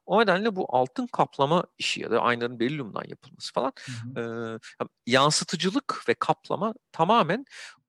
O 0.06 0.22
nedenle 0.22 0.56
bu 0.56 0.76
altın 0.76 1.08
kaplama 1.08 1.64
işi 1.78 2.02
ya 2.02 2.12
da 2.12 2.22
aynaların 2.22 2.60
berilyumdan 2.60 3.04
yapılması 3.08 3.54
falan 3.54 3.74
Hı 3.86 4.20
hı. 4.22 4.60
e, 4.76 4.82
yansıtıcılık 5.12 6.10
ve 6.10 6.14
kaplama 6.14 6.74
tamamen 6.92 7.46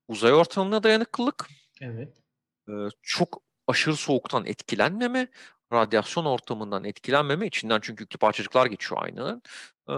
uzay 0.08 0.32
ortamına 0.32 0.82
dayanıklılık, 0.82 1.48
Evet. 1.80 2.16
e, 2.68 2.72
çok 3.02 3.42
aşırı 3.66 3.96
soğuktan 3.96 4.46
etkilenmeme, 4.46 5.28
radyasyon 5.72 6.24
ortamından 6.24 6.84
etkilenmeme, 6.84 7.46
içinden 7.46 7.78
çünkü 7.82 8.02
yüklü 8.02 8.18
parçacıklar 8.18 8.66
geçiyor 8.66 9.02
aynanın. 9.04 9.42
E, 9.88 9.94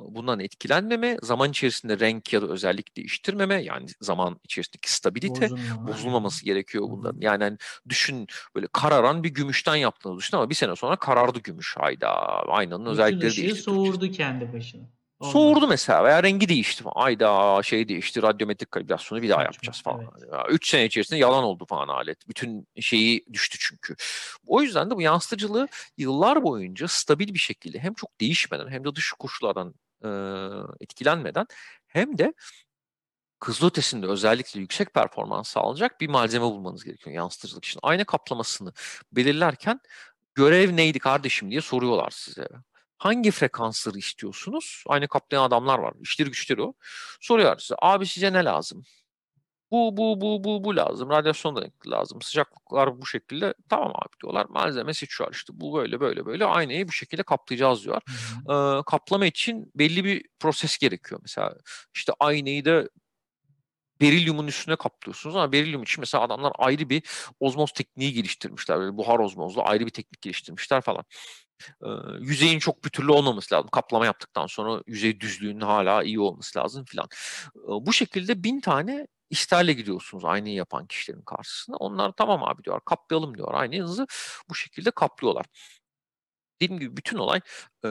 bundan 0.00 0.40
etkilenmeme, 0.40 1.16
zaman 1.22 1.50
içerisinde 1.50 1.98
renk 1.98 2.32
ya 2.32 2.42
da 2.42 2.46
özellik 2.46 2.96
değiştirmeme, 2.96 3.62
yani 3.62 3.86
zaman 4.00 4.40
içerisindeki 4.44 4.92
stabilite 4.92 5.50
Bozulma. 5.50 5.88
bozulmaması 5.88 6.44
gerekiyor 6.44 6.84
bunların. 6.90 7.20
Yani 7.20 7.44
hani 7.44 7.58
düşün 7.88 8.26
böyle 8.54 8.66
kararan 8.72 9.24
bir 9.24 9.28
gümüşten 9.28 9.76
yaptığını 9.76 10.18
düşün 10.18 10.36
ama 10.36 10.50
bir 10.50 10.54
sene 10.54 10.76
sonra 10.76 10.96
karardı 10.96 11.38
gümüş. 11.38 11.76
Hayda 11.76 12.08
aynanın 12.48 12.80
Bütün 12.80 12.92
özellikleri 12.92 13.36
değişti. 13.36 13.62
soğurdu 13.62 14.10
kendi 14.10 14.52
başına. 14.52 14.82
Soğurdu 15.32 15.66
mesela 15.66 16.04
veya 16.04 16.22
rengi 16.22 16.48
değişti 16.48 16.82
falan. 16.82 16.94
Ayda 16.96 17.62
şey 17.62 17.88
değişti, 17.88 18.22
radyometrik 18.22 18.70
kalibrasyonu 18.70 19.22
bir 19.22 19.28
daha 19.28 19.42
yapacağız 19.42 19.82
falan. 19.82 20.00
evet. 20.18 20.46
Üç 20.48 20.68
sene 20.68 20.84
içerisinde 20.84 21.20
yalan 21.20 21.44
oldu 21.44 21.66
falan 21.68 21.88
alet. 21.88 22.28
Bütün 22.28 22.68
şeyi 22.80 23.24
düştü 23.32 23.58
çünkü. 23.60 23.94
O 24.46 24.62
yüzden 24.62 24.90
de 24.90 24.96
bu 24.96 25.02
yansıtıcılığı 25.02 25.68
yıllar 25.98 26.42
boyunca 26.42 26.88
stabil 26.88 27.34
bir 27.34 27.38
şekilde 27.38 27.78
hem 27.78 27.94
çok 27.94 28.20
değişmeden 28.20 28.68
hem 28.68 28.84
de 28.84 28.94
dış 28.94 29.12
koşullardan 29.12 29.74
e, 30.04 30.08
etkilenmeden 30.80 31.46
hem 31.86 32.18
de 32.18 32.34
kızılötesinde 33.40 34.06
özellikle 34.06 34.60
yüksek 34.60 34.94
performans 34.94 35.48
sağlayacak 35.48 36.00
bir 36.00 36.08
malzeme 36.08 36.44
bulmanız 36.44 36.84
gerekiyor 36.84 37.16
yansıtıcılık 37.16 37.64
için. 37.64 37.80
Ayna 37.82 38.04
kaplamasını 38.04 38.72
belirlerken 39.12 39.80
görev 40.34 40.76
neydi 40.76 40.98
kardeşim 40.98 41.50
diye 41.50 41.60
soruyorlar 41.60 42.10
size. 42.10 42.48
Hangi 43.04 43.30
frekansları 43.30 43.98
istiyorsunuz? 43.98 44.84
Aynı 44.86 45.08
kaplayan 45.08 45.42
adamlar 45.42 45.78
var. 45.78 45.94
İşleri 46.00 46.28
güçleri 46.28 46.62
o. 46.62 46.74
Soruyorlar 47.20 47.58
size. 47.58 47.74
Abi 47.82 48.06
size 48.06 48.32
ne 48.32 48.44
lazım? 48.44 48.84
Bu, 49.70 49.96
bu, 49.96 50.20
bu, 50.20 50.44
bu, 50.44 50.64
bu 50.64 50.76
lazım. 50.76 51.10
Radyasyon 51.10 51.56
dayanıklı 51.56 51.90
lazım. 51.90 52.22
Sıcaklıklar 52.22 53.00
bu 53.00 53.06
şekilde. 53.06 53.54
Tamam 53.68 53.92
abi 53.94 54.20
diyorlar. 54.22 54.46
Malzeme 54.50 54.94
seçiyor 54.94 55.32
işte. 55.32 55.52
Bu 55.56 55.76
böyle 55.78 56.00
böyle 56.00 56.26
böyle. 56.26 56.44
Aynayı 56.46 56.88
bu 56.88 56.92
şekilde 56.92 57.22
kaplayacağız 57.22 57.84
diyor. 57.84 58.00
Ee, 58.50 58.82
kaplama 58.86 59.26
için 59.26 59.72
belli 59.74 60.04
bir 60.04 60.24
proses 60.40 60.78
gerekiyor. 60.78 61.20
Mesela 61.24 61.54
işte 61.94 62.12
aynayı 62.20 62.64
da 62.64 62.88
berilyumun 64.00 64.46
üstüne 64.46 64.76
kaplıyorsunuz 64.76 65.36
ama 65.36 65.52
berilyum 65.52 65.82
için 65.82 66.00
mesela 66.00 66.24
adamlar 66.24 66.52
ayrı 66.58 66.88
bir 66.88 67.02
ozmoz 67.40 67.72
tekniği 67.72 68.12
geliştirmişler. 68.12 68.78
Böyle 68.78 68.96
buhar 68.96 69.18
ozmozlu 69.18 69.62
ayrı 69.62 69.86
bir 69.86 69.90
teknik 69.90 70.22
geliştirmişler 70.22 70.80
falan. 70.80 71.04
Yüzeyin 72.20 72.58
çok 72.58 72.82
pütürlü 72.82 73.12
olmaması 73.12 73.54
lazım. 73.54 73.68
Kaplama 73.70 74.06
yaptıktan 74.06 74.46
sonra 74.46 74.82
yüzey 74.86 75.20
düzlüğünün 75.20 75.60
hala 75.60 76.02
iyi 76.02 76.20
olması 76.20 76.58
lazım 76.58 76.84
filan. 76.84 77.08
Bu 77.66 77.92
şekilde 77.92 78.44
bin 78.44 78.60
tane 78.60 79.06
isterle 79.30 79.72
gidiyorsunuz 79.72 80.24
aynayı 80.24 80.54
yapan 80.54 80.86
kişilerin 80.86 81.22
karşısına. 81.22 81.76
Onlar 81.76 82.12
tamam 82.12 82.44
abi 82.44 82.64
diyor 82.64 82.80
kaplayalım 82.84 83.36
diyor 83.36 83.54
aynanızı 83.54 84.06
bu 84.48 84.54
şekilde 84.54 84.90
kaplıyorlar. 84.90 85.46
Dediğim 86.60 86.80
gibi 86.80 86.96
bütün 86.96 87.18
olay 87.18 87.40
e, 87.84 87.88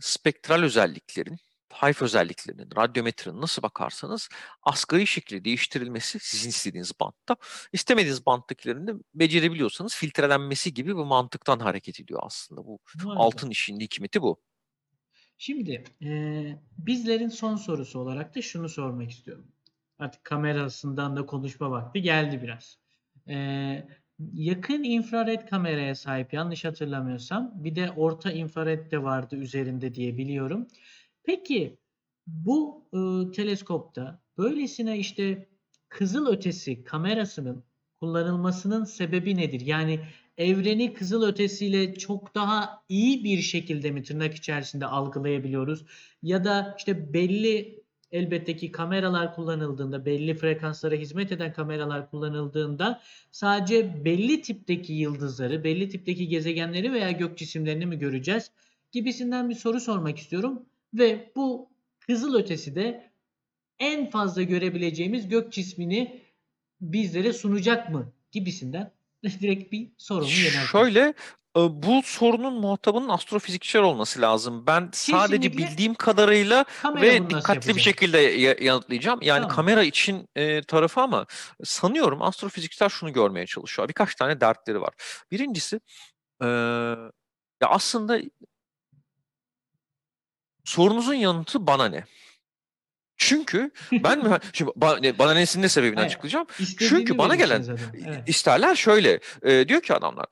spektral 0.00 0.62
özelliklerin, 0.62 1.38
hayf 1.72 2.02
özelliklerinin, 2.02 2.68
radyometrinin 2.76 3.40
nasıl 3.40 3.62
bakarsanız 3.62 4.28
asgari 4.62 5.06
şekilde 5.06 5.44
değiştirilmesi 5.44 6.18
sizin 6.20 6.48
istediğiniz 6.50 6.92
bantta, 7.00 7.36
istemediğiniz 7.72 8.26
banttakilerin 8.26 8.86
de 8.86 8.92
becerebiliyorsanız 9.14 9.94
filtrelenmesi 9.96 10.74
gibi 10.74 10.88
bir 10.96 11.02
mantıktan 11.04 11.58
hareket 11.60 12.00
ediyor 12.00 12.20
aslında. 12.24 12.64
Bu 12.64 12.78
Harika. 12.98 13.10
altın 13.14 13.50
işinin 13.50 13.80
hikmeti 13.80 14.22
bu. 14.22 14.42
Şimdi 15.38 15.84
eee, 16.00 16.58
bizlerin 16.78 17.28
son 17.28 17.56
sorusu 17.56 17.98
olarak 17.98 18.34
da 18.36 18.42
şunu 18.42 18.68
sormak 18.68 19.10
istiyorum. 19.10 19.46
Artık 19.98 20.24
kamerasından 20.24 21.16
da 21.16 21.26
konuşma 21.26 21.70
vakti 21.70 22.02
geldi 22.02 22.42
biraz. 22.42 22.78
Eee, 23.26 23.88
yakın 24.32 24.82
infrared 24.82 25.48
kameraya 25.48 25.94
sahip 25.94 26.32
yanlış 26.32 26.64
hatırlamıyorsam 26.64 27.52
bir 27.54 27.76
de 27.76 27.90
orta 27.90 28.32
infrared 28.32 28.90
de 28.92 29.02
vardı 29.02 29.36
üzerinde 29.36 29.94
diye 29.94 30.16
biliyorum. 30.16 30.68
Peki 31.24 31.78
bu 32.26 32.88
ıı, 32.94 33.32
teleskopta 33.32 34.22
böylesine 34.38 34.98
işte 34.98 35.48
kızıl 35.88 36.26
ötesi 36.26 36.84
kamerasının 36.84 37.64
kullanılmasının 38.00 38.84
sebebi 38.84 39.36
nedir? 39.36 39.60
Yani 39.60 40.00
evreni 40.38 40.94
kızıl 40.94 41.22
ötesiyle 41.22 41.94
çok 41.94 42.34
daha 42.34 42.82
iyi 42.88 43.24
bir 43.24 43.38
şekilde 43.38 43.90
mi 43.90 44.02
tırnak 44.02 44.34
içerisinde 44.34 44.86
algılayabiliyoruz? 44.86 45.84
Ya 46.22 46.44
da 46.44 46.74
işte 46.78 47.12
belli 47.14 47.80
elbette 48.12 48.56
ki 48.56 48.72
kameralar 48.72 49.34
kullanıldığında, 49.34 50.06
belli 50.06 50.34
frekanslara 50.34 50.94
hizmet 50.94 51.32
eden 51.32 51.52
kameralar 51.52 52.10
kullanıldığında 52.10 53.00
sadece 53.30 54.04
belli 54.04 54.42
tipteki 54.42 54.92
yıldızları, 54.92 55.64
belli 55.64 55.88
tipteki 55.88 56.28
gezegenleri 56.28 56.92
veya 56.92 57.10
gök 57.10 57.38
cisimlerini 57.38 57.86
mi 57.86 57.98
göreceğiz? 57.98 58.50
Gibisinden 58.92 59.50
bir 59.50 59.54
soru 59.54 59.80
sormak 59.80 60.18
istiyorum. 60.18 60.69
Ve 60.94 61.32
bu 61.36 61.70
kızıl 62.06 62.34
ötesi 62.34 62.74
de 62.74 63.10
en 63.78 64.10
fazla 64.10 64.42
görebileceğimiz 64.42 65.28
gök 65.28 65.52
cismini 65.52 66.22
bizlere 66.80 67.32
sunacak 67.32 67.90
mı? 67.90 68.12
Gibisinden 68.32 68.92
direkt 69.24 69.72
bir 69.72 69.88
sorumu 69.98 70.30
yöneltiyorum. 70.30 70.68
Şöyle 70.68 71.00
e, 71.56 71.60
bu 71.82 72.02
sorunun 72.04 72.54
muhatabının 72.60 73.08
astrofizikçiler 73.08 73.82
olması 73.82 74.20
lazım. 74.20 74.66
Ben 74.66 74.88
sadece 74.92 75.36
Kesinlikle. 75.36 75.58
bildiğim 75.70 75.94
kadarıyla 75.94 76.64
ve 76.84 77.22
nasıl 77.22 77.30
dikkatli 77.38 77.76
bir 77.76 77.80
şekilde 77.80 78.18
ya- 78.18 78.56
yanıtlayacağım. 78.60 79.18
Yani 79.22 79.40
Tamam. 79.42 79.56
kamera 79.56 79.82
için 79.82 80.28
e, 80.36 80.62
tarafı 80.62 81.00
ama 81.00 81.26
sanıyorum 81.64 82.22
astrofizikçiler 82.22 82.88
şunu 82.88 83.12
görmeye 83.12 83.46
çalışıyor. 83.46 83.88
Birkaç 83.88 84.14
tane 84.14 84.40
dertleri 84.40 84.80
var. 84.80 84.94
Birincisi 85.30 85.80
e, 86.42 86.46
ya 87.62 87.68
aslında 87.68 88.20
sorunuzun 90.70 91.14
yanıtı 91.14 91.66
bana 91.66 91.84
ne? 91.88 92.04
Çünkü 93.16 93.70
ben 93.92 94.18
mi 94.18 94.38
şimdi 94.52 94.70
ba- 94.70 95.02
ne- 95.02 95.18
bana 95.18 95.34
nesinin 95.34 95.62
ne 95.62 95.68
sebebini 95.68 95.96
Hayır, 95.96 96.06
açıklayacağım. 96.06 96.46
Çünkü 96.78 97.18
bana 97.18 97.34
gelen. 97.34 97.64
Evet. 98.06 98.28
isterler 98.28 98.74
şöyle 98.74 99.20
e, 99.42 99.68
diyor 99.68 99.82
ki 99.82 99.94
adamlar 99.94 100.26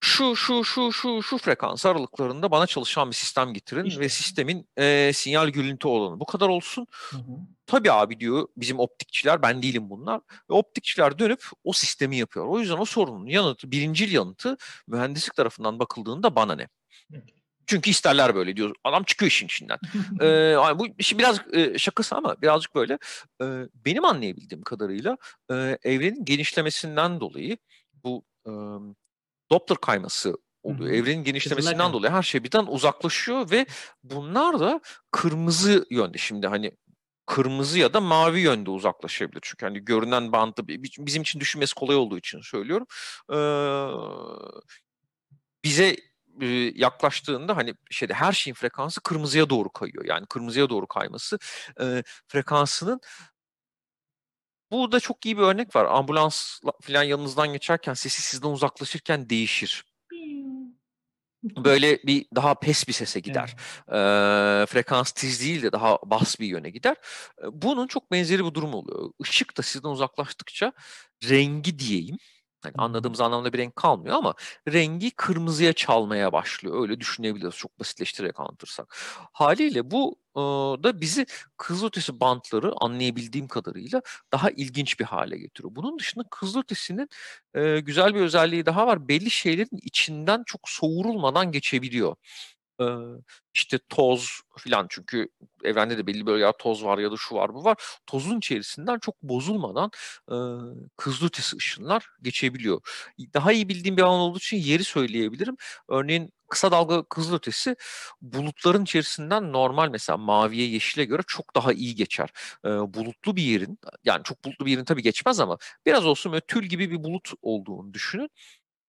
şu 0.00 0.36
şu 0.36 0.64
şu 0.64 0.92
şu 0.92 1.22
şu 1.22 1.38
frekans 1.38 1.86
aralıklarında 1.86 2.50
bana 2.50 2.66
çalışan 2.66 3.10
bir 3.10 3.16
sistem 3.16 3.54
getirin 3.54 3.84
İşte. 3.84 4.00
ve 4.00 4.08
sistemin 4.08 4.68
e, 4.78 5.12
sinyal 5.14 5.48
gürültü 5.48 5.88
olanı 5.88 6.20
bu 6.20 6.26
kadar 6.26 6.48
olsun. 6.48 6.86
Hı 7.10 7.16
hı. 7.16 7.22
Tabii 7.66 7.92
abi 7.92 8.20
diyor 8.20 8.48
bizim 8.56 8.78
optikçiler 8.78 9.42
ben 9.42 9.62
değilim 9.62 9.90
bunlar. 9.90 10.20
Ve 10.50 10.54
optikçiler 10.54 11.18
dönüp 11.18 11.44
o 11.64 11.72
sistemi 11.72 12.16
yapıyor. 12.16 12.46
O 12.46 12.60
yüzden 12.60 12.78
o 12.78 12.84
sorunun 12.84 13.26
yanıtı 13.26 13.70
birincil 13.70 14.12
yanıtı 14.12 14.56
mühendislik 14.86 15.34
tarafından 15.34 15.78
bakıldığında 15.78 16.36
bana 16.36 16.54
ne? 16.54 16.68
Evet. 17.12 17.39
Çünkü 17.70 17.90
isterler 17.90 18.34
böyle 18.34 18.56
diyor. 18.56 18.74
Adam 18.84 19.04
çıkıyor 19.04 19.30
işin 19.30 19.46
içinden. 19.46 19.78
Ee, 20.20 20.26
yani 20.26 20.78
bu 20.78 20.86
işi 20.98 21.18
biraz 21.18 21.40
e, 21.52 21.78
şakası 21.78 22.16
ama 22.16 22.42
birazcık 22.42 22.74
böyle. 22.74 22.98
e, 23.42 23.46
benim 23.74 24.04
anlayabildiğim 24.04 24.62
kadarıyla 24.62 25.16
e, 25.50 25.78
evrenin 25.82 26.24
genişlemesinden 26.24 27.20
dolayı 27.20 27.56
bu 28.04 28.24
e, 28.46 28.50
Doppler 29.50 29.78
kayması 29.78 30.36
oluyor. 30.62 30.94
Evrenin 30.94 31.24
genişlemesinden 31.24 31.92
dolayı 31.92 32.12
her 32.12 32.22
şey 32.22 32.44
birden 32.44 32.66
uzaklaşıyor 32.66 33.50
ve 33.50 33.66
bunlar 34.02 34.60
da 34.60 34.80
kırmızı 35.10 35.86
yönde. 35.90 36.18
Şimdi 36.18 36.46
hani 36.46 36.72
kırmızı 37.26 37.78
ya 37.78 37.94
da 37.94 38.00
mavi 38.00 38.40
yönde 38.40 38.70
uzaklaşabilir. 38.70 39.40
Çünkü 39.42 39.66
hani 39.66 39.84
görünen 39.84 40.32
bandı 40.32 40.68
bi- 40.68 40.82
bizim 40.82 41.22
için 41.22 41.40
düşünmesi 41.40 41.74
kolay 41.74 41.96
olduğu 41.96 42.18
için 42.18 42.40
söylüyorum. 42.40 42.86
Ee, 43.32 43.36
bize 45.64 45.96
e, 46.40 46.46
yaklaştığında 46.74 47.56
hani 47.56 47.74
şeyde 47.90 48.14
her 48.14 48.32
şeyin 48.32 48.54
frekansı 48.54 49.00
kırmızıya 49.00 49.50
doğru 49.50 49.70
kayıyor. 49.72 50.04
Yani 50.04 50.26
kırmızıya 50.26 50.68
doğru 50.70 50.86
kayması 50.86 51.38
e, 51.80 52.02
frekansının 52.28 53.00
bu 54.70 54.92
da 54.92 55.00
çok 55.00 55.26
iyi 55.26 55.38
bir 55.38 55.42
örnek 55.42 55.76
var. 55.76 55.84
Ambulans 55.84 56.60
falan 56.82 57.02
yanınızdan 57.02 57.52
geçerken 57.52 57.94
sesi 57.94 58.22
sizden 58.22 58.48
uzaklaşırken 58.48 59.30
değişir. 59.30 59.84
böyle 61.56 61.98
bir 62.02 62.26
daha 62.36 62.54
pes 62.54 62.88
bir 62.88 62.92
sese 62.92 63.20
gider. 63.20 63.56
Evet. 63.88 64.00
Eee, 64.60 64.66
frekans 64.66 65.12
tiz 65.12 65.40
değil 65.40 65.62
de 65.62 65.72
daha 65.72 65.98
bas 66.04 66.40
bir 66.40 66.46
yöne 66.46 66.70
gider. 66.70 66.96
Eee, 67.42 67.48
bunun 67.52 67.86
çok 67.86 68.12
benzeri 68.12 68.44
bir 68.44 68.54
durum 68.54 68.74
oluyor. 68.74 69.10
Işık 69.20 69.56
da 69.58 69.62
sizden 69.62 69.88
uzaklaştıkça 69.88 70.72
rengi 71.28 71.78
diyeyim, 71.78 72.16
hani, 72.62 72.72
anladığımız 72.78 73.20
anlamda 73.20 73.52
bir 73.52 73.58
renk 73.58 73.76
kalmıyor 73.76 74.16
ama 74.16 74.34
rengi 74.68 75.10
kırmızıya 75.10 75.72
çalmaya 75.72 76.32
başlıyor. 76.32 76.82
Öyle 76.82 77.00
düşünebiliriz 77.00 77.54
çok 77.56 77.80
basitleştirerek 77.80 78.40
anlatırsak. 78.40 78.96
Hâliyle 79.32 79.90
bu, 79.90 80.16
ııı, 80.36 80.82
da 80.82 81.00
bizi 81.00 81.26
kızılötesi 81.56 82.20
bantları 82.20 82.72
anlayabildiğim 82.80 83.48
kadarıyla 83.48 84.02
daha 84.32 84.50
ilginç 84.50 85.00
bir 85.00 85.04
hâle 85.04 85.38
getiriyor. 85.38 85.74
Bunun 85.76 85.98
dışında 85.98 86.24
kızılötesinin, 86.30 87.08
eee, 87.56 87.80
güzel 87.80 88.14
bir 88.14 88.20
özelliği 88.20 88.66
daha 88.66 88.86
var. 88.86 89.08
Belli 89.08 89.30
şeylerin 89.30 89.78
içinden 89.82 90.42
çok 90.46 90.60
soğurulmadan 90.68 91.52
geçebiliyor. 91.52 92.16
Eee, 92.80 92.86
işte 93.54 93.78
toz 93.88 94.30
filan 94.58 94.86
çünkü 94.90 95.28
evrende 95.64 95.98
de 95.98 96.06
belli 96.06 96.26
böyle 96.26 96.42
ya 96.44 96.52
toz 96.58 96.84
var 96.84 96.98
ya 96.98 97.12
da 97.12 97.16
şu 97.18 97.34
var 97.34 97.54
bu 97.54 97.64
var. 97.64 97.76
Tozun 98.06 98.38
içerisinden 98.38 98.98
çok 98.98 99.22
bozulmadan, 99.22 99.90
ııı, 100.30 100.76
kızılötesi 100.96 101.56
ışınlar 101.56 102.06
geçebiliyor. 102.22 102.80
Daha 103.34 103.52
iyi 103.52 103.68
bildiğim 103.68 103.96
bir 103.96 104.02
alan 104.02 104.20
olduğu 104.20 104.38
için 104.38 104.56
yeri 104.56 104.84
söyleyebilirim. 104.84 105.56
Örneğin 105.88 106.32
kısa 106.48 106.70
dalga 106.72 107.04
kızılötesi 107.04 107.76
bulutların 108.22 108.82
içerisinden 108.84 109.52
normal 109.52 109.88
mesela 109.90 110.16
maviye, 110.16 110.66
yeşile 110.68 111.04
göre 111.04 111.22
çok 111.26 111.56
daha 111.56 111.72
iyi 111.72 111.94
geçer. 111.94 112.28
Eee, 112.64 112.70
bulutlu 112.72 113.36
bir 113.36 113.42
yerin, 113.42 113.78
yani 114.04 114.22
çok 114.24 114.44
bulutlu 114.44 114.66
bir 114.66 114.70
yerin 114.70 114.84
tabii 114.84 115.02
geçmez 115.02 115.40
ama 115.40 115.58
biraz 115.86 116.06
olsun 116.06 116.32
böyle 116.32 116.42
tül 116.48 116.64
gibi 116.66 116.90
bir 116.90 117.04
bulut 117.04 117.30
olduğunu 117.42 117.94
düşünün. 117.94 118.30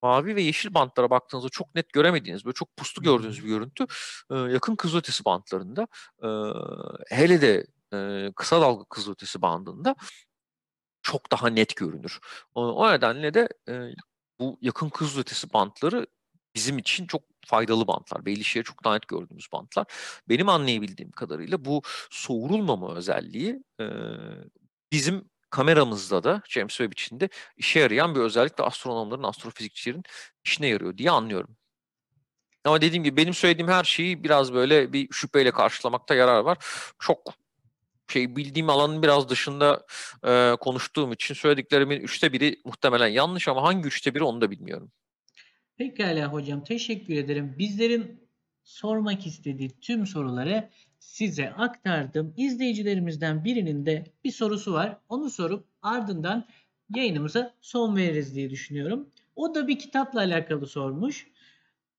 Mavi 0.02 0.36
ve 0.36 0.42
yeşil 0.42 0.74
bantlara 0.74 1.10
baktığınızda 1.10 1.48
çok 1.48 1.74
net 1.74 1.92
göremediğiniz, 1.92 2.44
böyle 2.44 2.54
çok 2.54 2.76
puslu 2.76 3.02
gördüğünüz 3.02 3.44
bir 3.44 3.48
görüntü, 3.48 3.86
ııı, 4.32 4.52
yakın 4.52 4.76
kızılötesi 4.76 5.24
bantlarında, 5.24 5.86
hele 7.08 7.40
de, 7.40 7.66
kısa 8.36 8.60
dalga 8.60 8.84
kızılötesi 8.84 9.42
bandında 9.42 9.96
çok 11.02 11.32
daha 11.32 11.48
net 11.48 11.76
görünür. 11.76 12.18
O 12.54 12.66
o 12.66 12.92
nedenle 12.92 13.34
de, 13.34 13.48
bu 14.40 14.58
yakın 14.60 14.88
kızılötesi 14.88 15.52
bantları 15.52 16.06
bizim 16.54 16.78
için 16.78 17.06
çok 17.06 17.22
faydalı 17.46 17.86
bantlar. 17.86 18.26
Belli 18.26 18.44
şeyleri 18.44 18.66
çok 18.66 18.84
daha 18.84 18.94
net 18.94 19.08
gördüğümüz 19.08 19.46
bantlar. 19.52 19.86
Benim 20.28 20.48
anlayabildiğim 20.48 21.12
kadarıyla 21.12 21.64
bu 21.64 21.82
soğurulmama 22.10 22.94
özelliği, 22.94 23.62
bizim 24.92 25.30
kameramızda 25.52 26.24
da 26.24 26.42
James 26.48 26.76
Webb 26.76 26.92
için 26.92 27.20
de 27.20 27.28
işe 27.56 27.80
yarayan 27.80 28.14
bir 28.14 28.20
özellik 28.20 28.60
ve 28.60 28.64
astronomların, 28.64 29.22
astrofizikçilerin 29.22 30.02
işine 30.44 30.66
yarıyor 30.66 30.98
diye 30.98 31.10
anlıyorum. 31.10 31.56
Ama 32.64 32.80
dediğim 32.80 33.04
gibi 33.04 33.16
benim 33.16 33.34
söylediğim 33.34 33.70
her 33.70 33.84
şeyi 33.84 34.24
biraz 34.24 34.54
böyle 34.54 34.92
bir 34.92 35.08
şüpheyle 35.12 35.50
karşılamakta 35.50 36.14
yarar 36.14 36.40
var. 36.40 36.58
Çok 36.98 37.34
şey 38.08 38.36
bildiğim 38.36 38.70
alanın 38.70 39.02
biraz 39.02 39.28
dışında, 39.28 39.86
eee, 40.26 40.56
konuştuğum 40.60 41.12
için 41.12 41.34
söylediklerimin 41.34 42.00
3'te 42.00 42.32
1'i 42.32 42.60
muhtemelen 42.64 43.08
yanlış 43.08 43.48
ama 43.48 43.62
hangi 43.62 43.88
3'te 43.88 44.14
1'i 44.14 44.24
onu 44.24 44.40
da 44.40 44.50
bilmiyorum. 44.50 44.92
Pekâlâ 45.78 46.26
hocam, 46.26 46.64
teşekkür 46.64 47.14
ederim. 47.14 47.54
Bizlerin 47.58 48.28
sormak 48.64 49.26
istediği 49.26 49.80
tüm 49.80 50.06
soruları 50.06 50.70
size 51.02 51.50
aktardım. 51.50 52.34
İzleyicilerimizden 52.36 53.44
birinin 53.44 53.86
de 53.86 54.04
bir 54.24 54.30
sorusu 54.30 54.72
var. 54.72 54.96
Onu 55.08 55.30
sorup 55.30 55.64
ardından 55.82 56.46
yayınımıza 56.94 57.54
son 57.60 57.96
veririz 57.96 58.34
diye 58.34 58.50
düşünüyorum. 58.50 59.08
O 59.36 59.54
da 59.54 59.68
bir 59.68 59.78
kitapla 59.78 60.20
alakalı 60.20 60.66
sormuş. 60.66 61.26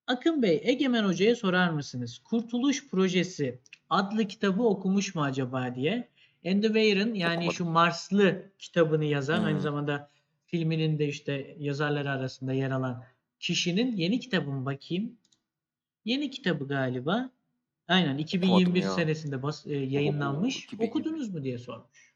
Akın 0.07 0.41
Bey, 0.41 0.61
Egemen 0.63 1.03
Hoca'ya 1.03 1.35
sorar 1.35 1.69
mısınız? 1.69 2.19
Kurtuluş 2.19 2.87
Projesi 2.87 3.59
adlı 3.89 4.27
kitabı 4.27 4.63
okumuş 4.63 5.15
mu 5.15 5.23
acaba 5.23 5.75
diye. 5.75 6.07
Andy 6.45 6.65
Weir'ın 6.67 7.13
yani 7.13 7.53
şu 7.53 7.65
Marslı 7.65 8.51
kitabını 8.59 9.05
yazan, 9.05 9.39
aynı 9.39 9.49
Hımm. 9.49 9.59
zamanda 9.59 10.09
filminin 10.45 10.99
de 10.99 11.07
işte 11.07 11.55
yazarları 11.59 12.11
arasında 12.11 12.53
yer 12.53 12.71
alan 12.71 13.03
kişinin 13.39 13.97
yeni 13.97 14.19
kitabı 14.19 14.51
mı 14.51 14.65
bakayım? 14.65 15.17
Yeni 16.05 16.31
kitabı 16.31 16.67
galiba. 16.67 17.29
Aynen 17.87 18.17
Okumadım 18.33 18.75
2021 18.75 18.81
ya. 18.83 18.89
senesinde 18.95 19.43
bas 19.43 19.65
O 19.65 19.69
yayınlanmış. 19.69 20.55
2021. 20.57 20.87
Okudunuz 20.87 21.29
mu 21.33 21.43
diye 21.43 21.57
sormuş. 21.57 22.13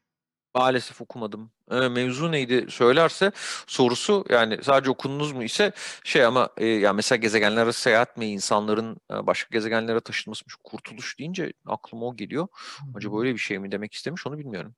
Maalesef 0.54 1.00
okumadım. 1.00 1.52
Eee, 1.72 1.88
mevzu 1.88 2.32
neydi 2.32 2.66
söylerse 2.70 3.32
sorusu 3.66 4.24
yani 4.30 4.58
sadece 4.64 4.90
okudunuz 4.90 5.32
mu 5.32 5.42
ise 5.44 5.72
şey 6.04 6.24
ama, 6.24 6.48
eee, 6.60 6.66
ya 6.78 6.92
mesela 6.92 7.16
gezegenler 7.16 7.62
arası 7.62 7.80
seyahat 7.82 8.16
mi, 8.16 8.26
insanların, 8.26 8.96
eee, 9.10 9.26
başka 9.26 9.48
gezegenlere 9.52 10.00
taşınmasıymış, 10.00 10.54
kurtuluş 10.64 11.18
deyince 11.18 11.52
aklıma 11.66 12.06
o 12.06 12.16
geliyor. 12.16 12.48
Acaba 12.94 13.20
öyle 13.20 13.32
bir 13.34 13.38
şey 13.38 13.58
mi 13.58 13.72
demek 13.72 13.92
istemiş 13.94 14.26
onu 14.26 14.38
bilmiyorum. 14.38 14.74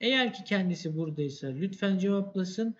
Eğer 0.00 0.32
ki 0.32 0.44
kendisi 0.44 0.96
buradaysa 0.96 1.46
lütfen 1.48 1.98
cevaplasın. 1.98 2.76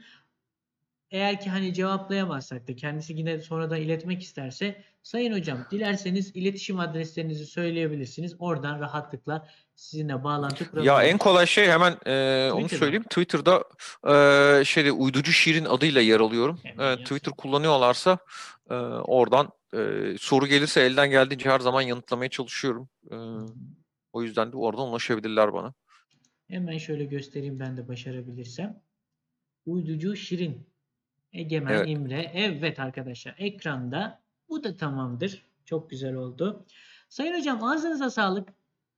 Eğer 1.10 1.40
ki 1.40 1.50
hani 1.50 1.74
cevaplayamazsak 1.74 2.68
da 2.68 2.76
kendisi 2.76 3.12
yine 3.12 3.38
sonradan 3.38 3.80
iletmek 3.80 4.22
isterse 4.22 4.82
sayın 5.02 5.32
hocam 5.32 5.58
dilerseniz 5.70 6.36
iletişim 6.36 6.80
adreslerinizi 6.80 7.46
söyleyebilirsiniz. 7.46 8.36
Oradan 8.38 8.80
rahatlıkla 8.80 9.48
sizinle 9.74 10.24
bağlantı 10.24 10.64
Ya 10.64 10.70
kurabiliriz. 10.70 11.12
en 11.12 11.18
kolay 11.18 11.46
şey 11.46 11.66
hemen, 11.68 11.96
eee, 12.06 12.50
onu 12.52 12.68
söyleyeyim. 12.68 13.02
Twitter'da, 13.02 13.64
eee, 14.06 14.64
şeyde 14.64 14.92
Uyducu 14.92 15.32
Şirin 15.32 15.64
adıyla 15.64 16.00
yer 16.00 16.20
alıyorum. 16.20 16.60
Yazın. 16.78 17.04
Twitter 17.04 17.34
kullanıyorlarsa, 17.34 18.18
eee, 18.70 18.76
oradan, 18.86 19.50
eee, 19.74 20.16
soru 20.18 20.46
gelirse 20.46 20.80
elden 20.80 21.10
geldiğince 21.10 21.50
her 21.50 21.60
zaman 21.60 21.82
yanıtlamaya 21.82 22.30
çalışıyorum. 22.30 22.88
Hı. 23.10 23.46
o 24.12 24.22
yüzden 24.22 24.52
de 24.52 24.56
oradan 24.56 24.88
ulaşabilirler 24.88 25.52
bana. 25.52 25.74
Hemen 26.48 26.78
şöyle 26.78 27.04
göstereyim 27.04 27.60
ben 27.60 27.76
de 27.76 27.88
başarabilirsem. 27.88 28.82
Uyducu 29.66 30.16
Şirin. 30.16 30.69
Egemen 31.32 31.74
Evet. 31.74 31.88
İmre. 31.88 32.30
Evet 32.34 32.80
arkadaşlar 32.80 33.34
ekranda. 33.38 34.20
Bu 34.48 34.64
da 34.64 34.76
tamamdır. 34.76 35.42
Çok 35.64 35.90
güzel 35.90 36.14
oldu. 36.14 36.66
Sayın 37.08 37.38
hocam 37.38 37.64
ağzınıza 37.64 38.10
sağlık. 38.10 38.48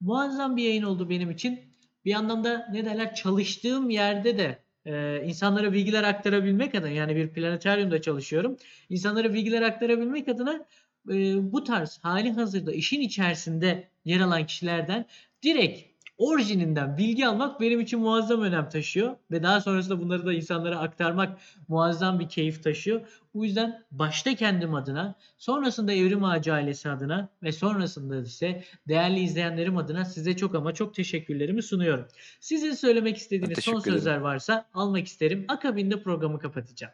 Muazzam 0.01 0.57
bir 0.57 0.63
yayın 0.63 0.83
oldu 0.83 1.11
benim 1.11 1.31
için. 1.31 1.61
Bir 2.05 2.15
anlamda 2.15 2.69
ne 2.73 2.85
derler 2.85 3.15
çalıştığım 3.15 3.91
yerde 3.91 4.39
de 4.39 4.59
e, 4.87 5.25
insanlara 5.25 5.73
bilgiler 5.73 6.03
aktarabilmek 6.03 6.75
adına 6.75 6.91
yani 6.91 7.17
bir 7.17 7.29
planetaryumda 7.29 8.03
çalışıyorum. 8.03 8.57
İnsanlara 8.89 9.35
bilgiler 9.35 9.63
aktarabilmek 9.63 10.29
adına 10.29 10.67
e, 11.09 11.53
bu 11.53 11.65
tarz 11.65 11.99
hali 12.03 12.33
hazırda 12.33 12.73
işin 12.73 13.01
içerisinde 13.01 13.89
yer 14.05 14.21
alan 14.21 14.47
kişilerden 14.47 15.07
direkt 15.43 15.92
orijininden 16.19 16.99
bilgi 16.99 17.27
almak 17.27 17.61
benim 17.61 17.81
için 17.81 18.01
muazzam 18.01 18.43
önem 18.43 18.69
taşıyor 18.69 19.17
ve 19.31 19.43
daha 19.43 19.61
sonrasında 19.61 20.01
bunları 20.01 20.27
da 20.27 20.33
insanlara 20.33 20.79
aktarmak 20.79 21.39
muazzam 21.69 22.21
bir 22.21 22.29
keyif 22.29 22.63
taşıyor. 22.63 23.01
Bu 23.35 23.45
yüzden 23.45 23.85
başta 23.91 24.35
kendim 24.35 24.75
adına, 24.75 25.15
sonrasında 25.39 25.93
Evrim 25.93 26.25
Ağacı 26.25 26.53
ailesi 26.53 26.91
adına 26.91 27.29
ve 27.43 27.53
sonrasında 27.53 28.21
ise 28.21 28.65
değerli 28.89 29.21
izleyenlerim 29.21 29.77
adına 29.77 30.05
size 30.05 30.37
çok 30.37 30.55
ama 30.55 30.75
çok 30.75 30.95
teşekkürlerimi 30.95 31.63
sunuyorum. 31.63 32.09
Sizin 32.41 32.73
söylemek 32.73 33.17
istediğiniz 33.17 33.59
son 33.59 33.79
sözler 33.79 34.17
varsa 34.17 34.69
almak 34.75 35.07
isterim. 35.07 35.45
Akabinde 35.49 36.03
programı 36.03 36.39
kapatacağım. 36.39 36.93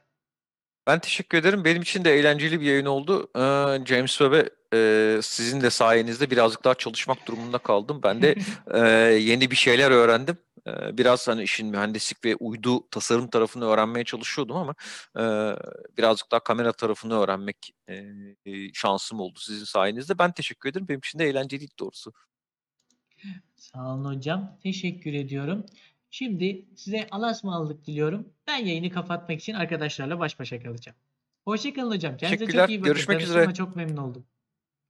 Ben 0.88 0.98
teşekkür 1.00 1.38
ederim. 1.38 1.64
Benim 1.64 1.82
için 1.82 2.04
de 2.04 2.14
eğlenceli 2.18 2.60
bir 2.60 2.66
yayın 2.66 2.86
oldu. 2.86 3.30
Eee, 3.36 3.86
James 3.86 4.18
Webb'e, 4.18 4.50
eee, 4.72 5.22
sizin 5.22 5.60
de 5.60 5.70
sayenizde 5.70 6.30
birazcık 6.30 6.64
daha 6.64 6.74
çalışmak 6.74 7.28
durumunda 7.28 7.58
kaldım. 7.58 8.00
Ben 8.02 8.22
de, 8.22 8.36
eee, 8.74 8.80
yeni 9.32 9.50
bir 9.50 9.56
şeyler 9.56 9.90
öğrendim. 9.90 10.38
Eee, 10.66 10.90
biraz 10.98 11.28
hani 11.28 11.42
işin 11.42 11.68
mühendislik 11.68 12.24
ve 12.24 12.36
uydu 12.36 12.90
tasarım 12.90 13.28
tarafını 13.30 13.64
öğrenmeye 13.66 14.04
çalışıyordum 14.04 14.56
ama, 14.56 14.74
eee, 15.18 15.56
birazcık 15.98 16.30
daha 16.32 16.40
kamera 16.40 16.72
tarafını 16.72 17.20
öğrenmek, 17.20 17.72
eee, 17.88 18.70
şansım 18.74 19.20
oldu 19.20 19.38
sizin 19.40 19.64
sayenizde. 19.64 20.18
Ben 20.18 20.32
teşekkür 20.32 20.70
ederim. 20.70 20.88
Benim 20.88 20.98
için 21.00 21.18
de 21.18 21.26
eğlenceliydi 21.28 21.72
doğrusu. 21.80 22.12
Sağ 23.56 23.94
olun 23.94 24.04
hocam. 24.16 24.58
Teşekkür 24.62 25.12
ediyorum. 25.12 25.66
Şimdi 26.10 26.64
size 26.76 27.06
Allah'a 27.10 27.30
ısmarladık 27.30 27.86
diliyorum. 27.86 28.28
Ben 28.46 28.56
yayını 28.56 28.90
kapatmak 28.90 29.40
için 29.40 29.54
arkadaşlarla 29.54 30.18
baş 30.18 30.38
başa 30.38 30.62
kalacağım. 30.62 30.98
Hoşça 31.44 31.74
kalın 31.74 31.90
hocam. 31.90 32.16
Kendinize 32.16 32.52
çok 32.52 32.70
iyi 32.70 32.80
bakın. 32.80 32.92
Görüşmek 32.92 33.18
Tanıştığıma 33.18 33.42
üzere. 33.42 33.54
çok 33.54 33.76
memnun 33.76 33.96
oldum. 33.96 34.24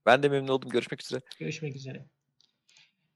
Ben 0.07 0.23
de 0.23 0.29
memnun 0.29 0.49
oldum. 0.49 0.71
Görüşmek 0.71 1.03
üzere. 1.03 1.21
Görüşmek 1.39 1.77
üzere. 1.77 2.07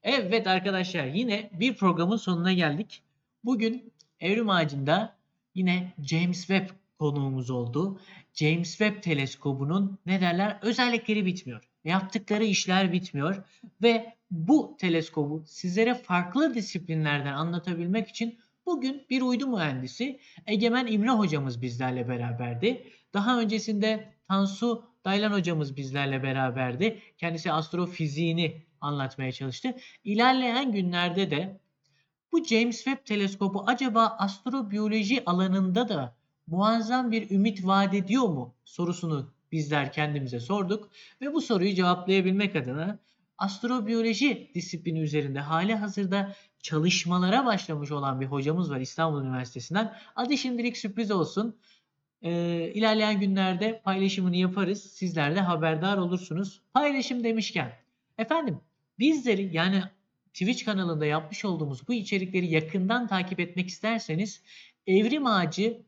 Evet 0.03 0.47
arkadaşlar 0.47 1.05
yine 1.05 1.49
bir 1.53 1.75
programın 1.75 2.17
sonuna 2.17 2.53
geldik. 2.53 3.03
Bugün 3.43 3.93
Evrim 4.19 4.49
Ağacı'nda 4.49 5.15
yine 5.55 5.93
James 6.03 6.39
Webb 6.39 6.69
konuğumuz 6.99 7.49
oldu. 7.49 7.99
James 8.33 8.69
Webb 8.69 9.01
teleskobunun 9.01 9.97
ne 10.05 10.21
derler 10.21 10.57
özellikleri 10.61 11.25
bitmiyor. 11.25 11.69
Yaptıkları 11.83 12.43
işler 12.43 12.91
bitmiyor 12.91 13.43
ve 13.81 14.13
bu 14.33 14.75
teleskobu 14.79 15.43
sizlere 15.45 15.95
farklı 15.95 16.55
disiplinlerden 16.55 17.33
anlatabilmek 17.33 18.07
için 18.07 18.39
bugün 18.65 19.05
bir 19.09 19.21
uydu 19.21 19.47
mühendisi 19.47 20.19
Egemen 20.47 20.87
İmre 20.87 21.09
hocamız 21.09 21.61
bizlerle 21.61 22.07
beraberdi. 22.07 22.87
Daha 23.13 23.39
öncesinde 23.39 24.13
Tansu 24.27 24.85
Daylan 25.05 25.31
hocamız 25.31 25.77
bizlerle 25.77 26.23
beraberdi. 26.23 26.99
Kendisi 27.17 27.51
astrofiziğini 27.51 28.65
anlatmaya 28.81 29.31
çalıştı. 29.31 29.75
İlerleyen 30.03 30.71
günlerde 30.71 31.31
de 31.31 31.59
bu 32.31 32.43
James 32.43 32.83
Webb 32.83 33.05
teleskobu 33.05 33.63
acaba 33.67 34.07
astrobiyoloji 34.19 35.25
alanında 35.25 35.89
da 35.89 36.15
muazzam 36.47 37.11
bir 37.11 37.29
ümit 37.29 37.65
vaat 37.65 37.93
ediyor 37.93 38.23
mu 38.23 38.55
sorusunu 38.65 39.33
bizler 39.51 39.91
kendimize 39.91 40.39
sorduk 40.39 40.89
ve 41.21 41.33
bu 41.33 41.41
soruyu 41.41 41.73
cevaplayabilmek 41.73 42.55
adına 42.55 42.99
astrobiyoloji 43.43 44.51
disiplini 44.55 44.99
üzerinde 44.99 45.39
hali 45.39 45.75
hazırda 45.75 46.35
çalışmalara 46.59 47.45
başlamış 47.45 47.91
olan 47.91 48.21
bir 48.21 48.25
hocamız 48.25 48.71
var 48.71 48.79
İstanbul 48.79 49.21
Üniversitesi'nden. 49.21 49.93
Adı 50.15 50.37
şimdilik 50.37 50.77
sürpriz 50.77 51.11
olsun. 51.11 51.55
Ee, 52.21 52.71
ilerleyen 52.73 53.19
günlerde 53.19 53.81
paylaşımını 53.83 54.35
yaparız. 54.35 54.83
Sizler 54.83 55.35
de 55.35 55.41
haberdar 55.41 55.97
olursunuz. 55.97 56.61
Paylaşım 56.73 57.23
demişken 57.23 57.73
efendim 58.17 58.59
bizleri 58.99 59.55
yani 59.55 59.83
Twitch 60.33 60.65
kanalında 60.65 61.05
yapmış 61.05 61.45
olduğumuz 61.45 61.87
bu 61.87 61.93
içerikleri 61.93 62.51
yakından 62.51 63.07
takip 63.07 63.39
etmek 63.39 63.67
isterseniz 63.67 64.41
Evrim 64.87 65.27
Ağacı 65.27 65.81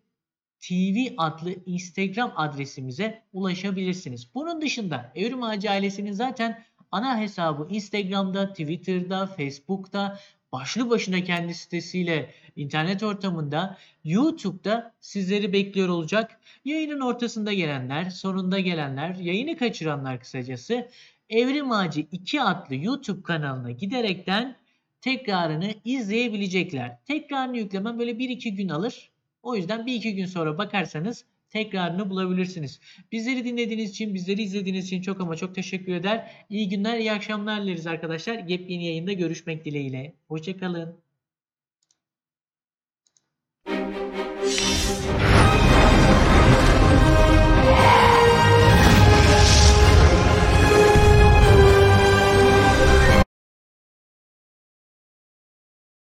TV 0.59 1.13
adlı 1.17 1.55
Instagram 1.65 2.33
adresimize 2.35 3.23
ulaşabilirsiniz. 3.33 4.29
Bunun 4.35 4.61
dışında 4.61 5.11
Evrim 5.15 5.43
Ağacı 5.43 5.69
ailesinin 5.69 6.11
zaten 6.11 6.65
ana 6.95 7.19
hesabı 7.19 7.67
Instagram'da, 7.69 8.49
Twitter'da, 8.49 9.27
Facebook'ta, 9.27 10.19
başlı 10.51 10.89
başına 10.89 11.23
kendi 11.23 11.53
sitesiyle 11.53 12.33
internet 12.55 13.03
ortamında, 13.03 13.77
YouTube'da 14.03 14.93
sizleri 14.99 15.53
bekliyor 15.53 15.89
olacak. 15.89 16.39
Yayının 16.65 16.99
ortasında 16.99 17.53
gelenler, 17.53 18.09
sonunda 18.09 18.59
gelenler, 18.59 19.15
yayını 19.15 19.57
kaçıranlar 19.57 20.19
kısacası 20.19 20.89
Evrim 21.29 21.71
Ağacı 21.71 22.07
2 22.11 22.41
adlı 22.41 22.75
YouTube 22.75 23.23
kanalına 23.23 23.71
giderekten 23.71 24.55
tekrarını 25.01 25.73
izleyebilecekler. 25.85 26.97
Tekrarını 27.05 27.57
yüklemem 27.57 27.99
böyle 27.99 28.11
1-2 28.11 28.49
gün 28.49 28.69
alır. 28.69 29.09
O 29.43 29.55
yüzden 29.55 29.79
1-2 29.79 30.11
gün 30.11 30.25
sonra 30.25 30.57
bakarsanız 30.57 31.25
tekrarını 31.55 32.09
bulabilirsiniz. 32.09 32.79
Bizleri 33.11 33.45
dinlediğiniz 33.45 33.89
için, 33.89 34.13
bizleri 34.13 34.41
izlediğiniz 34.41 34.85
için 34.85 35.01
çok 35.01 35.21
ama 35.21 35.35
çok 35.35 35.55
teşekkür 35.55 35.93
eder. 35.93 36.31
İyi 36.49 36.69
günler, 36.69 36.99
iyi 36.99 37.11
akşamlar 37.11 37.63
dileriz 37.63 37.87
arkadaşlar. 37.87 38.37
Yepyeni 38.47 38.85
yayında 38.85 39.13
görüşmek 39.13 39.65
dileğiyle. 39.65 40.15
Hoşçakalın. 40.27 41.04